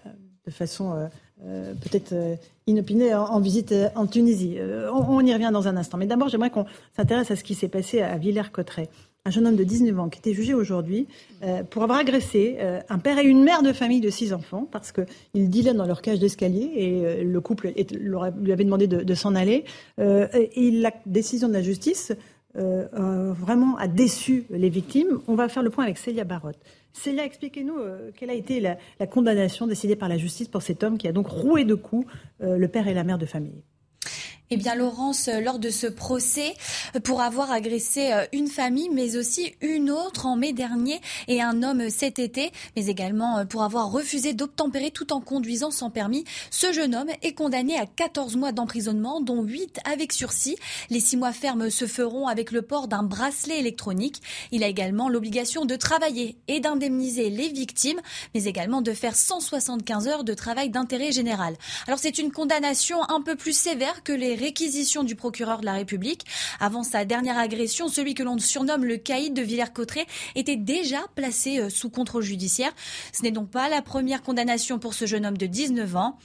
de 0.46 0.50
façon 0.50 0.92
euh, 0.92 1.06
euh, 1.46 1.74
peut-être 1.74 2.12
euh, 2.12 2.36
inopinée 2.68 3.14
en, 3.14 3.40
visite 3.40 3.72
euh, 3.72 3.88
en 3.96 4.06
Tunisie. 4.06 4.56
Euh, 4.58 4.90
on, 4.92 5.24
y 5.26 5.32
revient 5.32 5.50
dans 5.52 5.66
un 5.66 5.76
instant. 5.76 5.98
Mais 5.98 6.06
d'abord, 6.06 6.28
j'aimerais 6.28 6.50
qu'on 6.50 6.66
s'intéresse 6.96 7.30
à 7.30 7.36
ce 7.36 7.42
qui 7.42 7.54
s'est 7.54 7.68
passé 7.68 8.00
à 8.00 8.16
Villers-Cotterêts. 8.16 8.88
Un 9.24 9.30
jeune 9.30 9.46
homme 9.46 9.56
de 9.56 9.64
19 9.64 9.98
ans 9.98 10.08
qui 10.08 10.18
était 10.18 10.34
jugé 10.34 10.52
aujourd'hui 10.52 11.06
pour 11.70 11.84
avoir 11.84 12.00
agressé 12.00 12.58
un 12.88 12.98
père 12.98 13.20
et 13.20 13.22
une 13.22 13.44
mère 13.44 13.62
de 13.62 13.72
famille 13.72 14.00
de 14.00 14.10
six 14.10 14.32
enfants 14.32 14.66
parce 14.68 14.90
qu'ils 14.90 15.48
dealaient 15.48 15.74
dans 15.74 15.86
leur 15.86 16.02
cage 16.02 16.18
d'escalier 16.18 16.72
et 16.74 17.22
le 17.22 17.40
couple 17.40 17.72
lui 17.94 18.52
avait 18.52 18.64
demandé 18.64 18.88
de, 18.88 19.04
de 19.04 19.14
s'en 19.14 19.36
aller. 19.36 19.64
Et 19.98 20.70
la 20.72 20.90
décision 21.06 21.46
de 21.46 21.52
la 21.52 21.62
justice 21.62 22.12
vraiment 22.56 23.76
a 23.76 23.86
déçu 23.86 24.42
les 24.50 24.70
victimes. 24.70 25.20
On 25.28 25.36
va 25.36 25.48
faire 25.48 25.62
le 25.62 25.70
point 25.70 25.84
avec 25.84 25.98
Célia 25.98 26.24
Barotte. 26.24 26.58
Célia, 26.92 27.24
expliquez-nous 27.24 27.78
euh, 27.78 28.10
quelle 28.14 28.30
a 28.30 28.34
été 28.34 28.60
la, 28.60 28.76
condamnation 29.06 29.66
décidée 29.66 29.96
par 29.96 30.08
la 30.08 30.18
justice 30.18 30.48
pour 30.48 30.62
cet 30.62 30.82
homme 30.82 30.98
qui 30.98 31.08
a 31.08 31.12
donc 31.12 31.26
roué 31.28 31.64
de 31.64 31.74
coups 31.74 32.06
euh, 32.42 32.56
le 32.56 32.68
père 32.68 32.88
et 32.88 32.94
la 32.94 33.04
mère 33.04 33.18
de 33.18 33.26
famille. 33.26 33.62
Eh 34.54 34.58
bien, 34.58 34.74
Laurence, 34.74 35.28
euh, 35.28 35.40
lors 35.40 35.58
de 35.58 35.70
ce 35.70 35.86
procès, 35.86 36.54
euh, 36.94 37.00
pour 37.00 37.22
avoir 37.22 37.50
agressé 37.50 38.12
euh, 38.12 38.26
une 38.34 38.48
famille, 38.48 38.90
mais 38.90 39.16
aussi 39.16 39.54
une 39.62 39.90
autre 39.90 40.26
en 40.26 40.36
mai 40.36 40.52
dernier 40.52 41.00
et 41.26 41.40
un 41.40 41.62
homme 41.62 41.88
cet 41.88 42.18
été, 42.18 42.52
mais 42.76 42.88
également 42.88 43.46
pour 43.46 43.62
avoir 43.62 43.90
refusé 43.90 44.34
d'obtempérer 44.34 44.90
tout 44.90 45.14
en 45.14 45.22
conduisant 45.22 45.70
sans 45.70 45.88
permis, 45.88 46.24
ce 46.50 46.70
jeune 46.70 46.94
homme 46.94 47.08
est 47.22 47.32
condamné 47.32 47.78
à 47.78 47.86
14 47.86 48.36
mois 48.36 48.52
d'emprisonnement, 48.52 49.22
dont 49.22 49.42
8 49.42 49.80
avec 49.90 50.12
sursis. 50.12 50.56
Les 50.90 51.00
6 51.00 51.16
mois 51.16 51.32
fermes 51.32 51.70
se 51.70 51.86
feront 51.86 52.26
avec 52.26 52.52
le 52.52 52.60
port 52.60 52.88
d'un 52.88 53.04
bracelet 53.04 53.58
électronique. 53.58 54.20
Il 54.50 54.64
a 54.64 54.68
également 54.68 55.08
l'obligation 55.08 55.64
de 55.64 55.76
travailler 55.76 56.36
et 56.48 56.60
d'indemniser 56.60 57.30
les 57.30 57.48
victimes, 57.48 58.02
mais 58.34 58.44
également 58.44 58.82
de 58.82 58.92
faire 58.92 59.16
175 59.16 60.08
heures 60.08 60.24
de 60.24 60.34
travail 60.34 60.68
d'intérêt 60.68 61.10
général. 61.10 61.54
Alors 61.86 61.98
c'est 61.98 62.18
une 62.18 62.30
condamnation 62.30 63.02
un 63.08 63.22
peu 63.22 63.34
plus 63.34 63.56
sévère 63.56 64.02
que 64.02 64.12
les 64.12 64.41
réquisitions 64.42 65.04
du 65.04 65.14
procureur 65.14 65.60
de 65.60 65.66
la 65.66 65.74
République. 65.74 66.24
Avant 66.60 66.82
sa 66.82 67.04
dernière 67.04 67.38
agression, 67.38 67.88
celui 67.88 68.14
que 68.14 68.22
l'on 68.22 68.38
surnomme 68.38 68.84
le 68.84 68.96
caïd 68.96 69.34
de 69.34 69.42
Villers-Cotterêts 69.42 70.06
était 70.34 70.56
déjà 70.56 70.98
placé 71.14 71.60
euh, 71.60 71.70
sous 71.70 71.90
contrôle 71.90 72.22
judiciaire. 72.22 72.72
Ce 73.12 73.22
n'est 73.22 73.30
donc 73.30 73.50
pas 73.50 73.68
la 73.68 73.82
première 73.82 74.22
condamnation 74.22 74.78
pour 74.78 74.94
ce 74.94 75.06
jeune 75.06 75.24
homme 75.26 75.38
de 75.38 75.46
19 75.46 75.96
ans. 75.96 76.18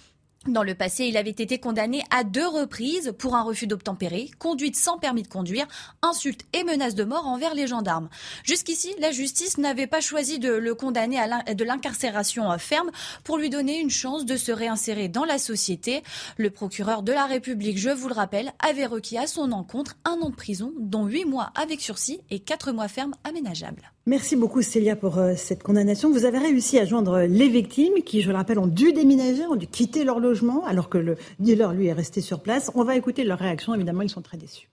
Dans 0.48 0.64
le 0.64 0.76
passé, 0.76 1.06
il 1.06 1.18
avait 1.18 1.30
été 1.30 1.60
condamné 1.60 2.04
à 2.10 2.24
deux 2.24 2.48
reprises 2.48 3.14
pour 3.18 3.36
un 3.36 3.44
refus 3.44 3.68
d'obtempérer, 3.68 4.32
conduite 4.40 4.78
sans 4.78 4.98
permis 4.98 5.24
de 5.24 5.28
conduire, 5.28 5.68
insultes 6.02 6.46
et 6.54 6.64
menaces 6.64 6.96
de 6.96 7.04
mort 7.04 7.28
envers 7.28 7.54
les 7.54 7.68
gendarmes. 7.68 8.08
Jusqu'ici, 8.46 8.96
la 9.00 9.12
justice 9.12 9.58
n'avait 9.58 9.88
pas 9.88 10.00
choisi 10.00 10.40
de 10.40 10.52
le 10.54 10.74
condamner 10.74 11.20
à 11.20 11.54
de 11.54 11.64
l'incarcération 11.66 12.50
euh, 12.50 12.58
ferme 12.58 12.92
pour 13.26 13.38
lui 13.38 13.50
donner 13.50 13.80
une 13.80 13.90
chance 13.90 14.26
de 14.26 14.38
se 14.38 14.54
réinsérer 14.54 15.10
dans 15.10 15.26
la 15.26 15.38
société. 15.38 16.02
Le 16.38 16.50
procureur 16.50 17.04
de 17.04 17.12
la 17.12 17.26
République, 17.26 17.78
je 17.78 17.90
vous 17.90 18.08
le 18.08 18.14
rappelle, 18.14 18.54
avait 18.60 18.86
requis 18.86 19.18
à 19.18 19.28
son 19.28 19.52
encontre 19.52 19.98
un 20.06 20.18
an 20.22 20.30
de 20.30 20.36
prison, 20.36 20.72
dont 20.80 21.08
huit 21.08 21.26
mois 21.26 21.52
avec 21.56 21.82
sursis 21.82 22.22
et 22.30 22.40
quatre 22.40 22.72
mois 22.72 22.88
ferme 22.88 23.16
aménageables. 23.26 23.92
Merci 24.08 24.38
beaucoup 24.38 24.62
Célia 24.62 24.96
pour 24.96 25.18
euh, 25.18 25.34
cette 25.36 25.64
condamnation. 25.64 26.10
Vous 26.10 26.24
avez 26.24 26.38
réussi 26.38 26.80
à 26.80 26.86
joindre 26.86 27.24
les 27.24 27.50
victimes 27.50 28.02
qui, 28.06 28.22
je 28.22 28.30
le 28.30 28.38
rappelle, 28.38 28.58
ont 28.58 28.66
dû 28.66 28.94
déménager, 28.94 29.46
ont 29.46 29.58
dû 29.58 29.68
quitter 29.68 30.06
leur 30.06 30.22
logement 30.22 30.64
alors 30.64 30.88
que 30.88 30.98
le 30.98 31.18
dealer, 31.40 31.74
lui, 31.74 31.88
est 31.88 31.94
resté 31.94 32.22
sur 32.22 32.40
place. 32.40 32.72
On 32.74 32.86
va 32.86 32.96
écouter 32.96 33.26
leur 33.26 33.38
réaction. 33.38 33.76
Évidemment, 33.76 34.04
ils 34.04 34.10
sont 34.10 34.22
très 34.22 34.38
déçus. 34.38 34.70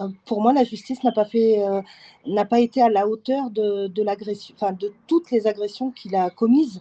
Euh, 0.00 0.06
pour 0.26 0.40
moi, 0.40 0.52
la 0.52 0.62
justice 0.62 1.02
n'a 1.02 1.10
pas 1.10 1.26
euh, 1.34 2.56
été 2.58 2.80
à 2.80 2.88
la 2.88 3.08
hauteur 3.08 3.50
de 3.50 3.88
toutes 5.08 5.32
les 5.32 5.48
agressions 5.48 5.90
qu'il 5.90 6.14
a 6.14 6.30
commises. 6.30 6.80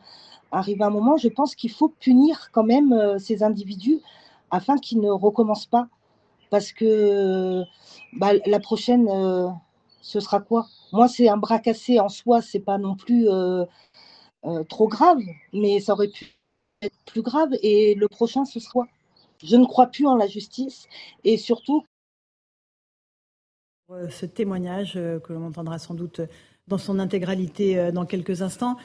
Arrive 0.52 0.84
un 0.84 0.92
moment, 0.92 1.18
je 1.18 1.30
pense 1.30 1.56
qu'il 1.56 1.72
faut 1.72 1.90
punir 1.90 2.52
quand 2.52 2.64
même 2.64 3.18
ces 3.18 3.42
individus 3.42 4.02
afin 4.52 4.78
qu'ils 4.78 5.02
ne 5.02 5.10
recommencent 5.10 5.66
pas, 5.66 5.88
parce 6.52 6.72
que 6.72 7.64
bah, 8.14 8.34
la 8.46 8.60
prochaine, 8.60 9.10
ce 10.02 10.20
sera 10.20 10.40
quoi? 10.40 10.68
Moi, 10.92 11.08
c'est 11.08 11.28
un 11.30 11.38
bras 11.38 11.60
cassé 11.60 12.00
en 12.00 12.10
soi, 12.10 12.42
c'est 12.42 12.60
pas 12.60 12.78
non 12.78 12.96
plus 12.96 13.30
euh, 13.30 13.66
euh, 14.46 14.64
trop 14.64 14.88
grave, 14.88 15.20
mais 15.54 15.80
ça 15.80 15.94
aurait 15.94 16.08
pu 16.08 16.28
être 16.82 16.96
plus 17.06 17.22
grave. 17.22 17.50
Et 17.62 17.96
le 17.96 18.08
prochain, 18.08 18.46
ce 18.46 18.60
sera. 18.60 18.88
Je 19.44 19.56
ne 19.56 19.66
crois 19.66 19.88
plus 19.88 20.08
en 20.08 20.16
la 20.16 20.28
justice 20.28 20.88
et 21.24 21.38
surtout. 21.38 21.84
Euh, 23.92 24.10
ce 24.10 24.26
témoignage 24.26 24.94
que 24.94 25.34
l'on 25.34 25.48
entendra 25.48 25.80
sans 25.80 25.94
doute 25.94 26.22
dans 26.68 26.78
son 26.78 27.00
intégralité 27.00 27.92
dans 27.94 28.06
quelques 28.06 28.42
instants. 28.42 28.76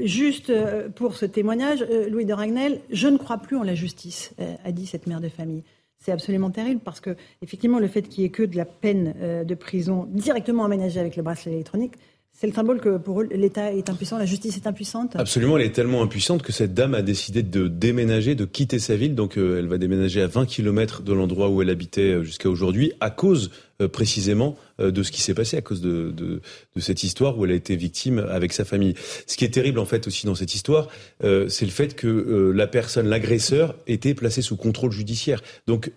juste 0.00 0.52
pour 0.90 1.16
ce 1.16 1.24
témoignage, 1.24 1.82
Louis 2.10 2.26
de 2.26 2.34
Ragnel, 2.34 2.82
je 2.90 3.08
ne 3.08 3.16
crois 3.16 3.38
plus 3.38 3.56
en 3.56 3.62
la 3.62 3.74
justice, 3.74 4.34
a 4.38 4.70
dit 4.70 4.84
cette 4.84 5.06
mère 5.06 5.22
de 5.22 5.30
famille. 5.30 5.64
C'est 6.02 6.10
absolument 6.10 6.50
terrible 6.50 6.80
parce 6.80 6.98
que, 6.98 7.14
effectivement, 7.42 7.78
le 7.78 7.86
fait 7.86 8.02
qu'il 8.02 8.22
n'y 8.22 8.26
ait 8.26 8.30
que 8.30 8.42
de 8.42 8.56
la 8.56 8.64
peine 8.64 9.14
euh, 9.20 9.44
de 9.44 9.54
prison 9.54 10.08
directement 10.10 10.64
aménagée 10.64 10.98
avec 10.98 11.14
le 11.14 11.22
bracelet 11.22 11.52
électronique, 11.52 11.94
c'est 12.34 12.46
le 12.46 12.52
symbole 12.52 12.80
que 12.80 12.96
pour 12.96 13.20
eux, 13.20 13.28
l'État 13.30 13.72
est 13.72 13.88
impuissant, 13.88 14.18
la 14.18 14.24
justice 14.24 14.56
est 14.56 14.66
impuissante 14.66 15.14
Absolument, 15.14 15.58
elle 15.58 15.66
est 15.66 15.72
tellement 15.72 16.02
impuissante 16.02 16.42
que 16.42 16.50
cette 16.50 16.74
dame 16.74 16.94
a 16.94 17.02
décidé 17.02 17.42
de 17.42 17.68
déménager, 17.68 18.34
de 18.34 18.44
quitter 18.46 18.78
sa 18.78 18.96
ville. 18.96 19.14
Donc 19.14 19.36
euh, 19.36 19.58
elle 19.58 19.68
va 19.68 19.78
déménager 19.78 20.22
à 20.22 20.26
20 20.26 20.46
km 20.46 21.02
de 21.02 21.12
l'endroit 21.12 21.50
où 21.50 21.62
elle 21.62 21.70
habitait 21.70 22.14
euh, 22.14 22.24
jusqu'à 22.24 22.48
aujourd'hui, 22.48 22.94
à 23.00 23.10
cause 23.10 23.50
euh, 23.80 23.86
précisément 23.86 24.56
de 24.78 25.02
ce 25.04 25.12
qui 25.12 25.20
s'est 25.20 25.34
passé, 25.34 25.56
à 25.56 25.60
cause 25.60 25.80
de, 25.80 26.10
de, 26.10 26.40
de, 26.74 26.80
cette 26.80 27.04
histoire 27.04 27.38
où 27.38 27.44
elle 27.44 27.52
a 27.52 27.54
été 27.54 27.76
victime 27.76 28.18
avec 28.30 28.52
sa 28.52 28.64
famille. 28.64 28.94
Ce 29.28 29.36
qui 29.36 29.44
est 29.44 29.50
terrible 29.50 29.78
en 29.78 29.84
fait 29.84 30.08
aussi 30.08 30.26
dans 30.26 30.34
cette 30.34 30.56
histoire, 30.56 30.88
c'est 31.20 31.64
le 31.64 31.70
fait 31.70 31.94
que 31.94 32.52
la 32.52 32.66
personne, 32.66 33.06
l'agresseur, 33.06 33.76
était 33.86 34.14
placé 34.14 34.42
sous 34.42 34.56
contrôle 34.56 34.90
judiciaire. 34.90 35.40
Donc 35.68 35.92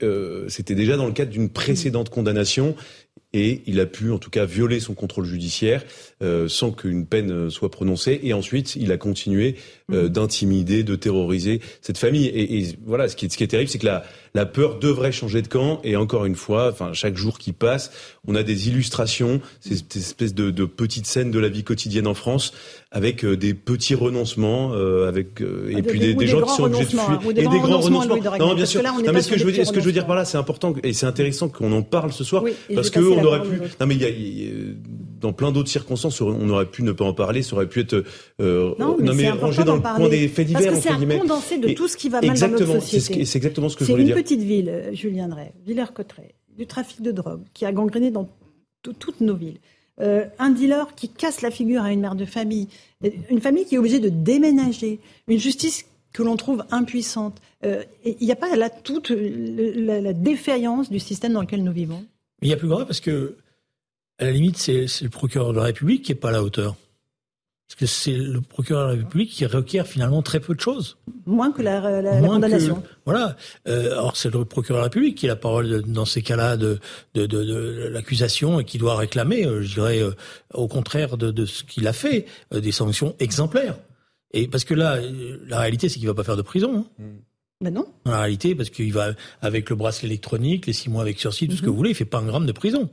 c'était 0.49 0.75
déjà 0.75 0.97
dans 0.97 1.07
le 1.07 1.13
cadre 1.13 1.31
d'une 1.31 1.49
précédente 1.49 2.09
condamnation 2.09 2.75
et 3.35 3.61
il 3.67 3.81
a 3.81 3.85
pu 3.85 4.11
en 4.11 4.17
tout 4.17 4.29
cas 4.29 4.45
violer 4.45 4.79
son 4.79 4.93
contrôle 4.93 5.25
judiciaire 5.25 5.83
euh, 6.23 6.47
sans 6.47 6.71
qu'une 6.71 7.05
peine 7.05 7.49
soit 7.49 7.69
prononcée. 7.69 8.21
Et 8.23 8.33
ensuite 8.33 8.77
il 8.77 8.91
a 8.93 8.97
continué 8.97 9.57
euh, 9.91 10.05
mmh. 10.05 10.09
d'intimider, 10.09 10.83
de 10.83 10.95
terroriser 10.95 11.61
cette 11.81 11.97
famille. 11.97 12.25
Et, 12.27 12.59
et 12.59 12.77
voilà 12.85 13.07
ce 13.07 13.15
qui 13.15 13.25
est, 13.25 13.29
ce 13.29 13.37
qui 13.37 13.43
est 13.43 13.47
terrible 13.47 13.69
c'est 13.69 13.77
que 13.79 13.85
la, 13.85 14.03
la 14.33 14.45
peur 14.45 14.79
devrait 14.79 15.11
changer 15.11 15.41
de 15.41 15.47
camp. 15.47 15.79
Et 15.83 15.95
encore 15.95 16.25
une 16.25 16.35
fois 16.35 16.69
enfin 16.71 16.91
chaque 16.93 17.15
jour 17.17 17.37
qui 17.37 17.51
passe 17.51 17.91
on 18.27 18.35
a 18.35 18.43
des 18.43 18.67
illustrations 18.67 19.41
cette 19.59 19.95
espèce 19.95 20.33
de, 20.33 20.51
de 20.51 20.65
petites 20.65 21.05
scènes 21.07 21.31
de 21.31 21.39
la 21.39 21.49
vie 21.49 21.63
quotidienne 21.63 22.07
en 22.07 22.13
France 22.15 22.53
avec 22.91 23.25
des 23.25 23.53
petits 23.53 23.95
renoncements 23.95 24.73
avec 25.07 25.41
et 25.41 25.81
puis 25.81 25.99
des, 25.99 26.15
des 26.15 26.27
gens 26.27 26.41
qui 26.41 26.53
sont 26.55 26.63
obligés 26.63 26.85
de 26.85 26.89
fuir. 26.89 27.01
hein, 27.09 27.19
et 27.31 27.33
des 27.33 27.43
grands 27.43 27.79
renoncements 27.79 28.17
non 28.39 28.55
bien 28.55 28.65
sûr. 28.65 28.81
non, 28.83 29.13
mais 29.13 29.21
ce 29.21 29.29
que 29.29 29.37
je 29.37 29.45
veux 29.45 29.51
dire 29.51 29.65
ce 29.67 29.71
que 29.71 29.79
je 29.79 29.85
veux 29.85 29.91
dire 29.91 30.05
par 30.07 30.15
là 30.15 30.25
c'est 30.25 30.37
important 30.37 30.73
et 30.83 30.93
c'est 30.93 31.05
intéressant 31.05 31.49
qu'on 31.49 31.71
en 31.71 31.81
parle 31.81 32.11
ce 32.11 32.23
soir 32.23 32.43
parce 32.73 32.89
que 32.89 32.99
on 32.99 33.23
aurait 33.23 33.41
pu. 33.41 33.59
Non, 33.79 33.85
mais 33.87 33.95
il 33.95 34.01
y 34.01 34.05
a, 34.05 34.09
dans 35.25 35.33
plein 35.33 35.51
d'autres 35.51 35.69
circonstances, 35.69 36.21
on 36.21 36.49
aurait 36.49 36.67
pu 36.67 36.83
ne 36.83 36.91
pas 36.91 37.03
en 37.03 37.13
parler. 37.13 37.41
Ça 37.41 37.55
aurait 37.55 37.67
pu 37.67 37.79
être 37.79 38.03
euh, 38.39 38.75
non, 38.77 38.95
mais, 38.99 39.31
rangé 39.31 39.63
dans 39.63 39.75
le 39.75 39.81
coin 39.81 40.07
des 40.07 40.27
faits 40.27 40.45
divers. 40.45 40.71
Parce 40.71 40.85
que 40.85 40.89
c'est 40.89 41.13
un 41.13 41.17
condensé 41.19 41.57
de 41.57 41.73
tout 41.73 41.87
ce 41.87 41.97
qui 41.97 42.09
va 42.09 42.21
mal 42.21 42.37
dans 42.37 42.47
notre 42.49 42.81
société. 42.81 43.25
C'est 43.25 43.39
exactement 43.39 43.69
ce 43.69 43.75
que 43.75 43.85
je 43.85 43.91
voulais 43.91 44.03
dire. 44.03 44.13
C'est 44.13 44.19
une 44.19 44.23
petite 44.23 44.41
ville, 44.41 44.69
euh, 44.69 44.93
Julien 44.93 45.27
Drey, 45.27 45.51
Villers-Cotterêts, 45.65 46.35
du 46.55 46.67
trafic 46.67 47.01
de 47.01 47.11
drogue 47.11 47.41
qui 47.55 47.65
a 47.65 47.71
gangréné 47.71 48.11
dans 48.11 48.29
toutes 48.83 49.21
nos 49.21 49.35
villes. 49.35 49.57
Euh, 49.99 50.25
un 50.37 50.51
dealer 50.51 50.93
qui 50.95 51.09
casse 51.09 51.41
la 51.41 51.49
figure 51.49 51.81
à 51.81 51.91
une 51.91 52.01
mère 52.01 52.15
de 52.15 52.25
famille, 52.25 52.67
une 53.31 53.41
famille 53.41 53.65
qui 53.65 53.75
est 53.75 53.77
obligée 53.79 53.99
de 53.99 54.09
déménager, 54.09 54.99
une 55.27 55.39
justice 55.39 55.85
que 56.13 56.21
l'on 56.21 56.35
trouve 56.35 56.63
impuissante. 56.69 57.41
Il 57.63 58.15
n'y 58.21 58.31
a 58.31 58.35
pas 58.35 58.55
là 58.55 58.69
toute 58.69 59.09
la, 59.09 60.01
la 60.01 60.13
défaillance 60.13 60.91
du 60.91 60.99
système 60.99 61.33
dans 61.33 61.41
lequel 61.41 61.63
nous 61.63 61.71
vivons 61.71 62.05
il 62.41 62.49
y 62.49 62.53
a 62.53 62.57
plus 62.57 62.67
grave 62.67 62.85
parce 62.85 62.99
que, 62.99 63.35
à 64.19 64.25
la 64.25 64.31
limite, 64.31 64.57
c'est 64.57 65.01
le 65.01 65.09
procureur 65.09 65.51
de 65.51 65.57
la 65.57 65.63
République 65.63 66.03
qui 66.03 66.11
n'est 66.11 66.19
pas 66.19 66.29
à 66.29 66.33
la 66.33 66.43
hauteur. 66.43 66.75
Parce 67.67 67.79
que 67.79 67.85
c'est 67.87 68.15
le 68.15 68.41
procureur 68.41 68.89
de 68.89 68.93
la 68.93 68.99
République 68.99 69.31
qui 69.31 69.45
requiert 69.45 69.87
finalement 69.87 70.21
très 70.21 70.39
peu 70.39 70.53
de 70.53 70.59
choses. 70.59 70.97
Moins 71.25 71.51
que 71.51 71.63
la, 71.63 72.01
la, 72.01 72.21
condamnation. 72.21 72.83
voilà. 73.05 73.35
Euh, 73.67 73.93
alors 73.93 74.15
c'est 74.15 74.31
le 74.31 74.45
procureur 74.45 74.77
de 74.77 74.81
la 74.81 74.83
République 74.83 75.17
qui 75.17 75.25
a 75.25 75.29
la 75.29 75.35
parole 75.35 75.81
dans 75.81 76.05
ces 76.05 76.21
cas-là 76.21 76.57
de, 76.57 76.79
de, 77.15 77.25
de, 77.25 77.43
de 77.43 77.87
l'accusation 77.87 78.59
et 78.59 78.65
qui 78.65 78.77
doit 78.77 78.95
réclamer, 78.95 79.45
euh, 79.45 79.63
je 79.63 79.73
dirais, 79.73 79.99
euh, 79.99 80.11
au 80.53 80.67
contraire 80.67 81.17
de, 81.17 81.31
de 81.31 81.45
ce 81.47 81.63
qu'il 81.63 81.87
a 81.87 81.93
fait, 81.93 82.27
des 82.51 82.71
sanctions 82.71 83.15
exemplaires. 83.17 83.77
Et 84.31 84.47
parce 84.47 84.63
que 84.63 84.75
là, 84.75 84.99
la 85.47 85.59
réalité, 85.59 85.89
c'est 85.89 85.97
qu'il 85.97 86.07
va 86.07 86.13
pas 86.13 86.23
faire 86.23 86.37
de 86.37 86.43
prison. 86.43 86.85
Hein. 86.99 87.03
Mm. 87.03 87.17
Ben 87.61 87.73
non. 87.73 87.87
En 88.05 88.11
réalité, 88.11 88.53
parce 88.53 88.69
qu'il 88.69 88.91
va 88.93 89.13
avec 89.41 89.69
le 89.69 89.75
bracelet 89.75 90.09
électronique, 90.09 90.67
les 90.67 90.73
six 90.73 90.89
mois 90.89 91.01
avec 91.01 91.19
sursis, 91.19 91.47
tout 91.47 91.55
ce 91.55 91.61
que 91.61 91.67
mhm. 91.67 91.71
vous 91.71 91.77
voulez, 91.77 91.89
il 91.91 91.95
fait 91.95 92.05
pas 92.05 92.19
un 92.19 92.25
gramme 92.25 92.45
de 92.45 92.51
prison. 92.51 92.89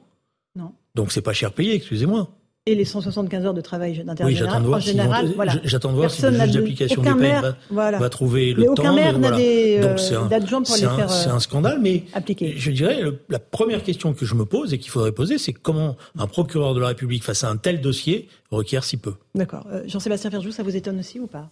Donc 0.95 1.13
c'est 1.13 1.23
pas 1.23 1.33
cher 1.33 1.53
payé, 1.53 1.75
excusez-moi. 1.75 2.29
Et 2.65 2.77
les 2.77 2.85
175 2.85 3.45
heures 3.45 3.55
de 3.55 3.61
travail 3.61 4.05
d'intérêt 4.05 4.31
oui, 4.31 4.37
j'attends 4.37 4.61
de 4.61 4.67
voir, 4.67 4.81
si, 4.81 4.97
voilà. 5.35 5.55
j'attends 5.65 5.91
de 5.91 5.97
voir 5.97 6.09
si 6.13 6.23
le 6.23 6.31
juge 6.31 6.51
d'application 6.53 7.03
des 7.03 7.13
peines 7.15 7.57
va, 7.71 8.09
trouver 8.09 8.53
le 8.53 8.61
mais 8.61 8.67
temps. 8.67 8.73
Aucun 8.75 8.95
maire 8.95 9.19
n'a 9.19 9.33
des 9.33 9.81
euh, 9.83 9.97
faire 9.97 11.11
C'est 11.11 11.29
un 11.29 11.41
scandale, 11.41 11.81
mais 11.81 12.05
appliquer. 12.13 12.55
je 12.57 12.71
dirais, 12.71 13.03
la 13.29 13.41
première 13.41 13.83
question 13.83 14.15
que 14.15 14.25
je 14.25 14.37
me 14.37 14.45
pose 14.45 14.73
et 14.73 14.79
qu'il 14.79 14.93
faudrait 14.93 15.11
poser, 15.11 15.39
c'est 15.39 15.53
comment 15.53 15.97
un 16.17 16.29
procureur 16.29 16.75
de 16.75 16.81
la 16.81 16.89
République 16.89 17.25
face 17.25 17.43
à 17.43 17.51
un 17.51 17.57
tel 17.57 17.81
dossier 17.81 18.29
requiert 18.53 18.85
si 18.85 18.97
peu. 18.97 19.15
D'accord. 19.35 19.67
Euh, 19.73 19.83
Jean-Sébastien 19.89 20.31
Ferjou, 20.31 20.53
ça 20.53 20.63
vous 20.63 20.77
étonne 20.77 21.01
aussi 21.01 21.19
ou 21.19 21.27
pas? 21.27 21.51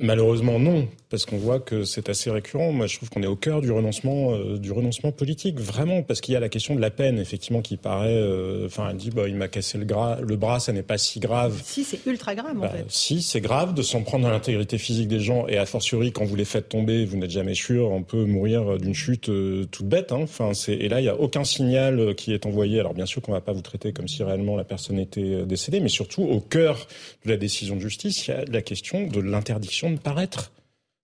Malheureusement 0.00 0.58
non, 0.58 0.88
parce 1.10 1.24
qu'on 1.24 1.38
voit 1.38 1.60
que 1.60 1.84
c'est 1.84 2.08
assez 2.08 2.30
récurrent. 2.30 2.72
Moi, 2.72 2.86
je 2.86 2.96
trouve 2.96 3.08
qu'on 3.08 3.22
est 3.22 3.28
au 3.28 3.36
cœur 3.36 3.60
du 3.60 3.70
renoncement, 3.70 4.34
euh, 4.34 4.58
du 4.58 4.72
renoncement 4.72 5.12
politique, 5.12 5.58
vraiment, 5.58 6.02
parce 6.02 6.20
qu'il 6.20 6.34
y 6.34 6.36
a 6.36 6.40
la 6.40 6.48
question 6.48 6.74
de 6.74 6.80
la 6.80 6.90
peine, 6.90 7.18
effectivement, 7.18 7.62
qui 7.62 7.76
paraît. 7.76 8.16
Euh, 8.16 8.66
enfin, 8.66 8.88
elle 8.90 8.96
dit, 8.96 9.10
bah, 9.10 9.24
il 9.26 9.34
m'a 9.34 9.48
cassé 9.48 9.78
le, 9.78 9.86
le 9.86 10.36
bras, 10.36 10.60
ça 10.60 10.72
n'est 10.72 10.82
pas 10.82 10.98
si 10.98 11.20
grave. 11.20 11.60
Si, 11.64 11.84
c'est 11.84 12.04
ultra 12.06 12.34
grave, 12.34 12.56
en 12.56 12.60
bah, 12.60 12.68
fait. 12.68 12.84
Si, 12.88 13.22
c'est 13.22 13.40
grave 13.40 13.74
de 13.74 13.82
s'en 13.82 14.02
prendre 14.02 14.26
à 14.26 14.30
l'intégrité 14.30 14.76
physique 14.76 15.08
des 15.08 15.20
gens, 15.20 15.46
et 15.48 15.56
a 15.56 15.66
fortiori, 15.66 16.12
quand 16.12 16.24
vous 16.24 16.36
les 16.36 16.44
faites 16.44 16.68
tomber, 16.68 17.04
vous 17.04 17.16
n'êtes 17.16 17.30
jamais 17.30 17.54
sûr, 17.54 17.90
on 17.90 18.02
peut 18.02 18.24
mourir 18.24 18.78
d'une 18.78 18.94
chute 18.94 19.28
euh, 19.28 19.64
toute 19.70 19.86
bête. 19.86 20.12
Hein. 20.12 20.20
Enfin, 20.22 20.52
c'est 20.52 20.74
et 20.74 20.88
là, 20.88 21.00
il 21.00 21.04
y 21.04 21.08
a 21.08 21.18
aucun 21.18 21.44
signal 21.44 22.14
qui 22.14 22.32
est 22.32 22.46
envoyé. 22.46 22.80
Alors, 22.80 22.94
bien 22.94 23.06
sûr, 23.06 23.22
qu'on 23.22 23.32
va 23.32 23.40
pas 23.40 23.52
vous 23.52 23.62
traiter 23.62 23.92
comme 23.92 24.08
si 24.08 24.22
réellement 24.22 24.56
la 24.56 24.64
personne 24.64 24.98
était 24.98 25.44
décédée, 25.44 25.80
mais 25.80 25.88
surtout 25.88 26.22
au 26.22 26.40
cœur 26.40 26.86
de 27.24 27.30
la 27.30 27.36
décision 27.36 27.76
de 27.76 27.80
justice, 27.80 28.26
il 28.26 28.30
y 28.30 28.34
a 28.34 28.44
la 28.44 28.62
question 28.62 29.06
de 29.06 29.20
l'interdiction 29.20 29.77
de 29.90 29.98
paraître 29.98 30.52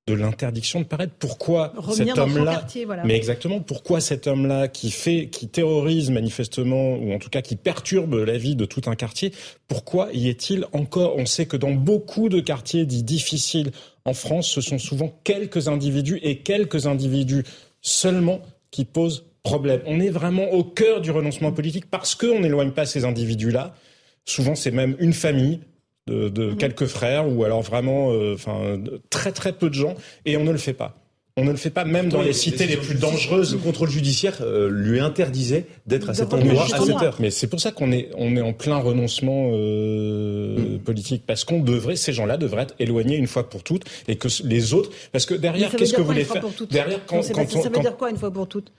de 0.06 0.12
l'interdiction 0.12 0.80
de 0.80 0.84
paraître. 0.84 1.14
Pourquoi 1.18 1.72
cet 1.94 2.18
homme-là 2.18 2.66
Mais 3.04 3.16
exactement, 3.16 3.60
pourquoi 3.60 4.00
cet 4.00 4.26
homme-là 4.26 4.68
qui 4.68 4.90
fait, 4.90 5.28
qui 5.28 5.48
terrorise 5.48 6.10
manifestement, 6.10 6.96
ou 6.96 7.14
en 7.14 7.18
tout 7.18 7.30
cas 7.30 7.40
qui 7.40 7.56
perturbe 7.56 8.14
la 8.14 8.36
vie 8.36 8.54
de 8.54 8.66
tout 8.66 8.82
un 8.86 8.96
quartier, 8.96 9.32
pourquoi 9.66 10.08
y 10.12 10.28
est-il 10.28 10.66
encore? 10.72 11.16
On 11.16 11.24
sait 11.24 11.46
que 11.46 11.56
dans 11.56 11.72
beaucoup 11.72 12.28
de 12.28 12.40
quartiers 12.40 12.84
dits 12.84 13.02
difficiles 13.02 13.70
en 14.04 14.12
France, 14.12 14.48
ce 14.48 14.60
sont 14.60 14.78
souvent 14.78 15.18
quelques 15.24 15.68
individus 15.68 16.20
et 16.22 16.38
quelques 16.38 16.86
individus 16.86 17.44
seulement 17.80 18.42
qui 18.70 18.84
posent 18.84 19.24
problème. 19.42 19.80
On 19.86 20.00
est 20.00 20.10
vraiment 20.10 20.50
au 20.52 20.64
cœur 20.64 21.00
du 21.00 21.10
renoncement 21.10 21.52
politique 21.52 21.88
parce 21.90 22.14
qu'on 22.14 22.40
n'éloigne 22.40 22.72
pas 22.72 22.84
ces 22.84 23.06
individus-là. 23.06 23.74
Souvent, 24.26 24.54
c'est 24.54 24.70
même 24.70 24.96
une 24.98 25.12
famille, 25.14 25.60
de, 26.06 26.50
mhm. 26.50 26.56
quelques 26.56 26.86
frères 26.86 27.30
ou 27.30 27.44
alors 27.44 27.62
vraiment, 27.62 28.12
euh, 28.12 28.34
enfin, 28.34 28.78
très 29.10 29.32
très 29.32 29.52
peu 29.52 29.68
de 29.68 29.74
gens, 29.74 29.94
et 30.24 30.36
on 30.36 30.44
ne 30.44 30.52
le 30.52 30.58
fait 30.58 30.72
pas. 30.72 30.96
On 31.36 31.44
ne 31.44 31.50
le 31.50 31.56
fait 31.56 31.70
pas 31.70 31.84
même 31.84 32.10
dans 32.10 32.22
les 32.22 32.32
cités 32.32 32.64
les 32.64 32.76
plus 32.76 32.94
dangereuses. 32.94 33.54
Le 33.54 33.58
contrôle 33.58 33.90
judiciaire 33.90 34.36
euh, 34.40 34.70
lui 34.70 35.00
interdisait 35.00 35.66
d'être 35.84 36.10
à 36.10 36.14
cet 36.14 36.32
endroit 36.32 36.62
à 36.62 36.80
cette 36.80 37.02
heure. 37.02 37.16
Mais 37.18 37.32
c'est 37.32 37.48
pour 37.48 37.60
ça 37.60 37.72
qu'on 37.72 37.90
est 37.90 38.10
on 38.16 38.36
est 38.36 38.40
en 38.40 38.52
plein 38.52 38.76
renoncement 38.76 39.50
euh, 39.52 40.76
mm. 40.76 40.78
politique 40.78 41.24
parce 41.26 41.42
qu'on 41.42 41.58
devrait 41.58 41.96
ces 41.96 42.12
gens-là 42.12 42.36
devraient 42.36 42.62
être 42.62 42.76
éloignés 42.78 43.16
une 43.16 43.26
fois 43.26 43.50
pour 43.50 43.64
toutes 43.64 43.82
et 44.06 44.14
que 44.14 44.28
les 44.44 44.74
autres 44.74 44.90
parce 45.10 45.26
que 45.26 45.34
derrière 45.34 45.72
qu'est-ce 45.74 45.94
que 45.94 46.02
vous 46.02 46.06
voulez 46.06 46.22
faire 46.22 46.44
derrière 46.70 47.04
quand, 47.04 47.16
quand, 47.32 47.50
ça 47.50 47.68
veut 47.68 47.80
dire 47.80 47.96
quoi 47.96 48.10
une 48.10 48.16
fois 48.16 48.30
pour 48.30 48.46
toutes? 48.46 48.70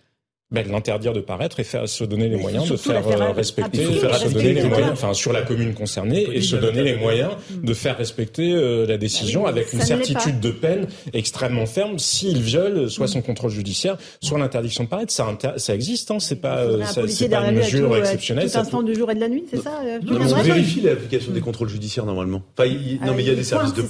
Ben, 0.51 0.63
l'interdire 0.71 1.11
de 1.11 1.21
paraître 1.21 1.59
et 1.59 1.63
faire, 1.63 1.89
se 1.89 2.03
donner 2.03 2.29
les 2.29 2.37
moyens 2.37 2.69
de 2.69 2.77
faire 2.77 3.07
euh, 3.07 3.31
respecter, 3.31 3.83
faire 3.83 4.15
se 4.15 4.27
donner 4.27 4.53
les 4.53 4.63
moyens, 4.65 4.91
enfin 4.91 5.15
sur 5.15 5.33
la 5.33 5.41
commune 5.41 5.73
concernée 5.73 6.27
et 6.33 6.41
se 6.41 6.55
donner 6.55 6.83
les 6.83 6.95
moyens 6.95 7.31
de 7.51 7.73
faire 7.73 7.97
respecter 7.97 8.53
euh, 8.53 8.85
la 8.85 8.97
décision 8.97 9.43
bah 9.43 9.49
avec 9.49 9.73
une 9.73 9.81
certitude 9.81 10.39
de 10.39 10.51
peine 10.51 10.85
extrêmement 11.13 11.65
ferme 11.65 11.97
s'il 11.97 12.43
viole 12.43 12.91
soit 12.91 13.07
son 13.07 13.23
contrôle 13.23 13.49
judiciaire, 13.49 13.97
soit 14.21 14.37
l'interdiction 14.37 14.83
de 14.83 14.89
paraître. 14.89 15.11
Ça, 15.11 15.35
ça 15.57 15.73
existe, 15.73 16.11
hein, 16.11 16.19
c'est 16.19 16.35
pas, 16.35 16.63
c'est 17.07 17.27
pas 17.27 17.49
une 17.49 17.55
mesure 17.55 17.97
exceptionnelle. 17.97 18.51
Tout 18.51 18.59
instant 18.59 18.83
du 18.83 18.93
jour 18.93 19.09
et 19.09 19.15
de 19.15 19.21
la 19.21 19.29
nuit, 19.29 19.45
c'est 19.49 19.63
ça 19.63 19.81
On 20.07 20.41
vérifie 20.43 20.81
l'application 20.81 21.31
des 21.31 21.41
contrôles 21.41 21.69
judiciaires 21.69 22.05
normalement. 22.05 22.43
Enfin, 22.55 22.69
non, 23.03 23.15
mais 23.15 23.23
il 23.23 23.29
y 23.29 23.31
a 23.31 23.35
des 23.35 23.43
services 23.43 23.73
de. 23.73 23.83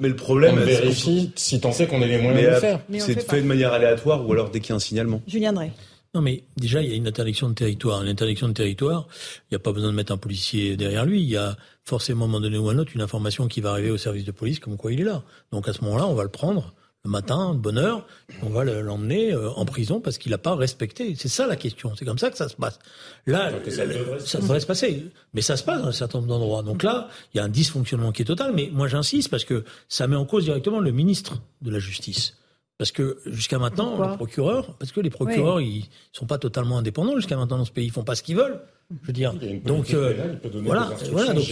Mais 0.00 0.08
le 0.08 0.16
problème, 0.16 0.58
on 0.60 0.66
vérifie 0.66 1.32
si 1.34 1.60
t'en 1.60 1.72
sais 1.72 1.86
qu'on 1.86 2.02
ait 2.02 2.08
les 2.08 2.18
moyens 2.18 2.44
de 2.44 2.50
le 2.50 2.56
faire. 2.56 2.80
C'est 2.98 3.26
fait 3.26 3.40
de 3.40 3.46
manière 3.46 3.72
aléatoire 3.72 4.28
ou 4.28 4.32
alors 4.32 4.49
dès 4.52 4.60
qu'il 4.60 4.70
y 4.70 4.72
a 4.72 4.76
un 4.76 4.80
signalement. 4.80 5.22
Julien 5.26 5.52
Drey. 5.52 5.72
Non, 6.12 6.22
mais 6.22 6.42
déjà, 6.56 6.82
il 6.82 6.90
y 6.90 6.92
a 6.92 6.96
une 6.96 7.06
interdiction 7.06 7.48
de 7.48 7.54
territoire. 7.54 8.02
L'interdiction 8.02 8.48
de 8.48 8.52
territoire, 8.52 9.06
il 9.44 9.54
n'y 9.54 9.56
a 9.56 9.60
pas 9.60 9.72
besoin 9.72 9.90
de 9.90 9.94
mettre 9.94 10.12
un 10.12 10.16
policier 10.16 10.76
derrière 10.76 11.06
lui. 11.06 11.22
Il 11.22 11.28
y 11.28 11.36
a 11.36 11.56
forcément, 11.84 12.24
à 12.24 12.28
un 12.28 12.30
moment 12.30 12.40
donné 12.40 12.58
ou 12.58 12.68
à 12.68 12.72
un 12.72 12.78
autre, 12.78 12.92
une 12.94 13.00
information 13.00 13.46
qui 13.46 13.60
va 13.60 13.70
arriver 13.70 13.90
au 13.90 13.96
service 13.96 14.24
de 14.24 14.32
police 14.32 14.58
comme 14.58 14.76
quoi 14.76 14.92
il 14.92 15.00
est 15.00 15.04
là. 15.04 15.22
Donc 15.52 15.68
à 15.68 15.72
ce 15.72 15.82
moment-là, 15.84 16.06
on 16.06 16.14
va 16.14 16.24
le 16.24 16.28
prendre 16.28 16.74
le 17.04 17.10
matin, 17.10 17.54
de 17.54 17.58
bonne 17.58 17.78
heure, 17.78 18.06
on 18.42 18.50
va 18.50 18.62
l'emmener 18.64 19.32
euh, 19.32 19.50
en 19.52 19.64
prison 19.64 20.00
parce 20.00 20.18
qu'il 20.18 20.32
n'a 20.32 20.38
pas 20.38 20.54
respecté. 20.54 21.14
C'est 21.16 21.28
ça 21.28 21.46
la 21.46 21.56
question. 21.56 21.94
C'est 21.96 22.04
comme 22.04 22.18
ça 22.18 22.30
que 22.30 22.36
ça 22.36 22.48
se 22.48 22.56
passe. 22.56 22.78
Là, 23.26 23.52
ça, 23.68 23.86
devrait 23.86 24.60
se 24.60 24.66
passer. 24.66 25.06
Mais 25.32 25.40
ça 25.40 25.56
se 25.56 25.64
passe 25.64 25.80
dans 25.80 25.88
un 25.88 25.92
certain 25.92 26.18
nombre 26.18 26.28
d'endroits. 26.28 26.62
Donc 26.62 26.82
là, 26.82 27.08
il 27.32 27.38
y 27.38 27.40
a 27.40 27.44
un 27.44 27.48
dysfonctionnement 27.48 28.12
qui 28.12 28.22
est 28.22 28.26
total. 28.26 28.52
Mais 28.54 28.68
moi, 28.70 28.86
j'insiste 28.86 29.30
parce 29.30 29.44
que 29.44 29.64
ça 29.88 30.08
met 30.08 30.16
en 30.16 30.26
cause 30.26 30.44
directement 30.44 30.80
le 30.80 30.92
ministre 30.92 31.40
de 31.62 31.70
la 31.70 31.78
Justice. 31.78 32.36
Parce 32.80 32.92
que 32.92 33.18
jusqu'à 33.26 33.58
maintenant, 33.58 34.10
les 34.10 34.16
procureurs, 34.16 34.74
parce 34.78 34.90
que 34.90 35.02
les 35.02 35.10
procureurs, 35.10 35.60
ils 35.60 35.86
sont 36.12 36.24
pas 36.24 36.38
totalement 36.38 36.78
indépendants 36.78 37.14
jusqu'à 37.14 37.36
maintenant 37.36 37.58
dans 37.58 37.66
ce 37.66 37.72
pays, 37.72 37.84
ils 37.84 37.92
font 37.92 38.04
pas 38.04 38.14
ce 38.14 38.22
qu'ils 38.22 38.36
veulent. 38.36 38.58
Je 39.02 39.06
veux 39.06 39.12
dire, 39.12 39.34
donc 39.66 39.92
euh, 39.92 40.38
voilà, 40.64 40.90
voilà, 41.12 41.34
donc, 41.34 41.44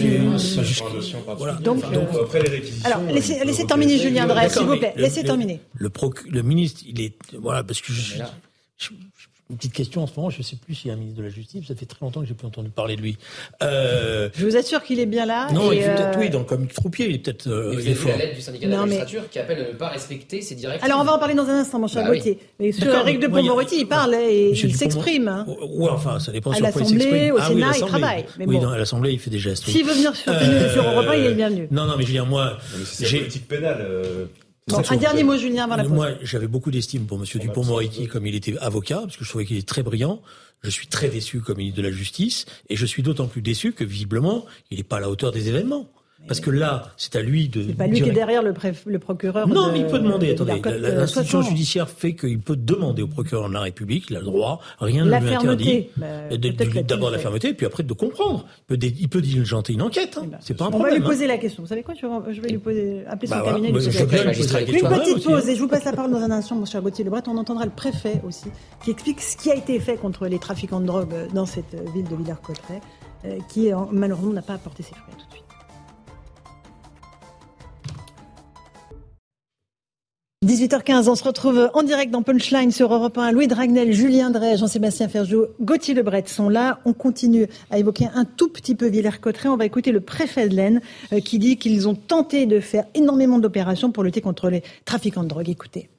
voilà. 1.36 1.52
donc, 1.60 1.84
après 2.18 2.42
les 2.44 2.48
réquisitions. 2.48 2.90
Alors 2.90 3.12
laissez, 3.12 3.44
laissez 3.44 3.66
terminer 3.66 3.98
Julien 3.98 4.26
Drey, 4.26 4.48
s'il 4.48 4.62
vous 4.62 4.78
plaît, 4.78 4.94
laissez 4.96 5.22
terminer. 5.22 5.60
Le, 5.74 5.90
le 6.30 6.42
ministre, 6.42 6.80
il 6.86 6.98
est 7.02 7.18
voilà, 7.38 7.62
parce 7.62 7.82
que 7.82 7.92
je 7.92 8.22
une 9.50 9.56
petite 9.56 9.72
question 9.72 10.02
en 10.02 10.06
ce 10.06 10.12
moment, 10.14 10.28
je 10.28 10.38
ne 10.38 10.42
sais 10.42 10.56
plus 10.56 10.74
s'il 10.74 10.88
y 10.88 10.90
a 10.90 10.94
un 10.94 10.98
ministre 10.98 11.18
de 11.18 11.24
la 11.24 11.30
Justice, 11.30 11.66
ça 11.66 11.74
fait 11.74 11.86
très 11.86 11.98
longtemps 12.02 12.20
que 12.20 12.26
j'ai 12.26 12.34
plus 12.34 12.46
entendu 12.46 12.68
parler 12.68 12.96
de 12.96 13.00
lui. 13.00 13.16
Euh... 13.62 14.28
Je 14.34 14.44
vous 14.44 14.56
assure 14.56 14.82
qu'il 14.82 15.00
est 15.00 15.06
bien 15.06 15.24
là. 15.24 15.50
Non, 15.52 15.72
il 15.72 15.80
fait 15.80 15.94
peut-être, 15.94 16.18
oui, 16.18 16.28
donc, 16.28 16.46
comme 16.48 16.66
troupier, 16.68 17.08
il 17.08 17.14
est 17.14 17.18
peut-être. 17.18 17.46
Euh, 17.46 17.74
il 17.78 17.88
est 17.88 18.04
la 18.04 18.16
lettre 18.16 18.34
du 18.34 18.42
syndicat 18.42 18.66
de 18.66 18.72
la 18.72 18.78
magistrature 18.80 19.30
qui 19.30 19.38
appelle 19.38 19.64
à 19.64 19.68
ne 19.68 19.72
pas 19.72 19.88
respecter 19.88 20.42
ses 20.42 20.54
directives. 20.54 20.84
Alors 20.84 21.00
on 21.00 21.04
va 21.04 21.14
en 21.14 21.18
parler 21.18 21.34
dans 21.34 21.46
un 21.46 21.60
instant, 21.60 21.78
mon 21.78 21.86
cher 21.86 22.04
bah 22.04 22.14
Gauthier. 22.14 22.38
Mais 22.60 22.72
sur 22.72 22.94
Eric 22.94 23.20
de 23.20 23.26
Pont-Moretti, 23.26 23.80
il 23.80 23.88
parle 23.88 24.14
et 24.16 24.50
il 24.50 24.76
s'exprime. 24.76 25.28
Hein. 25.28 25.46
Oui, 25.46 25.88
enfin, 25.90 26.20
ça 26.20 26.30
dépend 26.30 26.50
à 26.50 26.56
sur 26.56 26.70
quoi 26.70 26.82
il 26.82 26.88
s'exprime. 26.88 27.32
Au 27.32 27.38
ah 27.38 27.48
Sénat, 27.48 27.72
il 27.74 27.86
travaille. 27.86 28.24
oui, 28.46 28.58
à 28.58 28.76
l'Assemblée, 28.76 29.12
il 29.12 29.18
fait 29.18 29.30
des 29.30 29.38
gestes. 29.38 29.64
S'il 29.64 29.84
veut 29.84 29.94
venir 29.94 30.14
sur, 30.14 30.32
sur 30.72 30.82
Europe 30.82 31.06
1, 31.08 31.14
il 31.14 31.26
est 31.26 31.34
bienvenu. 31.34 31.68
Non, 31.70 31.86
non, 31.86 31.94
mais 31.96 32.02
je 32.02 32.08
veux 32.08 32.12
dire, 32.12 32.26
moi. 32.26 32.58
C'est 32.84 33.08
politique 33.08 33.48
pénale. 33.48 33.86
Un 34.72 34.96
dernier 34.96 35.24
mot, 35.24 35.36
Julien, 35.36 35.64
avant 35.64 35.76
la 35.76 35.84
pause. 35.84 35.92
Moi, 35.92 36.10
j'avais 36.22 36.46
beaucoup 36.46 36.70
d'estime 36.70 37.06
pour 37.06 37.18
Monsieur 37.18 37.38
Dupont-Moretti, 37.38 38.06
comme 38.06 38.26
il 38.26 38.34
était 38.34 38.56
avocat, 38.58 39.00
parce 39.02 39.16
que 39.16 39.24
je 39.24 39.28
trouvais 39.28 39.46
qu'il 39.46 39.56
est 39.56 39.68
très 39.68 39.82
brillant. 39.82 40.20
Je 40.62 40.70
suis 40.70 40.88
très 40.88 41.08
déçu 41.08 41.40
comme 41.40 41.58
ministre 41.58 41.80
de 41.80 41.86
la 41.86 41.92
Justice, 41.92 42.46
et 42.68 42.76
je 42.76 42.84
suis 42.84 43.02
d'autant 43.02 43.28
plus 43.28 43.42
déçu 43.42 43.72
que 43.72 43.84
visiblement, 43.84 44.44
il 44.70 44.78
n'est 44.78 44.84
pas 44.84 44.96
à 44.96 45.00
la 45.00 45.08
hauteur 45.08 45.30
des 45.30 45.48
événements. 45.48 45.88
Parce 46.26 46.40
que 46.40 46.50
là, 46.50 46.92
c'est 46.96 47.16
à 47.16 47.22
lui 47.22 47.48
de. 47.48 47.62
C'est 47.62 47.74
pas 47.74 47.86
lui 47.86 48.02
qui 48.02 48.08
est 48.08 48.12
derrière 48.12 48.42
le, 48.42 48.52
le 48.86 48.98
procureur. 48.98 49.46
Non, 49.46 49.72
mais 49.72 49.80
il 49.80 49.86
peut 49.86 49.98
demander. 49.98 50.32
Attendez, 50.32 50.60
l'institution 50.80 51.42
judiciaire 51.42 51.88
fait 51.88 52.14
qu'il 52.14 52.40
peut 52.40 52.56
demander 52.56 53.02
au 53.02 53.06
procureur 53.06 53.48
de 53.48 53.54
la 53.54 53.60
République, 53.60 54.06
il 54.10 54.16
a 54.16 54.18
le 54.20 54.26
droit, 54.26 54.60
rien 54.80 55.04
ne 55.04 55.10
lui 55.10 55.34
interdit. 55.34 55.88
Bah, 55.96 56.06
d'abord 56.82 57.10
la 57.10 57.18
fermeté, 57.18 57.54
puis 57.54 57.66
après 57.66 57.82
de 57.82 57.92
comprendre. 57.92 58.46
Il 58.68 58.78
peut, 58.78 58.86
il 58.86 59.08
peut 59.08 59.22
diligenter 59.22 59.72
une 59.72 59.82
enquête. 59.82 60.18
Hein. 60.18 60.22
Eh 60.24 60.28
ben, 60.28 60.38
c'est 60.40 60.56
pas 60.56 60.66
un 60.66 60.70
problème. 60.70 60.88
On 60.88 60.94
va 60.94 60.98
lui 60.98 61.06
poser 61.06 61.24
hein. 61.24 61.28
la 61.28 61.38
question. 61.38 61.62
Vous 61.62 61.68
savez 61.68 61.82
quoi 61.82 61.94
Je 61.94 62.40
vais 62.40 62.48
lui 62.48 62.58
poser, 62.58 63.04
appeler 63.06 63.28
son 63.28 63.36
bah, 63.36 63.44
cabinet. 63.44 63.72
Bah, 63.72 63.78
une 63.78 63.84
petite 63.84 65.24
pause 65.24 65.46
hein. 65.46 65.50
et 65.50 65.54
je 65.54 65.60
vous 65.60 65.68
passe 65.68 65.84
la 65.84 65.92
parole 65.92 66.10
dans 66.10 66.22
un 66.22 66.30
instant, 66.30 66.56
mon 66.56 66.66
cher 66.66 66.82
Gauthier 66.82 67.04
Lebret. 67.04 67.22
On 67.28 67.36
entendra 67.36 67.64
le 67.64 67.70
préfet 67.70 68.20
aussi 68.26 68.48
qui 68.84 68.90
explique 68.90 69.20
ce 69.20 69.36
qui 69.36 69.50
a 69.50 69.54
été 69.54 69.78
fait 69.80 69.96
contre 69.96 70.26
les 70.26 70.38
trafiquants 70.38 70.80
de 70.80 70.86
drogue 70.86 71.14
dans 71.32 71.46
cette 71.46 71.76
ville 71.94 72.08
de 72.08 72.16
Villers-Cotterêts, 72.16 72.80
euh, 73.24 73.38
qui 73.48 73.70
malheureusement 73.92 74.32
n'a 74.32 74.42
pas 74.42 74.54
apporté 74.54 74.82
ses 74.82 74.94
fruits 74.94 75.14
tout 75.18 75.26
de 75.26 75.32
suite. 75.32 75.47
18h15, 80.46 81.08
on 81.08 81.16
se 81.16 81.24
retrouve 81.24 81.68
en 81.74 81.82
direct 81.82 82.12
dans 82.12 82.22
Punchline 82.22 82.70
sur 82.70 82.94
Europe 82.94 83.18
1. 83.18 83.32
Louis 83.32 83.48
Dragnel, 83.48 83.92
Julien 83.92 84.30
Drey, 84.30 84.56
Jean-Sébastien 84.56 85.08
Ferjou, 85.08 85.46
Gauthier 85.60 85.94
Lebret 85.94 86.22
sont 86.26 86.48
là. 86.48 86.78
On 86.84 86.92
continue 86.92 87.48
à 87.72 87.78
évoquer 87.78 88.06
un 88.14 88.24
tout 88.24 88.48
petit 88.48 88.76
peu 88.76 88.86
Villers-Cotterêts. 88.86 89.48
On 89.48 89.56
va 89.56 89.66
écouter 89.66 89.90
le 89.90 89.98
préfet 90.00 90.48
de 90.48 90.54
l'Aisne 90.54 90.80
euh, 91.12 91.18
qui 91.18 91.40
dit 91.40 91.56
qu'ils 91.56 91.88
ont 91.88 91.96
tenté 91.96 92.46
de 92.46 92.60
faire 92.60 92.84
énormément 92.94 93.40
d'opérations 93.40 93.90
pour 93.90 94.04
lutter 94.04 94.20
contre 94.20 94.48
les 94.48 94.62
trafiquants 94.84 95.24
de 95.24 95.28
drogue. 95.28 95.48
Écoutez. 95.48 95.90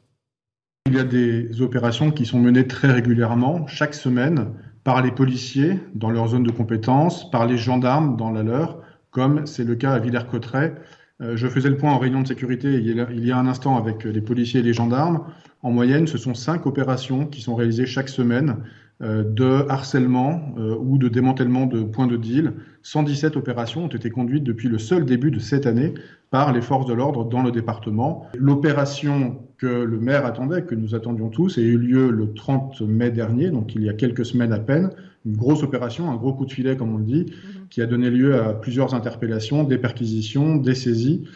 Il 0.86 0.96
y 0.96 1.00
a 1.00 1.04
des 1.04 1.62
opérations 1.62 2.10
qui 2.10 2.26
sont 2.26 2.40
menées 2.40 2.66
très 2.66 2.90
régulièrement, 2.90 3.68
chaque 3.68 3.94
semaine, 3.94 4.54
par 4.86 5.02
les 5.02 5.12
policiers 5.12 5.82
dans 5.96 6.12
leur 6.12 6.30
zone 6.30 6.44
de 6.44 6.52
compétence, 6.52 7.30
par 7.30 7.46
les 7.46 7.58
gendarmes 7.58 8.16
dans 8.16 8.32
la 8.32 8.44
leur, 8.44 8.80
comme 9.12 9.46
c'est 9.46 9.66
le 9.66 9.76
cas 9.76 9.92
à 9.92 10.00
Villers-Cotterêts 10.00 10.76
je 11.22 11.48
faisais 11.48 11.70
le 11.70 11.78
point 11.78 11.92
en 11.92 11.98
réunion 11.98 12.22
de 12.22 12.28
sécurité 12.28 12.76
il 12.76 13.26
y 13.26 13.32
a 13.32 13.38
un 13.38 13.48
instant 13.48 13.78
avec 13.78 14.06
les 14.06 14.22
policiers 14.22 14.62
et 14.62 14.64
les 14.64 14.74
gendarmes. 14.74 15.26
En 15.62 15.72
moyenne, 15.72 16.08
ce 16.08 16.18
sont 16.18 16.34
cinq 16.34 16.66
opérations 16.66 17.26
qui 17.26 17.42
sont 17.42 17.56
réalisées 17.56 17.86
chaque 17.86 18.08
semaine 18.08 18.56
euh, 19.02 19.24
de 19.24 19.66
harcèlement 19.70 20.54
euh, 20.58 20.76
ou 20.78 20.98
de 20.98 21.08
démantèlement 21.08 21.66
de 21.66 21.84
points 21.84 22.06
de 22.08 22.18
deal. 22.18 22.52
117 22.84 23.38
opérations 23.38 23.86
ont 23.86 23.90
été 23.90 24.10
conduites 24.10 24.44
depuis 24.44 24.68
le 24.68 24.78
seul 24.78 25.06
début 25.06 25.32
de 25.32 25.40
cette 25.40 25.66
année 25.66 25.94
par 26.32 26.52
les 26.52 26.62
forces 26.62 26.86
de 26.86 26.94
l'ordre 26.94 27.24
dans 27.24 27.42
le 27.42 27.52
département. 27.52 28.26
L'opération 28.38 29.38
que 29.58 29.68
le 29.68 30.00
maire 30.00 30.26
attendait, 30.26 30.64
que 30.64 30.76
nous 30.76 30.96
attendions 30.96 31.30
tous, 31.30 31.58
a 31.58 31.62
eu 31.62 31.78
lieu 31.78 32.10
le 32.10 32.34
30 32.34 32.82
mai 32.82 33.10
dernier, 33.10 33.52
donc 33.52 33.74
il 33.74 33.84
y 33.84 33.90
a 33.90 33.94
quelques 33.94 34.26
semaines 34.26 34.52
à 34.52 34.60
peine. 34.60 34.90
Une 35.26 35.38
grosse 35.38 35.64
opération, 35.64 36.12
un 36.12 36.16
gros 36.16 36.34
coup 36.34 36.46
de 36.46 36.52
filet, 36.52 36.76
comme 36.76 36.94
on 36.94 36.98
le 36.98 37.04
dit, 37.04 37.26
qui 37.70 37.82
a 37.82 37.86
donné 37.86 38.10
lieu 38.10 38.36
à 38.42 38.54
plusieurs 38.54 38.94
interpellations, 38.96 39.64
des 39.64 39.78
perquisitions, 39.78 40.56
des 40.56 40.76
saisies. 40.76 41.28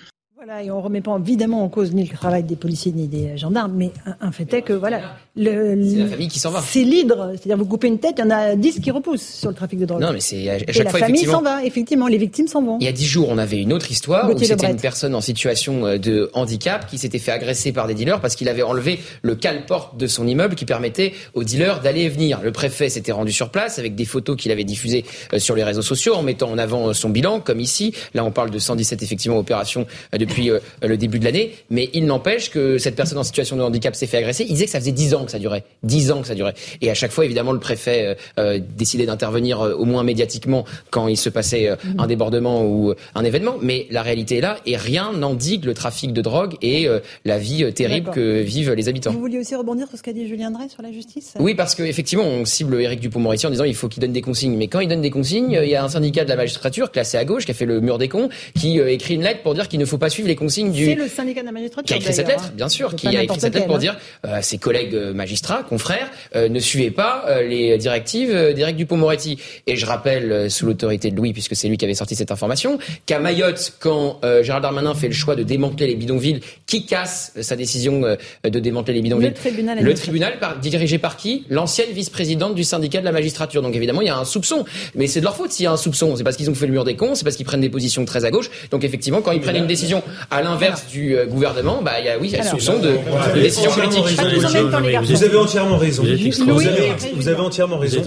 Voilà, 0.46 0.62
et 0.62 0.70
on 0.72 0.80
ne 0.80 0.84
remet 0.84 1.00
pas 1.00 1.18
évidemment 1.18 1.64
en 1.64 1.70
cause 1.70 1.94
ni 1.94 2.04
le 2.04 2.14
travail 2.14 2.44
des 2.44 2.58
policiers 2.58 2.92
ni 2.92 3.08
des 3.08 3.38
gendarmes, 3.38 3.72
mais 3.78 3.92
un, 4.20 4.34
fait 4.34 4.54
est 4.54 4.62
que 4.62 4.74
voilà, 4.74 5.16
le, 5.38 5.82
c'est 5.82 6.00
la 6.00 6.08
famille 6.08 6.28
qui 6.28 6.40
s'en 6.40 6.52
va. 6.52 6.62
C'est 6.62 6.84
l'hydre, 6.84 7.32
c'est-à-dire 7.32 7.56
vous 7.56 7.66
coupez 7.66 7.88
une 7.88 7.98
tête, 7.98 8.16
il 8.18 8.26
y 8.26 8.28
en 8.28 8.30
a 8.30 8.56
10 8.58 8.82
qui 8.82 8.92
repoussent 8.92 9.22
sur 9.22 9.48
le 9.48 9.56
trafic 9.56 9.80
de 9.80 9.86
drogue. 9.86 10.02
Non, 10.02 10.12
mais 10.12 10.20
c'est 10.20 10.50
à, 10.50 10.60
chaque 10.60 10.76
et 10.76 10.84
la 10.84 10.90
famille 10.90 11.24
s'en 11.24 11.42
va, 11.42 11.64
effectivement, 11.64 12.08
les 12.08 12.18
victimes 12.18 12.48
s'en 12.48 12.62
vont. 12.62 12.78
Il 12.82 12.86
y 12.86 12.90
a 12.90 12.92
10 12.92 13.06
jours, 13.06 13.30
on 13.30 13.38
avait 13.38 13.62
une 13.62 13.72
autre 13.72 13.90
histoire 13.90 14.30
où 14.30 14.38
c'était 14.38 14.70
une 14.70 14.82
personne 14.82 15.16
en 15.16 15.22
situation 15.22 15.86
euh, 15.86 15.98
de 15.98 16.30
handicap 16.34 16.88
qui 16.88 16.98
s'était 16.98 17.20
fait 17.20 17.32
agresser 17.32 17.72
par 17.72 17.88
des 17.88 17.94
dealers 17.94 18.20
parce 18.20 18.36
qu'il 18.36 18.50
avait 18.50 18.64
enlevé 18.64 19.00
le 19.22 19.36
cale-porte 19.36 19.96
de 19.96 20.08
son 20.08 20.28
immeuble 20.28 20.56
qui 20.56 20.66
permettait 20.66 21.14
aux 21.36 21.46
dealers 21.46 21.80
d'aller 21.80 22.02
et 22.02 22.10
venir. 22.10 22.42
Le 22.44 22.52
préfet 22.52 22.90
s'était 22.90 23.14
rendu 23.14 23.32
sur 23.32 23.50
place 23.50 23.80
avec 23.80 23.96
des 23.96 24.06
photos 24.06 24.36
qu'il 24.36 24.52
avait 24.52 24.66
diffusées 24.66 25.06
euh, 25.32 25.40
sur 25.40 25.56
les 25.56 25.64
réseaux 25.64 25.82
sociaux 25.82 26.16
en 26.16 26.22
mettant 26.22 26.52
en 26.52 26.58
avant 26.58 26.90
euh, 26.90 26.94
son 26.94 27.10
bilan, 27.10 27.40
comme 27.40 27.62
ici. 27.62 27.94
Là, 28.14 28.26
on 28.26 28.32
parle 28.32 28.52
de 28.52 28.60
117 28.60 29.02
effectivement 29.04 29.38
opérations 29.38 29.88
depuis 30.12 30.33
le 30.38 30.98
début 30.98 31.20
de 31.20 31.26
l'année, 31.26 31.54
mais 31.70 31.90
il 31.94 32.06
n'empêche 32.06 32.50
que 32.50 32.78
cette 32.78 32.96
personne 32.96 33.18
en 33.18 33.24
situation 33.24 33.56
de 33.56 33.62
handicap 33.62 33.96
s'est 33.96 34.08
fait 34.08 34.18
agresser. 34.18 34.46
Il 34.48 34.54
disait 34.54 34.66
que 34.66 34.72
ça 34.72 34.80
faisait 34.80 34.92
10 34.92 35.14
ans 35.16 35.26
que 35.26 35.32
ça 35.32 35.40
durait. 35.40 35.64
10 35.84 36.12
ans 36.12 36.22
que 36.22 36.28
ça 36.28 36.36
durait. 36.36 36.54
Et 36.82 36.90
à 36.90 36.94
chaque 36.94 37.12
fois, 37.12 37.26
évidemment, 37.26 37.52
le 37.52 37.60
préfet 37.60 38.06
euh, 38.06 38.16
euh 38.40 38.60
décidait 38.78 39.06
d'intervenir 39.06 39.62
euh, 39.62 39.74
au 39.74 39.86
moins 39.86 40.04
médiatiquement 40.04 40.66
quand 40.90 41.08
il 41.08 41.18
se 41.18 41.30
passait 41.30 41.70
euh, 41.70 41.76
un 41.98 42.08
débordement 42.08 42.64
ou 42.66 42.94
un 43.16 43.24
événement. 43.24 43.56
Mais 43.62 43.88
la 43.90 44.02
réalité 44.02 44.38
est 44.38 44.42
là 44.42 44.58
et 44.66 44.78
rien 44.78 45.12
n'endigue 45.14 45.66
le 45.66 45.74
trafic 45.74 46.14
de 46.14 46.22
drogue 46.22 46.56
et 46.62 46.88
la 47.26 47.38
vie 47.38 47.72
terrible 47.74 48.12
que 48.12 48.42
vivent 48.42 48.74
les 48.74 48.90
habitants. 48.90 49.12
Vous 49.12 49.20
vouliez 49.20 49.40
aussi 49.40 49.56
rebondir 49.56 49.88
sur 49.88 49.98
ce 49.98 50.04
qu'a 50.04 50.14
dit 50.14 50.28
Julien 50.28 50.52
Drey 50.52 50.70
sur 50.70 50.82
la 50.82 50.92
justice? 50.92 51.34
Oui, 51.40 51.56
parce 51.56 51.76
qu'effectivement, 51.76 52.26
on 52.26 52.46
cible 52.46 52.80
Éric 52.82 53.00
Dupont-Moretti 53.00 53.48
en 53.48 53.50
disant 53.50 53.64
il 53.64 53.76
faut 53.76 53.88
qu'il 53.88 54.02
donne 54.02 54.12
des 54.12 54.22
consignes. 54.22 54.56
Mais 54.58 54.68
quand 54.68 54.80
il 54.80 54.88
donne 54.88 55.02
des 55.02 55.10
consignes, 55.10 55.60
il 55.62 55.70
y 55.70 55.76
a 55.76 55.84
un 55.84 55.90
syndicat 55.90 56.24
de 56.24 56.30
la 56.30 56.36
magistrature 56.36 56.92
classé 56.92 57.18
à 57.18 57.26
gauche 57.26 57.46
qui 57.46 57.52
a 57.52 57.54
fait 57.54 57.66
le 57.66 57.82
mur 57.82 57.98
des 57.98 58.08
cons, 58.08 58.30
qui 58.56 58.80
écrit 58.80 59.16
une 59.16 59.24
lettre 59.24 59.42
pour 59.42 59.54
dire 59.54 59.68
qu'il 59.68 59.80
ne 59.80 59.86
faut 59.86 59.98
pas 59.98 60.10
suivre 60.10 60.23
les 60.28 60.36
consignes 60.36 60.72
du. 60.72 60.86
C'est 60.86 60.96
le 60.96 61.08
syndicat 61.08 61.42
de 61.42 61.46
la 61.48 61.52
magistrature. 61.52 61.86
Qui 61.86 61.94
a 61.94 61.98
écrit 61.98 62.14
cette 62.14 62.28
lettre, 62.28 62.46
hein. 62.48 62.54
bien 62.56 62.70
sûr, 62.70 62.96
qui 62.96 63.08
a 63.08 63.24
écrit 63.24 63.40
cette 63.40 63.54
lettre 63.54 63.68
pour 63.68 63.80
dire 63.80 63.98
euh, 64.26 64.40
ses 64.42 64.58
collègues 64.58 64.96
magistrats, 65.14 65.64
confrères, 65.64 66.10
euh, 66.36 66.50
ne 66.50 66.60
suivaient 66.60 66.92
pas 66.92 67.26
euh, 67.28 67.44
les 67.44 67.78
directives 67.78 68.32
euh, 68.32 68.54
d'Éric 68.54 68.78
Dupont-Moretti. 68.78 69.38
Et 69.68 69.76
je 69.76 69.86
rappelle, 69.86 70.50
sous 70.50 70.66
l'autorité 70.66 71.12
de 71.12 71.16
Louis, 71.16 71.34
puisque 71.34 71.56
c'est 71.56 71.68
lui 71.68 71.78
qui 71.78 71.86
avait 71.86 71.94
sorti 71.94 72.16
cette 72.16 72.32
information, 72.32 72.78
qu'à 73.06 73.20
Mayotte, 73.20 73.74
quand 73.80 74.20
Gérald 74.42 74.64
Darmanin 74.64 74.94
fait 74.94 75.08
le 75.08 75.14
choix 75.14 75.36
de 75.36 75.44
démanteler 75.44 75.88
les 75.88 75.96
bidonvilles, 75.96 76.42
qui 76.66 76.86
casse 76.86 77.34
sa 77.42 77.56
décision 77.56 78.02
de 78.44 78.60
démanteler 78.60 78.96
les 78.96 79.02
bidonvilles? 79.02 79.30
Le 79.30 79.34
tribunal. 79.34 79.84
Le 79.84 79.94
tribunal 79.94 80.40
par, 80.40 80.60
dirigé 80.60 80.98
par 80.98 81.18
qui? 81.18 81.46
L'ancienne 81.50 81.92
vice-présidente 81.92 82.56
du 82.56 82.64
syndicat 82.64 83.00
de 83.00 83.06
la 83.06 83.12
magistrature. 83.12 83.62
Donc 83.62 83.76
évidemment, 83.76 84.02
il 84.02 84.08
y 84.08 84.12
a 84.12 84.18
un 84.18 84.26
soupçon. 84.26 84.66
Mais 84.96 85.08
c'est 85.08 85.20
de 85.20 85.26
leur 85.26 85.36
faute 85.36 85.52
s'il 85.52 85.64
y 85.64 85.68
a 85.68 85.72
un 85.72 85.78
soupçon. 85.78 86.16
C'est 86.16 86.24
parce 86.24 86.38
qu'ils 86.38 86.50
ont 86.50 86.56
fait 86.56 86.68
le 86.68 86.74
mur 86.74 86.84
des 86.84 86.96
cons, 86.96 87.16
c'est 87.16 87.24
parce 87.24 87.36
qu'ils 87.36 87.46
prennent 87.46 87.62
des 87.62 87.70
positions 87.70 88.06
très 88.06 88.26
à 88.26 88.32
gauche. 88.32 88.50
Donc 88.72 88.84
effectivement, 88.84 89.22
quand 89.22 89.32
ils 89.32 89.42
prennent 89.42 89.58
une 89.58 89.68
décision 89.68 90.04
À 90.32 90.42
l'inverse 90.42 90.88
du 90.88 91.16
euh, 91.16 91.26
gouvernement, 91.26 91.82
bah, 91.82 92.00
il 92.00 92.06
y 92.06 92.10
a, 92.10 92.18
oui, 92.18 92.30
il 92.32 92.38
y 92.38 92.40
a 92.40 92.44
soupçon 92.44 92.80
de, 92.80 92.90
de 92.90 93.42
décision 93.42 93.72
politique. 93.72 94.04
Vous 95.04 95.24
avez 95.24 95.38
entièrement 95.38 95.78
raison. 95.78 96.04
Vous 96.04 96.68
avez, 96.68 96.94
vous 97.16 97.28
avez 97.28 97.42
entièrement 97.42 97.78
raison. 97.78 98.02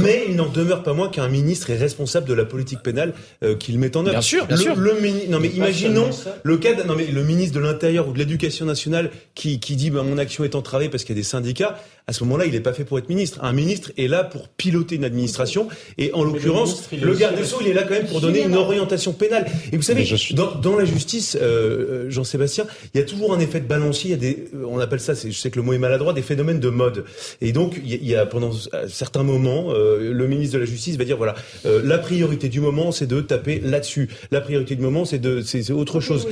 Mais 0.00 0.24
il 0.28 0.36
n'en 0.36 0.48
demeure 0.48 0.82
pas 0.82 0.92
moins 0.92 1.08
qu'un 1.08 1.28
ministre 1.28 1.70
est 1.70 1.76
responsable 1.76 2.26
de 2.26 2.34
la 2.34 2.44
politique 2.44 2.82
pénale 2.82 3.14
euh, 3.42 3.56
qu'il 3.56 3.78
met 3.78 3.96
en 3.96 4.00
œuvre. 4.00 4.10
Bien 4.10 4.20
sûr, 4.20 4.46
bien 4.46 4.56
sûr. 4.56 4.76
Le, 4.76 4.98
non 5.28 5.38
mais 5.40 5.48
imaginons 5.48 6.10
le 6.42 6.56
cas, 6.56 6.70
non 6.84 6.94
mais 6.96 7.06
le 7.06 7.24
ministre 7.24 7.54
de 7.54 7.60
l'Intérieur 7.60 8.08
ou 8.08 8.12
de 8.12 8.18
l'Éducation 8.18 8.66
nationale 8.66 9.10
qui, 9.34 9.60
qui 9.60 9.76
dit 9.76 9.90
bah, 9.90 10.02
mon 10.02 10.18
action 10.18 10.44
est 10.44 10.54
entravée 10.54 10.88
parce 10.88 11.04
qu'il 11.04 11.14
y 11.14 11.18
a 11.18 11.22
des 11.22 11.28
syndicats 11.28 11.78
à 12.08 12.14
ce 12.14 12.24
moment-là, 12.24 12.46
il 12.46 12.52
n'est 12.52 12.60
pas 12.60 12.72
fait 12.72 12.84
pour 12.84 12.98
être 12.98 13.10
ministre. 13.10 13.38
Un 13.42 13.52
ministre 13.52 13.92
est 13.98 14.08
là 14.08 14.24
pour 14.24 14.48
piloter 14.48 14.96
une 14.96 15.04
administration, 15.04 15.68
et 15.98 16.10
en 16.14 16.24
l'occurrence, 16.24 16.88
le, 16.90 17.14
garde 17.14 17.36
des 17.36 17.44
Sceaux, 17.44 17.58
il 17.60 17.68
est 17.68 17.74
là 17.74 17.82
quand 17.82 17.94
même 17.94 18.06
pour 18.06 18.22
donner 18.22 18.42
une 18.42 18.56
orientation 18.56 19.12
pénale. 19.12 19.46
Et 19.72 19.76
vous 19.76 19.82
savez, 19.82 20.08
dans, 20.32 20.54
dans, 20.54 20.76
la 20.76 20.86
justice, 20.86 21.36
euh, 21.48 22.06
euh, 22.06 22.10
Jean-Sébastien, 22.10 22.66
il 22.94 23.00
y 23.00 23.02
a 23.02 23.06
toujours 23.06 23.34
un 23.34 23.40
effet 23.40 23.60
de 23.60 23.66
balancier. 23.66 24.10
Il 24.10 24.12
y 24.12 24.14
a 24.14 24.16
des, 24.16 24.48
euh, 24.54 24.64
on 24.68 24.78
appelle 24.78 25.00
ça, 25.00 25.14
je 25.14 25.30
sais 25.30 25.50
que 25.50 25.58
le 25.58 25.64
mot 25.64 25.72
est 25.72 25.78
maladroit, 25.78 26.12
des 26.12 26.22
phénomènes 26.22 26.60
de 26.60 26.68
mode. 26.68 27.04
Et 27.40 27.52
donc, 27.52 27.80
il 27.84 28.06
y 28.06 28.14
a 28.14 28.26
pendant 28.26 28.52
certains 28.88 29.22
moments, 29.22 29.72
euh, 29.72 30.12
le 30.12 30.26
ministre 30.26 30.54
de 30.54 30.60
la 30.60 30.66
Justice 30.66 30.96
va 30.96 31.04
dire 31.04 31.16
voilà, 31.16 31.34
euh, 31.66 31.80
la 31.84 31.98
priorité 31.98 32.48
du 32.48 32.60
moment, 32.60 32.92
c'est 32.92 33.06
de 33.06 33.20
taper 33.20 33.60
là-dessus. 33.60 34.08
La 34.30 34.40
priorité 34.40 34.76
du 34.76 34.82
moment, 34.82 35.04
c'est 35.04 35.18
de, 35.18 35.40
c'est 35.40 35.70
autre 35.72 36.00
chose. 36.00 36.26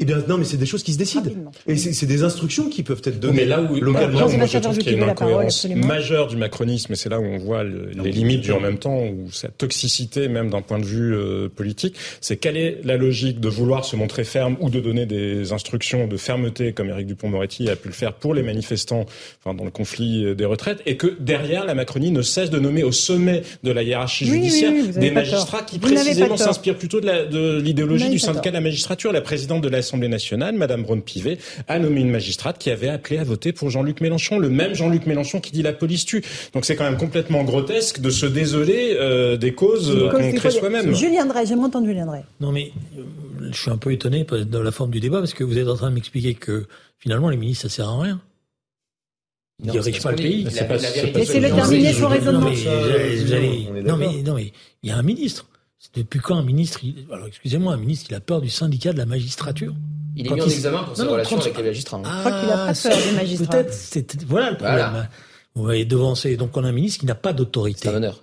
Eh 0.00 0.04
bien, 0.04 0.20
non, 0.26 0.38
mais 0.38 0.44
c'est 0.44 0.56
des 0.56 0.66
choses 0.66 0.82
qui 0.82 0.92
se 0.92 0.98
décident. 0.98 1.30
Et 1.68 1.76
c'est 1.76 2.06
des 2.06 2.24
instructions 2.24 2.68
qui 2.68 2.82
peuvent 2.82 3.02
être 3.04 3.20
données. 3.20 3.42
Mais 3.42 3.44
là 3.44 3.62
où, 3.62 3.76
localement, 3.76 4.28
moi, 4.28 4.46
je 4.46 4.58
trouve 4.58 4.76
qu'il 4.76 4.90
y 4.90 4.94
a 4.96 4.98
une 4.98 5.08
incohérence 5.08 5.68
majeure 5.68 6.26
du 6.26 6.36
macronisme, 6.36 6.92
et 6.94 6.96
c'est 6.96 7.08
là 7.08 7.20
où 7.20 7.24
on 7.24 7.38
voit 7.38 7.62
les 7.62 8.10
limites 8.10 8.40
du 8.40 8.50
en 8.50 8.58
même 8.58 8.78
temps, 8.78 8.98
ou 8.98 9.30
sa 9.30 9.48
toxicité, 9.48 10.26
même 10.26 10.50
d'un 10.50 10.62
point 10.62 10.80
de 10.80 10.84
vue 10.84 11.14
euh, 11.14 11.48
politique, 11.48 11.94
c'est 12.20 12.36
quelle 12.36 12.56
est 12.56 12.80
la 12.82 12.96
logique 12.96 13.38
de 13.38 13.48
vouloir 13.48 13.84
se 13.84 13.94
montrer 13.94 14.24
ferme 14.24 14.56
ou 14.58 14.68
de 14.68 14.80
donner 14.80 15.06
des 15.06 15.52
instructions 15.52 16.08
de 16.08 16.16
fermeté, 16.16 16.72
comme 16.72 16.88
Éric 16.88 17.06
Dupont-Moretti 17.06 17.70
a 17.70 17.76
pu 17.76 17.86
le 17.86 17.94
faire 17.94 18.14
pour 18.14 18.34
les 18.34 18.42
manifestants, 18.42 19.06
enfin, 19.44 19.54
dans 19.54 19.64
le 19.64 19.70
conflit 19.70 20.24
euh, 20.24 20.34
des 20.34 20.44
retraites, 20.44 20.82
et 20.86 20.96
que 20.96 21.16
derrière, 21.20 21.66
la 21.66 21.76
Macronie 21.76 22.10
ne 22.10 22.22
cesse 22.22 22.50
de 22.50 22.58
nommer 22.58 22.82
au 22.82 22.90
sommet 22.90 23.42
de 23.62 23.70
la 23.70 23.84
hiérarchie 23.84 24.26
judiciaire 24.26 24.72
des 24.96 25.12
magistrats 25.12 25.62
qui 25.62 25.78
précisément 25.78 26.36
s'inspirent 26.36 26.78
plutôt 26.78 27.00
de 27.00 27.60
l'idéologie 27.60 28.10
du 28.10 28.18
syndicat 28.18 28.50
de 28.50 28.54
la 28.54 28.60
magistrature. 28.60 29.12
La 29.12 29.20
présidente 29.20 29.62
de 29.62 29.68
la 29.68 29.83
l'Assemblée 29.84 30.08
nationale, 30.08 30.54
Madame 30.56 30.82
Braun-Pivet, 30.82 31.36
a 31.68 31.78
nommé 31.78 32.00
une 32.00 32.10
magistrate 32.10 32.56
qui 32.58 32.70
avait 32.70 32.88
appelé 32.88 33.18
à 33.18 33.24
voter 33.24 33.52
pour 33.52 33.68
Jean-Luc 33.68 34.00
Mélenchon, 34.00 34.38
le 34.38 34.48
même 34.48 34.74
Jean-Luc 34.74 35.06
Mélenchon 35.06 35.40
qui 35.40 35.52
dit 35.52 35.62
la 35.62 35.74
police 35.74 36.06
tue. 36.06 36.22
Donc 36.54 36.64
c'est 36.64 36.74
quand 36.74 36.84
même 36.84 36.96
complètement 36.96 37.44
grotesque 37.44 38.00
de 38.00 38.08
se 38.08 38.24
désoler 38.24 38.96
euh, 38.98 39.36
des 39.36 39.52
causes 39.52 39.94
qu'on 40.10 40.32
crée 40.32 40.50
soi-même. 40.50 40.94
Julien 40.94 41.26
Drey, 41.26 41.44
j'aimerais 41.44 41.66
entendre 41.66 41.86
Julien 41.86 42.06
Drey. 42.06 42.24
Non 42.40 42.50
mais 42.50 42.72
euh, 42.98 43.02
je 43.52 43.60
suis 43.60 43.70
un 43.70 43.76
peu 43.76 43.92
étonné 43.92 44.24
de 44.24 44.58
la 44.58 44.72
forme 44.72 44.90
du 44.90 45.00
débat 45.00 45.18
parce 45.18 45.34
que 45.34 45.44
vous 45.44 45.58
êtes 45.58 45.68
en 45.68 45.76
train 45.76 45.90
de 45.90 45.94
m'expliquer 45.94 46.34
que 46.34 46.64
finalement 46.98 47.28
les 47.28 47.36
ministres 47.36 47.68
ça 47.68 47.76
sert 47.76 47.88
à 47.88 48.00
rien. 48.00 48.20
Ils 49.62 49.70
dirigent 49.70 50.02
pas 50.02 50.10
le 50.12 50.16
pays. 50.16 50.44
Laissez-le 50.44 51.48
terminer 51.50 51.92
son 51.92 52.08
raisonnement. 52.08 52.50
Non 53.84 53.96
mais, 53.98 54.22
non 54.22 54.34
mais 54.34 54.52
il 54.82 54.88
y 54.88 54.92
a 54.92 54.96
un 54.96 55.02
ministre. 55.02 55.46
Depuis 55.94 56.20
quand 56.20 56.36
un 56.36 56.42
ministre, 56.42 56.80
alors 57.12 57.26
excusez-moi, 57.26 57.74
un 57.74 57.76
ministre, 57.76 58.06
il 58.10 58.14
a 58.14 58.20
peur 58.20 58.40
du 58.40 58.50
syndicat 58.50 58.92
de 58.92 58.98
la 58.98 59.06
magistrature 59.06 59.74
Il 60.16 60.26
est 60.26 60.30
mis 60.30 60.40
en 60.40 60.46
examen 60.46 60.82
pour 60.82 60.96
ses 60.96 61.02
relations 61.02 61.40
avec 61.40 61.56
les 61.56 61.62
magistrats. 61.62 61.98
Hein. 61.98 62.02
Je 62.04 62.20
crois 62.20 62.40
qu'il 62.40 62.50
a 62.50 62.66
pas 62.66 62.74
peur 62.74 63.10
des 63.10 63.16
magistrats. 63.16 63.64
Peut-être, 63.64 64.24
voilà 64.26 64.50
le 64.50 64.56
problème. 64.56 65.08
Vous 65.54 65.62
voyez, 65.62 65.84
devancer. 65.84 66.36
Donc 66.36 66.56
on 66.56 66.64
a 66.64 66.68
un 66.68 66.72
ministre 66.72 67.00
qui 67.00 67.06
n'a 67.06 67.14
pas 67.14 67.32
d'autorité. 67.32 67.82
C'est 67.82 67.88
un 67.88 67.94
honneur. 67.94 68.20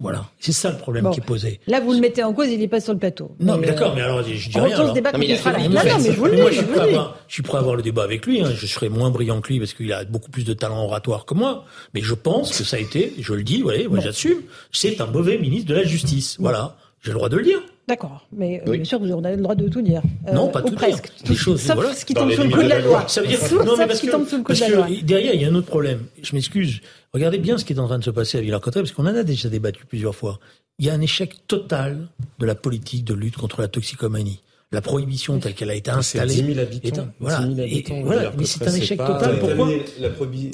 Voilà, 0.00 0.30
c'est 0.38 0.52
ça 0.52 0.70
le 0.70 0.78
problème 0.78 1.10
qui 1.10 1.18
est 1.18 1.24
posé. 1.24 1.58
Là, 1.66 1.80
vous 1.80 1.92
le 1.92 1.98
mettez 1.98 2.22
en 2.22 2.32
cause, 2.32 2.46
il 2.46 2.60
n'est 2.60 2.68
pas 2.68 2.80
sur 2.80 2.92
le 2.92 3.00
plateau. 3.00 3.34
Non, 3.40 3.58
mais, 3.58 3.66
d'accord, 3.66 3.96
mais 3.96 4.02
alors 4.02 4.22
je 4.22 4.48
dis 4.48 4.56
rien. 4.56 4.76
Alors. 4.76 4.92
Débat 4.92 5.10
non, 5.10 5.18
mais 5.18 5.26
il 5.26 5.32
a 5.32 5.58
non, 5.58 5.68
non, 5.70 5.80
mais 5.84 6.12
je 6.12 6.16
vous 6.16 6.26
le 6.26 6.36
dis. 6.36 6.40
Moi, 6.40 6.50
je 6.52 6.56
suis, 6.58 6.66
prêt 6.66 6.78
à 6.78 6.84
avoir, 6.84 7.16
je 7.26 7.34
suis 7.34 7.42
prêt 7.42 7.56
à 7.56 7.60
avoir 7.60 7.74
le 7.74 7.82
débat 7.82 8.04
avec 8.04 8.24
lui. 8.24 8.40
Hein. 8.40 8.52
Je 8.54 8.66
serai 8.68 8.90
moins 8.90 9.10
brillant 9.10 9.40
que 9.40 9.48
lui 9.48 9.58
parce 9.58 9.74
qu'il 9.74 9.92
a 9.92 10.04
beaucoup 10.04 10.30
plus 10.30 10.44
de 10.44 10.52
talent 10.52 10.84
oratoire 10.84 11.24
que 11.24 11.34
moi. 11.34 11.64
Mais 11.94 12.00
je 12.00 12.14
pense 12.14 12.56
que 12.56 12.62
ça 12.62 12.76
a 12.76 12.78
été, 12.78 13.12
je 13.18 13.34
le 13.34 13.42
dis, 13.42 13.60
voyez, 13.60 13.88
moi 13.88 13.98
j'assume, 13.98 14.38
c'est 14.70 15.00
un 15.00 15.06
mauvais 15.06 15.36
ministre 15.36 15.68
de 15.68 15.74
la 15.74 15.82
Justice. 15.82 16.36
Voilà. 16.38 16.76
J'ai 17.00 17.10
le 17.10 17.14
droit 17.14 17.28
de 17.28 17.36
le 17.36 17.44
dire. 17.44 17.60
D'accord, 17.86 18.26
mais 18.32 18.62
euh, 18.66 18.72
bien 18.72 18.84
sûr, 18.84 18.98
vous 18.98 19.10
avez 19.10 19.36
le 19.36 19.42
droit 19.42 19.54
de 19.54 19.68
tout 19.68 19.80
dire. 19.80 20.02
Euh, 20.26 20.32
non, 20.32 20.48
pas 20.48 20.62
tout 20.62 20.74
presque. 20.74 21.10
Dire. 21.24 21.36
choses, 21.36 21.62
sauf 21.62 21.76
voilà. 21.76 21.94
ce 21.94 22.04
qui 22.04 22.12
tombe 22.12 22.30
sous 22.30 22.42
le 22.42 22.50
coup 22.50 22.62
de 22.62 22.68
la 22.68 22.80
loi. 22.80 23.04
Ça 23.08 23.22
veut 23.22 23.28
dire 23.28 23.38
sauf, 23.38 23.64
non, 23.64 23.76
mais 23.78 23.86
parce 23.86 24.00
ce 24.00 24.04
qui 24.04 24.10
tombe 24.10 24.26
sous 24.26 24.36
le 24.36 24.42
coup 24.42 24.52
de 24.52 24.60
la 24.60 24.68
loi. 24.68 24.86
Derrière, 25.02 25.34
il 25.34 25.40
y 25.40 25.44
a 25.44 25.48
un 25.48 25.54
autre 25.54 25.68
problème. 25.68 26.00
Je 26.20 26.34
m'excuse. 26.34 26.80
Regardez 27.14 27.38
bien 27.38 27.56
ce 27.56 27.64
qui 27.64 27.72
est 27.72 27.78
en 27.78 27.86
train 27.86 27.98
de 27.98 28.04
se 28.04 28.10
passer 28.10 28.38
à 28.38 28.40
Villers-Cotterêts, 28.40 28.82
parce 28.82 28.92
qu'on 28.92 29.04
en 29.04 29.14
a 29.14 29.22
déjà 29.22 29.48
débattu 29.48 29.86
plusieurs 29.86 30.14
fois. 30.14 30.38
Il 30.78 30.86
y 30.86 30.90
a 30.90 30.92
un 30.92 31.00
échec 31.00 31.46
total 31.46 32.08
de 32.38 32.46
la 32.46 32.54
politique 32.54 33.04
de 33.04 33.14
lutte 33.14 33.36
contre 33.36 33.62
la 33.62 33.68
toxicomanie 33.68 34.42
la 34.70 34.80
prohibition 34.82 35.38
telle 35.38 35.54
qu'elle 35.54 35.70
a 35.70 35.74
été 35.74 35.90
installée. 35.90 36.34
C'est 36.34 36.42
10 36.42 36.54
000 36.54 36.60
habitants. 36.60 37.08
voilà. 37.20 37.40
10 37.40 37.54
000 37.54 37.66
habitants 37.66 38.02
voilà. 38.02 38.32
Mais 38.36 38.44
c'est 38.44 38.68
un 38.68 38.74
échec 38.74 38.98
total. 38.98 39.38
Pourquoi 39.38 39.68
la 39.98 40.10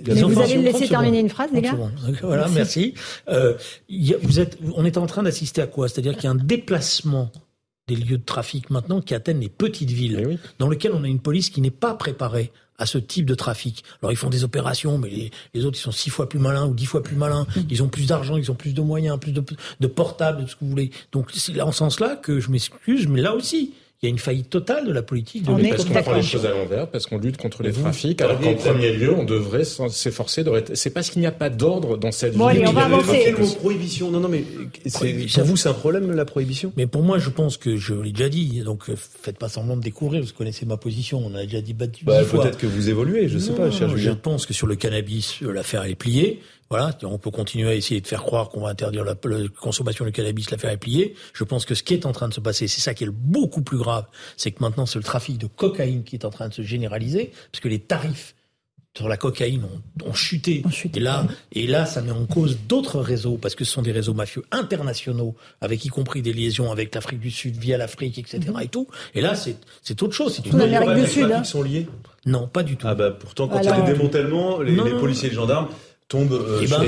Mais 0.06 0.22
vous 0.22 0.40
allez 0.40 0.58
me 0.58 0.62
laisser 0.64 0.88
terminer 0.88 1.20
une 1.20 1.28
phrase, 1.28 1.50
les 1.52 1.62
gars 1.62 1.76
Voilà, 2.22 2.48
merci. 2.48 2.94
Euh, 3.28 3.54
vous 4.22 4.40
êtes, 4.40 4.58
on 4.74 4.84
est 4.84 4.98
en 4.98 5.06
train 5.06 5.22
d'assister 5.22 5.62
à 5.62 5.66
quoi? 5.66 5.88
C'est-à-dire 5.88 6.14
qu'il 6.14 6.24
y 6.24 6.26
a 6.28 6.30
un 6.30 6.36
déplacement 6.36 7.32
des 7.86 7.96
lieux 7.96 8.18
de 8.18 8.24
trafic 8.24 8.70
maintenant 8.70 9.00
qui 9.00 9.14
atteignent 9.14 9.40
les 9.40 9.48
petites 9.48 9.90
villes, 9.90 10.38
dans 10.58 10.68
lesquelles 10.68 10.92
on 10.94 11.04
a 11.04 11.08
une 11.08 11.20
police 11.20 11.50
qui 11.50 11.60
n'est 11.60 11.70
pas 11.70 11.94
préparée 11.94 12.50
à 12.78 12.86
ce 12.86 12.98
type 12.98 13.26
de 13.26 13.34
trafic. 13.34 13.84
Alors 14.02 14.12
ils 14.12 14.16
font 14.16 14.30
des 14.30 14.42
opérations, 14.42 14.98
mais 14.98 15.08
les, 15.10 15.30
les, 15.54 15.64
autres 15.64 15.78
ils 15.78 15.82
sont 15.82 15.92
six 15.92 16.10
fois 16.10 16.28
plus 16.28 16.38
malins 16.38 16.66
ou 16.66 16.74
dix 16.74 16.86
fois 16.86 17.02
plus 17.02 17.14
malins. 17.14 17.46
Ils 17.70 17.82
ont 17.82 17.88
plus 17.88 18.06
d'argent, 18.06 18.36
ils 18.36 18.50
ont 18.50 18.56
plus 18.56 18.74
de 18.74 18.80
moyens, 18.80 19.18
plus 19.18 19.32
de, 19.32 19.44
de 19.80 19.86
portables, 19.86 20.44
de 20.44 20.48
ce 20.48 20.56
que 20.56 20.60
vous 20.64 20.70
voulez. 20.70 20.90
Donc 21.12 21.30
c'est 21.32 21.52
là 21.52 21.66
en 21.66 21.72
ce 21.72 21.78
sens-là 21.78 22.16
que 22.16 22.40
je 22.40 22.50
m'excuse, 22.50 23.06
mais 23.06 23.20
là 23.20 23.34
aussi 23.34 23.74
il 24.04 24.08
y 24.08 24.10
a 24.10 24.10
une 24.10 24.18
faillite 24.18 24.50
totale 24.50 24.86
de 24.86 24.92
la 24.92 25.02
politique 25.02 25.44
de 25.44 25.50
on 25.50 25.56
Parce 25.56 25.84
qu'on 25.84 26.02
prend 26.02 26.14
les 26.14 26.22
choses 26.22 26.44
à 26.44 26.50
l'envers, 26.50 26.88
parce 26.88 27.06
qu'on 27.06 27.18
lutte 27.18 27.38
contre 27.38 27.62
les 27.62 27.72
trafics, 27.72 28.20
alors 28.20 28.38
qu'en 28.38 28.54
premier 28.54 28.92
lieu, 28.92 29.14
on 29.14 29.24
devrait 29.24 29.64
s'efforcer 29.64 30.44
de... 30.44 30.52
C'est 30.74 30.90
parce 30.90 31.08
qu'il 31.08 31.20
n'y 31.20 31.26
a 31.26 31.32
pas 31.32 31.48
d'ordre 31.48 31.96
dans 31.96 32.12
cette 32.12 32.36
bon, 32.36 32.46
Allez, 32.46 32.66
on 32.66 32.72
va 32.72 32.84
avancer. 32.84 33.34
Prohibition. 33.58 34.10
Non, 34.10 34.20
non, 34.20 34.28
mais 34.28 34.44
pour 35.32 35.44
vous, 35.44 35.56
c'est 35.56 35.68
un 35.68 35.74
problème, 35.74 36.12
la 36.12 36.24
prohibition? 36.24 36.72
Mais 36.76 36.86
pour 36.86 37.02
moi, 37.02 37.18
je 37.18 37.30
pense 37.30 37.56
que 37.56 37.76
je 37.76 37.94
l'ai 37.94 38.12
déjà 38.12 38.28
dit, 38.28 38.60
donc 38.60 38.90
euh, 38.90 38.94
faites 38.96 39.38
pas 39.38 39.48
semblant 39.48 39.76
de 39.76 39.82
découvrir, 39.82 40.22
vous 40.22 40.32
connaissez 40.36 40.66
ma 40.66 40.76
position, 40.76 41.22
on 41.24 41.34
a 41.34 41.44
déjà 41.44 41.60
débattu 41.60 42.04
bah, 42.04 42.22
Peut-être 42.24 42.58
que 42.58 42.66
vous 42.66 42.90
évoluez, 42.90 43.28
je 43.28 43.36
ne 43.36 43.40
sais 43.40 43.52
pas, 43.52 43.70
cher 43.70 43.96
Je 43.96 44.10
pense 44.10 44.44
que 44.44 44.52
sur 44.52 44.66
le 44.66 44.76
cannabis, 44.76 45.42
euh, 45.42 45.52
l'affaire 45.52 45.84
est 45.84 45.94
pliée. 45.94 46.40
Voilà, 46.70 46.96
on 47.02 47.18
peut 47.18 47.30
continuer 47.30 47.68
à 47.68 47.74
essayer 47.74 48.00
de 48.00 48.06
faire 48.06 48.22
croire 48.22 48.48
qu'on 48.48 48.62
va 48.62 48.70
interdire 48.70 49.04
la, 49.04 49.14
consommation 49.60 50.04
de 50.04 50.10
cannabis, 50.10 50.50
l'affaire 50.50 50.70
est 50.70 50.78
pliée. 50.78 51.14
Je 51.32 51.44
pense 51.44 51.64
que 51.64 51.74
ce 51.74 51.82
qui 51.82 51.94
est 51.94 52.06
en 52.06 52.12
train 52.12 52.28
de 52.28 52.34
se 52.34 52.40
passer, 52.40 52.68
c'est 52.68 52.80
ça 52.80 52.94
qui 52.94 53.04
est 53.04 53.10
beaucoup 53.10 53.62
plus 53.62 53.78
grave, 53.78 54.06
c'est 54.36 54.50
que 54.50 54.62
maintenant 54.62 54.86
c'est 54.86 54.98
le 54.98 55.04
trafic 55.04 55.38
de 55.38 55.46
cocaïne 55.46 56.04
qui 56.04 56.16
est 56.16 56.24
en 56.24 56.30
train 56.30 56.48
de 56.48 56.54
se 56.54 56.62
généraliser, 56.62 57.32
parce 57.52 57.60
que 57.60 57.68
les 57.68 57.80
tarifs 57.80 58.34
sur 58.96 59.08
la 59.08 59.16
cocaïne 59.16 59.64
ont, 60.04 60.12
chuté. 60.12 60.62
Et 60.94 61.00
là, 61.00 61.26
et 61.50 61.66
là, 61.66 61.84
ça 61.84 62.00
met 62.00 62.12
en 62.12 62.26
cause 62.26 62.58
d'autres 62.68 63.00
réseaux 63.00 63.36
parce 63.36 63.56
que 63.56 63.64
ce 63.64 63.72
sont 63.72 63.82
des 63.82 63.90
réseaux 63.90 64.14
mafieux 64.14 64.44
internationaux, 64.52 65.34
avec 65.60 65.84
y 65.84 65.88
compris 65.88 66.22
des 66.22 66.32
liaisons 66.32 66.70
avec 66.70 66.94
l'Afrique 66.94 67.18
du 67.18 67.32
Sud 67.32 67.56
via 67.56 67.76
l'Afrique, 67.76 68.18
etc. 68.18 68.40
Mhm. 68.46 68.60
Et 68.62 68.68
tout. 68.68 68.86
Et 69.16 69.20
là, 69.20 69.34
c'est 69.34 69.56
c'est 69.82 70.00
autre 70.02 70.14
chose. 70.14 70.40
C'est 70.44 70.52
l'Amérique 70.52 71.04
du 71.04 71.10
Sud. 71.10 71.24
Hein. 71.24 71.42
sont 71.42 71.62
liés? 71.62 71.88
Non, 72.24 72.46
pas 72.46 72.62
du 72.62 72.76
tout. 72.76 72.86
Ah 72.88 72.94
bah 72.94 73.10
pourtant, 73.10 73.48
quand 73.48 73.58
il 73.58 73.64
y 73.64 73.68
a 73.68 73.80
des 73.80 73.92
démantèlements, 73.92 74.60
les, 74.60 74.76
les 74.76 74.90
policiers 74.92 75.26
et 75.26 75.30
les 75.30 75.36
gendarmes 75.36 75.68
tombe 76.08 76.32
euh, 76.32 76.60
eh 76.62 76.66
ben, 76.66 76.80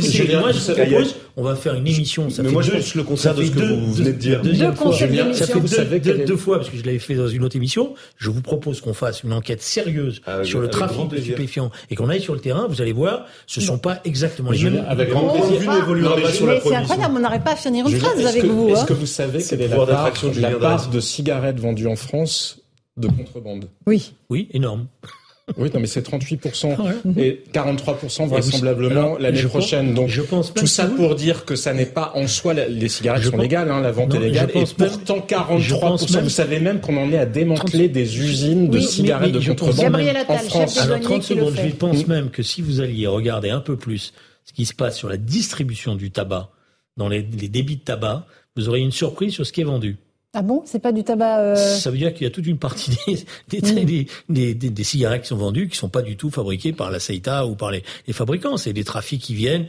sur 0.00 0.28
la 0.28 0.40
moi, 0.40 0.52
je 0.52 0.72
propose, 0.72 1.16
on 1.36 1.42
va 1.42 1.56
faire 1.56 1.74
une 1.74 1.86
émission. 1.86 2.30
Ça 2.30 2.42
mais 2.42 2.48
fait 2.48 2.54
moi, 2.54 2.62
deux, 2.62 2.80
je 2.80 2.96
le 2.96 3.04
concerne 3.04 3.36
de 3.36 3.44
ce 3.44 3.50
que 3.50 3.60
vous 3.60 3.92
venez 3.92 4.12
de 4.12 4.18
dire. 4.18 4.42
Deux 4.42 4.72
fois. 4.72 4.92
Ça 4.92 5.84
fait 5.86 6.00
deux, 6.00 6.24
deux, 6.24 6.36
fois, 6.36 6.58
parce 6.58 6.70
que 6.70 6.76
je 6.76 6.84
l'avais 6.84 6.98
fait 6.98 7.14
dans 7.14 7.28
une 7.28 7.42
autre 7.44 7.56
émission. 7.56 7.94
Je 8.16 8.30
vous 8.30 8.40
propose 8.40 8.80
qu'on 8.80 8.94
fasse 8.94 9.24
une 9.24 9.32
enquête 9.32 9.62
sérieuse 9.62 10.20
ah, 10.26 10.44
sur 10.44 10.60
le 10.60 10.68
trafic 10.68 11.08
de 11.08 11.18
stupéfiants 11.18 11.70
et 11.90 11.96
qu'on 11.96 12.08
aille 12.08 12.22
sur 12.22 12.34
le 12.34 12.40
terrain. 12.40 12.66
Vous 12.68 12.80
allez 12.80 12.92
voir, 12.92 13.26
ce 13.46 13.60
ne 13.60 13.64
sont 13.64 13.78
pas 13.78 14.00
exactement 14.04 14.50
les 14.50 14.62
mêmes. 14.62 14.84
Avec 14.88 15.10
grand 15.10 15.30
plaisir. 15.30 15.60
C'est 16.62 16.74
incroyable, 16.74 17.14
on 17.16 17.20
n'arrête 17.20 17.44
pas 17.44 17.52
à 17.52 17.56
finir 17.56 17.86
une 17.88 17.96
phrase 17.96 18.24
avec 18.24 18.44
vous. 18.44 18.68
Est-ce 18.68 18.82
hein. 18.82 18.86
que 18.86 18.92
vous 18.92 19.06
savez 19.06 19.42
quelle 19.42 19.62
est 19.62 20.40
la 20.40 20.50
part 20.52 20.88
de 20.88 21.00
cigarettes 21.00 21.58
vendues 21.58 21.88
en 21.88 21.96
France 21.96 22.60
de 22.96 23.08
contrebande? 23.08 23.68
Oui. 23.86 24.12
Oui, 24.30 24.48
énorme. 24.52 24.86
Oui, 25.56 25.70
non, 25.74 25.80
mais 25.80 25.88
c'est 25.88 26.08
38% 26.08 26.76
ah 26.78 26.84
et 27.16 27.42
43% 27.52 28.28
vraisemblablement 28.28 29.18
l'année 29.18 29.42
prochaine. 29.42 29.92
Donc, 29.92 30.08
je 30.08 30.22
pense 30.22 30.54
tout 30.54 30.68
ça 30.68 30.86
pour 30.86 31.16
dire 31.16 31.44
que 31.44 31.56
ça 31.56 31.74
n'est 31.74 31.86
pas 31.86 32.12
en 32.14 32.28
soi, 32.28 32.54
les 32.54 32.88
cigarettes 32.88 33.24
sont 33.24 33.36
légales, 33.36 33.70
hein, 33.70 33.80
la 33.80 33.90
vente 33.90 34.14
est 34.14 34.20
légale, 34.20 34.50
et 34.54 34.64
pourtant 34.64 35.18
43%, 35.18 36.22
vous 36.22 36.28
savez 36.28 36.60
même 36.60 36.80
qu'on 36.80 36.96
en 36.96 37.12
est 37.12 37.18
à 37.18 37.26
démanteler 37.26 37.88
des 37.88 38.18
usines 38.20 38.70
de 38.70 38.78
cigarettes 38.78 39.32
de 39.32 39.40
contrebande 39.40 40.00
en 40.28 40.38
France. 40.38 40.78
Alors 40.78 41.00
30 41.00 41.22
secondes, 41.22 41.54
je 41.56 41.74
pense 41.74 42.06
même 42.06 42.30
que 42.30 42.42
si 42.42 42.62
vous 42.62 42.80
alliez 42.80 43.06
regarder 43.06 43.50
un 43.50 43.60
peu 43.60 43.76
plus 43.76 44.12
ce 44.44 44.52
qui 44.52 44.64
se 44.64 44.74
passe 44.74 44.96
sur 44.96 45.08
la 45.08 45.16
distribution 45.16 45.94
du 45.96 46.10
tabac, 46.10 46.50
dans 46.96 47.08
les, 47.08 47.22
les 47.22 47.48
débits 47.48 47.76
de 47.76 47.82
tabac, 47.82 48.26
vous 48.56 48.68
aurez 48.68 48.80
une 48.80 48.92
surprise 48.92 49.32
sur 49.32 49.46
ce 49.46 49.52
qui 49.52 49.62
est 49.62 49.64
vendu. 49.64 49.98
Ah 50.34 50.42
bon? 50.42 50.62
C'est 50.64 50.78
pas 50.78 50.92
du 50.92 51.04
tabac 51.04 51.40
euh... 51.40 51.56
Ça 51.56 51.90
veut 51.90 51.98
dire 51.98 52.14
qu'il 52.14 52.24
y 52.24 52.26
a 52.26 52.30
toute 52.30 52.46
une 52.46 52.58
partie 52.58 52.90
des, 53.06 53.60
des, 53.60 53.84
des, 53.84 54.54
des, 54.54 54.70
des, 54.70 54.84
cigarettes 54.84 55.22
qui 55.22 55.28
sont 55.28 55.36
vendues 55.36 55.68
qui 55.68 55.76
sont 55.76 55.90
pas 55.90 56.02
du 56.02 56.16
tout 56.16 56.30
fabriquées 56.30 56.72
par 56.72 56.90
la 56.90 57.00
CETA 57.00 57.46
ou 57.46 57.54
par 57.54 57.70
les, 57.70 57.82
les 58.06 58.12
fabricants. 58.12 58.56
C'est 58.56 58.72
des 58.72 58.84
trafics 58.84 59.20
qui 59.20 59.34
viennent 59.34 59.66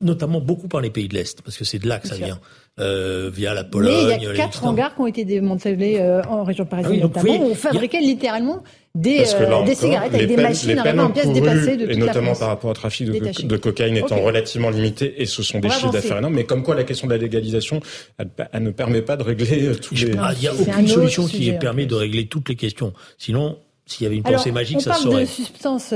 notamment 0.00 0.40
beaucoup 0.40 0.68
par 0.68 0.80
les 0.80 0.90
pays 0.90 1.08
de 1.08 1.14
l'Est, 1.14 1.40
parce 1.42 1.56
que 1.56 1.64
c'est 1.64 1.78
de 1.78 1.88
là 1.88 1.98
que 1.98 2.08
ça 2.08 2.16
vient. 2.16 2.38
Euh, 2.80 3.30
via 3.32 3.54
la 3.54 3.62
Pologne. 3.62 3.94
Mais 4.08 4.16
il 4.16 4.22
y 4.24 4.26
a 4.26 4.34
quatre 4.34 4.66
hangars 4.66 4.96
qui 4.96 5.00
ont 5.00 5.06
été 5.06 5.24
démantelés 5.24 5.98
euh, 6.00 6.24
en 6.24 6.42
région 6.42 6.64
parisienne, 6.64 7.02
ah 7.04 7.06
notamment, 7.06 7.46
où 7.46 7.50
on 7.52 7.54
fabriquait 7.54 8.00
littéralement 8.00 8.64
des, 8.96 9.20
euh, 9.32 9.62
des 9.64 9.76
cigarettes 9.76 10.12
avec 10.12 10.26
des 10.26 10.36
machines 10.36 10.80
en 10.80 11.10
pièces 11.10 11.32
dépassées 11.32 11.76
de 11.76 11.86
toute 11.86 11.94
Et 11.94 11.96
notamment 11.96 12.34
par 12.34 12.48
rapport 12.48 12.70
au 12.70 12.74
trafic 12.74 13.06
de, 13.06 13.46
de 13.46 13.56
cocaïne 13.58 13.96
étant 13.96 14.20
relativement 14.20 14.70
limité, 14.70 15.22
et 15.22 15.26
ce 15.26 15.44
sont 15.44 15.60
des 15.60 15.70
chiffres 15.70 15.92
d'affaires 15.92 16.18
énormes. 16.18 16.34
Mais 16.34 16.42
comme 16.42 16.64
quoi, 16.64 16.74
la 16.74 16.82
question 16.82 17.06
de 17.06 17.12
la 17.12 17.18
légalisation, 17.18 17.78
elle, 18.18 18.62
ne 18.64 18.70
permet 18.70 19.02
pas 19.02 19.16
de 19.16 19.22
régler 19.22 19.70
tous 19.80 19.94
les... 19.94 20.10
Il 20.10 20.40
n'y 20.40 20.48
a 20.48 20.52
aucune 20.52 20.88
solution 20.88 21.26
qui 21.26 21.52
permet 21.52 21.86
de 21.86 21.94
régler 21.94 22.26
toutes 22.26 22.48
les 22.48 22.56
questions. 22.56 22.92
Sinon, 23.18 23.56
s'il 23.86 24.02
y 24.02 24.06
avait 24.08 24.16
une 24.16 24.24
pensée 24.24 24.50
magique, 24.50 24.80
ça 24.80 24.94
serait... 24.94 25.06
On 25.06 25.10
parle 25.12 25.22
de 25.22 25.26
substances, 25.26 25.94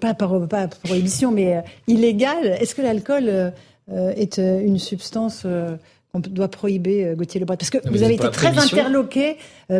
pas, 0.00 0.14
par, 0.14 0.48
pas 0.48 0.66
prohibition, 0.66 1.30
mais 1.30 1.62
illégales. 1.86 2.56
Est-ce 2.60 2.74
que 2.74 2.82
l'alcool 2.82 3.28
euh, 3.28 3.50
est 3.94 4.38
euh, 4.38 4.60
une 4.60 4.78
substance 4.78 5.42
euh, 5.44 5.76
qu'on 6.12 6.20
doit 6.20 6.48
prohiber, 6.48 7.14
Gauthier 7.16 7.38
Lebret 7.38 7.58
Parce 7.58 7.68
que 7.68 7.78
vous 7.86 8.02
avez 8.02 8.14
été 8.14 8.30
très 8.30 8.58
interloqué 8.58 9.36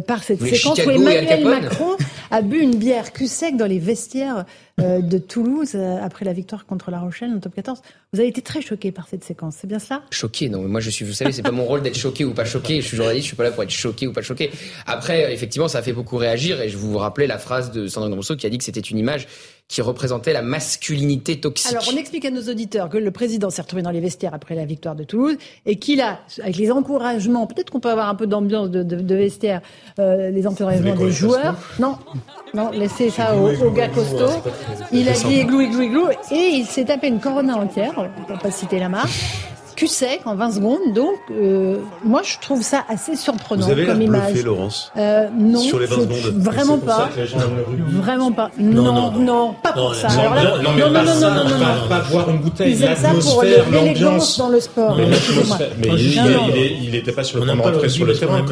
par 0.07 0.23
cette 0.23 0.43
séquence 0.43 0.79
où 0.85 0.91
Emmanuel 0.91 1.43
Macron 1.43 1.97
a 2.31 2.43
bu 2.43 2.59
une 2.59 2.77
bière 2.77 3.15
cul 3.15 3.27
sec 3.27 3.57
dans 3.57 3.65
les 3.65 3.79
vestiaires 3.79 4.45
de 4.77 5.17
Toulouse 5.17 5.75
après 5.75 6.27
la 6.27 6.35
victoire 6.35 6.67
contre 6.67 6.91
La 6.91 7.01
Rochelle 7.01 7.31
en 7.33 7.41
top 7.41 7.55
14. 7.55 7.81
Vous 8.13 8.21
avez 8.21 8.29
été 8.29 8.43
très 8.43 8.61
choqué 8.61 8.93
par 8.93 9.09
cette 9.09 9.25
séquence, 9.25 9.57
c'est 9.59 9.67
bien 9.67 9.79
cela? 9.79 10.03
Choqué, 10.11 10.51
non. 10.51 10.61
Moi, 10.69 10.81
je 10.81 10.91
suis, 10.91 11.07
vous 11.07 11.15
savez, 11.15 11.33
c'est 11.33 11.41
pas 11.41 11.51
mon 11.51 11.65
rôle 11.65 11.81
d'être 11.81 11.97
choqué 11.97 12.27
ou 12.27 12.35
pas 12.35 12.45
choqué. 12.45 12.83
Je 12.83 12.89
suis 12.89 12.97
journaliste, 12.99 13.23
je 13.23 13.29
suis 13.29 13.37
pas 13.37 13.45
là 13.45 13.51
pour 13.51 13.63
être 13.63 13.71
choqué 13.71 14.07
ou 14.07 14.13
pas 14.13 14.21
choqué. 14.21 14.51
Après, 14.87 15.33
effectivement, 15.33 15.69
ça 15.69 15.79
a 15.79 15.83
fait 15.83 15.95
beaucoup 15.95 16.19
réagir 16.19 16.61
et 16.61 16.69
je 16.69 16.77
vous 16.77 16.99
rappelais 16.99 17.27
la 17.27 17.39
phrase 17.39 17.71
de 17.71 17.87
Sandrine 17.87 18.13
Rousseau 18.13 18.37
qui 18.37 18.47
a 18.47 18.51
dit 18.51 18.59
que 18.59 18.65
c'était 18.65 18.81
une 18.81 18.99
image 18.99 19.29
qui 19.69 19.83
représentait 19.83 20.33
la 20.33 20.41
masculinité 20.41 21.39
toxique. 21.39 21.73
Alors, 21.73 21.85
on 21.93 21.97
explique 21.97 22.25
à 22.25 22.31
nos 22.31 22.41
auditeurs 22.43 22.89
que 22.89 22.97
le 22.97 23.11
président 23.11 23.51
s'est 23.51 23.61
retrouvé 23.61 23.83
dans 23.83 23.91
les 23.91 24.01
vestiaires 24.01 24.33
après 24.33 24.55
la 24.55 24.65
victoire 24.65 24.95
de 24.95 25.05
Toulouse 25.05 25.37
et 25.67 25.77
qu'il 25.77 26.01
a, 26.01 26.21
avec 26.43 26.57
les 26.57 26.71
encouragements, 26.71 27.47
peut-être 27.47 27.71
qu'on 27.71 27.81
peut 27.81 27.91
avoir 27.91 28.09
un 28.09 28.15
peu 28.15 28.27
d'ambiance 28.27 28.71
de, 28.71 28.83
de, 28.83 28.97
de, 28.97 29.15
vestiaire, 29.15 29.61
euh, 29.99 30.31
les 30.31 30.47
encouragements 30.47 30.97
des 30.97 31.11
joueurs. 31.11 31.55
Non, 31.79 31.99
non, 32.55 32.71
laissez 32.71 33.11
ça 33.11 33.37
au, 33.37 33.71
gars 33.71 33.89
costaud. 33.89 34.41
Il 34.91 35.07
a 35.07 35.13
dit 35.13 35.35
igloo, 35.35 35.61
igloo, 35.61 35.83
igloo, 35.83 36.09
et 36.31 36.49
il 36.55 36.65
s'est 36.65 36.87
tapé 36.87 37.09
une 37.09 37.21
corona 37.21 37.59
entière, 37.59 37.93
on 37.99 38.33
va 38.33 38.39
pas 38.39 38.51
citer 38.51 38.79
la 38.79 38.89
marque 38.89 39.11
cul 39.79 39.87
sec 39.87 40.23
en 40.25 40.35
20 40.35 40.53
secondes. 40.53 40.93
Donc, 40.93 41.15
euh, 41.31 41.77
moi, 42.05 42.23
je 42.25 42.37
trouve 42.41 42.63
ça 42.63 42.85
assez 42.89 43.15
surprenant 43.15 43.65
Vous 43.65 43.71
avez 43.71 43.87
comme 43.87 44.03
image. 44.03 44.33
Bluffé, 44.33 44.45
Laurence 44.45 44.93
euh, 44.97 45.29
non, 45.39 45.61
sur 45.61 45.79
les 45.79 45.87
20 45.87 45.95
secondes. 45.95 46.35
Vraiment 46.37 46.79
pas. 46.79 47.09
Vraiment 47.89 48.33
pas. 48.33 48.51
Non, 48.59 48.93
non, 48.93 49.13
non, 49.13 49.55
pas 49.63 49.73
pour 49.73 49.95
ça. 49.95 50.09
Alors 50.09 50.35
là, 50.35 50.45
non, 50.63 50.73
non, 50.73 50.91
non, 50.91 51.05
non, 51.05 51.45
non, 51.45 51.59
non, 51.59 51.89
pas 51.89 52.01
boire 52.11 52.29
une 52.31 52.39
bouteille. 52.39 52.73
Ils 52.73 52.83
aiment 52.83 52.97
ça 52.97 53.13
pour 53.13 53.45
l'élégance 53.45 54.37
dans 54.37 54.49
le 54.49 54.61
sport. 54.61 54.97
Mais 54.97 55.89
il 56.83 56.91
n'était 56.91 57.13
pas 57.13 57.23
sur 57.23 57.39
le 57.39 57.47
point 57.47 57.71
d'entrer 57.71 57.89
sur 57.89 58.05
le 58.05 58.15
terrain. 58.15 58.45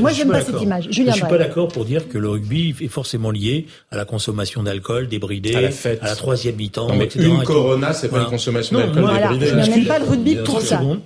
Moi, 0.00 0.10
j'aime 0.12 0.30
pas 0.30 0.40
cette 0.40 0.62
image. 0.62 0.88
Je 0.90 1.10
suis 1.10 1.20
pas 1.20 1.38
d'accord 1.38 1.68
pour 1.68 1.84
dire 1.84 2.08
que 2.08 2.16
le 2.16 2.30
rugby 2.30 2.74
est 2.80 2.88
forcément 2.88 3.30
lié 3.30 3.66
à 3.90 3.96
la 3.96 4.06
consommation 4.06 4.62
d'alcool 4.62 5.08
débridé, 5.08 5.54
à 5.54 6.06
la 6.06 6.16
troisième 6.16 6.56
mi-temps. 6.56 6.88
Une 7.16 7.42
Corona, 7.42 7.92
c'est 7.92 8.08
pas 8.08 8.20
une 8.20 8.26
consommation 8.26 8.78
d'alcool 8.78 9.04
débridé. 9.20 9.46
Je 9.46 9.70
n'aime 9.70 9.86
pas 9.86 9.98
le 9.98 10.06
rugby 10.06 10.36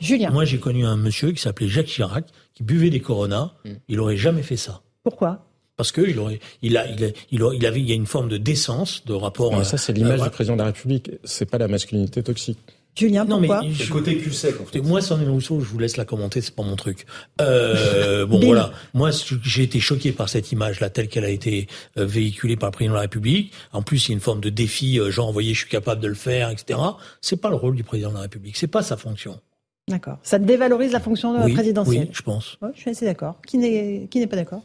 Julien. 0.01 0.31
Moi, 0.31 0.45
j'ai 0.45 0.59
connu 0.59 0.85
un 0.85 0.97
monsieur 0.97 1.33
qui 1.33 1.41
s'appelait 1.41 1.69
Jacques 1.69 1.87
Chirac, 1.87 2.27
qui 2.55 2.63
buvait 2.63 2.91
des 2.91 3.01
Corona. 3.01 3.53
Mm. 3.65 3.71
Il 3.89 4.01
aurait 4.01 4.17
jamais 4.17 4.43
fait 4.43 4.57
ça. 4.57 4.83
Pourquoi? 5.03 5.47
Parce 5.77 5.93
que 5.93 6.01
il 6.01 6.19
aurait, 6.19 6.41
il 6.63 6.77
a, 6.79 6.87
il, 6.87 7.13
il, 7.31 7.67
avait, 7.67 7.81
il 7.81 7.89
y 7.89 7.93
a 7.93 7.95
une 7.95 8.07
forme 8.07 8.29
de 8.29 8.39
décence, 8.39 9.05
de 9.05 9.13
rapport. 9.13 9.65
ça, 9.65 9.77
c'est 9.77 9.93
l'image 9.93 10.23
du 10.23 10.31
président 10.31 10.55
de 10.55 10.61
la 10.61 10.67
République. 10.67 11.11
C'est 11.25 11.51
pas 11.51 11.59
la 11.59 11.69
masculinité 11.69 12.23
toxique. 12.23 12.59
Julien, 12.97 13.27
pourquoi? 13.27 13.61
non, 13.61 13.69
mais 13.69 13.75
je, 13.75 13.93
côté 13.93 14.17
cul 14.17 14.33
sec. 14.33 14.59
En 14.59 14.65
fait. 14.65 14.81
Moi, 14.81 15.03
Sandrine 15.03 15.29
Rousseau, 15.29 15.61
je 15.61 15.67
vous 15.67 15.79
laisse 15.79 15.99
la 15.99 16.07
commenter, 16.07 16.41
c'est 16.41 16.55
pas 16.55 16.63
mon 16.63 16.77
truc. 16.77 17.05
Euh, 17.43 18.25
bon, 18.25 18.41
voilà. 18.45 18.73
Moi, 18.95 19.11
j'ai 19.43 19.65
été 19.65 19.81
choqué 19.81 20.13
par 20.13 20.31
cette 20.31 20.51
image-là, 20.51 20.89
telle 20.89 21.09
qu'elle 21.09 21.27
a 21.27 21.31
été 21.31 21.69
euh, 21.99 22.07
véhiculée 22.07 22.57
par 22.57 22.71
le 22.71 22.73
président 22.73 22.95
de 22.95 22.97
la 22.97 23.03
République. 23.03 23.53
En 23.73 23.83
plus, 23.83 24.07
il 24.07 24.13
y 24.13 24.13
a 24.13 24.15
une 24.15 24.21
forme 24.21 24.41
de 24.41 24.49
défi, 24.49 24.99
euh, 24.99 25.11
genre, 25.11 25.31
voyez, 25.31 25.53
je 25.53 25.61
suis 25.61 25.69
capable 25.69 26.01
de 26.01 26.09
le 26.09 26.15
faire, 26.15 26.49
etc. 26.49 26.79
C'est 27.21 27.37
pas 27.37 27.51
le 27.51 27.57
rôle 27.57 27.77
du 27.77 27.85
président 27.85 28.09
de 28.09 28.15
la 28.15 28.23
République. 28.23 28.57
C'est 28.57 28.67
pas 28.67 28.83
sa 28.83 28.97
fonction. 28.97 29.39
D'accord. 29.89 30.19
Ça 30.23 30.39
dévalorise 30.39 30.93
la 30.93 31.01
fonction 31.01 31.33
de 31.33 31.45
oui, 31.45 31.55
présidentielle. 31.55 32.07
Oui, 32.09 32.11
je 32.13 32.23
pense. 32.23 32.59
je 32.75 32.81
suis 32.81 32.91
assez 32.91 33.05
d'accord. 33.05 33.41
Qui 33.47 33.59
n'est 33.59 34.09
qui 34.11 34.19
n'est 34.19 34.27
pas 34.27 34.37
d'accord 34.37 34.63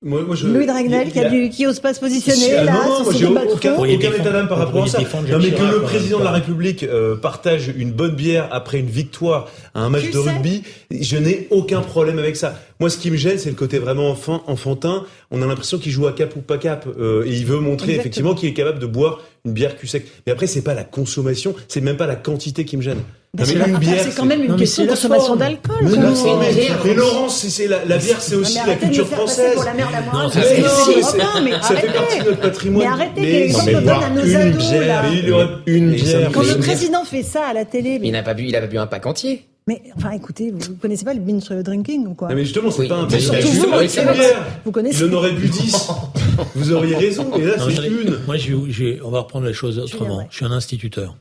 moi, 0.00 0.22
moi, 0.22 0.36
je, 0.36 0.46
Louis 0.46 0.64
Dragnel 0.64 1.10
qui, 1.10 1.18
a 1.18 1.28
dû, 1.28 1.48
qui 1.48 1.66
ose 1.66 1.80
pas 1.80 1.92
se 1.92 1.98
positionner 1.98 2.52
là, 2.62 2.72
non, 2.72 3.00
non, 3.00 3.02
moi 3.02 3.12
j'ai 3.12 3.26
aucun, 3.26 3.74
aucun 3.74 4.12
état 4.12 4.30
d'âme 4.30 4.46
par 4.46 4.58
rapport 4.58 4.84
à 4.84 4.86
ça. 4.86 5.00
Non 5.00 5.38
mais 5.40 5.50
que 5.50 5.62
le 5.64 5.82
président 5.82 6.20
de 6.20 6.24
la 6.24 6.30
République 6.30 6.84
euh, 6.84 7.16
partage 7.16 7.72
une 7.76 7.90
bonne 7.90 8.14
bière 8.14 8.48
après 8.52 8.78
une 8.78 8.86
victoire 8.86 9.48
à 9.74 9.80
un 9.80 9.88
match 9.88 10.08
de 10.12 10.18
rugby, 10.18 10.62
je 10.92 11.16
n'ai 11.16 11.48
aucun 11.50 11.80
problème 11.80 12.20
avec 12.20 12.36
ça. 12.36 12.54
Moi, 12.78 12.90
ce 12.90 12.98
qui 12.98 13.10
me 13.10 13.16
gêne, 13.16 13.38
c'est 13.38 13.50
le 13.50 13.56
côté 13.56 13.80
vraiment 13.80 14.08
enfant, 14.08 14.44
enfantin. 14.46 15.04
On 15.32 15.42
a 15.42 15.46
l'impression 15.46 15.78
qu'il 15.78 15.90
joue 15.90 16.06
à 16.06 16.12
cap 16.12 16.36
ou 16.36 16.42
pas 16.42 16.58
cap, 16.58 16.86
euh, 16.86 17.24
et 17.26 17.34
il 17.34 17.44
veut 17.44 17.58
montrer 17.58 17.96
effectivement 17.96 18.34
qu'il 18.34 18.48
est 18.48 18.54
capable 18.54 18.78
de 18.78 18.86
boire 18.86 19.20
une 19.44 19.52
bière 19.52 19.76
cul 19.76 19.88
sec. 19.88 20.06
Mais 20.26 20.32
après, 20.32 20.46
c'est 20.46 20.62
pas 20.62 20.74
la 20.74 20.84
consommation, 20.84 21.56
c'est 21.66 21.80
même 21.80 21.96
pas 21.96 22.06
la 22.06 22.14
quantité 22.14 22.64
qui 22.64 22.76
me 22.76 22.82
gêne. 22.82 23.02
C'est 23.44 24.16
quand 24.16 24.24
même 24.24 24.42
une 24.42 24.56
question 24.56 24.84
de 24.84 24.88
consommation 24.88 25.36
d'alcool. 25.36 25.76
Mais, 25.82 25.90
mais, 26.84 26.94
Laurence, 26.94 27.46
c'est 27.46 27.66
la, 27.66 27.84
la, 27.84 27.98
bière, 27.98 28.20
c'est 28.20 28.34
aussi 28.34 28.58
la 28.66 28.74
culture 28.74 29.06
française. 29.06 29.54
Pour 29.54 29.64
la 29.64 29.74
ça 31.62 31.76
fait 31.76 31.92
partie 31.92 32.20
de 32.20 32.24
notre 32.24 32.40
patrimoine. 32.40 32.86
Mais 32.86 32.92
arrêtez, 32.92 33.20
mais. 33.20 33.48
Une 35.66 35.92
bière. 35.92 36.30
Quand 36.32 36.42
le 36.42 36.58
président 36.58 37.04
fait 37.04 37.22
ça 37.22 37.46
à 37.46 37.52
la 37.52 37.64
télé. 37.64 38.00
Il 38.02 38.12
n'a 38.12 38.22
pas 38.22 38.34
bu, 38.34 38.44
il 38.44 38.56
a 38.56 38.60
pas 38.60 38.66
bu 38.66 38.78
un 38.78 38.86
pack 38.86 39.06
entier. 39.06 39.44
Mais 39.66 39.82
enfin, 39.98 40.12
écoutez, 40.12 40.50
vous, 40.50 40.72
ne 40.72 40.76
connaissez 40.76 41.04
pas 41.04 41.12
le 41.12 41.20
binge 41.20 41.46
drinking 41.50 42.06
ou 42.06 42.14
quoi? 42.14 42.28
Non, 42.28 42.34
Mais 42.34 42.44
justement, 42.44 42.70
c'est 42.70 42.88
pas 42.88 42.96
un 42.96 43.06
binge 43.06 43.30
Vous 44.64 44.72
connaissez 44.72 45.04
Il 45.04 45.10
en 45.10 45.12
aurait 45.12 45.32
bu 45.32 45.46
10. 45.46 45.90
vous 46.54 46.72
auriez 46.72 46.96
raison. 46.96 47.30
Et 47.36 47.44
là, 47.44 47.56
c'est 47.58 47.86
une. 47.86 48.18
Moi, 48.26 48.36
on 49.04 49.10
va 49.10 49.20
reprendre 49.20 49.46
les 49.46 49.52
choses 49.52 49.78
autrement. 49.78 50.26
Je 50.30 50.36
suis 50.36 50.46
un 50.46 50.52
instituteur. 50.52 51.16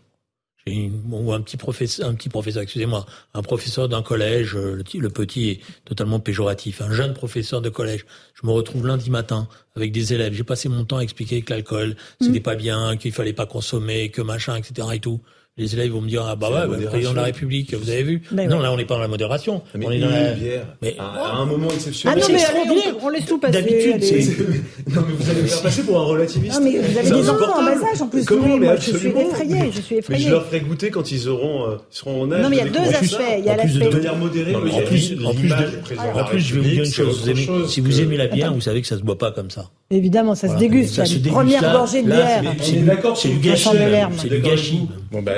Ou 1.09 1.31
un 1.33 1.41
petit 1.41 1.57
professeur, 1.57 2.09
un 2.09 2.15
petit 2.15 2.29
professeur, 2.29 2.63
excusez-moi, 2.63 3.05
un 3.33 3.41
professeur 3.41 3.89
d'un 3.89 4.01
collège, 4.01 4.55
le, 4.55 4.83
le, 4.93 5.09
petit 5.09 5.49
est 5.49 5.59
totalement 5.85 6.19
péjoratif, 6.19 6.81
un 6.81 6.91
jeune 6.91 7.13
professeur 7.13 7.61
de 7.61 7.69
collège. 7.69 8.05
Je 8.33 8.45
me 8.45 8.51
retrouve 8.51 8.85
lundi 8.85 9.09
matin 9.09 9.47
avec 9.75 9.91
des 9.91 10.13
élèves. 10.13 10.33
J'ai 10.33 10.43
passé 10.43 10.69
mon 10.69 10.85
temps 10.85 10.97
à 10.97 11.03
expliquer 11.03 11.41
que 11.41 11.53
l'alcool, 11.53 11.95
c'était 12.21 12.39
mmh. 12.39 12.43
pas 12.43 12.55
bien, 12.55 12.97
qu'il 12.97 13.11
fallait 13.11 13.33
pas 13.33 13.45
consommer, 13.45 14.09
que 14.09 14.21
machin, 14.21 14.55
etc. 14.55 14.87
et 14.93 14.99
tout 14.99 15.21
les 15.57 15.73
élèves 15.73 15.91
vont 15.91 16.01
me 16.01 16.07
dire 16.07 16.23
ah 16.27 16.35
bah 16.35 16.49
ouais, 16.49 16.77
bah, 16.77 16.87
président 16.87 17.11
de 17.11 17.15
la 17.15 17.23
République, 17.23 17.73
vous 17.73 17.89
avez 17.89 18.03
vu 18.03 18.21
ben 18.31 18.47
Non, 18.47 18.59
là 18.59 18.71
on 18.71 18.77
n'est 18.77 18.85
pas 18.85 18.93
dans 18.93 19.01
la 19.01 19.07
modération. 19.07 19.63
Mais 19.75 19.87
on 19.87 19.91
est 19.91 19.99
dans 19.99 20.09
la 20.09 20.33
bière. 20.33 20.65
Mais 20.81 20.95
à, 20.99 21.37
un 21.37 21.45
moment 21.45 21.69
exceptionnel. 21.71 22.19
Ah 22.21 22.27
non 22.27 22.35
mais 22.35 22.45
allez, 22.45 22.93
on, 23.01 23.05
on 23.05 23.09
laisse 23.09 23.25
tout 23.25 23.39
passer. 23.39 23.53
D'habitude, 23.53 24.03
c'est 24.03 24.37
non 24.95 25.03
mais 25.07 25.13
vous 25.17 25.29
allez 25.31 25.41
me 25.41 25.47
faire 25.47 25.61
passer 25.63 25.83
pour 25.83 25.99
un 25.99 26.03
relativiste. 26.03 26.59
Non 26.59 26.63
mais 26.63 26.77
vous 26.77 26.97
avez 26.97 27.09
des 27.09 27.29
enfants 27.29 27.59
en 27.59 27.63
bas 27.63 27.71
âge 27.71 28.01
en 28.01 28.07
plus. 28.07 28.25
Comment 28.25 28.57
mais 28.57 28.77
Je 28.77 28.97
suis 28.97 29.07
effrayé, 29.07 29.71
je 29.71 29.81
suis 29.81 29.95
effrayé. 29.95 30.19
Mais 30.19 30.25
je 30.25 30.31
leur 30.31 30.45
ferai 30.45 30.59
goûter 30.61 30.91
quand 30.91 31.11
ils 31.11 31.27
auront 31.27 31.69
euh, 31.69 31.77
seront 31.89 32.21
en 32.21 32.31
âge. 32.31 32.43
Non 32.43 32.49
mais 32.49 32.57
il 32.57 32.63
y 32.63 32.67
a 32.67 32.69
deux 32.69 32.95
aspects, 32.95 33.21
il 33.39 33.45
y 33.45 33.49
a 33.49 33.57
l'aspect 33.57 33.89
de 33.89 33.95
manière 33.95 34.15
modérée. 34.15 34.55
En 34.55 34.61
plus, 34.61 35.17
en 35.25 35.33
plus, 35.33 35.51
en 35.53 36.23
plus, 36.25 36.39
je 36.39 36.55
vais 36.55 36.61
vous 36.61 36.69
dire 36.69 36.83
une 36.83 36.91
chose. 36.91 37.67
Si 37.67 37.81
vous 37.81 38.01
aimez 38.01 38.17
la 38.17 38.27
bière, 38.27 38.53
vous 38.53 38.61
savez 38.61 38.81
que 38.81 38.87
ça 38.87 38.97
se 38.97 39.03
boit 39.03 39.17
pas 39.17 39.31
comme 39.31 39.49
ça. 39.49 39.71
Évidemment, 39.89 40.35
ça 40.35 40.49
se 40.49 40.57
déguste. 40.57 40.97
La 40.97 41.31
première 41.31 41.61
gorgée 41.71 42.03
de 42.03 42.07
bière. 42.07 42.43
C'est 42.61 43.29
du 43.29 43.39
gâchis. 43.39 43.69
C'est 44.17 44.29
du 44.29 44.39
gâchis. 44.39 44.87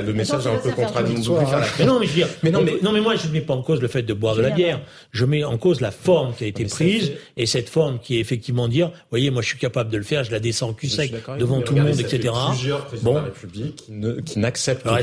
Bon 0.09 0.13
ben 0.13 0.13
le 0.13 0.13
message 0.13 0.45
est 0.45 0.49
un 0.49 0.57
peu 0.57 0.71
mais 1.79 1.85
non, 1.85 1.99
mais 1.99 2.05
je 2.05 2.11
veux 2.11 2.15
dire, 2.15 2.27
mais 2.43 2.51
non, 2.51 2.61
mais, 2.61 2.77
non, 2.81 2.91
mais 2.91 3.01
moi, 3.01 3.15
je 3.15 3.27
ne 3.27 3.33
mets 3.33 3.41
pas 3.41 3.53
en 3.53 3.61
cause 3.61 3.81
le 3.81 3.87
fait 3.87 4.01
de 4.01 4.13
boire 4.13 4.35
de 4.35 4.41
la 4.41 4.49
bière. 4.49 4.81
Je 5.11 5.25
mets 5.25 5.43
en 5.43 5.57
cause 5.57 5.81
la 5.81 5.91
forme 5.91 6.33
qui 6.33 6.43
a 6.43 6.47
été 6.47 6.65
prise 6.65 7.13
et 7.37 7.45
cette 7.45 7.69
forme 7.69 7.99
qui 7.99 8.17
est 8.17 8.19
effectivement 8.19 8.67
dire, 8.67 8.87
vous 8.87 8.93
voyez, 9.11 9.31
moi, 9.31 9.41
je 9.41 9.47
suis 9.47 9.57
capable 9.57 9.89
de 9.89 9.97
le 9.97 10.03
faire, 10.03 10.23
je 10.23 10.31
la 10.31 10.39
descends 10.39 10.73
cul 10.73 10.89
sec 10.89 11.13
devant 11.37 11.61
tout 11.61 11.75
le 11.75 11.83
monde, 11.83 11.99
etc. 11.99 12.29
Bon. 13.01 13.13
de 13.13 13.17
la 13.17 13.23
République 13.23 13.83
qui 14.25 14.39
n'acceptent 14.39 14.83
pas 14.83 14.99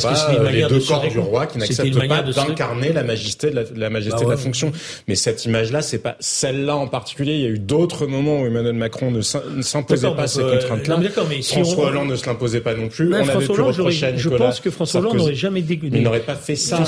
les 0.51 0.67
deux 0.67 0.81
corps 0.81 1.07
du 1.09 1.19
roi, 1.19 1.47
qui 1.47 1.59
n'acceptent 1.59 2.09
pas 2.09 2.23
d'incarner 2.23 2.93
la 2.93 3.03
majesté 3.03 3.51
de 3.51 3.65
la, 3.75 3.91
majesté 3.91 4.25
de 4.25 4.31
la 4.31 4.37
bah 4.37 4.43
fonction. 4.43 4.73
Mais 5.09 5.15
cette 5.15 5.45
image-là, 5.45 5.83
c'est 5.83 5.99
pas 5.99 6.17
celle-là 6.21 6.77
en 6.77 6.89
particulier. 6.89 7.35
Il 7.35 7.41
y 7.41 7.47
a 7.47 7.51
eu 7.51 7.59
d'autres 7.59 8.07
moments 8.07 8.41
où 8.41 8.47
Emmanuel 8.47 8.75
Macron 8.75 9.11
ne 9.11 9.21
s'imposait 9.21 10.15
pas 10.15 10.27
ces 10.27 10.43
contraintes-là. 10.43 11.01
François 11.43 11.87
Hollande 11.87 12.09
ne 12.09 12.17
se 12.17 12.27
l'imposait 12.27 12.61
pas 12.61 12.75
non 12.75 12.89
plus. 12.89 13.13
On 13.13 13.29
avait 13.29 13.47
pu 13.47 13.61
reprocher 13.61 14.07
à 14.07 14.13
Nicolas. 14.13 14.53
François 15.01 15.11
Hollande 15.11 15.19
n'aurait 15.19 15.35
jamais 15.35 15.61
il 15.61 16.03
n'aurait 16.03 16.21
pas 16.21 16.35
fait 16.35 16.57
ça. 16.57 16.85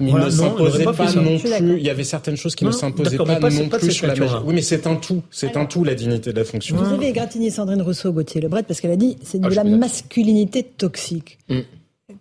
il 0.00 0.14
ne 0.14 0.30
s'imposait 0.30 0.84
pas, 0.84 1.12
non 1.14 1.38
plus. 1.38 1.78
Il 1.78 1.86
y 1.86 1.90
avait 1.90 2.04
certaines 2.04 2.36
choses 2.36 2.54
qui 2.54 2.64
ne 2.64 2.70
s'imposaient 2.70 3.16
pas, 3.16 3.38
non 3.50 3.68
plus 3.68 3.92
sur 3.92 4.06
la 4.06 4.14
magie. 4.14 4.34
Oui, 4.44 4.54
mais 4.54 4.62
c'est 4.62 4.86
un 4.86 4.96
tout. 4.96 5.22
C'est 5.30 5.56
un 5.56 5.66
tout, 5.66 5.84
la 5.84 5.94
dignité 5.94 6.32
de 6.32 6.38
la 6.38 6.44
fonction. 6.44 6.76
Vous 6.76 6.94
avez 6.94 7.08
égratigné 7.08 7.50
Sandrine 7.50 7.82
Rousseau, 7.82 8.12
Gauthier 8.12 8.40
Lebret, 8.40 8.62
parce 8.62 8.80
qu'elle 8.80 8.90
a 8.90 8.96
dit 8.96 9.16
c'est 9.22 9.40
de 9.40 9.46
ah, 9.46 9.50
la 9.50 9.64
masculinité 9.64 10.62
toxique. 10.62 11.38
Mm. 11.48 11.60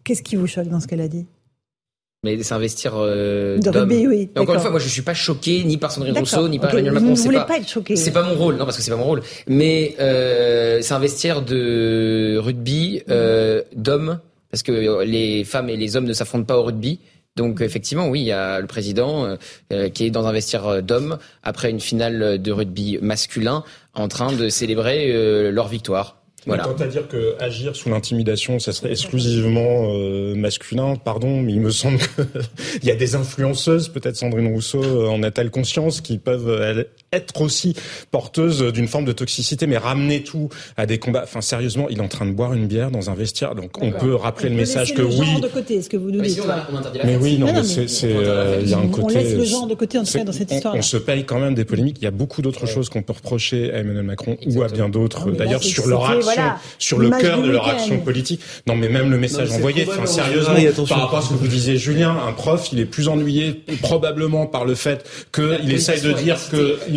Qu'est-ce 0.04 0.24
qui 0.24 0.36
vous 0.36 0.48
choque 0.48 0.68
dans 0.68 0.80
ce 0.80 0.88
qu'elle 0.88 1.02
a 1.02 1.08
dit? 1.08 1.26
Mais 2.24 2.42
s'investir 2.42 2.94
euh, 2.96 3.60
d'hommes. 3.60 3.90
Oui, 3.92 4.30
encore 4.36 4.56
une 4.56 4.62
fois, 4.62 4.72
moi 4.72 4.80
je 4.80 4.88
suis 4.88 5.04
pas 5.04 5.14
choqué 5.14 5.64
ni 5.64 5.78
par 5.78 5.92
Sandrine 5.92 6.18
Rousseau 6.18 6.50
ni 6.50 6.58
par 6.58 6.72
Emmanuel 6.72 6.94
Macron. 6.94 7.14
Vous 7.14 7.22
ne 7.22 7.24
voulez 7.24 7.46
pas, 7.48 7.58
être 7.58 7.70
choqué. 7.70 7.96
C'est 7.96 8.12
pas 8.12 8.24
mon 8.24 8.34
rôle, 8.34 8.56
non 8.56 8.66
parce 8.66 8.78
que 8.78 8.84
c'est 8.84 8.92
pas 8.92 8.98
mon 8.98 9.04
rôle. 9.04 9.22
Mais 9.48 9.96
euh, 10.00 10.82
s'investir 10.82 11.44
de 11.44 12.38
rugby 12.40 13.04
euh, 13.10 13.62
d'hommes 13.76 14.20
parce 14.58 14.64
que 14.64 15.04
les 15.04 15.44
femmes 15.44 15.70
et 15.70 15.78
les 15.78 15.96
hommes 15.96 16.06
ne 16.06 16.14
s'affrontent 16.14 16.46
pas 16.46 16.58
au 16.58 16.64
rugby. 16.64 17.00
Donc 17.36 17.62
effectivement, 17.62 18.08
oui, 18.10 18.22
il 18.22 18.26
y 18.26 18.32
a 18.32 18.60
le 18.60 18.66
président 18.66 19.38
qui 19.94 20.06
est 20.06 20.10
dans 20.10 20.26
un 20.26 20.32
vestiaire 20.32 20.82
d'hommes 20.82 21.20
après 21.44 21.70
une 21.70 21.80
finale 21.80 22.42
de 22.42 22.52
rugby 22.52 22.98
masculin 23.00 23.64
en 23.94 24.08
train 24.08 24.34
de 24.34 24.50
célébrer 24.50 25.52
leur 25.52 25.68
victoire. 25.68 26.18
Voilà. 26.48 26.64
Quant 26.64 26.82
à 26.82 26.88
dire 26.88 27.08
que 27.10 27.36
agir 27.40 27.76
sous 27.76 27.90
l'intimidation, 27.90 28.58
ça 28.58 28.72
serait 28.72 28.92
exclusivement 28.92 29.92
euh, 29.94 30.34
masculin, 30.34 30.96
pardon, 30.96 31.42
mais 31.42 31.52
il 31.52 31.60
me 31.60 31.72
semble 31.72 31.98
qu'il 32.00 32.84
y 32.84 32.92
a 32.92 32.96
des 32.96 33.16
influenceuses, 33.16 33.90
peut-être 33.90 34.16
Sandrine 34.16 34.54
Rousseau 34.54 34.82
euh, 34.82 35.10
en 35.10 35.22
a-t-elle 35.24 35.52
conscience, 35.52 36.00
qui 36.00 36.18
peuvent 36.18 36.86
être 37.14 37.42
aussi 37.42 37.76
porteuses 38.12 38.62
d'une 38.74 38.88
forme 38.88 39.06
de 39.06 39.14
toxicité, 39.14 39.66
mais 39.66 39.78
ramener 39.78 40.24
tout 40.24 40.50
à 40.76 40.86
des 40.86 40.98
combats. 40.98 41.22
Enfin, 41.24 41.42
sérieusement, 41.42 41.88
il 41.90 42.00
est 42.00 42.02
en 42.02 42.08
train 42.08 42.26
de 42.26 42.32
boire 42.32 42.54
une 42.54 42.68
bière 42.68 42.92
dans 42.92 43.10
un 43.10 43.16
vestiaire, 43.16 43.56
donc 43.56 43.82
on 43.82 43.92
peut 43.92 44.16
rappeler 44.16 44.50
le 44.50 44.56
message 44.56 44.94
que 44.94 45.02
le 45.02 45.08
oui. 45.08 45.26
Genre 45.26 45.40
de 45.40 45.48
côté, 45.48 45.82
ce 45.82 45.90
que 45.90 45.98
vous 45.98 46.12
nous 46.12 46.22
dites. 46.22 46.42
mais 47.06 47.16
oui, 47.16 47.38
non, 47.38 47.54
mais, 47.54 47.64
c'est, 47.64 47.88
euh, 48.04 48.60
il 48.62 48.70
y 48.70 48.74
a 48.74 48.78
un 48.78 48.88
côté. 48.88 49.04
On 49.04 49.20
laisse 49.20 49.36
le 49.36 49.44
genre 49.46 49.68
de 49.68 49.76
côté 49.76 49.98
en 49.98 50.04
tout 50.04 50.14
cas 50.14 50.24
dans 50.24 50.32
cette 50.32 50.52
histoire. 50.52 50.76
On 50.76 50.82
se 50.82 50.98
paye 50.98 51.24
quand 51.24 51.40
même 51.40 51.56
des 51.56 51.66
polémiques. 51.66 51.98
Il 52.02 52.04
y 52.04 52.08
a 52.08 52.12
beaucoup 52.12 52.42
d'autres 52.42 52.66
choses 52.66 52.90
qu'on 52.90 53.04
peut 53.04 53.14
reprocher 53.14 53.72
à 53.72 53.78
Emmanuel 53.78 54.04
Macron 54.04 54.38
ou 54.46 54.64
à 54.64 54.68
bien 54.68 54.90
d'autres, 54.90 55.32
d'ailleurs, 55.32 55.64
sur 55.64 55.88
leur 55.88 56.10
action 56.10 56.44
sur 56.80 57.00
le 57.00 57.10
cœur 57.10 57.42
de 57.42 57.50
leur 57.50 57.68
action 57.68 58.00
politique. 58.00 58.42
Non, 58.68 58.76
mais 58.76 58.90
même 58.90 59.10
le 59.10 59.18
message 59.18 59.52
envoyé, 59.52 59.86
enfin, 59.88 60.06
sérieusement, 60.06 60.56
par 60.88 61.02
rapport 61.02 61.20
à 61.20 61.22
ce 61.22 61.30
que 61.30 61.36
vous 61.36 61.48
disiez, 61.48 61.78
Julien, 61.78 62.16
un 62.28 62.34
prof, 62.34 62.70
il 62.72 62.80
est 62.80 62.86
plus 62.86 63.08
ennuyé 63.08 63.64
probablement 63.82 64.46
par 64.46 64.66
le 64.66 64.76
fait 64.76 65.06
qu'il 65.34 65.72
essaye 65.72 66.02
de 66.02 66.12
dire 66.12 66.38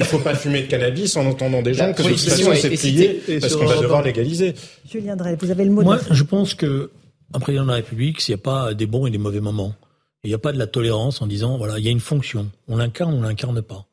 qu'il 0.04 0.14
ne 0.14 0.18
faut 0.18 0.24
pas 0.24 0.34
fumer 0.34 0.62
de 0.62 0.66
cannabis 0.66 1.16
en 1.16 1.26
entendant 1.26 1.62
des 1.62 1.74
gens 1.74 1.92
que 1.92 2.02
de 2.02 2.08
toute 2.08 2.18
façon 2.18 2.52
c'est 2.54 2.70
plié 2.70 3.22
parce 3.40 3.56
qu'on 3.56 3.66
va 3.66 3.80
devoir 3.80 4.02
légaliser. 4.02 4.54
Julien 4.90 5.16
Drey, 5.16 5.36
vous 5.40 5.50
avez 5.50 5.64
le 5.64 5.70
mot. 5.70 5.82
Moi, 5.82 5.98
je 6.10 6.22
pense 6.22 6.54
que 6.54 6.90
un 7.32 7.38
président 7.38 7.62
de 7.64 7.68
la 7.68 7.76
République, 7.76 8.20
s'il 8.20 8.34
n'y 8.34 8.40
a 8.40 8.42
pas 8.42 8.74
des 8.74 8.86
bons 8.86 9.06
et 9.06 9.10
des 9.10 9.18
mauvais 9.18 9.40
moments, 9.40 9.74
il 10.24 10.28
n'y 10.28 10.34
a 10.34 10.38
pas 10.38 10.52
de 10.52 10.58
la 10.58 10.66
tolérance 10.66 11.22
en 11.22 11.26
disant 11.26 11.58
voilà, 11.58 11.78
il 11.78 11.84
y 11.84 11.88
a 11.88 11.92
une 11.92 12.00
fonction, 12.00 12.50
on 12.68 12.76
l'incarne, 12.76 13.14
on 13.14 13.22
l'incarne 13.22 13.62
pas. 13.62 13.86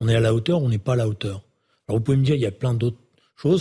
On 0.00 0.08
est 0.08 0.14
à 0.14 0.20
la 0.20 0.34
hauteur, 0.34 0.62
on 0.62 0.68
n'est 0.68 0.78
pas 0.78 0.94
à 0.94 0.96
la 0.96 1.08
hauteur. 1.08 1.42
Alors 1.88 1.98
vous 1.98 2.04
pouvez 2.04 2.16
me 2.16 2.24
dire, 2.24 2.34
il 2.34 2.40
y 2.40 2.46
a 2.46 2.50
plein 2.50 2.74
d'autres 2.74 2.96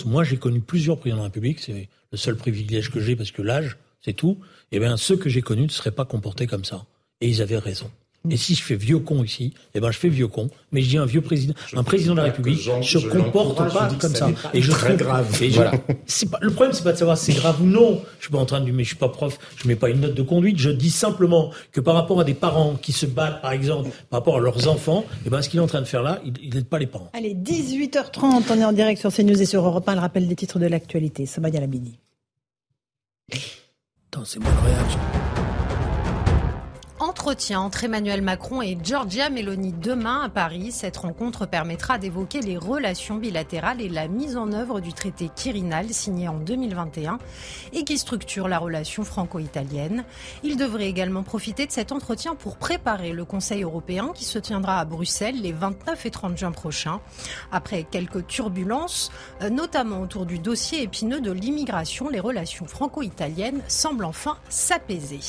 moi, 0.05 0.23
j'ai 0.23 0.37
connu 0.37 0.59
plusieurs 0.59 0.97
présidents 0.97 1.17
de 1.17 1.21
la 1.21 1.27
République. 1.27 1.59
C'est 1.59 1.89
le 2.11 2.17
seul 2.17 2.35
privilège 2.35 2.91
que 2.91 2.99
j'ai 2.99 3.15
parce 3.15 3.31
que 3.31 3.41
l'âge, 3.41 3.77
c'est 4.01 4.13
tout. 4.13 4.37
Eh 4.71 4.79
bien, 4.79 4.97
ceux 4.97 5.17
que 5.17 5.29
j'ai 5.29 5.41
connus 5.41 5.63
ne 5.63 5.69
seraient 5.69 5.91
pas 5.91 6.05
comportés 6.05 6.47
comme 6.47 6.65
ça. 6.65 6.85
Et 7.21 7.27
ils 7.27 7.41
avaient 7.41 7.57
raison. 7.57 7.91
Et 8.29 8.35
si 8.35 8.53
je 8.53 8.63
fais 8.63 8.75
vieux 8.75 8.99
con 8.99 9.23
ici, 9.23 9.53
eh 9.73 9.79
ben 9.79 9.91
je 9.91 9.97
fais 9.97 10.09
vieux 10.09 10.27
con. 10.27 10.49
Mais 10.73 10.81
je 10.81 10.89
dis 10.89 10.97
un 10.97 11.05
vieux 11.05 11.21
président, 11.21 11.53
un 11.73 11.83
président 11.83 12.13
de 12.13 12.17
la 12.17 12.25
République 12.25 12.67
ne 12.67 12.81
se 12.81 12.97
comporte 12.97 13.57
pas 13.71 13.89
comme 13.99 14.13
ça. 14.13 14.29
Et 14.53 14.61
je 14.61 14.71
très 14.71 14.97
grave. 14.97 15.41
Et 15.41 15.49
voilà. 15.49 15.71
pas, 15.71 16.39
le 16.41 16.51
problème, 16.51 16.73
c'est 16.73 16.83
pas 16.83 16.91
de 16.91 16.97
savoir 16.97 17.17
si 17.17 17.31
c'est 17.31 17.39
grave 17.39 17.61
ou 17.61 17.65
non. 17.65 18.01
Je 18.17 18.25
suis 18.25 18.31
pas 18.31 18.39
en 18.39 18.45
train 18.45 18.59
de 18.59 18.69
mais 18.71 18.83
je 18.83 18.89
suis 18.89 18.97
pas 18.97 19.09
prof, 19.09 19.39
je 19.55 19.67
mets 19.67 19.75
pas 19.75 19.89
une 19.89 20.01
note 20.01 20.15
de 20.15 20.21
conduite. 20.21 20.57
Je 20.57 20.69
dis 20.69 20.91
simplement 20.91 21.51
que 21.71 21.79
par 21.79 21.95
rapport 21.95 22.19
à 22.19 22.23
des 22.25 22.33
parents 22.33 22.75
qui 22.75 22.91
se 22.91 23.05
battent, 23.05 23.41
par 23.41 23.53
exemple, 23.53 23.89
par 24.09 24.19
rapport 24.19 24.37
à 24.37 24.39
leurs 24.41 24.67
enfants, 24.67 25.05
eh 25.25 25.29
ben 25.29 25.41
ce 25.41 25.47
qu'il 25.47 25.59
est 25.59 25.63
en 25.63 25.67
train 25.67 25.81
de 25.81 25.87
faire 25.87 26.03
là, 26.03 26.19
il 26.25 26.53
n'aide 26.53 26.67
pas 26.67 26.77
les 26.77 26.87
parents. 26.87 27.09
Allez, 27.13 27.33
18h30, 27.33 28.43
on 28.49 28.57
est 28.57 28.65
en 28.65 28.73
direct 28.73 28.99
sur 28.99 29.13
CNews 29.13 29.41
et 29.41 29.45
sur 29.45 29.65
Europe 29.65 29.87
1. 29.87 29.95
Le 29.95 30.01
rappel 30.01 30.27
des 30.27 30.35
titres 30.35 30.59
de 30.59 30.67
l'actualité. 30.67 31.25
Ça 31.25 31.39
va, 31.41 31.49
la 31.49 31.67
midi. 31.67 31.97
Attends, 34.11 34.25
c'est 34.25 34.39
bonne 34.39 34.51
réaction 34.65 35.28
entretien 37.19 37.59
entre 37.59 37.83
Emmanuel 37.83 38.21
Macron 38.21 38.61
et 38.61 38.77
Giorgia 38.81 39.29
Meloni 39.29 39.73
demain 39.73 40.21
à 40.21 40.29
Paris. 40.29 40.71
Cette 40.71 40.95
rencontre 40.95 41.45
permettra 41.45 41.97
d'évoquer 41.97 42.39
les 42.39 42.55
relations 42.55 43.15
bilatérales 43.15 43.81
et 43.81 43.89
la 43.89 44.07
mise 44.07 44.37
en 44.37 44.53
œuvre 44.53 44.79
du 44.79 44.93
traité 44.93 45.29
Quirinal 45.35 45.89
signé 45.89 46.29
en 46.29 46.37
2021 46.37 47.19
et 47.73 47.83
qui 47.83 47.97
structure 47.97 48.47
la 48.47 48.57
relation 48.57 49.03
franco-italienne. 49.03 50.05
Il 50.43 50.55
devrait 50.55 50.87
également 50.87 51.23
profiter 51.23 51.65
de 51.65 51.73
cet 51.73 51.91
entretien 51.91 52.35
pour 52.35 52.55
préparer 52.55 53.11
le 53.11 53.25
Conseil 53.25 53.63
européen 53.63 54.13
qui 54.15 54.23
se 54.23 54.39
tiendra 54.39 54.79
à 54.79 54.85
Bruxelles 54.85 55.41
les 55.41 55.51
29 55.51 56.05
et 56.05 56.11
30 56.11 56.37
juin 56.37 56.53
prochains. 56.53 57.01
Après 57.51 57.83
quelques 57.83 58.27
turbulences, 58.27 59.11
euh, 59.41 59.49
notamment 59.49 59.99
autour 59.99 60.25
du 60.25 60.39
dossier 60.39 60.83
épineux 60.83 61.19
de 61.19 61.33
l'immigration, 61.33 62.07
les 62.07 62.21
relations 62.21 62.65
franco-italiennes 62.65 63.61
semblent 63.67 64.05
enfin 64.05 64.37
s'apaiser. 64.47 65.19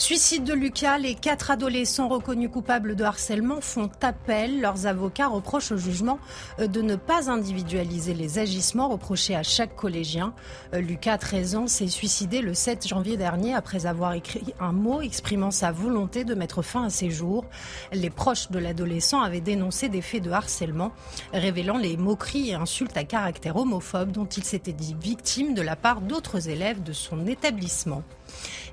Suicide 0.00 0.44
de 0.44 0.54
Lucas, 0.54 0.96
les 0.96 1.16
quatre 1.16 1.50
adolescents 1.50 2.06
reconnus 2.06 2.50
coupables 2.52 2.94
de 2.94 3.02
harcèlement 3.02 3.60
font 3.60 3.90
appel. 4.00 4.60
Leurs 4.60 4.86
avocats 4.86 5.26
reprochent 5.26 5.72
au 5.72 5.76
jugement 5.76 6.20
euh, 6.60 6.68
de 6.68 6.82
ne 6.82 6.94
pas 6.94 7.28
individualiser 7.28 8.14
les 8.14 8.38
agissements 8.38 8.88
reprochés 8.88 9.34
à 9.34 9.42
chaque 9.42 9.74
collégien. 9.74 10.34
Euh, 10.72 10.80
Lucas, 10.80 11.18
13 11.18 11.56
ans, 11.56 11.66
s'est 11.66 11.88
suicidé 11.88 12.42
le 12.42 12.54
7 12.54 12.86
janvier 12.86 13.16
dernier 13.16 13.54
après 13.54 13.86
avoir 13.86 14.12
écrit 14.12 14.54
un 14.60 14.70
mot 14.70 15.00
exprimant 15.00 15.50
sa 15.50 15.72
volonté 15.72 16.22
de 16.22 16.36
mettre 16.36 16.62
fin 16.62 16.84
à 16.84 16.90
ses 16.90 17.10
jours. 17.10 17.44
Les 17.92 18.08
proches 18.08 18.52
de 18.52 18.60
l'adolescent 18.60 19.20
avaient 19.20 19.40
dénoncé 19.40 19.88
des 19.88 20.00
faits 20.00 20.22
de 20.22 20.30
harcèlement, 20.30 20.92
révélant 21.32 21.76
les 21.76 21.96
moqueries 21.96 22.50
et 22.50 22.54
insultes 22.54 22.96
à 22.96 23.02
caractère 23.02 23.56
homophobe 23.56 24.12
dont 24.12 24.26
il 24.26 24.44
s'était 24.44 24.72
dit 24.72 24.94
victime 25.02 25.54
de 25.54 25.62
la 25.62 25.74
part 25.74 26.02
d'autres 26.02 26.48
élèves 26.48 26.84
de 26.84 26.92
son 26.92 27.26
établissement. 27.26 28.04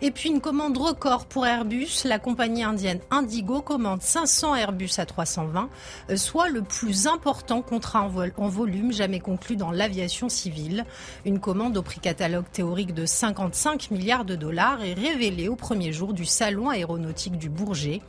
Et 0.01 0.11
puis 0.11 0.29
une 0.29 0.41
commande 0.41 0.77
record 0.77 1.25
pour 1.25 1.45
Airbus. 1.45 2.03
La 2.05 2.19
compagnie 2.19 2.63
indienne 2.63 2.99
Indigo 3.11 3.61
commande 3.61 4.01
500 4.01 4.55
Airbus 4.55 4.91
à 4.97 5.05
320, 5.05 5.69
euh, 6.09 6.17
soit 6.17 6.49
le 6.49 6.61
plus 6.61 7.07
important 7.07 7.61
contrat 7.61 8.01
en, 8.37 8.47
volume 8.47 8.91
jamais 8.91 9.19
conclu 9.19 9.55
dans 9.55 9.71
l'aviation 9.71 10.29
civile. 10.29 10.85
Une 11.25 11.39
commande 11.39 11.77
au 11.77 11.81
prix 11.81 11.99
catalogue 11.99 12.49
théorique 12.51 12.93
de 12.93 13.05
55 13.05 13.91
milliards 13.91 14.25
de 14.25 14.35
dollars 14.35 14.83
est 14.83 14.93
révélée 14.93 15.47
au 15.47 15.55
premier 15.55 15.93
jour 15.93 16.13
du 16.13 16.25
salon 16.25 16.69
aéronautique 16.69 17.37
du 17.37 17.49
Bourget. 17.49 18.01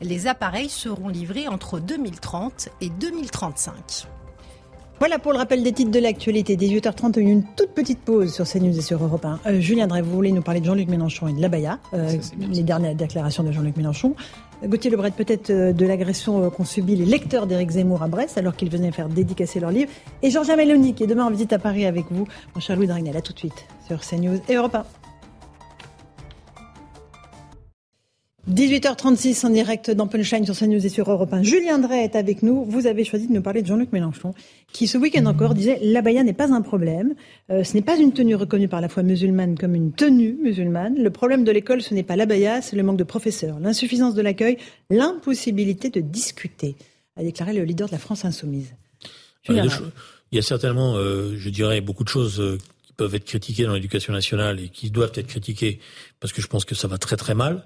Les 0.00 0.26
appareils 0.26 0.70
seront 0.70 1.08
livrés 1.08 1.48
entre 1.48 1.78
2030 1.78 2.70
et 2.80 2.88
2035. 2.88 4.06
Voilà 5.00 5.18
pour 5.18 5.32
le 5.32 5.38
rappel 5.38 5.62
des 5.62 5.72
titres 5.72 5.90
de 5.90 5.98
l'actualité. 5.98 6.56
18h30, 6.56 7.18
une 7.18 7.42
toute 7.42 7.70
petite 7.70 7.98
pause 8.00 8.32
sur 8.32 8.46
CNews 8.46 8.78
et 8.78 8.80
sur 8.80 9.02
Europe 9.02 9.24
1. 9.24 9.40
Euh, 9.46 9.60
Julien 9.60 9.88
Drey, 9.88 10.02
vous 10.02 10.12
voulez 10.12 10.30
nous 10.30 10.40
parler 10.40 10.60
de 10.60 10.66
Jean-Luc 10.66 10.88
Mélenchon 10.88 11.26
et 11.26 11.32
de 11.32 11.40
l'Abaya, 11.40 11.80
euh, 11.94 12.16
les 12.38 12.62
dernières 12.62 12.94
déclarations 12.94 13.42
de 13.42 13.50
Jean-Luc 13.50 13.76
Mélenchon. 13.76 14.14
Gauthier 14.64 14.90
Lebret, 14.90 15.10
peut-être 15.10 15.50
euh, 15.50 15.72
de 15.72 15.84
l'agression 15.84 16.48
qu'ont 16.50 16.64
subi 16.64 16.94
les 16.94 17.04
lecteurs 17.04 17.46
d'Éric 17.46 17.70
Zemmour 17.70 18.02
à 18.02 18.08
Brest 18.08 18.38
alors 18.38 18.54
qu'ils 18.54 18.70
venaient 18.70 18.92
faire 18.92 19.08
dédicacer 19.08 19.58
leur 19.58 19.72
livre. 19.72 19.90
Et 20.22 20.30
Georges 20.30 20.48
Mélanie, 20.56 20.94
qui 20.94 21.02
est 21.02 21.08
demain 21.08 21.24
en 21.24 21.30
visite 21.30 21.52
à 21.52 21.58
Paris 21.58 21.86
avec 21.86 22.06
vous. 22.10 22.26
Mon 22.54 22.60
cher 22.60 22.76
Louis 22.76 22.86
Dragnel, 22.86 23.16
à 23.16 23.20
tout 23.20 23.32
de 23.32 23.38
suite 23.38 23.66
sur 23.86 24.00
CNews 24.00 24.38
et 24.48 24.54
Europe 24.54 24.76
1. 24.76 25.03
18h36 28.52 29.46
en 29.46 29.50
direct 29.50 29.90
dans 29.90 30.06
Punchline 30.06 30.44
sur 30.44 30.54
CNews 30.54 30.84
et 30.84 30.90
sur 30.90 31.10
Europe 31.10 31.32
1. 31.32 31.42
Julien 31.42 31.78
Drey 31.78 32.04
est 32.04 32.14
avec 32.14 32.42
nous. 32.42 32.62
Vous 32.66 32.86
avez 32.86 33.02
choisi 33.02 33.26
de 33.26 33.32
nous 33.32 33.40
parler 33.40 33.62
de 33.62 33.66
Jean-Luc 33.66 33.90
Mélenchon, 33.90 34.34
qui 34.70 34.86
ce 34.86 34.98
week-end 34.98 35.24
encore 35.24 35.54
disait 35.54 35.78
l'abaya 35.80 36.22
n'est 36.22 36.34
pas 36.34 36.52
un 36.52 36.60
problème. 36.60 37.14
Euh, 37.50 37.64
ce 37.64 37.72
n'est 37.72 37.82
pas 37.82 37.96
une 37.96 38.12
tenue 38.12 38.34
reconnue 38.34 38.68
par 38.68 38.82
la 38.82 38.90
foi 38.90 39.02
musulmane 39.02 39.56
comme 39.56 39.74
une 39.74 39.92
tenue 39.92 40.36
musulmane. 40.42 41.02
Le 41.02 41.08
problème 41.08 41.44
de 41.44 41.50
l'école, 41.52 41.80
ce 41.80 41.94
n'est 41.94 42.02
pas 42.02 42.16
l'abaya, 42.16 42.60
c'est 42.60 42.76
le 42.76 42.82
manque 42.82 42.98
de 42.98 43.04
professeurs, 43.04 43.58
l'insuffisance 43.60 44.14
de 44.14 44.20
l'accueil, 44.20 44.58
l'impossibilité 44.90 45.88
de 45.88 46.00
discuter, 46.00 46.76
a 47.16 47.22
déclaré 47.22 47.54
le 47.54 47.64
leader 47.64 47.86
de 47.86 47.92
la 47.92 47.98
France 47.98 48.26
insoumise. 48.26 48.74
il 49.48 49.56
y 50.32 50.38
a 50.38 50.42
certainement, 50.42 50.96
euh, 50.96 51.34
je 51.38 51.48
dirais, 51.48 51.80
beaucoup 51.80 52.04
de 52.04 52.10
choses 52.10 52.40
euh, 52.40 52.58
qui 52.82 52.92
peuvent 52.92 53.14
être 53.14 53.24
critiquées 53.24 53.64
dans 53.64 53.72
l'éducation 53.72 54.12
nationale 54.12 54.60
et 54.60 54.68
qui 54.68 54.90
doivent 54.90 55.12
être 55.14 55.28
critiquées 55.28 55.80
parce 56.20 56.34
que 56.34 56.42
je 56.42 56.46
pense 56.46 56.66
que 56.66 56.74
ça 56.74 56.88
va 56.88 56.98
très 56.98 57.16
très 57.16 57.34
mal. 57.34 57.64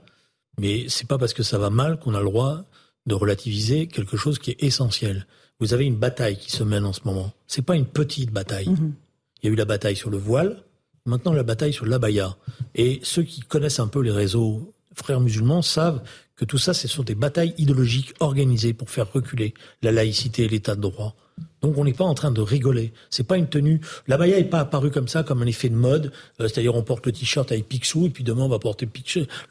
Mais 0.58 0.86
c'est 0.88 1.06
pas 1.06 1.18
parce 1.18 1.34
que 1.34 1.42
ça 1.42 1.58
va 1.58 1.70
mal 1.70 1.98
qu'on 1.98 2.14
a 2.14 2.18
le 2.18 2.26
droit 2.26 2.64
de 3.06 3.14
relativiser 3.14 3.86
quelque 3.86 4.16
chose 4.16 4.38
qui 4.38 4.50
est 4.50 4.62
essentiel. 4.62 5.26
Vous 5.60 5.74
avez 5.74 5.86
une 5.86 5.96
bataille 5.96 6.36
qui 6.36 6.50
se 6.50 6.62
mène 6.62 6.84
en 6.84 6.92
ce 6.92 7.00
moment. 7.04 7.32
C'est 7.46 7.62
pas 7.62 7.76
une 7.76 7.86
petite 7.86 8.30
bataille. 8.30 8.68
Mhm. 8.68 8.94
Il 9.42 9.46
y 9.46 9.48
a 9.50 9.52
eu 9.52 9.56
la 9.56 9.64
bataille 9.64 9.96
sur 9.96 10.10
le 10.10 10.18
voile, 10.18 10.62
maintenant 11.06 11.32
la 11.32 11.42
bataille 11.42 11.72
sur 11.72 11.86
l'abaya. 11.86 12.36
Et 12.74 13.00
ceux 13.02 13.22
qui 13.22 13.40
connaissent 13.40 13.80
un 13.80 13.88
peu 13.88 14.00
les 14.00 14.10
réseaux 14.10 14.72
frères 14.94 15.20
musulmans 15.20 15.62
savent 15.62 16.02
que 16.36 16.44
tout 16.44 16.58
ça, 16.58 16.74
ce 16.74 16.86
sont 16.86 17.02
des 17.02 17.14
batailles 17.14 17.54
idéologiques 17.58 18.14
organisées 18.20 18.74
pour 18.74 18.90
faire 18.90 19.12
reculer 19.12 19.54
la 19.82 19.92
laïcité 19.92 20.44
et 20.44 20.48
l'état 20.48 20.76
de 20.76 20.80
droit. 20.80 21.16
Donc 21.62 21.76
on 21.76 21.84
n'est 21.84 21.92
pas 21.92 22.04
en 22.04 22.14
train 22.14 22.30
de 22.30 22.40
rigoler. 22.40 22.92
C'est 23.10 23.26
pas 23.26 23.36
une 23.36 23.48
tenue. 23.48 23.80
La 24.06 24.16
baya 24.16 24.36
n'est 24.36 24.44
pas 24.44 24.60
apparue 24.60 24.90
comme 24.90 25.08
ça, 25.08 25.22
comme 25.22 25.42
un 25.42 25.46
effet 25.46 25.68
de 25.68 25.74
mode. 25.74 26.12
Euh, 26.40 26.48
c'est-à-dire 26.48 26.74
on 26.74 26.82
porte 26.82 27.06
le 27.06 27.12
t-shirt 27.12 27.50
avec 27.50 27.68
Picsou 27.68 28.06
et 28.06 28.10
puis 28.10 28.24
demain 28.24 28.42
on 28.42 28.48
va 28.48 28.58
porter 28.58 28.88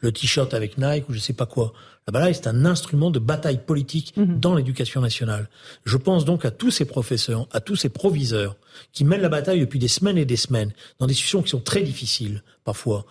le 0.00 0.12
t-shirt 0.12 0.54
avec 0.54 0.78
Nike 0.78 1.08
ou 1.08 1.12
je 1.12 1.18
sais 1.18 1.32
pas 1.32 1.46
quoi. 1.46 1.72
La 2.06 2.12
baya 2.12 2.32
c'est 2.32 2.46
un 2.46 2.64
instrument 2.64 3.10
de 3.10 3.18
bataille 3.18 3.58
politique 3.58 4.14
mhm. 4.16 4.40
dans 4.40 4.54
l'éducation 4.54 5.00
nationale. 5.00 5.48
Je 5.84 5.96
pense 5.96 6.24
donc 6.24 6.44
à 6.44 6.50
tous 6.50 6.70
ces 6.70 6.86
professeurs, 6.86 7.46
à 7.52 7.60
tous 7.60 7.76
ces 7.76 7.88
proviseurs 7.90 8.56
qui 8.92 9.04
mènent 9.04 9.20
la 9.20 9.28
bataille 9.28 9.60
depuis 9.60 9.78
des 9.78 9.88
semaines 9.88 10.18
et 10.18 10.24
des 10.24 10.36
semaines 10.36 10.72
dans 10.98 11.06
des 11.06 11.14
situations 11.14 11.42
qui 11.42 11.50
sont 11.50 11.60
très 11.60 11.82
difficiles 11.82 12.42
parfois 12.64 13.04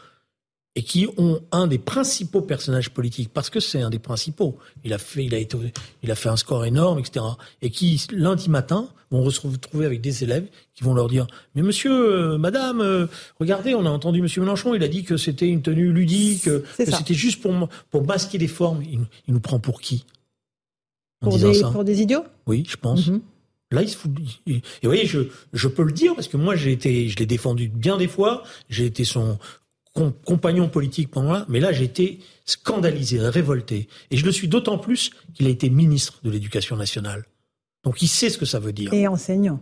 et 0.78 0.84
qui 0.84 1.08
ont 1.18 1.42
un 1.52 1.66
des 1.66 1.80
principaux 1.80 2.42
personnages 2.42 2.92
politiques, 2.92 3.32
parce 3.34 3.50
que 3.50 3.60
c'est 3.60 3.82
un 3.82 3.90
des 3.90 3.98
principaux. 3.98 4.60
Il 4.86 4.94
a 4.94 5.00
fait, 5.00 5.26
il 5.26 5.34
a 5.34 5.40
été, 5.40 5.58
il 6.04 6.12
a 6.12 6.16
fait 6.16 6.30
un 6.30 6.38
score 6.38 6.66
énorme, 6.66 7.00
etc. 7.00 7.26
Et 7.64 7.72
qui 7.72 8.00
lundi 8.12 8.48
matin 8.48 8.88
vont 9.10 9.28
se 9.32 9.42
retrouver 9.42 9.88
avec 9.88 10.02
des 10.02 10.24
élèves 10.24 10.46
qui 10.76 10.84
vont 10.84 10.94
leur 10.94 11.08
dire 11.08 11.26
mais 11.56 11.64
monsieur, 11.64 11.92
euh, 11.92 12.38
madame, 12.38 12.82
euh, 12.82 13.08
regardez, 13.40 13.74
on 13.74 13.88
a 13.88 13.90
entendu 13.90 14.22
monsieur 14.22 14.42
Mélenchon, 14.42 14.76
il 14.76 14.84
a 14.84 14.88
dit 14.88 15.04
que 15.04 15.18
c'était 15.18 15.48
une 15.48 15.64
tenue 15.64 15.92
ludique, 15.92 16.44
que 16.44 16.64
c'était 16.78 17.16
juste 17.16 17.42
pour 17.42 17.56
pour 17.90 18.06
masquer 18.06 18.38
les 18.38 18.48
formes. 18.48 18.84
Il, 18.84 19.00
nous 19.34 19.40
prend 19.40 19.60
pour 19.60 19.82
qui? 19.82 20.06
Pour 21.22 21.40
des, 21.40 21.62
pour 21.72 21.86
des 21.86 22.04
idiots? 22.04 22.26
Oui, 22.46 22.66
je 22.70 22.78
pense. 22.78 23.08
Mhm. 23.08 23.22
Là, 23.72 23.82
il 23.82 23.90
se 23.90 23.98
fout. 23.98 24.12
Et 24.46 24.54
vous 24.54 24.62
voyez, 24.84 25.06
je, 25.06 25.20
je 25.52 25.68
peux 25.68 25.84
le 25.84 25.92
dire 25.92 26.16
parce 26.16 26.30
que 26.30 26.38
moi, 26.38 26.56
j'ai 26.56 26.72
été, 26.72 27.10
je 27.10 27.18
l'ai 27.18 27.26
défendu 27.26 27.68
bien 27.68 27.98
des 27.98 28.08
fois. 28.08 28.44
J'ai 28.70 28.86
été 28.86 29.04
son 29.04 29.38
compagnon 30.26 30.70
politique 30.70 31.10
pendant 31.10 31.32
là, 31.32 31.46
mais 31.50 31.60
là 31.60 31.72
j'ai 31.72 31.86
été 31.86 32.20
scandalisé, 32.46 33.20
révolté. 33.20 33.88
Et 34.12 34.18
je 34.18 34.26
le 34.26 34.32
suis 34.32 34.48
d'autant 34.48 34.78
plus 34.78 35.12
qu'il 35.34 35.48
a 35.48 35.50
été 35.50 35.70
ministre 35.70 36.20
de 36.24 36.30
l'Éducation 36.30 36.76
nationale. 36.76 37.26
Donc 37.84 38.02
il 38.02 38.08
sait 38.08 38.30
ce 38.30 38.38
que 38.38 38.46
ça 38.46 38.60
veut 38.60 38.74
dire. 38.74 38.94
Et 38.94 39.08
enseignant. 39.08 39.62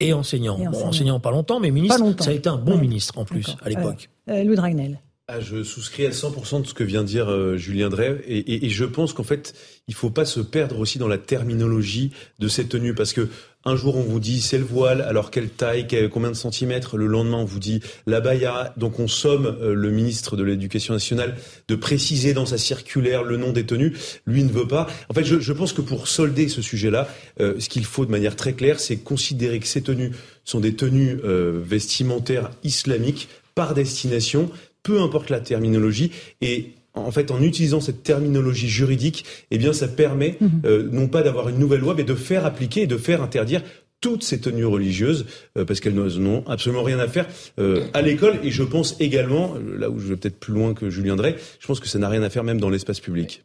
Et 0.00 0.12
enseignant. 0.12 0.58
bon, 0.58 0.84
enseignant 0.84 1.20
pas 1.20 1.30
longtemps, 1.30 1.60
mais 1.60 1.70
ministre, 1.70 2.02
ça 2.20 2.30
a 2.30 2.32
été 2.32 2.48
un 2.48 2.56
bon 2.56 2.76
ministre 2.76 3.18
en 3.18 3.24
plus 3.24 3.56
à 3.62 3.68
l'époque. 3.68 4.10
Euh, 4.28 4.42
Louis 4.42 4.56
Dragnel. 4.56 5.00
Ah, 5.28 5.40
je 5.40 5.62
souscris 5.62 6.04
à 6.04 6.10
100% 6.10 6.62
de 6.62 6.66
ce 6.66 6.74
que 6.74 6.82
vient 6.82 7.02
de 7.02 7.06
dire 7.06 7.30
euh, 7.30 7.56
Julien 7.56 7.88
Drey 7.88 8.20
et, 8.26 8.66
et, 8.66 8.68
je 8.68 8.84
pense 8.84 9.12
qu'en 9.12 9.22
fait 9.22 9.54
il 9.86 9.94
faut 9.94 10.10
pas 10.10 10.24
se 10.24 10.40
perdre 10.40 10.80
aussi 10.80 10.98
dans 10.98 11.06
la 11.06 11.16
terminologie 11.16 12.10
de 12.40 12.48
cette 12.48 12.68
tenue 12.70 12.92
parce 12.92 13.12
que 13.12 13.28
un 13.64 13.76
jour, 13.76 13.96
on 13.96 14.02
vous 14.02 14.18
dit 14.18 14.40
c'est 14.40 14.58
le 14.58 14.64
voile, 14.64 15.02
alors 15.02 15.30
quelle 15.30 15.48
taille, 15.48 15.86
combien 16.10 16.30
de 16.30 16.36
centimètres? 16.36 16.96
Le 16.96 17.06
lendemain, 17.06 17.38
on 17.38 17.44
vous 17.44 17.60
dit 17.60 17.80
la 18.06 18.20
baya. 18.20 18.74
Donc, 18.76 18.98
on 18.98 19.06
somme 19.06 19.46
euh, 19.46 19.74
le 19.74 19.90
ministre 19.90 20.36
de 20.36 20.42
l'Éducation 20.42 20.94
nationale 20.94 21.36
de 21.68 21.74
préciser 21.74 22.34
dans 22.34 22.46
sa 22.46 22.58
circulaire 22.58 23.22
le 23.22 23.36
nom 23.36 23.52
des 23.52 23.64
tenues. 23.64 23.96
Lui 24.26 24.42
ne 24.42 24.50
veut 24.50 24.66
pas. 24.66 24.88
En 25.08 25.14
fait, 25.14 25.24
je, 25.24 25.52
pense 25.52 25.72
que 25.72 25.80
pour 25.80 26.08
solder 26.08 26.48
ce 26.48 26.60
sujet-là, 26.60 27.08
euh, 27.40 27.54
ce 27.58 27.68
qu'il 27.68 27.84
faut 27.84 28.04
de 28.04 28.10
manière 28.10 28.36
très 28.36 28.54
claire, 28.54 28.80
c'est 28.80 28.96
considérer 28.96 29.60
que 29.60 29.66
ces 29.66 29.82
tenues 29.82 30.12
sont 30.44 30.60
des 30.60 30.74
tenues 30.74 31.20
euh, 31.24 31.60
vestimentaires 31.64 32.50
islamiques 32.64 33.28
par 33.54 33.74
destination, 33.74 34.50
peu 34.82 35.00
importe 35.00 35.30
la 35.30 35.40
terminologie, 35.40 36.10
et 36.40 36.72
en 36.94 37.10
fait, 37.10 37.30
en 37.30 37.40
utilisant 37.42 37.80
cette 37.80 38.02
terminologie 38.02 38.68
juridique, 38.68 39.24
eh 39.50 39.58
bien, 39.58 39.72
ça 39.72 39.88
permet 39.88 40.36
mhm. 40.40 40.50
euh, 40.64 40.88
non 40.90 41.08
pas 41.08 41.22
d'avoir 41.22 41.48
une 41.48 41.58
nouvelle 41.58 41.80
loi, 41.80 41.94
mais 41.96 42.04
de 42.04 42.14
faire 42.14 42.44
appliquer 42.44 42.82
et 42.82 42.86
de 42.86 42.96
faire 42.96 43.22
interdire 43.22 43.62
toutes 44.02 44.24
ces 44.24 44.40
tenues 44.40 44.66
religieuses, 44.66 45.26
euh, 45.56 45.64
parce 45.64 45.78
qu'elles 45.80 45.94
n'ont 45.94 46.44
absolument 46.48 46.82
rien 46.82 46.98
à 46.98 47.06
faire 47.06 47.26
euh, 47.60 47.86
à 47.94 48.02
l'école. 48.02 48.40
Et 48.42 48.50
je 48.50 48.64
pense 48.64 48.96
également, 48.98 49.54
là 49.78 49.88
où 49.88 50.00
je 50.00 50.08
vais 50.08 50.16
peut-être 50.16 50.40
plus 50.40 50.52
loin 50.52 50.74
que 50.74 50.90
Julien 50.90 51.14
Drey, 51.14 51.36
je 51.60 51.66
pense 51.66 51.78
que 51.78 51.88
ça 51.88 52.00
n'a 52.00 52.08
rien 52.08 52.22
à 52.24 52.28
faire 52.28 52.42
même 52.42 52.60
dans 52.60 52.68
l'espace 52.68 52.98
public. 52.98 53.44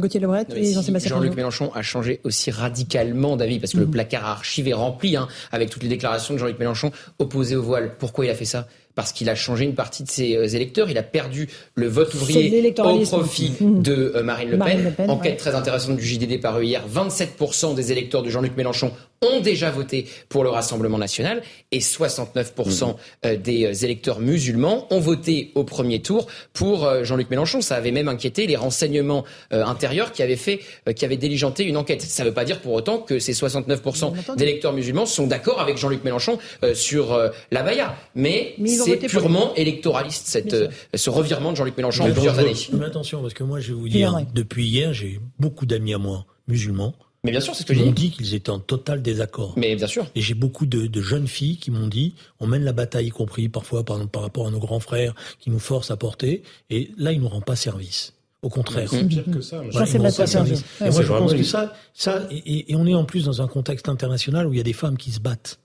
Gauthier 0.00 0.18
Lebret 0.18 0.46
et 0.56 0.72
Jean-Sébastien 0.72 1.10
Jean-Luc 1.10 1.36
Mélenchon 1.36 1.70
a 1.74 1.82
changé 1.82 2.20
aussi 2.24 2.50
radicalement 2.50 3.36
d'avis, 3.36 3.60
parce 3.60 3.72
que 3.72 3.78
le 3.78 3.84
mhm. 3.84 3.92
placard 3.92 4.24
archivé 4.24 4.70
est 4.70 4.74
rempli, 4.74 5.14
hein, 5.14 5.28
avec 5.52 5.68
toutes 5.68 5.82
les 5.82 5.90
déclarations 5.90 6.34
de 6.34 6.38
Jean-Luc 6.38 6.58
Mélenchon 6.58 6.90
opposées 7.18 7.56
au 7.56 7.62
voile. 7.62 7.94
Pourquoi 7.98 8.24
il 8.24 8.30
a 8.30 8.34
fait 8.34 8.46
ça? 8.46 8.66
Parce 8.98 9.12
qu'il 9.12 9.30
a 9.30 9.36
changé 9.36 9.64
une 9.64 9.76
partie 9.76 10.02
de 10.02 10.08
ses 10.08 10.34
euh, 10.34 10.48
électeurs. 10.48 10.90
Il 10.90 10.98
a 10.98 11.04
perdu 11.04 11.48
le 11.76 11.86
vote 11.86 12.12
ouvrier 12.14 12.74
au 12.80 13.04
profit 13.04 13.52
mmh. 13.60 13.80
de 13.80 14.12
euh, 14.16 14.24
Marine 14.24 14.50
Le 14.50 14.58
Pen. 14.58 14.92
Enquête 15.06 15.36
très 15.36 15.54
intéressante 15.54 15.98
du 15.98 16.04
JDD 16.04 16.40
par 16.40 16.60
hier. 16.60 16.82
27% 16.92 17.76
des 17.76 17.92
électeurs 17.92 18.24
de 18.24 18.28
Jean-Luc 18.28 18.56
Mélenchon 18.56 18.90
ont 19.22 19.40
déjà 19.40 19.70
voté 19.70 20.06
pour 20.28 20.44
le 20.44 20.50
Rassemblement 20.50 20.98
national 20.98 21.42
et 21.72 21.80
69% 21.80 22.44
mmh. 22.44 22.94
euh, 23.26 23.36
des 23.36 23.84
électeurs 23.84 24.20
musulmans 24.20 24.86
ont 24.90 25.00
voté 25.00 25.52
au 25.54 25.64
premier 25.64 26.00
tour 26.00 26.26
pour 26.52 26.88
Jean-Luc 27.04 27.30
Mélenchon. 27.30 27.60
Ça 27.60 27.76
avait 27.76 27.90
même 27.90 28.08
inquiété 28.08 28.46
les 28.46 28.56
renseignements 28.56 29.24
intérieurs 29.50 30.12
qui 30.12 30.22
avaient 30.22 30.36
fait, 30.36 30.60
qui 30.94 31.04
avaient 31.04 31.16
diligenté 31.16 31.64
une 31.64 31.76
enquête. 31.76 32.02
Ça 32.02 32.22
ne 32.22 32.28
veut 32.28 32.34
pas 32.34 32.44
dire 32.44 32.60
pour 32.60 32.72
autant 32.72 32.98
que 32.98 33.18
ces 33.18 33.32
69% 33.32 34.36
d'électeurs 34.36 34.72
musulmans 34.72 35.06
sont 35.06 35.26
d'accord 35.26 35.60
avec 35.60 35.78
Jean-Luc 35.78 36.04
Mélenchon 36.04 36.38
sur 36.74 37.16
la 37.50 37.62
baya. 37.62 37.96
Mais, 38.14 38.54
Mais 38.58 38.68
c'est 38.68 38.96
purement 38.96 39.54
électoraliste, 39.54 40.26
cette, 40.26 40.54
euh, 40.54 40.68
ce 40.94 41.10
revirement 41.10 41.52
de 41.52 41.56
Jean-Luc 41.56 41.76
Mélenchon 41.76 42.04
en 42.04 42.12
plusieurs 42.12 42.38
années. 42.38 42.54
Mais 42.72 42.86
attention, 42.86 43.20
parce 43.22 43.34
que 43.34 43.44
moi, 43.44 43.60
je 43.60 43.68
vais 43.68 43.74
vous 43.74 43.88
dire, 43.88 44.18
depuis 44.34 44.66
hier, 44.66 44.92
j'ai 44.92 45.20
beaucoup 45.38 45.66
d'amis 45.66 45.94
à 45.94 45.98
moi 45.98 46.26
musulmans. 46.46 46.94
Mais 47.24 47.32
bien 47.32 47.40
sûr, 47.40 47.54
c'est 47.54 47.62
ce 47.62 47.66
que 47.66 47.74
j'ai 47.74 47.84
dit. 47.86 47.92
dit 47.92 48.10
qu'ils 48.10 48.34
étaient 48.34 48.50
en 48.50 48.60
total 48.60 49.02
désaccord. 49.02 49.54
Mais 49.56 49.74
bien 49.74 49.86
sûr. 49.86 50.06
Et 50.14 50.20
j'ai 50.20 50.34
beaucoup 50.34 50.66
de, 50.66 51.00
jeunes 51.00 51.26
filles 51.26 51.56
qui 51.56 51.70
m'ont 51.70 51.88
dit, 51.88 52.14
on 52.38 52.46
mène 52.46 52.62
la 52.62 52.72
bataille, 52.72 53.06
y 53.06 53.10
compris 53.10 53.48
parfois 53.48 53.84
par, 53.84 54.06
par 54.08 54.22
rapport 54.22 54.46
à 54.46 54.50
nos 54.50 54.60
grands 54.60 54.80
frères 54.80 55.14
qui 55.40 55.50
nous 55.50 55.58
forcent 55.58 55.90
à 55.90 55.96
porter, 55.96 56.42
et 56.70 56.90
là, 56.96 57.12
ils 57.12 57.20
nous 57.20 57.28
rendent 57.28 57.44
pas 57.44 57.56
service. 57.56 58.14
Au 58.40 58.48
contraire. 58.50 58.88
C'est 58.88 59.04
pire 59.04 59.24
que 59.24 59.40
ça. 59.40 59.62
Moi, 59.62 59.84
c'est 59.84 59.96
Et 59.96 59.98
moi, 59.98 60.10
je 60.10 61.08
pense 61.08 61.34
que 61.34 61.42
ça, 61.42 61.74
ça 61.92 62.28
et, 62.30 62.66
on 62.76 62.86
est 62.86 62.94
en 62.94 63.04
plus 63.04 63.24
dans 63.24 63.42
un 63.42 63.48
contexte 63.48 63.88
international 63.88 64.46
où 64.46 64.52
il 64.52 64.58
y 64.58 64.60
a 64.60 64.64
des 64.64 64.72
femmes 64.72 64.96
qui 64.96 65.10
se 65.10 65.18
battent 65.18 65.58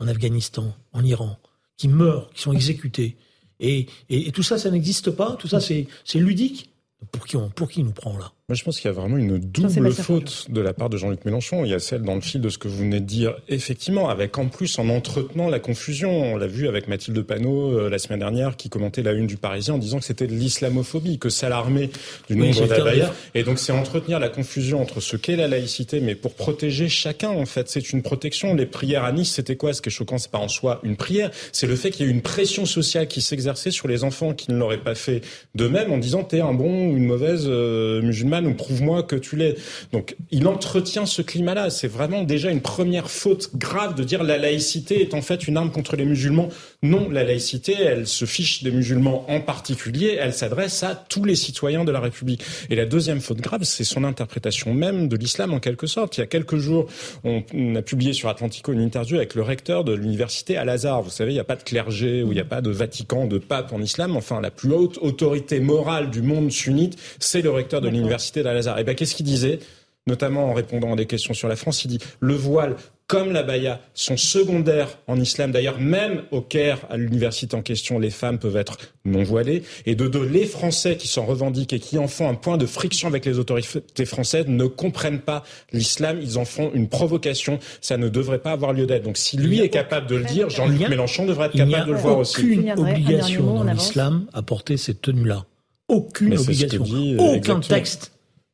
en 0.00 0.08
Afghanistan, 0.08 0.74
en 0.94 1.04
Iran, 1.04 1.36
qui 1.76 1.88
meurent, 1.88 2.30
qui 2.30 2.40
sont 2.40 2.52
exécutés. 2.52 3.16
Et, 3.60 3.88
et, 4.08 4.28
et 4.28 4.32
tout 4.32 4.42
ça, 4.42 4.56
ça 4.56 4.70
n'existe 4.70 5.10
pas. 5.10 5.36
Tout 5.38 5.48
ça, 5.48 5.60
c'est 5.60 5.86
ludique. 6.14 6.70
Pour 7.12 7.26
qui, 7.26 7.36
on, 7.36 7.48
pour 7.50 7.68
qui 7.68 7.84
nous 7.84 7.92
prend 7.92 8.16
là? 8.16 8.32
Moi, 8.48 8.54
je 8.54 8.64
pense 8.64 8.80
qu'il 8.80 8.86
y 8.86 8.88
a 8.88 8.98
vraiment 8.98 9.18
une 9.18 9.38
double 9.38 9.92
faute 9.92 10.46
de 10.48 10.62
la 10.62 10.72
part 10.72 10.88
de 10.88 10.96
Jean-Luc 10.96 11.22
Mélenchon. 11.26 11.66
Il 11.66 11.70
y 11.70 11.74
a 11.74 11.78
celle 11.78 12.00
dans 12.00 12.14
le 12.14 12.22
fil 12.22 12.40
de 12.40 12.48
ce 12.48 12.56
que 12.56 12.66
vous 12.66 12.78
venez 12.78 12.98
de 12.98 13.04
dire, 13.04 13.36
effectivement, 13.50 14.08
avec 14.08 14.38
en 14.38 14.46
plus 14.46 14.78
en 14.78 14.88
entretenant 14.88 15.50
la 15.50 15.58
confusion. 15.58 16.32
On 16.32 16.38
l'a 16.38 16.46
vu 16.46 16.66
avec 16.66 16.88
Mathilde 16.88 17.20
Panot 17.20 17.78
euh, 17.78 17.90
la 17.90 17.98
semaine 17.98 18.20
dernière, 18.20 18.56
qui 18.56 18.70
commentait 18.70 19.02
la 19.02 19.12
une 19.12 19.26
du 19.26 19.36
Parisien 19.36 19.74
en 19.74 19.78
disant 19.78 19.98
que 19.98 20.06
c'était 20.06 20.26
de 20.26 20.32
l'islamophobie, 20.32 21.18
que 21.18 21.28
ça 21.28 21.50
l'alarmait 21.50 21.90
du 22.30 22.36
nombre 22.36 22.58
oui, 22.58 23.02
Et 23.34 23.42
donc, 23.42 23.58
c'est 23.58 23.72
entretenir 23.72 24.18
la 24.18 24.30
confusion 24.30 24.80
entre 24.80 25.00
ce 25.00 25.18
qu'est 25.18 25.36
la 25.36 25.46
laïcité, 25.46 26.00
mais 26.00 26.14
pour 26.14 26.32
protéger 26.32 26.88
chacun, 26.88 27.28
en 27.28 27.44
fait. 27.44 27.68
C'est 27.68 27.92
une 27.92 28.00
protection. 28.00 28.54
Les 28.54 28.64
prières 28.64 29.04
à 29.04 29.12
Nice, 29.12 29.30
c'était 29.30 29.56
quoi? 29.56 29.74
Ce 29.74 29.82
qui 29.82 29.90
est 29.90 29.92
choquant, 29.92 30.16
c'est 30.16 30.30
pas 30.30 30.38
en 30.38 30.48
soi 30.48 30.80
une 30.84 30.96
prière, 30.96 31.30
c'est 31.52 31.66
le 31.66 31.76
fait 31.76 31.90
qu'il 31.90 32.06
y 32.06 32.08
ait 32.08 32.12
une 32.12 32.22
pression 32.22 32.64
sociale 32.64 33.08
qui 33.08 33.20
s'exerçait 33.20 33.72
sur 33.72 33.88
les 33.88 34.04
enfants 34.04 34.32
qui 34.32 34.50
ne 34.50 34.56
l'auraient 34.56 34.78
pas 34.78 34.94
fait 34.94 35.20
d'eux-mêmes 35.54 35.92
en 35.92 35.98
disant 35.98 36.24
t'es 36.24 36.40
un 36.40 36.54
bon 36.54 36.88
ou 36.88 36.96
une 36.96 37.04
mauvaise 37.04 37.44
euh, 37.46 38.00
musulmane 38.00 38.37
ou 38.46 38.54
prouve-moi 38.54 39.02
que 39.02 39.16
tu 39.16 39.36
l'es. 39.36 39.56
Donc 39.92 40.16
il 40.30 40.46
entretient 40.46 41.06
ce 41.06 41.22
climat-là. 41.22 41.70
C'est 41.70 41.88
vraiment 41.88 42.22
déjà 42.22 42.50
une 42.50 42.60
première 42.60 43.10
faute 43.10 43.56
grave 43.56 43.94
de 43.94 44.04
dire 44.04 44.22
la 44.22 44.38
laïcité 44.38 45.02
est 45.02 45.14
en 45.14 45.22
fait 45.22 45.48
une 45.48 45.56
arme 45.56 45.70
contre 45.70 45.96
les 45.96 46.04
musulmans. 46.04 46.48
Non, 46.84 47.10
la 47.10 47.24
laïcité, 47.24 47.74
elle 47.76 48.06
se 48.06 48.24
fiche 48.24 48.62
des 48.62 48.70
musulmans 48.70 49.28
en 49.28 49.40
particulier, 49.40 50.16
elle 50.20 50.32
s'adresse 50.32 50.84
à 50.84 50.94
tous 50.94 51.24
les 51.24 51.34
citoyens 51.34 51.84
de 51.84 51.90
la 51.90 51.98
République. 51.98 52.44
Et 52.70 52.76
la 52.76 52.86
deuxième 52.86 53.20
faute 53.20 53.40
grave, 53.40 53.64
c'est 53.64 53.82
son 53.82 54.04
interprétation 54.04 54.72
même 54.74 55.08
de 55.08 55.16
l'islam 55.16 55.52
en 55.52 55.58
quelque 55.58 55.88
sorte. 55.88 56.16
Il 56.16 56.20
y 56.20 56.22
a 56.22 56.28
quelques 56.28 56.58
jours, 56.58 56.86
on, 57.24 57.42
a 57.74 57.82
publié 57.82 58.12
sur 58.12 58.28
Atlantico 58.28 58.72
une 58.72 58.80
interview 58.80 59.16
avec 59.16 59.34
le 59.34 59.42
recteur 59.42 59.82
de 59.82 59.92
l'université 59.92 60.56
Al-Azhar. 60.56 61.02
Vous 61.02 61.10
savez, 61.10 61.32
il 61.32 61.34
n'y 61.34 61.40
a 61.40 61.44
pas 61.44 61.56
de 61.56 61.64
clergé 61.64 62.22
ou 62.22 62.30
il 62.30 62.36
n'y 62.36 62.40
a 62.40 62.44
pas 62.44 62.60
de 62.60 62.70
Vatican, 62.70 63.26
de 63.26 63.38
pape 63.38 63.72
en 63.72 63.82
islam. 63.82 64.16
Enfin, 64.16 64.40
la 64.40 64.52
plus 64.52 64.72
haute 64.72 64.98
autorité 64.98 65.58
morale 65.58 66.10
du 66.10 66.22
monde 66.22 66.52
sunnite, 66.52 66.96
c'est 67.18 67.42
le 67.42 67.50
recteur 67.50 67.80
de 67.80 67.88
l'université 67.88 68.44
d'Al-Azhar. 68.44 68.78
Et 68.78 68.84
ben, 68.84 68.94
qu'est-ce 68.94 69.16
qu'il 69.16 69.26
disait 69.26 69.58
notamment 70.06 70.46
en 70.46 70.54
répondant 70.54 70.92
à 70.92 70.96
des 70.96 71.06
questions 71.06 71.34
sur 71.34 71.48
la 71.48 71.56
France, 71.56 71.84
il 71.84 71.88
dit 71.88 71.98
le 72.20 72.34
voile 72.34 72.76
comme 73.08 73.32
la 73.32 73.42
baya 73.42 73.80
sont 73.94 74.16
secondaires 74.16 74.98
en 75.08 75.18
islam. 75.18 75.50
D'ailleurs, 75.50 75.80
même 75.80 76.22
au 76.30 76.40
Caire, 76.40 76.78
à 76.90 76.96
l'université 76.96 77.56
en 77.56 77.62
question, 77.62 77.98
les 77.98 78.10
femmes 78.10 78.38
peuvent 78.38 78.56
être 78.56 78.78
non 79.04 79.24
voilées. 79.24 79.64
Et 79.86 79.96
de 79.96 80.06
deux, 80.06 80.24
les 80.24 80.46
Français 80.46 80.96
qui 80.96 81.08
s'en 81.08 81.24
revendiquent 81.26 81.72
et 81.72 81.80
qui 81.80 81.98
en 81.98 82.06
font 82.06 82.28
un 82.28 82.34
point 82.34 82.56
de 82.56 82.66
friction 82.66 83.08
avec 83.08 83.24
les 83.24 83.38
autorités 83.38 84.04
françaises 84.04 84.46
ne 84.46 84.66
comprennent 84.66 85.20
pas 85.20 85.42
l'islam. 85.72 86.20
Ils 86.22 86.38
en 86.38 86.44
font 86.44 86.70
une 86.74 86.88
provocation. 86.88 87.58
Ça 87.80 87.96
ne 87.96 88.08
devrait 88.08 88.38
pas 88.38 88.52
avoir 88.52 88.72
lieu 88.72 88.86
d'être. 88.86 89.04
Donc, 89.04 89.16
si 89.16 89.36
lui 89.36 89.60
est 89.60 89.70
capable 89.70 90.06
de 90.06 90.16
le 90.16 90.24
dire, 90.24 90.50
Jean-Luc 90.50 90.88
Mélenchon 90.88 91.26
devrait 91.26 91.46
être 91.46 91.56
capable 91.56 91.88
de 91.88 91.92
le 91.92 91.98
voir 91.98 92.18
aussi. 92.18 92.42
Il 92.42 92.60
n'y 92.60 92.70
a 92.70 92.74
aucune 92.74 92.88
obligation 92.88 93.64
dans 93.64 93.72
l'islam 93.72 94.26
à 94.32 94.42
porter 94.42 94.76
cette 94.76 95.00
tenue-là 95.00 95.44
aucune 95.88 96.36
obligation, 96.36 96.84
aucun 97.18 97.60
texte 97.60 98.12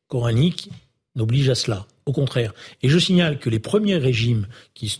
coranique 0.08 0.70
n'oblige 1.16 1.48
à 1.50 1.54
cela. 1.54 1.86
Au 2.06 2.12
contraire. 2.12 2.52
Et 2.82 2.88
je 2.90 2.98
signale 2.98 3.38
que 3.38 3.48
les 3.48 3.58
premiers 3.58 3.96
régimes 3.96 4.46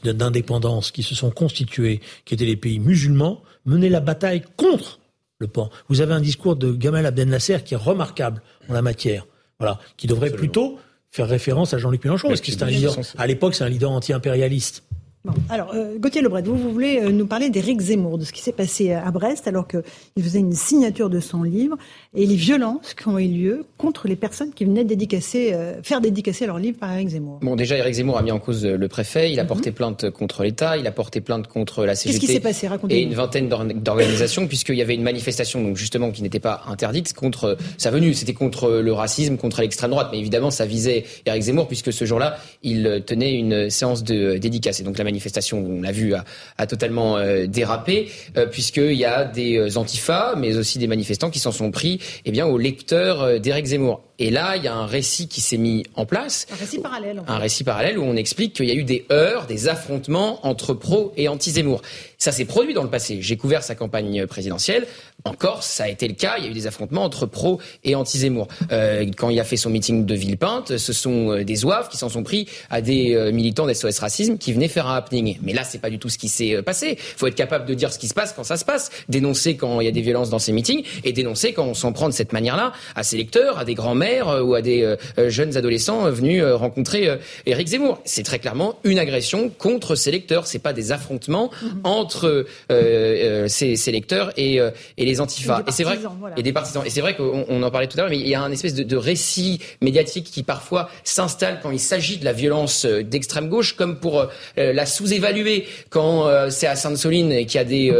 d'indépendance 0.05 0.91
qui 0.91 1.03
se 1.03 1.15
sont 1.15 1.31
constitués, 1.31 2.01
qui 2.25 2.35
étaient 2.35 2.47
les 2.47 2.57
pays 2.57 2.79
musulmans, 2.79 3.43
menaient 3.67 3.91
la 3.91 4.01
bataille 4.01 4.43
contre 4.57 5.01
le 5.39 5.49
pan. 5.49 5.71
Vous 5.89 6.01
avez 6.01 6.15
un 6.15 6.21
discours 6.21 6.57
de 6.57 6.73
Gamal 6.73 7.05
Abdel 7.05 7.29
Nasser 7.29 7.59
qui 7.65 7.75
est 7.75 7.79
remarquable 7.79 8.43
en 8.69 8.73
la 8.73 8.83
matière. 8.83 9.27
Voilà. 9.59 9.79
Qui 9.97 10.07
devrait 10.07 10.31
plutôt 10.31 10.79
faire 11.11 11.29
référence 11.29 11.75
à 11.75 11.79
Jean-Luc 11.79 12.03
Mélenchon, 12.05 12.29
parce 12.29 12.41
que 12.41 12.51
c'est 12.51 12.63
un 12.63 12.67
leader, 12.67 12.97
à 13.19 13.27
l'époque, 13.27 13.55
c'est 13.55 13.65
un 13.65 13.69
leader 13.69 13.91
anti-impérialiste. 13.91 14.83
Bon, 15.25 15.33
alors, 15.49 15.73
euh, 15.73 15.97
Gauthier 15.99 16.21
Lebret, 16.21 16.43
vous, 16.43 16.55
vous 16.55 16.71
voulez 16.71 17.01
euh, 17.01 17.09
nous 17.09 17.27
parler 17.27 17.49
d'Éric 17.49 17.81
Zemmour, 17.81 18.19
de 18.19 18.25
ce 18.25 18.33
qui 18.33 18.43
s'est 18.43 18.53
passé 18.53 18.93
à 18.93 19.11
Brest 19.11 19.49
alors 19.49 19.67
qu'il 19.67 20.23
faisait 20.23 20.39
une 20.39 20.53
signature 20.53 21.09
de 21.09 21.19
son 21.19 21.43
livre 21.45 21.79
et 22.15 22.27
les 22.27 22.37
violences 22.37 22.93
qui 22.93 23.09
ont 23.09 23.19
eu 23.19 23.29
lieu 23.29 23.65
contre 23.79 24.07
les 24.07 24.17
personnes 24.17 24.53
qui 24.53 24.67
venaient 24.67 24.85
dédicacer, 24.85 25.55
euh, 25.55 25.83
faire 25.83 26.03
dédicacer 26.03 26.45
leur 26.45 26.59
livre 26.59 26.77
par 26.79 26.93
Éric 26.93 27.09
Zemmour. 27.09 27.39
Bon, 27.41 27.57
déjà, 27.57 27.79
Éric 27.79 27.95
Zemmour 27.95 28.19
a 28.19 28.23
mis 28.23 28.33
en 28.33 28.39
cause 28.39 28.67
le 28.67 28.89
préfet, 28.89 29.33
il 29.33 29.41
a 29.41 29.45
mhm. 29.45 29.49
porté 29.49 29.73
plainte 29.73 30.11
contre 30.11 30.43
l'État, 30.43 30.77
il 30.77 30.87
a 30.87 30.93
porté 30.93 31.23
plainte 31.23 31.47
contre 31.47 31.87
la 31.87 31.95
CGT. 31.95 32.19
Qu'est-ce 32.19 32.27
qui 32.27 32.33
s'est 32.35 32.41
passé? 32.41 32.69
Et 32.91 33.01
une 33.01 33.15
vingtaine 33.15 33.49
d'organisations, 33.49 34.47
puisqu'il 34.47 34.77
y 34.77 34.83
avait 34.83 34.95
une 34.95 35.03
manifestation, 35.03 35.63
donc 35.63 35.79
justement, 35.79 36.11
qui 36.11 36.23
n'était 36.23 36.39
pas 36.39 36.65
interdite 36.67 37.15
contre 37.15 37.57
sa 37.79 37.91
venue. 37.91 38.13
C'était 38.13 38.35
contre 38.35 38.69
le 38.69 38.93
racisme, 38.93 39.39
contre 39.39 39.63
l'extrême 39.63 39.93
droite. 39.93 40.09
Mais 40.13 40.19
évidemment, 40.19 40.51
ça 40.51 40.67
visait 40.67 41.05
Éric 41.25 41.45
Zemmour, 41.45 41.67
puisque 41.67 41.95
ce 41.95 42.05
jour-là, 42.05 42.37
il 42.63 43.03
tenait 43.07 43.33
une 43.33 43.71
séance 43.71 44.05
de 44.05 44.37
dédicace. 44.37 44.81
Et 44.81 44.83
donc, 44.83 44.99
la 44.99 45.14
manifestation, 45.15 45.59
on 45.59 45.83
l'a 45.83 45.93
vu, 45.93 46.13
a, 46.59 46.67
totalement 46.67 47.17
euh, 47.17 47.47
dérapé, 47.47 48.09
euh, 48.37 48.47
puisqu'il 48.47 48.95
y 48.95 49.05
a 49.05 49.25
des 49.25 49.57
euh, 49.57 49.79
antifas, 49.79 50.35
mais 50.37 50.57
aussi 50.57 50.79
des 50.79 50.89
manifestants 50.89 51.31
qui 51.31 51.39
s'en 51.39 51.53
sont 51.53 51.71
pris 51.71 52.01
eh 52.25 52.33
bien, 52.33 52.47
aux 52.47 52.59
lecteurs 52.59 53.41
d'Éric 53.41 53.67
Zemmour. 53.67 54.03
Et 54.19 54.31
là, 54.31 54.57
il 54.57 54.63
y 54.63 54.69
a 54.69 54.75
un 54.75 54.87
récit 54.87 55.27
qui 55.27 55.41
s'est 55.41 55.57
mis 55.57 55.85
en 55.97 56.07
place. 56.07 56.47
Un 56.53 56.57
récit 56.57 56.79
parallèle. 56.79 57.23
Un 57.27 57.39
récit 57.39 57.65
parallèle 57.65 57.99
où 57.99 58.05
on 58.05 58.15
explique 58.15 58.55
qu'il 58.55 58.67
y 58.67 58.71
a 58.71 58.75
eu 58.75 58.85
des 58.85 59.07
heurts, 59.11 59.47
des 59.47 59.69
affrontements 59.69 60.47
entre 60.47 60.73
pro 60.73 61.13
et 61.17 61.27
anti-Zemmour. 61.27 61.83
Ça 62.19 62.31
s'est 62.31 62.45
produit 62.45 62.75
dans 62.75 62.85
le 62.85 62.91
passé. 62.91 63.19
J'ai 63.21 63.37
couvert 63.37 63.63
sa 63.65 63.75
campagne 63.75 64.27
présidentielle. 64.27 64.87
En 65.25 65.33
Corse, 65.33 65.67
ça 65.67 65.85
a 65.85 65.89
été 65.89 66.07
le 66.07 66.15
cas. 66.15 66.35
Il 66.39 66.45
y 66.45 66.47
a 66.47 66.51
eu 66.51 66.55
des 66.55 66.67
affrontements 66.67 67.03
entre 67.03 67.27
pro 67.27 67.61
et 67.83 67.95
anti-Zemmour. 67.95 68.47
Euh, 68.71 69.05
quand 69.17 69.31
il 69.31 69.41
a 69.41 69.45
fait 69.45 69.57
son 69.57 69.71
meeting 69.71 70.07
de 70.07 70.15
Villepinte, 70.15 70.77
ce 70.77 70.93
sont 70.93 71.33
euh, 71.33 71.45
des 71.45 71.65
oeufs 71.65 71.89
qui 71.89 71.97
s'en 71.97 72.09
sont 72.09 72.23
pris 72.23 72.47
à 72.71 72.81
des 72.81 73.15
euh, 73.15 73.33
militants 73.33 73.67
d'SOS 73.67 73.99
Racisme 73.99 74.39
qui 74.39 74.53
venaient 74.53 74.69
faire 74.69 74.87
un 74.87 74.97
happening. 74.97 75.39
Mais 75.43 75.53
là, 75.53 75.65
c'est 75.65 75.81
pas 75.81 75.91
du 75.91 75.99
tout 75.99 76.09
ce 76.09 76.19
qui 76.19 76.29
s'est 76.29 76.63
passé. 76.63 76.99
Il 76.99 77.19
faut 77.19 77.27
être 77.27 77.35
capable 77.35 77.67
de 77.67 77.75
dire 77.75 77.93
ce 77.93 77.99
qui 77.99 78.09
se 78.09 78.15
passe 78.15 78.33
quand 78.33 78.45
ça 78.45 78.57
se 78.57 78.65
passe, 78.65 78.91
dénoncer 79.09 79.57
quand 79.57 79.81
il 79.81 79.87
y 79.87 79.89
a 79.89 79.93
des 79.93 80.03
violences 80.03 80.31
dans 80.31 80.39
ces 80.39 80.53
meetings 80.53 80.85
et 81.03 81.13
dénoncer 81.13 81.53
quand 81.53 81.65
on 81.65 81.75
s'en 81.75 81.93
prend 81.93 82.09
de 82.09 82.15
cette 82.15 82.33
manière-là 82.33 82.73
à 82.95 83.03
ses 83.03 83.17
lecteurs, 83.17 83.59
à 83.59 83.65
des 83.65 83.75
grands-mères 83.75 84.04
ou 84.43 84.55
à 84.55 84.63
des 84.63 84.97
jeunes 85.29 85.57
adolescents 85.57 86.11
venus 86.11 86.43
rencontrer 86.45 87.09
Éric 87.47 87.69
Zemmour. 87.69 88.01
C'est 88.05 88.23
très 88.23 88.39
clairement 88.39 88.79
une 88.85 88.99
agression 88.99 89.49
contre 89.51 89.95
ses 89.95 90.11
lecteurs. 90.11 90.47
C'est 90.47 90.59
pas 90.59 90.73
des 90.73 90.93
affrontements 90.93 91.51
mhm. 91.63 91.81
entre 91.85 92.47
ses, 92.69 93.93
lecteurs 93.93 94.33
et, 94.37 94.57
et 94.57 95.05
les 95.05 95.21
antifas. 95.21 95.63
Et, 95.67 95.73
c'est 95.73 95.85
vrai 95.85 95.99
et 96.37 96.43
des 96.43 96.53
partisans. 96.53 96.83
Et 96.85 96.91
c'est 96.91 97.01
vrai 97.01 97.15
qu'on 97.17 97.63
en 97.63 97.71
parlait 97.71 97.87
tout 97.87 97.99
à 97.99 98.03
l'heure, 98.03 98.11
mais 98.11 98.19
il 98.19 98.29
y 98.29 98.35
a 98.35 98.43
un 98.43 98.53
espèce 98.53 98.75
de, 98.75 98.97
récit 98.97 99.61
médiatique 99.81 100.31
qui 100.33 100.43
parfois 100.43 100.89
s'installe 101.03 101.61
quand 101.63 101.71
il 101.71 101.81
s'agit 101.81 102.19
de 102.19 102.25
la 102.25 102.33
violence 102.33 102.85
euh, 102.85 103.03
d'extrême 103.03 103.49
gauche, 103.49 103.75
comme 103.75 103.99
pour 103.99 104.21
euh, 104.21 104.73
la 104.73 104.87
sous-évaluer 104.87 105.67
quand 105.91 106.27
euh, 106.27 106.49
c'est 106.51 106.67
à 106.67 106.77
Sainte-Soline 106.77 107.33
et 107.33 107.47
qu'il 107.47 107.57
y 107.57 107.61
a 107.61 107.65
des 107.65 107.93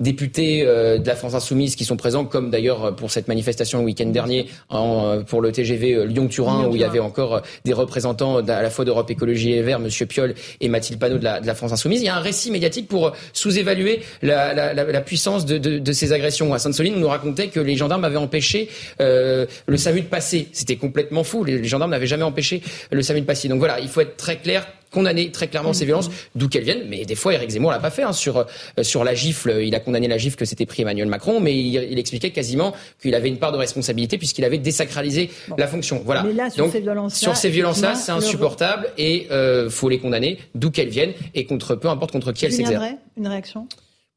députés 0.00 0.64
de 0.64 1.06
la 1.06 1.16
France 1.16 1.34
insoumise 1.34 1.76
qui 1.76 1.84
sont 1.84 1.96
présents, 1.96 2.24
comme 2.24 2.50
d'ailleurs 2.50 2.94
pour 2.96 3.10
cette 3.10 3.28
manifestation 3.28 3.80
le 3.80 3.84
week-end 3.84 4.06
dernier 4.06 4.48
en, 4.68 4.93
pour 5.26 5.40
le 5.40 5.52
TGV 5.52 6.06
Lyon-Turin, 6.06 6.66
où 6.66 6.74
il 6.74 6.80
y 6.80 6.84
avait 6.84 7.00
encore 7.00 7.42
des 7.64 7.72
représentants 7.72 8.38
à 8.38 8.62
la 8.62 8.70
fois 8.70 8.84
d'Europe 8.84 9.10
Écologie 9.10 9.52
et 9.52 9.62
Vert, 9.62 9.78
Monsieur 9.78 10.06
Piolle 10.06 10.34
et 10.60 10.68
Mathilde 10.68 10.98
Panot 10.98 11.18
de 11.18 11.24
la, 11.24 11.40
de 11.40 11.46
la 11.46 11.54
France 11.54 11.72
insoumise. 11.72 12.00
Il 12.02 12.06
y 12.06 12.08
a 12.08 12.16
un 12.16 12.20
récit 12.20 12.50
médiatique 12.50 12.88
pour 12.88 13.12
sous-évaluer 13.32 14.00
la, 14.22 14.54
la, 14.54 14.74
la, 14.74 15.00
puissance 15.00 15.46
de, 15.46 15.58
de, 15.58 15.78
de 15.78 15.92
ces 15.92 16.12
agressions. 16.12 16.52
À 16.54 16.58
Sainte-Soline, 16.58 16.94
on 16.96 17.00
nous 17.00 17.08
racontait 17.08 17.48
que 17.48 17.60
les 17.60 17.76
gendarmes 17.76 18.04
avaient 18.04 18.16
empêché 18.16 18.68
euh, 19.00 19.46
le 19.66 19.76
SAMU 19.76 20.02
de 20.02 20.06
passer. 20.06 20.48
C'était 20.52 20.76
complètement 20.76 21.24
fou. 21.24 21.44
Les, 21.44 21.64
gendarmes 21.64 21.90
n'avaient 21.90 22.06
jamais 22.06 22.24
empêché 22.24 22.62
le 22.90 23.02
SAMU 23.02 23.20
de 23.20 23.26
passer. 23.26 23.48
Donc 23.48 23.58
voilà, 23.58 23.80
il 23.80 23.88
faut 23.88 24.00
être 24.00 24.16
très 24.16 24.36
clair 24.36 24.66
condamner 24.94 25.30
très 25.30 25.48
clairement 25.48 25.72
ces 25.72 25.84
violences, 25.84 26.08
d'où 26.34 26.48
qu'elles 26.48 26.64
viennent. 26.64 26.88
Mais 26.88 27.04
des 27.04 27.16
fois, 27.16 27.34
Éric 27.34 27.50
Zemmour 27.50 27.72
l'a 27.72 27.80
pas 27.80 27.90
fait 27.90 28.04
hein, 28.04 28.12
sur 28.12 28.38
euh, 28.38 28.82
sur 28.82 29.04
la 29.04 29.14
gifle. 29.14 29.60
Il 29.62 29.74
a 29.74 29.80
condamné 29.80 30.08
la 30.08 30.16
gifle 30.16 30.36
que 30.36 30.44
s'était 30.44 30.66
pris 30.66 30.82
Emmanuel 30.82 31.08
Macron, 31.08 31.40
mais 31.40 31.58
il, 31.58 31.98
expliquait 31.98 32.30
quasiment 32.30 32.72
qu'il 33.02 33.14
avait 33.14 33.28
une 33.28 33.38
part 33.38 33.52
de 33.52 33.58
responsabilité 33.58 34.16
puisqu'il 34.18 34.44
avait 34.44 34.58
désacralisé 34.58 35.30
la 35.58 35.66
fonction. 35.66 36.00
Voilà. 36.04 36.22
Mais 36.22 36.32
là, 36.32 36.50
sur 36.50 36.70
ces 36.70 36.80
violences-là, 36.80 37.18
sur 37.18 37.36
ces 37.36 37.50
violences-là, 37.50 37.94
c'est 37.94 38.12
insupportable 38.12 38.88
et 38.96 39.26
euh, 39.30 39.68
faut 39.68 39.88
les 39.88 39.98
condamner, 39.98 40.38
d'où 40.54 40.70
qu'elles 40.70 40.88
viennent 40.88 41.14
et 41.34 41.44
contre 41.44 41.74
peu 41.74 41.88
importe 41.88 42.12
contre 42.12 42.32
qui 42.32 42.46
elles 42.46 42.52
s'exercent. 42.52 42.94
Une 43.16 43.28
réaction? 43.28 43.68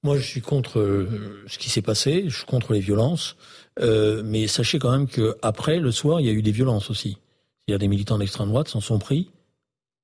Moi, 0.03 0.17
je 0.17 0.23
suis 0.23 0.41
contre 0.41 0.79
euh, 0.79 1.43
ce 1.47 1.57
qui 1.57 1.69
s'est 1.69 1.81
passé, 1.81 2.25
je 2.27 2.37
suis 2.37 2.45
contre 2.45 2.73
les 2.73 2.79
violences, 2.79 3.35
euh, 3.79 4.21
mais 4.23 4.47
sachez 4.47 4.79
quand 4.79 4.91
même 4.91 5.07
qu'après, 5.07 5.79
le 5.79 5.91
soir, 5.91 6.21
il 6.21 6.27
y 6.27 6.29
a 6.29 6.33
eu 6.33 6.41
des 6.41 6.51
violences 6.51 6.89
aussi. 6.89 7.17
Il 7.67 7.71
y 7.71 7.75
a 7.75 7.77
des 7.77 7.87
militants 7.87 8.17
d'extrême 8.17 8.47
droite 8.47 8.67
s'en 8.67 8.79
sont 8.79 8.99
pris 8.99 9.29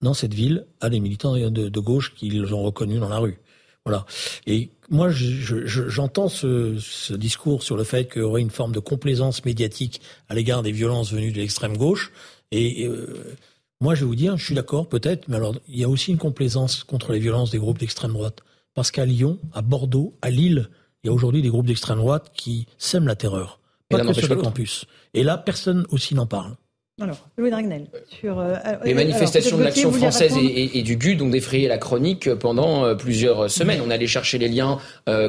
dans 0.04 0.14
cette 0.14 0.34
ville 0.34 0.68
à 0.82 0.90
des 0.90 1.00
militants 1.00 1.36
de, 1.36 1.80
gauche 1.80 2.14
qu'ils 2.14 2.54
ont 2.54 2.62
reconnus 2.62 3.00
dans 3.00 3.10
la 3.10 3.18
rue. 3.18 3.40
Voilà. 3.86 4.06
Et 4.46 4.70
moi, 4.90 5.10
j'entends 5.10 6.30
ce, 6.30 6.78
ce, 6.80 7.14
discours 7.14 7.64
sur 7.64 7.76
le 7.76 7.84
fait 7.84 8.12
qu'il 8.12 8.22
y 8.22 8.26
aurait 8.26 8.42
une 8.42 8.52
forme 8.52 8.72
de 8.72 8.80
complaisance 8.80 9.44
médiatique 9.44 10.02
à 10.30 10.36
l'égard 10.36 10.62
des 10.62 10.72
violences 10.72 11.12
venues 11.12 11.32
de 11.32 11.38
l'extrême 11.38 11.76
gauche. 11.76 12.12
Et 12.52 12.86
euh, 12.86 13.36
moi, 13.82 13.96
je 13.96 14.02
vais 14.02 14.06
vous 14.06 14.16
dire, 14.16 14.38
je 14.38 14.46
suis 14.46 14.56
d'accord, 14.56 14.88
peut-être, 14.88 15.28
mais 15.28 15.36
alors, 15.36 15.56
il 15.68 15.80
y 15.80 15.84
a 15.84 15.90
aussi 15.90 16.12
une 16.12 16.18
complaisance 16.18 16.84
contre 16.84 17.12
les 17.12 17.20
violences 17.20 17.52
des 17.52 17.58
groupes 17.58 17.80
d'extrême 17.80 18.14
droite. 18.14 18.40
Parce 18.74 18.92
qu'à 18.92 19.06
Lyon, 19.06 19.40
à 19.54 19.62
Bordeaux, 19.62 20.16
à 20.22 20.30
Lille, 20.30 20.70
il 21.04 21.08
y 21.08 21.10
a 21.10 21.14
aujourd'hui 21.14 21.42
des 21.42 21.50
groupes 21.50 21.66
d'extrême 21.66 21.98
droite 21.98 22.32
qui 22.34 22.68
sèment 22.78 23.08
la 23.08 23.16
terreur. 23.16 23.60
Pas 23.90 24.00
que 24.00 24.14
sur 24.14 24.34
le 24.34 24.42
campus. 24.42 24.86
Et 25.14 25.24
là, 25.24 25.38
personne 25.38 25.86
aussi 25.90 26.16
n'en 26.16 26.26
parle. 26.26 26.56
Alors, 27.02 27.28
Louis 27.40 27.50
Dragnel, 27.50 27.88
sur... 28.08 28.38
Euh, 28.38 28.54
les 28.86 28.92
euh, 28.92 28.96
manifestations 28.96 29.58
de 29.58 29.64
l'action 29.64 29.92
française 29.92 30.38
et, 30.38 30.84
du 30.84 30.96
GUD 30.96 31.24
ont 31.24 31.30
défrayé 31.30 31.68
la 31.68 31.80
chronique 31.80 32.32
pendant 32.36 32.86
euh, 32.86 32.94
plusieurs 32.94 33.50
semaines. 33.50 33.82
On 33.84 33.90
allait 33.90 34.06
chercher 34.06 34.38
les 34.38 34.48
liens 34.48 34.78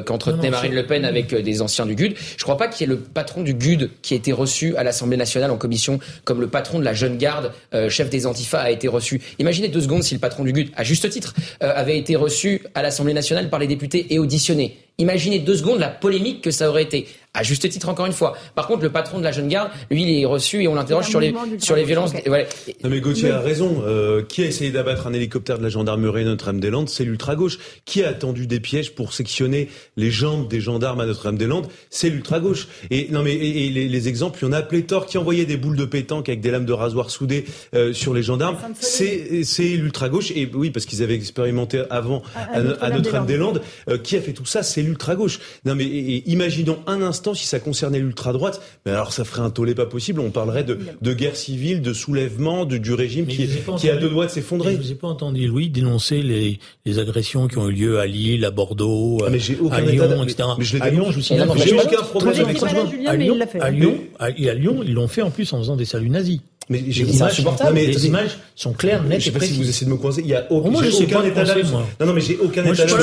qu'entretenait 0.05 0.51
Marine 0.51 0.75
Le 0.75 0.85
Pen 0.85 1.05
avec 1.05 1.33
des 1.33 1.61
anciens 1.63 1.87
du 1.87 1.95
GUD. 1.95 2.13
Je 2.15 2.35
ne 2.35 2.43
crois 2.43 2.57
pas 2.57 2.67
qu'il 2.67 2.87
y 2.87 2.91
ait 2.91 2.93
le 2.93 2.99
patron 2.99 3.41
du 3.41 3.55
GUD 3.55 3.89
qui 4.03 4.13
a 4.13 4.17
été 4.17 4.31
reçu 4.31 4.75
à 4.77 4.83
l'Assemblée 4.83 5.17
nationale 5.17 5.49
en 5.49 5.57
commission 5.57 5.99
comme 6.23 6.39
le 6.39 6.47
patron 6.47 6.77
de 6.77 6.83
la 6.85 6.93
jeune 6.93 7.17
garde, 7.17 7.51
chef 7.89 8.11
des 8.11 8.27
Antifas, 8.27 8.59
a 8.59 8.69
été 8.69 8.87
reçu. 8.87 9.19
Imaginez 9.39 9.67
deux 9.67 9.81
secondes 9.81 10.03
si 10.03 10.13
le 10.13 10.19
patron 10.19 10.43
du 10.43 10.53
GUD, 10.53 10.69
à 10.75 10.83
juste 10.83 11.09
titre, 11.09 11.33
avait 11.61 11.97
été 11.97 12.15
reçu 12.15 12.61
à 12.75 12.83
l'Assemblée 12.83 13.13
nationale 13.13 13.49
par 13.49 13.59
les 13.59 13.67
députés 13.67 14.13
et 14.13 14.19
auditionné. 14.19 14.77
Imaginez 14.97 15.39
deux 15.39 15.57
secondes 15.57 15.79
la 15.79 15.89
polémique 15.89 16.41
que 16.41 16.51
ça 16.51 16.69
aurait 16.69 16.83
été. 16.83 17.07
À 17.35 17.43
juste 17.43 17.67
titre, 17.69 17.89
encore 17.89 18.05
une 18.05 18.13
fois. 18.13 18.37
Par 18.55 18.65
contre, 18.65 18.83
le 18.83 18.89
patron 18.89 19.19
de 19.19 19.23
la 19.23 19.33
jeune 19.33 19.49
garde, 19.49 19.69
lui, 19.91 20.03
il 20.03 20.21
est 20.21 20.25
reçu 20.25 20.63
et 20.63 20.67
on 20.67 20.75
l'interroge 20.75 21.09
sur 21.09 21.19
les, 21.19 21.33
sur 21.59 21.75
les 21.75 21.83
violences. 21.83 22.13
Non, 22.13 22.89
mais 22.89 23.01
Gauthier 23.01 23.31
a 23.31 23.41
raison. 23.41 23.83
Euh, 23.85 24.23
qui 24.23 24.41
a 24.41 24.45
essayé 24.45 24.71
d'abattre 24.71 25.07
un 25.07 25.13
hélicoptère 25.13 25.57
de 25.57 25.63
la 25.63 25.69
gendarmerie 25.69 26.23
Notre-Dame-des-Landes? 26.23 26.89
C'est 26.89 27.03
l'ultra-gauche. 27.03 27.59
Qui 27.85 28.03
a 28.03 28.13
tendu 28.13 28.47
des 28.47 28.59
pièges 28.59 28.95
pour 28.95 29.13
sectionner 29.13 29.69
les 29.97 30.11
jambes 30.11 30.47
des 30.47 30.61
gendarmes 30.61 31.01
à 31.01 31.05
Notre-Dame-des-Landes? 31.05 31.67
C'est 31.89 32.09
l'ultra-gauche. 32.09 32.67
Et, 32.89 33.07
non, 33.11 33.21
mais, 33.21 33.33
et, 33.33 33.69
les, 33.69 34.07
exemples, 34.07 34.39
il 34.41 34.45
y 34.45 34.47
en 34.47 34.53
a 34.53 34.61
pléthore 34.61 35.05
qui 35.05 35.17
envoyait 35.17 35.45
des 35.45 35.57
boules 35.57 35.75
de 35.75 35.85
pétanque 35.85 36.29
avec 36.29 36.41
des 36.41 36.51
lames 36.51 36.65
de 36.65 36.73
rasoir 36.73 37.09
soudées 37.09 37.45
euh, 37.73 37.93
sur 37.93 38.13
les 38.13 38.23
gendarmes. 38.23 38.57
C'est, 38.79 39.43
c'est 39.43 39.69
l'ultra-gauche. 39.75 40.31
Et 40.31 40.49
oui, 40.53 40.71
parce 40.71 40.85
qu'ils 40.85 41.03
avaient 41.03 41.15
expérimenté 41.15 41.83
avant 41.89 42.23
à, 42.53 42.89
Notre-Dame-des-Landes. 42.89 43.61
Euh, 43.89 43.97
qui 43.97 44.15
a 44.15 44.21
fait 44.21 44.33
tout 44.33 44.45
ça? 44.45 44.63
C'est 44.63 44.81
l'ultra-gauche. 44.81 45.39
Non, 45.65 45.75
mais 45.75 45.85
imaginons 45.85 46.79
un 46.87 47.01
instant 47.01 47.24
si 47.33 47.45
ça 47.45 47.59
concernait 47.59 47.99
l'ultra-droite, 47.99 48.61
mais 48.85 48.91
alors 48.91 49.11
ça 49.13 49.23
ferait 49.23 49.41
un 49.41 49.49
tollé 49.49 49.75
pas 49.75 49.85
possible. 49.85 50.19
On 50.19 50.31
parlerait 50.31 50.63
de, 50.63 50.77
de 51.01 51.13
guerre 51.13 51.35
civile, 51.35 51.81
de 51.81 51.93
soulèvement, 51.93 52.65
de, 52.65 52.77
du 52.77 52.93
régime 52.93 53.27
qui, 53.27 53.47
qui 53.77 53.89
a 53.89 53.95
deux 53.95 54.09
doigts 54.09 54.25
de 54.25 54.31
s'effondrer. 54.31 54.73
Je 54.73 54.81
vous 54.81 54.91
ai 54.91 54.95
pas 54.95 55.07
entendu, 55.07 55.47
Louis, 55.47 55.69
dénoncer 55.69 56.21
les, 56.21 56.59
les 56.85 56.99
agressions 56.99 57.47
qui 57.47 57.57
ont 57.57 57.69
eu 57.69 57.73
lieu 57.73 57.99
à 57.99 58.05
Lille, 58.05 58.45
à 58.45 58.51
Bordeaux, 58.51 59.19
ah, 59.25 59.29
mais 59.29 59.39
à 59.71 59.81
Lyon, 59.81 60.23
etc. 60.23 60.49
Mais 60.57 60.65
je 60.65 60.77
à 60.81 60.89
Lyon, 60.89 61.07
je 61.09 61.15
vous 61.15 61.21
signale, 61.21 61.49
j'ai 61.57 61.73
aucun 61.73 62.03
problème 62.03 62.45
avec 62.45 62.57
ça. 62.57 62.67
À 63.07 63.15
Lyon, 63.15 63.37
à 63.59 63.71
Lyon, 63.71 63.97
à 64.19 64.29
Lyon, 64.29 64.83
ils 64.85 64.93
l'ont 64.93 65.07
fait 65.07 65.21
en 65.21 65.31
plus 65.31 65.51
en 65.53 65.59
faisant 65.59 65.75
des 65.75 65.85
saluts 65.85 66.09
nazis. 66.09 66.39
Mais 66.69 66.83
j'ai 66.87 67.03
les 67.03 67.15
images, 67.15 67.45
mais 67.73 67.85
les 67.85 68.07
images 68.07 68.37
sont 68.55 68.73
claires, 68.73 69.03
nettes 69.03 69.19
Je 69.19 69.25
sais 69.25 69.31
pas 69.31 69.45
si 69.45 69.53
vous 69.53 69.69
essayez 69.69 69.85
de 69.85 69.91
me 69.91 69.97
croiser. 69.97 70.21
Il 70.21 70.27
y 70.27 70.35
a 70.35 70.51
aucun, 70.51 70.71
aucun 70.71 71.23
état 71.23 71.43
d'âme. 71.43 71.61
Non, 71.99 72.05
non, 72.07 72.13
mais 72.13 72.21
j'ai 72.21 72.37
aucun 72.37 72.63
état 72.65 72.85
d'âme. 72.85 72.99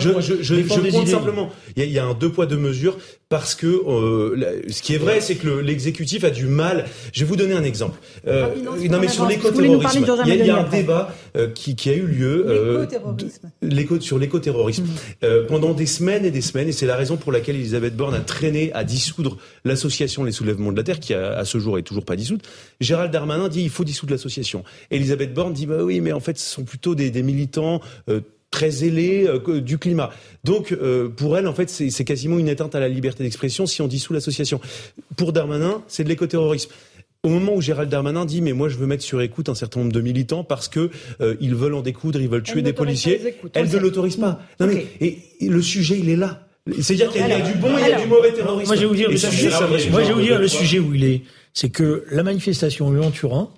Je, 0.00 0.08
je, 0.20 0.42
je, 0.42 0.54
je 0.54 0.90
compte 0.90 1.08
simplement. 1.08 1.50
Il 1.76 1.82
y, 1.82 1.82
a, 1.82 1.86
il 1.86 1.92
y 1.92 1.98
a 1.98 2.04
un 2.04 2.14
deux 2.14 2.30
poids 2.32 2.46
deux 2.46 2.56
mesures 2.56 2.96
parce 3.28 3.54
que 3.54 3.66
euh, 3.66 4.62
ce 4.68 4.82
qui 4.82 4.94
est 4.94 4.98
vrai, 4.98 5.20
c'est 5.20 5.34
que 5.36 5.48
l'exécutif 5.48 6.24
a 6.24 6.30
du 6.30 6.46
mal. 6.46 6.86
Je 7.12 7.20
vais 7.20 7.26
vous 7.26 7.36
donner 7.36 7.54
un 7.54 7.64
exemple. 7.64 7.98
Euh, 8.26 8.48
non, 8.64 8.98
mais 9.00 9.08
sur 9.08 9.26
l'écoterrorisme, 9.26 10.06
il, 10.26 10.34
il 10.34 10.46
y 10.46 10.50
a 10.50 10.58
un 10.58 10.68
débat 10.68 11.14
euh, 11.36 11.48
qui, 11.48 11.76
qui 11.76 11.90
a 11.90 11.94
eu 11.94 12.06
lieu 12.06 12.86
sur 14.00 14.18
l'écoterrorisme 14.18 14.86
euh, 15.24 15.46
pendant 15.46 15.74
des 15.74 15.86
semaines 15.86 16.24
et 16.24 16.30
des 16.30 16.40
semaines, 16.40 16.68
et 16.68 16.72
c'est 16.72 16.86
la 16.86 16.96
raison 16.96 17.16
pour 17.16 17.32
laquelle 17.32 17.56
Elisabeth 17.56 17.96
Borne 17.96 18.14
a 18.14 18.20
traîné 18.20 18.72
à 18.74 18.84
dissoudre 18.84 19.36
l'association 19.64 20.24
Les 20.24 20.32
Soulèvements 20.32 20.72
de 20.72 20.76
la 20.76 20.82
Terre, 20.82 21.00
qui 21.00 21.14
à, 21.14 21.36
à 21.36 21.44
ce 21.44 21.58
jour 21.58 21.78
est 21.78 21.82
toujours 21.82 22.04
pas 22.04 22.16
dissoute. 22.16 22.42
Gérald 22.80 23.12
Darmanin 23.12 23.48
dit 23.48 23.62
il 23.62 23.70
faut 23.70 23.84
dissoudre 23.84 24.12
l'association. 24.12 24.64
Elisabeth 24.90 25.34
Borne 25.34 25.52
dit 25.52 25.66
bah 25.66 25.82
oui, 25.82 26.00
mais 26.00 26.12
en 26.12 26.20
fait 26.20 26.38
ce 26.38 26.48
sont 26.48 26.64
plutôt 26.64 26.94
des, 26.94 27.10
des 27.10 27.22
militants 27.22 27.80
euh, 28.08 28.20
très 28.52 28.70
zélés 28.70 29.26
euh, 29.26 29.60
du 29.60 29.78
climat. 29.78 30.10
Donc 30.44 30.70
euh, 30.70 31.08
pour 31.08 31.36
elle, 31.36 31.48
en 31.48 31.54
fait, 31.54 31.68
c'est 31.68 32.04
quasiment 32.04 32.38
une 32.38 32.48
éteinte 32.48 32.76
à 32.76 32.80
la 32.80 32.88
liberté 32.88 33.24
d'expression 33.24 33.66
si 33.66 33.82
on 33.82 33.88
dissout 33.88 34.12
l'association. 34.12 34.60
Pour 35.16 35.32
Darmanin, 35.32 35.82
c'est 35.88 36.04
de 36.04 36.08
l'écoterrorisme. 36.08 36.70
au 37.24 37.28
moment 37.28 37.54
où 37.54 37.60
Gérald 37.60 37.90
Darmanin 37.90 38.24
dit 38.24 38.42
mais 38.42 38.52
moi 38.52 38.68
je 38.68 38.76
veux 38.76 38.86
mettre 38.86 39.02
sur 39.02 39.20
écoute 39.22 39.48
un 39.48 39.54
certain 39.54 39.80
nombre 39.80 39.92
de 39.92 40.00
militants 40.00 40.44
parce 40.44 40.68
que 40.68 40.90
euh, 41.20 41.34
ils 41.40 41.54
veulent 41.54 41.74
en 41.74 41.82
découdre, 41.82 42.20
ils 42.20 42.28
veulent 42.28 42.42
tuer 42.42 42.62
des 42.62 42.72
policiers, 42.72 43.20
elle 43.54 43.68
ne 43.68 43.78
l'autorise 43.78 44.16
pas. 44.16 44.40
Non 44.60 44.66
mais 44.66 44.86
et, 45.00 45.18
le 45.40 45.62
sujet 45.62 45.98
il 45.98 46.08
est 46.08 46.16
là. 46.16 46.46
C'est-à-dire 46.80 47.10
qu'il 47.10 47.26
y 47.26 47.32
a 47.32 47.40
du 47.40 47.58
bon, 47.58 47.70
il 47.78 47.88
y 47.88 47.92
a 47.92 48.00
du 48.00 48.06
mauvais 48.06 48.32
terrorisme. 48.32 48.68
Moi 48.68 48.76
je 48.76 48.80
vais 48.82 48.86
vous 48.86 48.94
dire, 48.94 49.10
le 49.10 49.16
sujet, 49.16 49.48
moi, 49.48 49.78
je 49.78 50.08
vais 50.08 50.12
vous 50.12 50.20
dire 50.20 50.38
le 50.38 50.46
sujet 50.46 50.78
où 50.78 50.94
il 50.94 51.04
est, 51.04 51.22
c'est 51.54 51.70
que 51.70 52.04
la 52.10 52.22
manifestation 52.22 52.90
Lyon-Turin, 52.90 53.50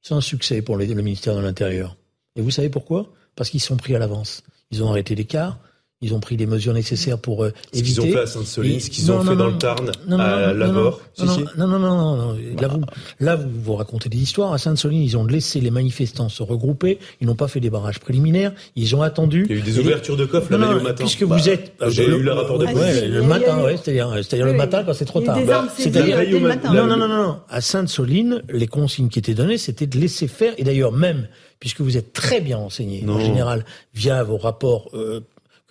c'est 0.00 0.14
un 0.14 0.20
succès 0.20 0.62
pour 0.62 0.76
le 0.76 0.86
ministère 0.86 1.36
de 1.36 1.40
l'Intérieur. 1.40 1.96
Et 2.36 2.42
vous 2.42 2.50
savez 2.50 2.68
pourquoi? 2.68 3.12
Parce 3.36 3.50
qu'ils 3.50 3.60
sont 3.60 3.76
pris 3.76 3.94
à 3.94 3.98
l'avance. 3.98 4.42
Ils 4.70 4.82
ont 4.82 4.90
arrêté 4.90 5.14
les 5.14 5.24
cars, 5.24 5.58
ils 6.02 6.14
ont 6.14 6.20
pris 6.20 6.36
les 6.36 6.46
mesures 6.46 6.74
nécessaires 6.74 7.18
pour 7.18 7.44
euh, 7.44 7.52
éviter. 7.72 7.94
Ce 7.94 8.00
qu'ils 8.00 8.10
ont 8.10 8.12
fait 8.12 8.20
à 8.20 8.26
Sainte-Soline, 8.26 8.80
ce 8.80 8.90
qu'ils 8.90 9.12
ont 9.12 9.20
fait 9.22 9.36
dans 9.36 9.46
le 9.46 9.56
Tarn, 9.56 9.90
à 10.18 10.52
Lavore. 10.52 11.00
Non, 11.18 11.36
non, 11.56 11.66
non, 11.66 11.78
non, 11.78 12.16
non, 12.16 12.36
Là, 12.60 12.68
vous, 12.68 12.80
là, 13.20 13.36
vous 13.36 13.48
vous 13.62 13.74
racontez 13.76 14.08
des 14.08 14.18
histoires. 14.18 14.52
À 14.52 14.58
Sainte-Soline, 14.58 15.02
ils 15.02 15.16
ont 15.16 15.24
laissé 15.24 15.60
les 15.60 15.70
manifestants 15.70 16.28
se 16.28 16.42
regrouper. 16.42 16.98
Ils 17.20 17.26
n'ont 17.28 17.36
pas 17.36 17.48
fait 17.48 17.60
des 17.60 17.70
barrages 17.70 18.00
préliminaires. 18.00 18.52
Ils 18.74 18.96
ont 18.96 19.02
attendu. 19.02 19.46
Il 19.48 19.56
y 19.56 19.58
a 19.58 19.62
eu 19.62 19.62
des 19.62 19.78
ouvertures 19.78 20.16
de 20.16 20.24
coffres 20.24 20.50
la 20.50 20.58
veille 20.58 20.74
au 20.74 20.80
matin. 20.80 21.04
Puisque 21.04 21.22
vous 21.22 21.28
bah, 21.28 21.46
êtes. 21.46 21.72
J'ai 21.88 22.06
eu 22.06 22.22
le 22.22 22.32
rapport 22.32 22.58
de 22.58 22.66
police. 22.66 23.02
le 23.04 23.22
matin, 23.22 23.62
ouais, 23.62 23.76
c'est-à-dire, 23.76 24.10
c'est-à-dire 24.16 24.46
le 24.46 24.54
matin 24.54 24.82
quand 24.84 24.94
c'est 24.94 25.04
trop 25.04 25.20
tard. 25.20 25.38
C'est-à-dire 25.76 26.18
le 26.28 26.40
matin. 26.40 26.74
Non, 26.74 26.86
non, 26.86 26.96
non, 26.96 27.08
non. 27.08 27.36
À 27.48 27.60
Sainte-Soline, 27.60 28.42
les 28.48 28.66
consignes 28.66 29.08
qui 29.08 29.20
étaient 29.20 29.34
données, 29.34 29.58
c'était 29.58 29.86
de 29.86 29.98
laisser 29.98 30.26
faire. 30.26 30.54
Et 30.58 30.64
d'ailleurs, 30.64 30.92
même 30.92 31.28
puisque 31.62 31.80
vous 31.80 31.96
êtes 31.96 32.12
très 32.12 32.40
bien 32.40 32.56
renseigné 32.56 33.08
en 33.08 33.20
général 33.20 33.64
via 33.94 34.24
vos 34.24 34.36
rapports 34.36 34.90
euh, 34.94 35.20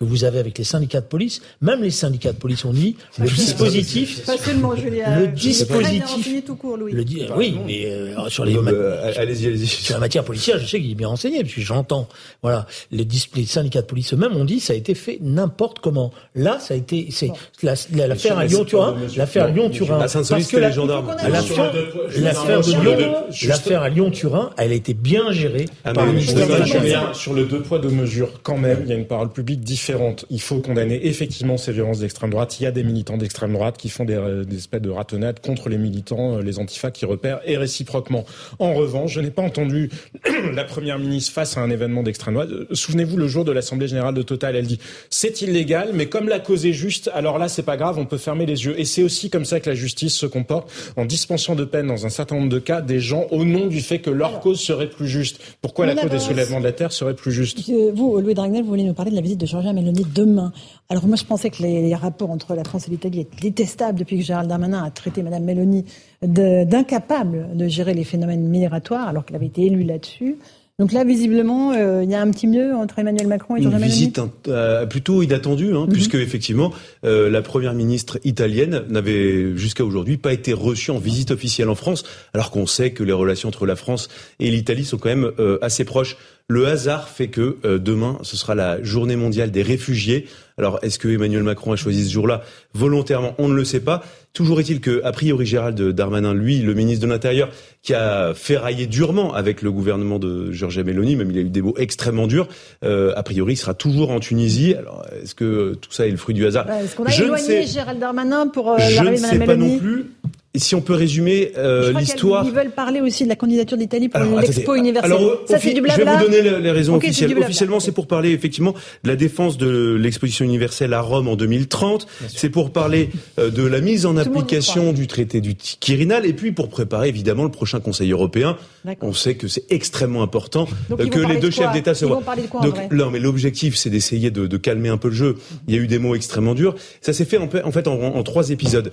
que 0.02 0.08
vous 0.08 0.24
avez 0.24 0.38
avec 0.38 0.58
les 0.58 0.64
syndicats 0.64 1.00
de 1.00 1.06
police, 1.06 1.40
même 1.60 1.82
les 1.82 1.90
syndicats 1.90 2.32
de 2.32 2.38
police 2.38 2.64
ont 2.64 2.72
dit 2.72 2.96
le 3.18 3.28
dispositif. 3.28 4.24
Pas 4.24 4.36
seulement, 4.36 4.74
Julien. 4.74 5.20
Le 5.20 5.28
dispositif. 5.28 6.44
tout 6.44 6.56
court, 6.56 6.76
Louis. 6.76 6.92
Le 6.92 7.04
oui, 7.36 7.58
mais 7.66 7.86
euh, 7.86 8.28
sur 8.28 8.44
les. 8.44 8.56
Euh, 8.56 9.12
allez-y, 9.16 9.46
allez-y. 9.46 9.66
Sur 9.66 9.94
la 9.94 10.00
matière 10.00 10.24
policière, 10.24 10.58
je 10.58 10.66
sais 10.66 10.80
qu'il 10.80 10.90
est 10.90 10.96
bien 10.96 11.08
renseigné, 11.08 11.42
parce 11.42 11.54
que 11.54 11.60
j'entends. 11.60 12.08
Voilà, 12.42 12.66
les, 12.90 13.06
les, 13.34 13.44
syndicats 13.44 13.82
de 13.82 13.86
police 13.86 14.12
eux-mêmes 14.14 14.36
ont 14.36 14.44
dit 14.44 14.60
ça 14.60 14.72
a 14.72 14.76
été 14.76 14.94
fait 14.94 15.18
n'importe 15.20 15.78
comment. 15.78 16.12
Là, 16.34 16.58
ça 16.58 16.74
a 16.74 16.76
été, 16.76 17.08
c'est 17.10 17.30
l'affaire 17.62 18.38
à 18.38 18.44
Lyon-Turin, 18.44 18.96
l'affaire 19.16 19.48
Lyon-Turin. 19.52 20.00
À 20.00 20.08
Saint-Solis, 20.08 20.48
les 20.52 20.72
gendarmes. 20.72 21.14
L'affaire 21.28 21.72
de 21.72 22.98
Lyon, 22.98 23.14
l'affaire 23.46 23.82
à 23.82 23.88
Lyon-Turin, 23.88 24.50
elle 24.58 24.72
a 24.72 24.74
été 24.74 24.94
bien 24.94 25.30
gérée 25.32 25.66
ah, 25.84 25.92
par 25.92 26.06
le 26.06 26.12
ministère 26.12 26.48
de 26.48 26.54
l'Intérieur. 26.54 27.14
Sur 27.14 27.34
le 27.34 27.44
deux 27.44 27.60
poids 27.60 27.78
deux 27.78 27.90
mesures, 27.90 28.40
quand 28.42 28.58
même, 28.58 28.80
il 28.84 28.88
y 28.88 28.92
a 28.92 28.96
une 28.96 29.06
parole 29.06 29.30
publique 29.30 29.60
différente 29.60 29.91
il 30.30 30.40
faut 30.40 30.60
condamner 30.60 31.06
effectivement 31.06 31.56
ces 31.56 31.72
violences 31.72 32.00
d'extrême 32.00 32.30
droite. 32.30 32.60
Il 32.60 32.64
y 32.64 32.66
a 32.66 32.70
des 32.70 32.84
militants 32.84 33.16
d'extrême 33.16 33.52
droite 33.52 33.76
qui 33.76 33.88
font 33.88 34.04
des, 34.04 34.14
euh, 34.14 34.44
espèces 34.56 34.82
de 34.82 34.90
ratonnades 34.90 35.40
contre 35.40 35.68
les 35.68 35.78
militants, 35.78 36.36
euh, 36.36 36.42
les 36.42 36.58
antifas 36.58 36.90
qui 36.90 37.04
repèrent, 37.04 37.40
et 37.44 37.56
réciproquement. 37.56 38.24
En 38.58 38.74
revanche, 38.74 39.12
je 39.12 39.20
n'ai 39.20 39.30
pas 39.30 39.42
entendu 39.42 39.90
la 40.54 40.64
première 40.64 40.98
ministre 40.98 41.32
face 41.32 41.56
à 41.56 41.60
un 41.60 41.70
événement 41.70 42.02
d'extrême 42.02 42.34
droite. 42.34 42.50
Euh, 42.50 42.66
souvenez-vous, 42.72 43.16
le 43.16 43.28
jour 43.28 43.44
de 43.44 43.52
l'Assemblée 43.52 43.88
générale 43.88 44.14
de 44.14 44.22
Total, 44.22 44.56
elle 44.56 44.66
dit 44.66 44.78
c'est 45.10 45.42
illégal, 45.42 45.90
mais 45.94 46.06
comme 46.06 46.28
la 46.28 46.38
cause 46.38 46.66
est 46.66 46.72
juste, 46.72 47.10
alors 47.14 47.38
là, 47.38 47.48
c'est 47.48 47.62
pas 47.62 47.76
grave, 47.76 47.98
on 47.98 48.06
peut 48.06 48.18
fermer 48.18 48.46
les 48.46 48.64
yeux. 48.64 48.78
Et 48.78 48.84
c'est 48.84 49.02
aussi 49.02 49.30
comme 49.30 49.44
ça 49.44 49.60
que 49.60 49.68
la 49.68 49.74
justice 49.74 50.14
se 50.14 50.26
comporte 50.26 50.70
en 50.96 51.04
dispensant 51.04 51.54
de 51.54 51.64
peine 51.64 51.86
dans 51.86 52.06
un 52.06 52.10
certain 52.10 52.36
nombre 52.36 52.48
de 52.48 52.58
cas 52.58 52.80
des 52.80 53.00
gens 53.00 53.26
au 53.30 53.44
nom 53.44 53.66
du 53.66 53.80
fait 53.80 53.98
que 53.98 54.10
leur 54.10 54.40
cause 54.40 54.60
serait 54.60 54.88
plus 54.88 55.08
juste. 55.08 55.40
Pourquoi 55.60 55.86
la 55.86 55.94
cause 55.94 56.10
des 56.10 56.18
soulèvements 56.18 56.60
de 56.60 56.64
la 56.64 56.72
terre 56.72 56.92
serait 56.92 57.14
plus 57.14 57.32
juste? 57.32 57.70
Vous, 57.94 58.20
Louis 58.20 58.34
Dragnel, 58.34 58.62
vous 58.62 58.68
voulez 58.68 58.84
nous 58.84 58.94
parler 58.94 59.10
de 59.10 59.16
la 59.16 59.22
visite 59.22 59.40
de 59.40 59.46
Georgia 59.46 59.72
Meloni 59.72 59.81
demain. 59.82 60.52
Alors 60.88 61.06
moi, 61.06 61.16
je 61.16 61.24
pensais 61.24 61.50
que 61.50 61.62
les, 61.62 61.94
rapports 61.94 62.30
entre 62.30 62.54
la 62.54 62.64
France 62.64 62.88
et 62.88 62.90
l'Italie 62.90 63.20
étaient 63.20 63.40
détestables 63.40 63.98
depuis 63.98 64.18
que 64.18 64.22
Gérald 64.22 64.48
Darmanin 64.48 64.82
a 64.84 64.90
traité 64.90 65.22
Mme 65.22 65.44
Meloni 65.44 65.84
d'incapable 66.22 67.56
de, 67.56 67.66
gérer 67.68 67.94
les 67.94 68.04
phénomènes 68.04 68.46
migratoires, 68.48 69.08
alors 69.08 69.24
qu'elle 69.24 69.36
avait 69.36 69.46
été 69.46 69.66
élue 69.66 69.84
là-dessus. 69.84 70.38
Donc 70.78 70.92
là, 70.92 71.04
visiblement, 71.04 71.72
euh, 71.72 72.02
il 72.02 72.10
y 72.10 72.14
a 72.14 72.20
un 72.20 72.30
petit 72.30 72.46
mieux 72.46 72.74
entre 72.74 72.98
Emmanuel 72.98 73.26
Macron 73.26 73.56
et 73.56 73.60
Giorgia 73.60 73.78
Meloni. 73.78 73.92
Une 73.92 73.98
visite 73.98 74.20
euh, 74.48 74.86
plutôt 74.86 75.22
inattendue, 75.22 75.74
hein, 75.74 75.82
mhm. 75.86 75.92
puisque 75.92 76.14
effectivement, 76.14 76.72
euh, 77.04 77.28
la 77.30 77.42
première 77.42 77.74
ministre 77.74 78.18
italienne 78.24 78.82
n'avait 78.88 79.54
jusqu'à 79.56 79.84
aujourd'hui 79.84 80.16
pas 80.16 80.32
été 80.32 80.54
reçue 80.54 80.90
en 80.90 80.98
visite 80.98 81.30
officielle 81.30 81.68
en 81.68 81.74
France, 81.74 82.04
alors 82.32 82.50
qu'on 82.50 82.66
sait 82.66 82.92
que 82.92 83.04
les 83.04 83.12
relations 83.12 83.48
entre 83.48 83.66
la 83.66 83.76
France 83.76 84.08
et 84.40 84.50
l'Italie 84.50 84.84
sont 84.84 84.96
quand 84.96 85.10
même 85.10 85.30
assez 85.60 85.84
proches. 85.84 86.16
Le 86.48 86.66
hasard 86.66 87.08
fait 87.08 87.28
que 87.28 87.56
euh, 87.64 87.78
demain, 87.78 88.18
ce 88.22 88.36
sera 88.36 88.54
la 88.54 88.82
journée 88.82 89.16
mondiale 89.16 89.50
des 89.50 89.62
réfugiés. 89.62 90.26
Alors, 90.62 90.78
est-ce 90.82 91.00
que 91.00 91.08
Emmanuel 91.08 91.42
Macron 91.42 91.72
a 91.72 91.76
choisi 91.76 92.06
ce 92.06 92.12
jour-là 92.12 92.42
volontairement? 92.72 93.34
On 93.38 93.48
ne 93.48 93.54
le 93.54 93.64
sait 93.64 93.80
pas. 93.80 94.04
Toujours 94.32 94.60
est-il 94.60 94.80
que, 94.80 95.02
a 95.02 95.10
priori, 95.10 95.44
Gérald 95.44 95.76
Darmanin, 95.90 96.34
lui, 96.34 96.60
le 96.60 96.72
ministre 96.72 97.04
de 97.04 97.10
l'Intérieur, 97.10 97.48
qui 97.82 97.94
a 97.94 98.32
ferraillé 98.32 98.86
durement 98.86 99.34
avec 99.34 99.60
le 99.60 99.72
gouvernement 99.72 100.20
de 100.20 100.52
Giorgia 100.52 100.84
Meloni, 100.84 101.16
même 101.16 101.32
il 101.32 101.38
a 101.38 101.40
eu 101.40 101.48
des 101.48 101.62
mots 101.62 101.74
extrêmement 101.78 102.28
durs, 102.28 102.46
euh, 102.84 103.12
a 103.16 103.24
priori, 103.24 103.54
il 103.54 103.56
sera 103.56 103.74
toujours 103.74 104.12
en 104.12 104.20
Tunisie. 104.20 104.74
Alors, 104.74 105.04
est-ce 105.20 105.34
que 105.34 105.74
tout 105.74 105.90
ça 105.90 106.06
est 106.06 106.12
le 106.12 106.16
fruit 106.16 106.34
du 106.34 106.46
hasard? 106.46 106.70
Est-ce 106.70 106.94
qu'on 106.94 107.06
a 107.06 107.12
éloigné 107.12 107.66
Gérald 107.66 107.98
Darmanin 107.98 108.46
pour 108.46 108.70
euh, 108.70 108.78
Je 108.78 109.02
ne 109.02 109.16
sais 109.16 109.40
pas 109.40 109.56
non 109.56 109.78
plus 109.80 110.12
si 110.54 110.74
on 110.74 110.82
peut 110.82 110.94
résumer 110.94 111.52
euh, 111.56 111.92
l'histoire. 111.98 112.44
Ils 112.44 112.52
veulent 112.52 112.70
parler 112.70 113.00
aussi 113.00 113.24
de 113.24 113.28
la 113.28 113.36
candidature 113.36 113.78
d'Italie 113.78 114.08
pour 114.08 114.20
l'expo 114.38 114.74
universelle. 114.74 115.12
Alors, 115.12 115.42
Ça, 115.46 115.58
c'est 115.58 115.72
du 115.72 115.80
blabla. 115.80 116.04
Je 116.04 116.10
vais 116.10 116.24
vous 116.24 116.30
donner 116.30 116.60
les 116.60 116.70
raisons 116.70 116.96
officielles. 116.96 117.36
Officiellement, 117.38 117.80
c'est 117.80 117.92
pour 117.92 118.06
parler 118.06 118.32
effectivement 118.32 118.74
de 119.04 119.08
la 119.08 119.16
défense 119.16 119.56
de 119.56 119.94
l'exposition 119.94 120.44
universelle 120.44 120.92
à 120.92 121.00
Rome 121.00 121.28
en 121.28 121.36
2030. 121.36 122.06
C'est 122.28 122.50
pour 122.50 122.72
parler 122.72 123.10
euh, 123.38 123.50
de 123.50 123.62
la 123.62 123.80
mise 123.80 124.04
en 124.04 124.16
application 124.16 124.92
du 124.92 125.06
traité 125.06 125.40
du 125.40 125.54
Quirinal 125.54 126.26
et 126.26 126.32
puis 126.32 126.52
pour 126.52 126.68
préparer 126.68 127.08
évidemment 127.08 127.44
le 127.44 127.50
prochain 127.50 127.80
Conseil 127.80 128.12
européen. 128.12 128.56
On 129.00 129.12
sait 129.12 129.34
que 129.36 129.48
c'est 129.48 129.64
extrêmement 129.70 130.22
important 130.22 130.68
euh, 130.90 131.06
que 131.08 131.20
les 131.20 131.36
deux 131.38 131.50
chefs 131.50 131.72
d'État 131.72 131.94
se 131.94 132.04
voient. 132.04 132.22
Donc, 132.62 132.76
non, 132.92 133.10
mais 133.10 133.20
l'objectif, 133.20 133.76
c'est 133.76 133.90
d'essayer 133.90 134.30
de, 134.30 134.46
de, 134.46 134.56
calmer 134.56 134.90
un 134.90 134.98
peu 134.98 135.08
le 135.08 135.14
jeu. 135.14 135.36
Il 135.66 135.74
y 135.74 135.78
a 135.78 135.80
eu 135.80 135.86
des 135.86 135.98
mots 135.98 136.14
extrêmement 136.14 136.54
durs. 136.54 136.74
Ça 137.00 137.12
s'est 137.12 137.24
fait 137.24 137.38
en, 137.38 137.48
en 137.64 137.72
fait 137.72 137.88
en, 137.88 137.94
en, 137.94 138.22
trois 138.22 138.50
épisodes. 138.50 138.92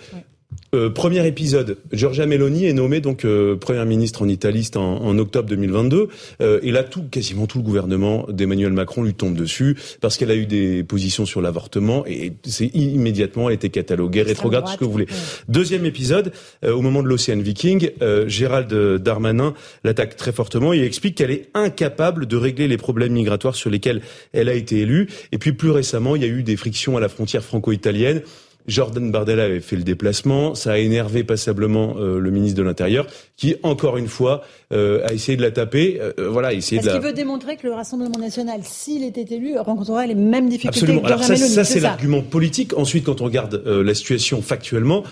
Euh, 0.75 0.91
premier 0.91 1.25
épisode, 1.25 1.77
Giorgia 1.91 2.27
Meloni 2.27 2.65
est 2.65 2.73
nommée 2.73 3.01
donc 3.01 3.25
euh, 3.25 3.55
première 3.55 3.87
ministre 3.87 4.21
en 4.21 4.27
Italie 4.27 4.69
en, 4.75 4.79
en 4.79 5.17
octobre 5.17 5.49
2022 5.49 6.09
euh, 6.41 6.59
et 6.61 6.71
là 6.71 6.83
tout 6.83 7.05
quasiment 7.09 7.47
tout 7.47 7.57
le 7.57 7.63
gouvernement 7.63 8.27
d'Emmanuel 8.29 8.71
Macron 8.71 9.01
lui 9.01 9.15
tombe 9.15 9.35
dessus 9.35 9.75
parce 9.99 10.15
qu'elle 10.15 10.29
a 10.29 10.35
eu 10.35 10.45
des 10.45 10.83
positions 10.83 11.25
sur 11.25 11.41
l'avortement 11.41 12.05
et 12.05 12.33
c'est 12.43 12.67
immédiatement 12.67 13.49
elle 13.49 13.55
était 13.55 13.69
cataloguée 13.69 14.21
rétrograde 14.21 14.65
tout 14.65 14.71
ce 14.73 14.77
que 14.77 14.85
vous 14.85 14.91
voulez. 14.91 15.07
Deuxième 15.47 15.85
épisode, 15.85 16.31
au 16.63 16.81
moment 16.81 17.01
de 17.01 17.07
l'Océan 17.07 17.39
Viking, 17.39 17.89
Gérald 18.27 18.71
Darmanin 19.01 19.55
l'attaque 19.83 20.17
très 20.17 20.31
fortement 20.31 20.71
et 20.73 20.81
explique 20.81 21.15
qu'elle 21.15 21.31
est 21.31 21.49
incapable 21.55 22.27
de 22.27 22.37
régler 22.37 22.67
les 22.67 22.77
problèmes 22.77 23.13
migratoires 23.13 23.55
sur 23.55 23.71
lesquels 23.71 24.01
elle 24.33 24.49
a 24.49 24.53
été 24.53 24.81
élue. 24.81 25.07
Et 25.31 25.39
puis 25.39 25.53
plus 25.53 25.71
récemment 25.71 26.15
il 26.15 26.21
y 26.21 26.25
a 26.25 26.29
eu 26.29 26.43
des 26.43 26.57
frictions 26.57 26.95
à 26.95 26.99
la 26.99 27.09
frontière 27.09 27.43
franco-italienne 27.43 28.21
Jordan 28.69 29.11
Bardella 29.11 29.43
avait 29.43 29.59
fait 29.59 29.75
le 29.75 29.83
déplacement, 29.83 30.55
ça 30.55 30.73
a 30.73 30.77
énervé 30.77 31.23
passablement 31.23 31.95
euh, 31.97 32.19
le 32.19 32.31
ministre 32.31 32.57
de 32.57 32.63
l'Intérieur, 32.63 33.07
qui 33.35 33.55
encore 33.63 33.97
une 33.97 34.07
fois 34.07 34.43
euh, 34.71 35.05
a 35.05 35.13
essayé 35.13 35.35
de 35.35 35.41
la 35.41 35.51
taper. 35.51 35.99
Euh, 35.99 36.29
voilà, 36.29 36.53
essayé 36.53 36.79
Est-ce 36.79 36.87
de 36.87 36.93
la... 36.93 36.99
qu'il 36.99 37.07
veut 37.07 37.13
démontrer 37.13 37.57
que 37.57 37.65
le 37.65 37.73
Rassemblement 37.73 38.19
national, 38.19 38.61
s'il 38.63 39.03
était 39.03 39.35
élu, 39.35 39.57
rencontrerait 39.57 40.07
les 40.07 40.15
mêmes 40.15 40.49
difficultés 40.49 40.79
Absolument. 40.79 41.01
que 41.01 41.07
Alors 41.07 41.23
ça, 41.23 41.35
ça 41.35 41.63
c'est 41.63 41.79
l'argument 41.79 42.21
politique. 42.21 42.77
Ensuite, 42.77 43.05
quand 43.05 43.21
on 43.21 43.25
regarde 43.25 43.61
la 43.65 43.93
situation 43.93 44.41
factuellement, 44.41 45.03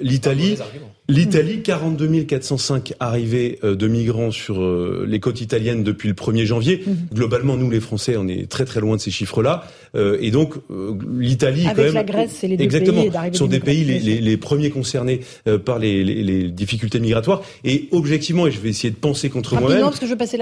l'Italie, 0.00 0.56
l'Italie, 1.08 1.62
42 1.62 2.22
405 2.24 2.94
arrivées 3.00 3.58
de 3.62 3.88
migrants 3.88 4.30
sur 4.30 4.60
les 5.04 5.20
côtes 5.20 5.40
italiennes 5.40 5.82
depuis 5.82 6.08
le 6.08 6.14
1er 6.14 6.44
janvier. 6.44 6.82
Mhm. 6.86 6.96
Globalement, 7.12 7.56
nous 7.56 7.70
les 7.70 7.80
Français, 7.80 8.16
on 8.16 8.28
est 8.28 8.48
très 8.48 8.64
très 8.64 8.80
loin 8.80 8.96
de 8.96 9.00
ces 9.00 9.10
chiffres-là. 9.10 9.64
et 9.94 10.30
donc 10.30 10.54
l'Italie, 11.18 11.66
quand 11.74 11.82
même, 11.82 11.94
la 11.94 12.04
Grèce, 12.04 12.36
c'est 12.40 12.48
les 12.48 12.56
Exactement. 12.88 13.32
sont 13.32 13.46
des 13.46 13.60
pays 13.60 13.84
les, 13.84 13.98
les, 14.20 14.36
premiers 14.36 14.70
concernés 14.70 15.20
euh, 15.46 15.58
par 15.58 15.78
les, 15.78 16.04
les, 16.04 16.48
difficultés 16.48 17.00
migratoires. 17.00 17.42
Et 17.64 17.88
objectivement, 17.92 18.46
et 18.46 18.50
je 18.50 18.60
vais 18.60 18.70
essayer 18.70 18.90
de 18.90 18.96
penser 18.96 19.28
contre 19.30 19.56
moi-même, 19.56 19.90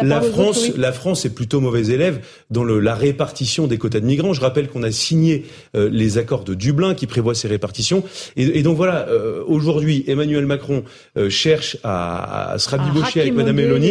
la, 0.02 0.20
France, 0.20 0.70
la 0.76 0.92
France 0.92 1.24
est 1.24 1.34
plutôt 1.34 1.60
mauvais 1.60 1.88
élève 1.88 2.20
dans 2.50 2.64
le, 2.64 2.80
la 2.80 2.94
répartition 2.94 3.66
des 3.66 3.78
quotas 3.78 4.00
de 4.00 4.06
migrants. 4.06 4.32
Je 4.32 4.40
rappelle 4.40 4.68
qu'on 4.68 4.82
a 4.82 4.90
signé 4.90 5.44
euh, 5.76 5.88
les 5.90 6.18
accords 6.18 6.44
de 6.44 6.54
Dublin 6.54 6.94
qui 6.94 7.06
prévoient 7.06 7.34
ces 7.34 7.48
répartitions. 7.48 8.04
Et, 8.36 8.58
et 8.58 8.62
donc 8.62 8.76
voilà, 8.76 9.08
euh, 9.08 9.42
aujourd'hui, 9.46 10.04
Emmanuel 10.06 10.46
Macron 10.46 10.84
cherche 11.28 11.76
à, 11.82 12.52
à 12.52 12.58
se 12.58 12.68
rabibocher 12.68 13.20
avec 13.20 13.34
Madame 13.34 13.56
Meloni. 13.56 13.88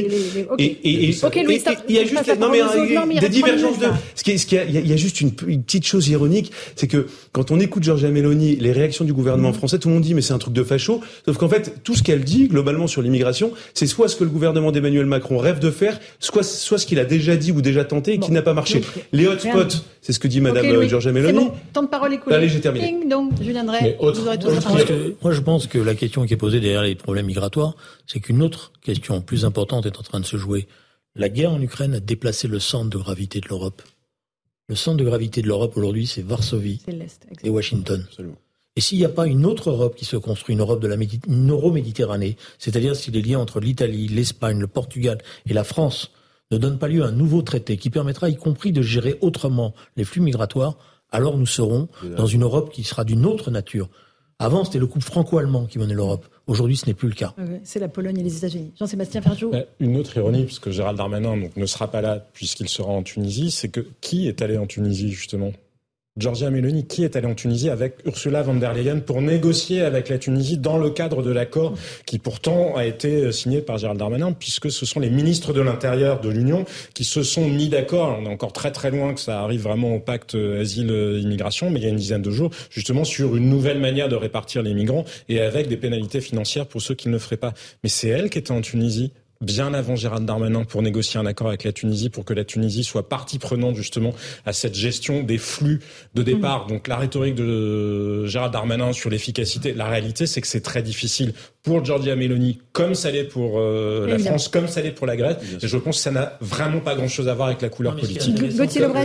Et, 0.57 0.63
et, 0.63 1.15
il 1.87 1.95
y 1.95 1.99
a 1.99 2.05
juste 2.05 2.39
non, 2.39 2.49
mais, 3.05 3.19
des 3.19 3.29
divergences 3.29 3.79
de. 3.79 3.87
Ce 4.15 4.23
qui, 4.23 4.37
ce 4.37 4.45
qui 4.45 4.55
il 4.55 4.87
y 4.87 4.93
a 4.93 4.97
juste 4.97 5.21
une, 5.21 5.31
une 5.47 5.63
petite 5.63 5.85
chose 5.85 6.07
ironique, 6.07 6.51
c'est 6.75 6.87
que 6.87 7.07
quand 7.31 7.51
on 7.51 7.59
écoute 7.59 7.83
Georges 7.83 8.05
Meloni 8.05 8.32
Meloni, 8.33 8.55
les 8.55 8.71
réactions 8.71 9.05
du 9.05 9.13
gouvernement 9.13 9.49
mm. 9.49 9.53
français, 9.53 9.79
tout 9.79 9.87
le 9.87 9.95
monde 9.95 10.03
dit 10.03 10.13
mais 10.13 10.21
c'est 10.21 10.33
un 10.33 10.37
truc 10.37 10.53
de 10.53 10.63
facho. 10.63 11.01
Sauf 11.25 11.37
qu'en 11.37 11.49
fait, 11.49 11.83
tout 11.83 11.95
ce 11.95 12.03
qu'elle 12.03 12.23
dit 12.23 12.47
globalement 12.47 12.87
sur 12.87 13.01
l'immigration, 13.01 13.51
c'est 13.73 13.87
soit 13.87 14.07
ce 14.07 14.15
que 14.15 14.23
le 14.23 14.29
gouvernement 14.29 14.71
d'Emmanuel 14.71 15.05
Macron 15.05 15.37
rêve 15.37 15.59
de 15.59 15.71
faire, 15.71 15.99
soit, 16.19 16.43
soit 16.43 16.77
ce 16.77 16.85
qu'il 16.85 16.99
a 16.99 17.05
déjà 17.05 17.35
dit 17.35 17.51
ou 17.51 17.61
déjà 17.61 17.85
tenté 17.85 18.13
et 18.13 18.19
qui 18.19 18.31
n'a 18.31 18.41
pas 18.41 18.53
marché. 18.53 18.81
les 19.11 19.27
hotspots, 19.27 19.83
c'est 20.01 20.13
ce 20.13 20.19
que 20.19 20.27
dit 20.27 20.41
Madame 20.41 20.65
okay, 20.65 20.89
Giorgia 20.89 21.11
Meloni. 21.11 21.37
Bon. 21.37 21.51
Temps 21.71 21.83
de 21.83 21.87
parole 21.87 22.13
écoulé. 22.13 22.35
Allez, 22.35 22.49
j'ai 22.49 22.61
terminé. 22.61 23.05
donc, 23.09 23.31
Julien 23.41 23.63
Drey, 23.63 23.97
Moi, 25.21 25.31
je 25.31 25.41
pense 25.41 25.67
que 25.67 25.77
la 25.77 25.95
question 25.95 26.25
qui 26.25 26.33
est 26.33 26.37
posée 26.37 26.59
derrière 26.59 26.83
les 26.83 26.95
problèmes 26.95 27.27
migratoires, 27.27 27.75
c'est 28.07 28.19
qu'une 28.19 28.41
autre 28.41 28.71
question 28.83 29.21
plus 29.21 29.45
importante 29.45 29.85
est 29.85 29.97
en 29.97 30.03
train 30.03 30.19
de 30.19 30.25
se 30.25 30.37
jouer. 30.37 30.67
La 31.15 31.29
guerre 31.29 31.51
en 31.51 31.61
Ukraine 31.61 31.93
a 31.93 31.99
déplacé 31.99 32.47
le 32.47 32.59
centre 32.59 32.89
de 32.89 32.97
gravité 32.97 33.39
de 33.39 33.47
l'Europe. 33.47 33.83
Le 34.69 34.75
centre 34.75 34.97
de 34.97 35.03
gravité 35.03 35.41
de 35.41 35.47
l'Europe 35.47 35.75
aujourd'hui, 35.75 36.07
c'est 36.07 36.21
Varsovie 36.21 36.81
et 37.43 37.49
Washington. 37.49 38.05
Et 38.75 38.81
s'il 38.81 38.97
n'y 38.97 39.05
a 39.05 39.09
pas 39.09 39.27
une 39.27 39.45
autre 39.45 39.69
Europe 39.69 39.95
qui 39.95 40.05
se 40.05 40.15
construit, 40.15 40.53
une 40.53 40.61
Europe 40.61 40.81
de 40.81 40.87
la 40.87 40.95
une 41.27 41.51
Euro-Méditerranée, 41.51 42.37
c'est-à-dire 42.57 42.95
si 42.95 43.11
les 43.11 43.21
liens 43.21 43.39
entre 43.39 43.59
l'Italie, 43.59 44.07
l'Espagne, 44.07 44.59
le 44.59 44.67
Portugal 44.67 45.17
et 45.45 45.53
la 45.53 45.63
France 45.63 46.11
ne 46.49 46.57
donnent 46.57 46.79
pas 46.79 46.87
lieu 46.87 47.03
à 47.03 47.07
un 47.07 47.11
nouveau 47.11 47.41
traité 47.41 47.77
qui 47.77 47.89
permettra 47.89 48.29
y 48.29 48.37
compris 48.37 48.71
de 48.71 48.81
gérer 48.81 49.17
autrement 49.21 49.73
les 49.97 50.05
flux 50.05 50.21
migratoires, 50.21 50.77
alors 51.11 51.37
nous 51.37 51.45
serons 51.45 51.89
dans 52.15 52.25
une 52.25 52.43
Europe 52.43 52.71
qui 52.71 52.83
sera 52.83 53.03
d'une 53.03 53.25
autre 53.25 53.51
nature. 53.51 53.89
Avant, 54.39 54.63
c'était 54.65 54.79
le 54.79 54.87
couple 54.87 55.05
franco-allemand 55.05 55.65
qui 55.65 55.79
menait 55.79 55.93
l'Europe. 55.93 56.25
Aujourd'hui, 56.47 56.75
ce 56.75 56.85
n'est 56.85 56.93
plus 56.93 57.07
le 57.07 57.15
cas. 57.15 57.33
C'est 57.63 57.79
la 57.79 57.87
Pologne 57.87 58.19
et 58.19 58.23
les 58.23 58.37
États-Unis. 58.37 58.73
Jean-Sébastien 58.77 59.21
Ferjou. 59.21 59.51
Une 59.79 59.97
autre 59.97 60.17
ironie, 60.17 60.43
puisque 60.43 60.69
Gérald 60.69 60.97
Darmanin 60.97 61.37
donc, 61.37 61.55
ne 61.55 61.65
sera 61.65 61.89
pas 61.89 62.01
là 62.01 62.25
puisqu'il 62.33 62.67
sera 62.67 62.91
en 62.91 63.03
Tunisie, 63.03 63.51
c'est 63.51 63.69
que 63.69 63.85
qui 64.01 64.27
est 64.27 64.41
allé 64.41 64.57
en 64.57 64.65
Tunisie 64.65 65.11
justement? 65.11 65.51
Georgia 66.15 66.51
Meloni, 66.51 66.85
qui 66.85 67.03
est 67.03 67.15
allée 67.15 67.25
en 67.25 67.33
Tunisie 67.33 67.71
avec 67.71 67.95
Ursula 68.05 68.43
von 68.43 68.53
der 68.53 68.75
Leyen 68.75 68.99
pour 68.99 69.19
négocier 69.19 69.81
avec 69.81 70.09
la 70.09 70.19
Tunisie 70.19 70.59
dans 70.59 70.77
le 70.77 70.91
cadre 70.91 71.23
de 71.23 71.31
l'accord 71.31 71.73
qui 72.05 72.19
pourtant 72.19 72.75
a 72.75 72.85
été 72.85 73.31
signé 73.31 73.61
par 73.61 73.79
Gérald 73.79 73.97
Darmanin, 73.97 74.31
puisque 74.31 74.69
ce 74.69 74.85
sont 74.85 74.99
les 74.99 75.09
ministres 75.09 75.53
de 75.53 75.61
l'Intérieur 75.61 76.21
de 76.21 76.29
l'Union 76.29 76.65
qui 76.93 77.03
se 77.03 77.23
sont 77.23 77.49
mis 77.49 77.67
d'accord. 77.67 78.15
On 78.21 78.27
est 78.27 78.29
encore 78.31 78.53
très 78.53 78.71
très 78.71 78.91
loin 78.91 79.15
que 79.15 79.19
ça 79.19 79.41
arrive 79.41 79.63
vraiment 79.63 79.95
au 79.95 79.99
pacte 79.99 80.35
asile-immigration, 80.35 81.71
mais 81.71 81.79
il 81.79 81.83
y 81.83 81.87
a 81.87 81.89
une 81.89 81.95
dizaine 81.95 82.21
de 82.21 82.29
jours, 82.29 82.51
justement 82.69 83.05
sur 83.05 83.35
une 83.35 83.49
nouvelle 83.49 83.79
manière 83.79 84.07
de 84.07 84.15
répartir 84.15 84.61
les 84.61 84.75
migrants 84.75 85.05
et 85.29 85.41
avec 85.41 85.67
des 85.67 85.77
pénalités 85.77 86.21
financières 86.21 86.67
pour 86.67 86.83
ceux 86.83 86.93
qui 86.93 87.07
ne 87.07 87.13
le 87.13 87.19
feraient 87.19 87.37
pas. 87.37 87.55
Mais 87.83 87.89
c'est 87.89 88.09
elle 88.09 88.29
qui 88.29 88.37
était 88.37 88.51
en 88.51 88.61
Tunisie 88.61 89.13
bien 89.43 89.73
avant 89.73 89.95
Gérald 89.95 90.25
Darmanin 90.25 90.63
pour 90.63 90.81
négocier 90.81 91.19
un 91.19 91.25
accord 91.25 91.47
avec 91.47 91.63
la 91.63 91.71
Tunisie 91.71 92.09
pour 92.09 92.25
que 92.25 92.33
la 92.33 92.45
Tunisie 92.45 92.83
soit 92.83 93.07
partie 93.09 93.39
prenante 93.39 93.75
justement 93.75 94.13
à 94.45 94.53
cette 94.53 94.75
gestion 94.75 95.23
des 95.23 95.37
flux 95.37 95.81
de 96.15 96.23
départ. 96.23 96.65
Mmh. 96.65 96.69
Donc 96.69 96.87
la 96.87 96.97
rhétorique 96.97 97.35
de 97.35 98.25
Gérald 98.25 98.53
Darmanin 98.53 98.93
sur 98.93 99.09
l'efficacité, 99.09 99.73
la 99.73 99.85
réalité 99.85 100.27
c'est 100.27 100.41
que 100.41 100.47
c'est 100.47 100.61
très 100.61 100.81
difficile 100.81 101.33
pour 101.63 101.83
Giorgia 101.83 102.17
Meloni, 102.17 102.59
comme 102.73 102.93
ça 102.93 103.09
l'est 103.09 103.23
pour 103.23 103.57
euh, 103.57 104.05
la 104.05 104.19
France, 104.19 104.49
comme 104.49 104.67
ça 104.67 104.81
l'est 104.81 104.91
pour 104.91 105.07
la 105.07 105.15
Grèce. 105.15 105.37
Et 105.61 105.67
je 105.67 105.77
pense 105.77 105.95
que 105.95 106.01
ça 106.01 106.11
n'a 106.11 106.37
vraiment 106.41 106.81
pas 106.81 106.93
grand-chose 106.93 107.29
à 107.29 107.33
voir 107.33 107.47
avec 107.47 107.61
la 107.61 107.69
couleur 107.69 107.95
politique. 107.95 108.37
Comme, 108.37 108.51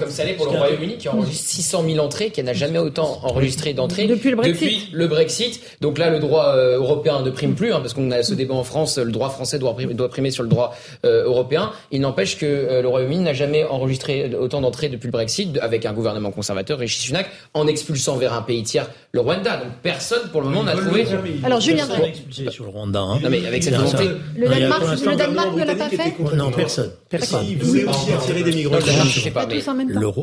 ça 0.08 0.24
l'est 0.24 0.32
pour 0.32 0.50
le 0.50 0.58
Royaume-Uni 0.58 0.98
qui 0.98 1.08
enregistre 1.08 1.50
600 1.50 1.84
000 1.88 2.04
entrées, 2.04 2.30
qui 2.30 2.42
n'a 2.42 2.54
jamais 2.54 2.80
autant 2.80 3.20
enregistré 3.22 3.74
d'entrées 3.74 4.08
depuis, 4.08 4.32
depuis 4.32 4.88
le 4.90 5.06
Brexit. 5.06 5.60
Donc 5.80 5.98
là, 5.98 6.10
le 6.10 6.18
droit 6.18 6.54
euh, 6.56 6.78
européen 6.78 7.22
ne 7.22 7.30
prime 7.30 7.54
plus, 7.54 7.72
hein, 7.72 7.78
parce 7.78 7.94
qu'on 7.94 8.10
a 8.10 8.24
ce 8.24 8.34
débat 8.34 8.54
en 8.54 8.64
France, 8.64 8.98
le 8.98 9.12
droit 9.12 9.30
français 9.30 9.60
doit 9.60 9.74
primer, 9.74 9.94
doit 9.94 10.08
primer 10.08 10.32
sur 10.32 10.42
le 10.42 10.48
droit 10.48 10.74
euh, 11.04 11.26
européen. 11.26 11.70
Il 11.92 12.00
n'empêche 12.00 12.38
que 12.38 12.80
le 12.82 12.88
Royaume-Uni 12.88 13.22
n'a 13.22 13.34
jamais 13.34 13.62
enregistré 13.62 14.34
autant 14.34 14.60
d'entrées 14.60 14.88
depuis 14.88 15.06
le 15.06 15.12
Brexit, 15.12 15.56
avec 15.58 15.86
un 15.86 15.92
gouvernement 15.92 16.32
conservateur, 16.32 16.80
Rishi 16.80 17.02
Sunak, 17.02 17.30
en 17.54 17.68
expulsant 17.68 18.16
vers 18.16 18.32
un 18.32 18.42
pays 18.42 18.64
tiers 18.64 18.90
le 19.12 19.20
Rwanda. 19.20 19.58
Donc 19.58 19.72
personne, 19.82 20.28
pour 20.32 20.40
le 20.40 20.48
moment, 20.48 20.64
n'a 20.64 20.72
trouvé. 20.72 21.06
Alors 21.44 21.60
Julien 21.60 21.86
sur 22.50 22.64
le 22.64 22.70
Rwanda. 22.70 23.00
Hein. 23.00 23.20
Non, 23.22 23.30
mais 23.30 23.46
avec 23.46 23.62
cette 23.62 23.74
volonté. 23.74 24.10
Le 24.36 24.48
Danemark, 24.48 24.82
le 24.82 25.16
Danemark 25.16 25.56
ne 25.56 25.64
l'a 25.64 25.74
pas 25.74 25.88
fait 25.88 26.14
Non, 26.36 26.50
personne. 26.50 26.90
Personne. 27.08 27.46
Il 27.48 27.58
voulait 27.58 27.84
aussi 27.84 28.12
attirer 28.12 28.42
des 28.42 28.52
migrants. 28.52 28.78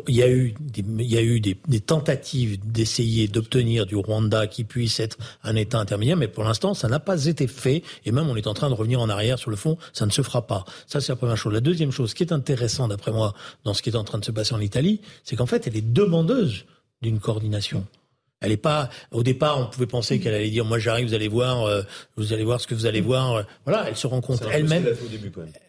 Il 0.07 0.15
y 0.15 0.23
a 0.23 0.30
eu 0.30 0.53
des, 0.60 0.84
il 0.99 1.11
y 1.11 1.18
a 1.18 1.22
eu 1.22 1.39
des, 1.39 1.57
des 1.68 1.80
tentatives 1.80 2.57
d'essayer 2.65 3.27
d'obtenir 3.27 3.85
du 3.85 3.95
Rwanda 3.95 4.47
qui 4.47 4.64
puisse 4.64 4.99
être 4.99 5.18
un 5.43 5.56
État 5.56 5.80
intermédiaire, 5.80 6.18
mais 6.18 6.27
pour 6.27 6.43
l'instant, 6.43 6.73
ça 6.73 6.88
n'a 6.88 6.99
pas 6.99 7.26
été 7.26 7.47
fait. 7.47 7.84
Et 8.06 8.11
même, 8.11 8.30
on 8.30 8.35
est 8.35 8.47
en 8.47 8.53
train 8.53 8.69
de 8.69 8.76
revenir 8.76 8.99
en 9.02 9.10
arrière 9.10 9.39
sur 9.39 9.49
le 9.49 9.56
fond. 9.56 9.77
Ça 9.93 10.06
ne 10.06 10.11
se 10.11 10.22
fera 10.22 10.45
pas. 10.47 10.65
Ça, 10.88 11.02
c'est 11.02 11.11
la 11.11 11.15
première 11.15 11.38
chose. 11.38 11.53
La 11.53 11.61
deuxième 11.61 11.91
chose, 11.91 12.14
qui 12.14 12.23
est 12.23 12.31
intéressant, 12.31 12.88
d'après 12.88 13.11
moi, 13.11 13.34
dans 13.64 13.73
ce 13.73 13.81
qui 13.81 13.89
est 13.89 13.95
en 13.95 14.03
train 14.03 14.19
de 14.19 14.26
se 14.26 14.31
passer 14.31 14.53
en 14.53 14.61
Italie, 14.61 15.02
c'est 15.23 15.35
qu'en 15.35 15.45
fait, 15.45 15.68
elle 15.68 15.77
est 15.77 15.93
demandeuse 15.93 16.65
d'une 17.02 17.19
coordination. 17.19 17.85
Elle 18.41 18.52
est 18.52 18.57
pas. 18.57 18.90
Au 19.12 19.24
départ, 19.24 19.60
on 19.60 19.66
pouvait 19.68 19.88
penser 19.88 20.20
qu'elle 20.20 20.34
allait 20.34 20.49
dire 20.49 20.66
moi 20.66 20.78
j'arrive, 20.78 21.07
vous 21.07 21.14
allez 21.14 21.28
voir, 21.28 21.64
euh, 21.64 21.82
vous 22.18 22.34
allez 22.34 22.44
voir 22.44 22.62
ce 22.62 22.68
que 22.68 22.76
vous 22.76 22.86
allez 22.86 23.02
voir. 23.02 23.44
Voilà, 23.66 23.86
elle 23.88 23.95
se 23.95 24.07
rend 24.07 24.22
compte 24.22 24.44
elle-même. 24.52 24.86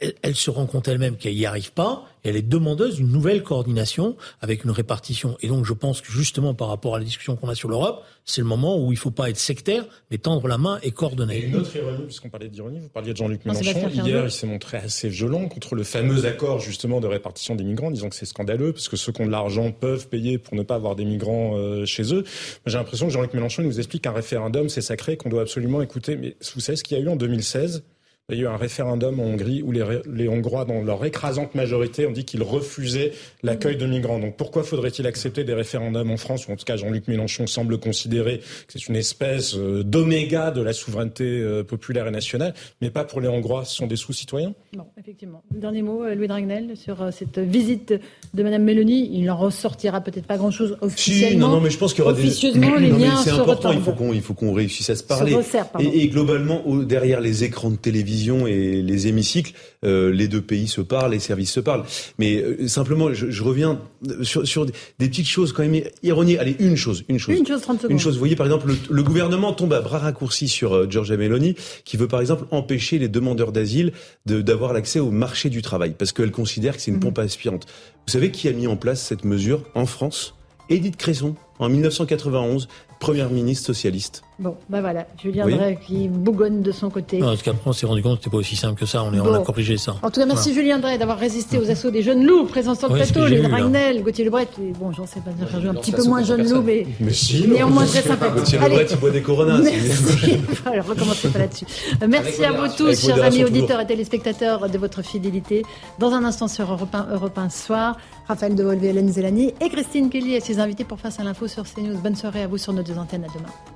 Elle, 0.00 0.14
elle, 0.22 0.34
se 0.34 0.50
rend 0.50 0.66
compte 0.66 0.88
elle-même 0.88 1.16
qu'elle 1.16 1.34
y 1.34 1.46
arrive 1.46 1.72
pas 1.72 2.04
elle 2.28 2.36
est 2.36 2.42
demandeuse 2.42 2.96
d'une 2.96 3.10
nouvelle 3.10 3.42
coordination 3.42 4.16
avec 4.40 4.64
une 4.64 4.70
répartition. 4.70 5.36
Et 5.40 5.48
donc, 5.48 5.64
je 5.64 5.72
pense 5.72 6.00
que 6.00 6.10
justement, 6.10 6.54
par 6.54 6.68
rapport 6.68 6.96
à 6.96 6.98
la 6.98 7.04
discussion 7.04 7.36
qu'on 7.36 7.48
a 7.48 7.54
sur 7.54 7.68
l'Europe, 7.68 8.04
c'est 8.24 8.40
le 8.40 8.46
moment 8.46 8.78
où 8.78 8.92
il 8.92 8.96
ne 8.96 9.00
faut 9.00 9.10
pas 9.10 9.30
être 9.30 9.38
sectaire, 9.38 9.84
mais 10.10 10.18
tendre 10.18 10.48
la 10.48 10.58
main 10.58 10.78
et 10.82 10.90
coordonner. 10.90 11.38
Et 11.38 11.46
une 11.46 11.56
autre 11.56 11.74
ironie, 11.76 12.04
puisqu'on 12.04 12.28
parlait 12.28 12.48
d'ironie, 12.48 12.80
vous 12.80 12.88
parliez 12.88 13.12
de 13.12 13.16
Jean-Luc 13.16 13.44
Mélenchon. 13.44 13.88
Hier, 13.88 14.24
il 14.24 14.30
s'est 14.30 14.46
montré 14.46 14.78
assez 14.78 15.08
violent 15.08 15.48
contre 15.48 15.74
le 15.74 15.84
fameux 15.84 16.24
accord, 16.26 16.60
justement, 16.60 17.00
de 17.00 17.06
répartition 17.06 17.54
des 17.54 17.64
migrants, 17.64 17.90
disant 17.90 18.08
que 18.08 18.16
c'est 18.16 18.26
scandaleux, 18.26 18.72
parce 18.72 18.88
que 18.88 18.96
ceux 18.96 19.12
qui 19.12 19.22
ont 19.22 19.26
de 19.26 19.30
l'argent 19.30 19.70
peuvent 19.70 20.08
payer 20.08 20.38
pour 20.38 20.54
ne 20.56 20.62
pas 20.62 20.74
avoir 20.74 20.96
des 20.96 21.04
migrants 21.04 21.56
euh, 21.56 21.86
chez 21.86 22.12
eux. 22.12 22.24
J'ai 22.66 22.78
l'impression 22.78 23.06
que 23.06 23.12
Jean-Luc 23.12 23.34
Mélenchon 23.34 23.62
nous 23.62 23.78
explique 23.78 24.02
qu'un 24.02 24.12
référendum, 24.12 24.68
c'est 24.68 24.82
sacré, 24.82 25.16
qu'on 25.16 25.28
doit 25.28 25.42
absolument 25.42 25.80
écouter. 25.82 26.16
Mais 26.16 26.36
vous 26.54 26.60
savez 26.60 26.76
ce 26.76 26.82
qu'il 26.82 26.98
y 26.98 27.00
a 27.00 27.04
eu 27.04 27.08
en 27.08 27.16
2016 27.16 27.84
il 28.32 28.38
y 28.38 28.40
a 28.40 28.42
eu 28.42 28.48
un 28.48 28.56
référendum 28.56 29.20
en 29.20 29.22
Hongrie 29.22 29.62
où 29.62 29.70
les, 29.70 29.84
les 30.12 30.28
Hongrois, 30.28 30.64
dans 30.64 30.82
leur 30.82 31.04
écrasante 31.04 31.54
majorité, 31.54 32.08
ont 32.08 32.10
dit 32.10 32.24
qu'ils 32.24 32.42
refusaient 32.42 33.12
l'accueil 33.44 33.76
de 33.76 33.86
migrants. 33.86 34.18
Donc 34.18 34.36
pourquoi 34.36 34.64
faudrait-il 34.64 35.06
accepter 35.06 35.44
des 35.44 35.54
référendums 35.54 36.10
en 36.10 36.16
France, 36.16 36.48
où 36.48 36.50
en 36.50 36.56
tout 36.56 36.64
cas 36.64 36.76
Jean-Luc 36.76 37.06
Mélenchon 37.06 37.46
semble 37.46 37.78
considérer 37.78 38.38
que 38.38 38.72
c'est 38.72 38.88
une 38.88 38.96
espèce 38.96 39.54
euh, 39.54 39.84
d'oméga 39.84 40.50
de 40.50 40.60
la 40.60 40.72
souveraineté 40.72 41.22
euh, 41.22 41.62
populaire 41.62 42.08
et 42.08 42.10
nationale, 42.10 42.54
mais 42.80 42.90
pas 42.90 43.04
pour 43.04 43.20
les 43.20 43.28
Hongrois, 43.28 43.64
ce 43.64 43.76
sont 43.76 43.86
des 43.86 43.94
sous-citoyens? 43.94 44.54
Non, 44.76 44.88
effectivement. 44.98 45.44
Dernier 45.52 45.82
mot, 45.82 46.02
euh, 46.02 46.16
Louis 46.16 46.26
Dragnel, 46.26 46.76
sur 46.76 47.12
cette 47.12 47.38
visite 47.38 47.94
de 48.34 48.42
Mme 48.42 48.64
Mélanie. 48.64 49.08
Il 49.12 49.26
n'en 49.26 49.36
ressortira 49.36 50.00
peut-être 50.00 50.26
pas 50.26 50.36
grand-chose 50.36 50.76
officiellement. 50.80 51.30
Si, 51.30 51.36
non, 51.36 51.48
non, 51.48 51.60
mais 51.60 51.70
je 51.70 51.78
pense 51.78 51.94
qu'il 51.94 52.02
y 52.02 52.04
aura 52.04 52.12
des... 52.12 52.22
les 52.24 52.90
liens 52.90 53.18
C'est 53.22 53.30
important, 53.30 53.70
il 54.12 54.20
faut 54.20 54.34
qu'on 54.34 54.52
réussisse 54.52 54.90
à 54.90 54.96
se 54.96 55.04
parler. 55.04 55.36
et, 55.78 56.02
et, 56.02 56.08
globalement, 56.08 56.64
derrière 56.82 57.20
les 57.20 57.44
écrans 57.44 57.70
de 57.70 57.76
télévision, 57.76 58.15
et 58.46 58.82
les 58.82 59.06
hémicycles, 59.06 59.52
euh, 59.84 60.10
les 60.12 60.28
deux 60.28 60.40
pays 60.40 60.68
se 60.68 60.80
parlent, 60.80 61.12
les 61.12 61.18
services 61.18 61.52
se 61.52 61.60
parlent. 61.60 61.84
Mais 62.18 62.36
euh, 62.36 62.68
simplement, 62.68 63.12
je, 63.12 63.42
reviens 63.42 63.80
sur, 64.22 64.46
sur, 64.46 64.66
des 64.66 64.72
petites 64.98 65.28
choses 65.28 65.52
quand 65.52 65.62
même 65.62 65.82
ironiques. 66.02 66.38
Allez, 66.38 66.56
une 66.58 66.76
chose, 66.76 67.04
une 67.08 67.18
chose. 67.18 67.38
Une 67.38 67.46
chose, 67.46 67.60
30 67.60 67.80
secondes. 67.80 67.92
Une 67.92 67.98
chose, 67.98 68.14
vous 68.14 68.20
voyez, 68.20 68.36
par 68.36 68.46
exemple, 68.46 68.72
le, 68.88 69.02
gouvernement 69.02 69.52
tombe 69.52 69.72
à 69.72 69.80
bras 69.80 69.98
raccourcis 69.98 70.48
sur 70.48 70.74
euh, 70.74 70.86
Giorgia 70.88 71.16
Meloni, 71.16 71.54
qui 71.84 71.96
veut 71.96 72.08
par 72.08 72.20
exemple 72.20 72.46
empêcher 72.50 72.98
les 72.98 73.08
demandeurs 73.08 73.52
d'asile 73.52 73.92
d'avoir 74.26 74.72
l'accès 74.72 74.98
au 74.98 75.10
marché 75.10 75.50
du 75.50 75.62
travail, 75.62 75.94
parce 75.96 76.12
qu'elle 76.12 76.30
considère 76.32 76.76
que 76.76 76.82
c'est 76.82 76.90
une 76.90 76.96
mhm. 76.96 77.02
pompe 77.02 77.18
aspirante. 77.18 77.66
Vous 78.06 78.12
savez 78.12 78.30
qui 78.30 78.48
a 78.48 78.52
mis 78.52 78.66
en 78.66 78.76
place 78.76 79.02
cette 79.02 79.24
mesure 79.24 79.62
en 79.74 79.86
France? 79.86 80.34
Édith 80.68 80.96
Cresson, 80.96 81.36
en 81.58 81.68
1991, 81.68 82.68
première 82.98 83.30
ministre 83.30 83.66
socialiste. 83.66 84.22
Bon, 84.38 84.54
ben 84.68 84.82
voilà, 84.82 85.06
Julien 85.16 85.48
Drey 85.48 85.78
qui 85.86 86.08
bougonne 86.08 86.60
de 86.60 86.70
son 86.70 86.90
côté. 86.90 87.18
Non, 87.20 87.28
parce 87.28 87.42
qu'après 87.42 87.62
on 87.64 87.72
s'est 87.72 87.86
rendu 87.86 88.02
compte 88.02 88.18
que 88.18 88.24
c'était 88.24 88.30
pas 88.30 88.36
aussi 88.36 88.54
simple 88.54 88.78
que 88.78 88.84
ça, 88.84 89.02
on, 89.02 89.14
est, 89.14 89.20
on 89.20 89.32
a 89.32 89.38
corrigé 89.38 89.78
ça. 89.78 89.96
En 90.02 90.10
tout 90.10 90.20
cas, 90.20 90.26
merci 90.26 90.52
Julien 90.52 90.78
Drey 90.78 90.98
d'avoir 90.98 91.18
résisté 91.18 91.56
aux 91.58 91.70
assauts 91.70 91.90
des 91.90 92.02
jeunes 92.02 92.26
loups 92.26 92.44
présents 92.44 92.74
sur 92.74 92.90
le 92.90 92.96
plateau, 92.96 93.26
les 93.26 93.46
Ragnel, 93.46 94.02
Gauthier 94.02 94.26
Lebret, 94.26 94.46
bon, 94.78 94.92
j'en 94.92 95.06
sais 95.06 95.20
pas 95.20 95.30
dire, 95.30 95.70
un 95.70 95.74
petit 95.74 95.92
peu 95.92 96.04
moins 96.04 96.22
jeune 96.22 96.46
loup, 96.46 96.60
mais, 96.60 96.86
mais 97.00 97.14
si, 97.14 97.48
néanmoins 97.48 97.86
très 97.86 98.02
sympathique. 98.02 98.36
Gauthier 98.36 98.58
Lebret, 98.58 98.86
il 98.90 98.96
boit 98.98 99.10
des 99.10 99.22
coronas. 99.22 99.58
Merci, 99.62 100.36
alors 100.66 100.86
recommencez 100.86 101.28
pas 101.28 101.38
là-dessus. 101.38 101.64
Merci 102.06 102.44
à 102.44 102.52
vous 102.52 102.74
tous, 102.76 103.06
chers 103.06 103.22
amis 103.22 103.42
auditeurs 103.42 103.80
et 103.80 103.86
téléspectateurs, 103.86 104.68
de 104.68 104.76
votre 104.76 105.00
fidélité. 105.02 105.64
Dans 105.98 106.12
un 106.12 106.24
instant 106.24 106.48
sur 106.48 106.70
Europe 106.70 106.94
1, 106.94 107.08
Europe 107.12 107.38
1 107.38 107.48
soir, 107.48 107.96
Raphaël 108.28 108.54
Devolvé, 108.54 108.88
Hélène 108.88 109.10
Zelani 109.10 109.54
et 109.60 109.68
Christine 109.70 110.10
Kelly 110.10 110.34
et 110.34 110.40
ses 110.40 110.58
invités 110.58 110.84
pour 110.84 110.96
Face 110.98 111.20
à 111.20 111.24
l'info 111.24 111.46
sur 111.46 111.64
CNews. 111.64 111.98
Bonne 112.02 112.16
soirée 112.16 112.42
à 112.42 112.46
vous 112.46 112.58
sur 112.58 112.72
nos 112.72 112.82
deux 112.82 112.98
antennes. 112.98 113.24
À 113.24 113.28
demain. 113.28 113.75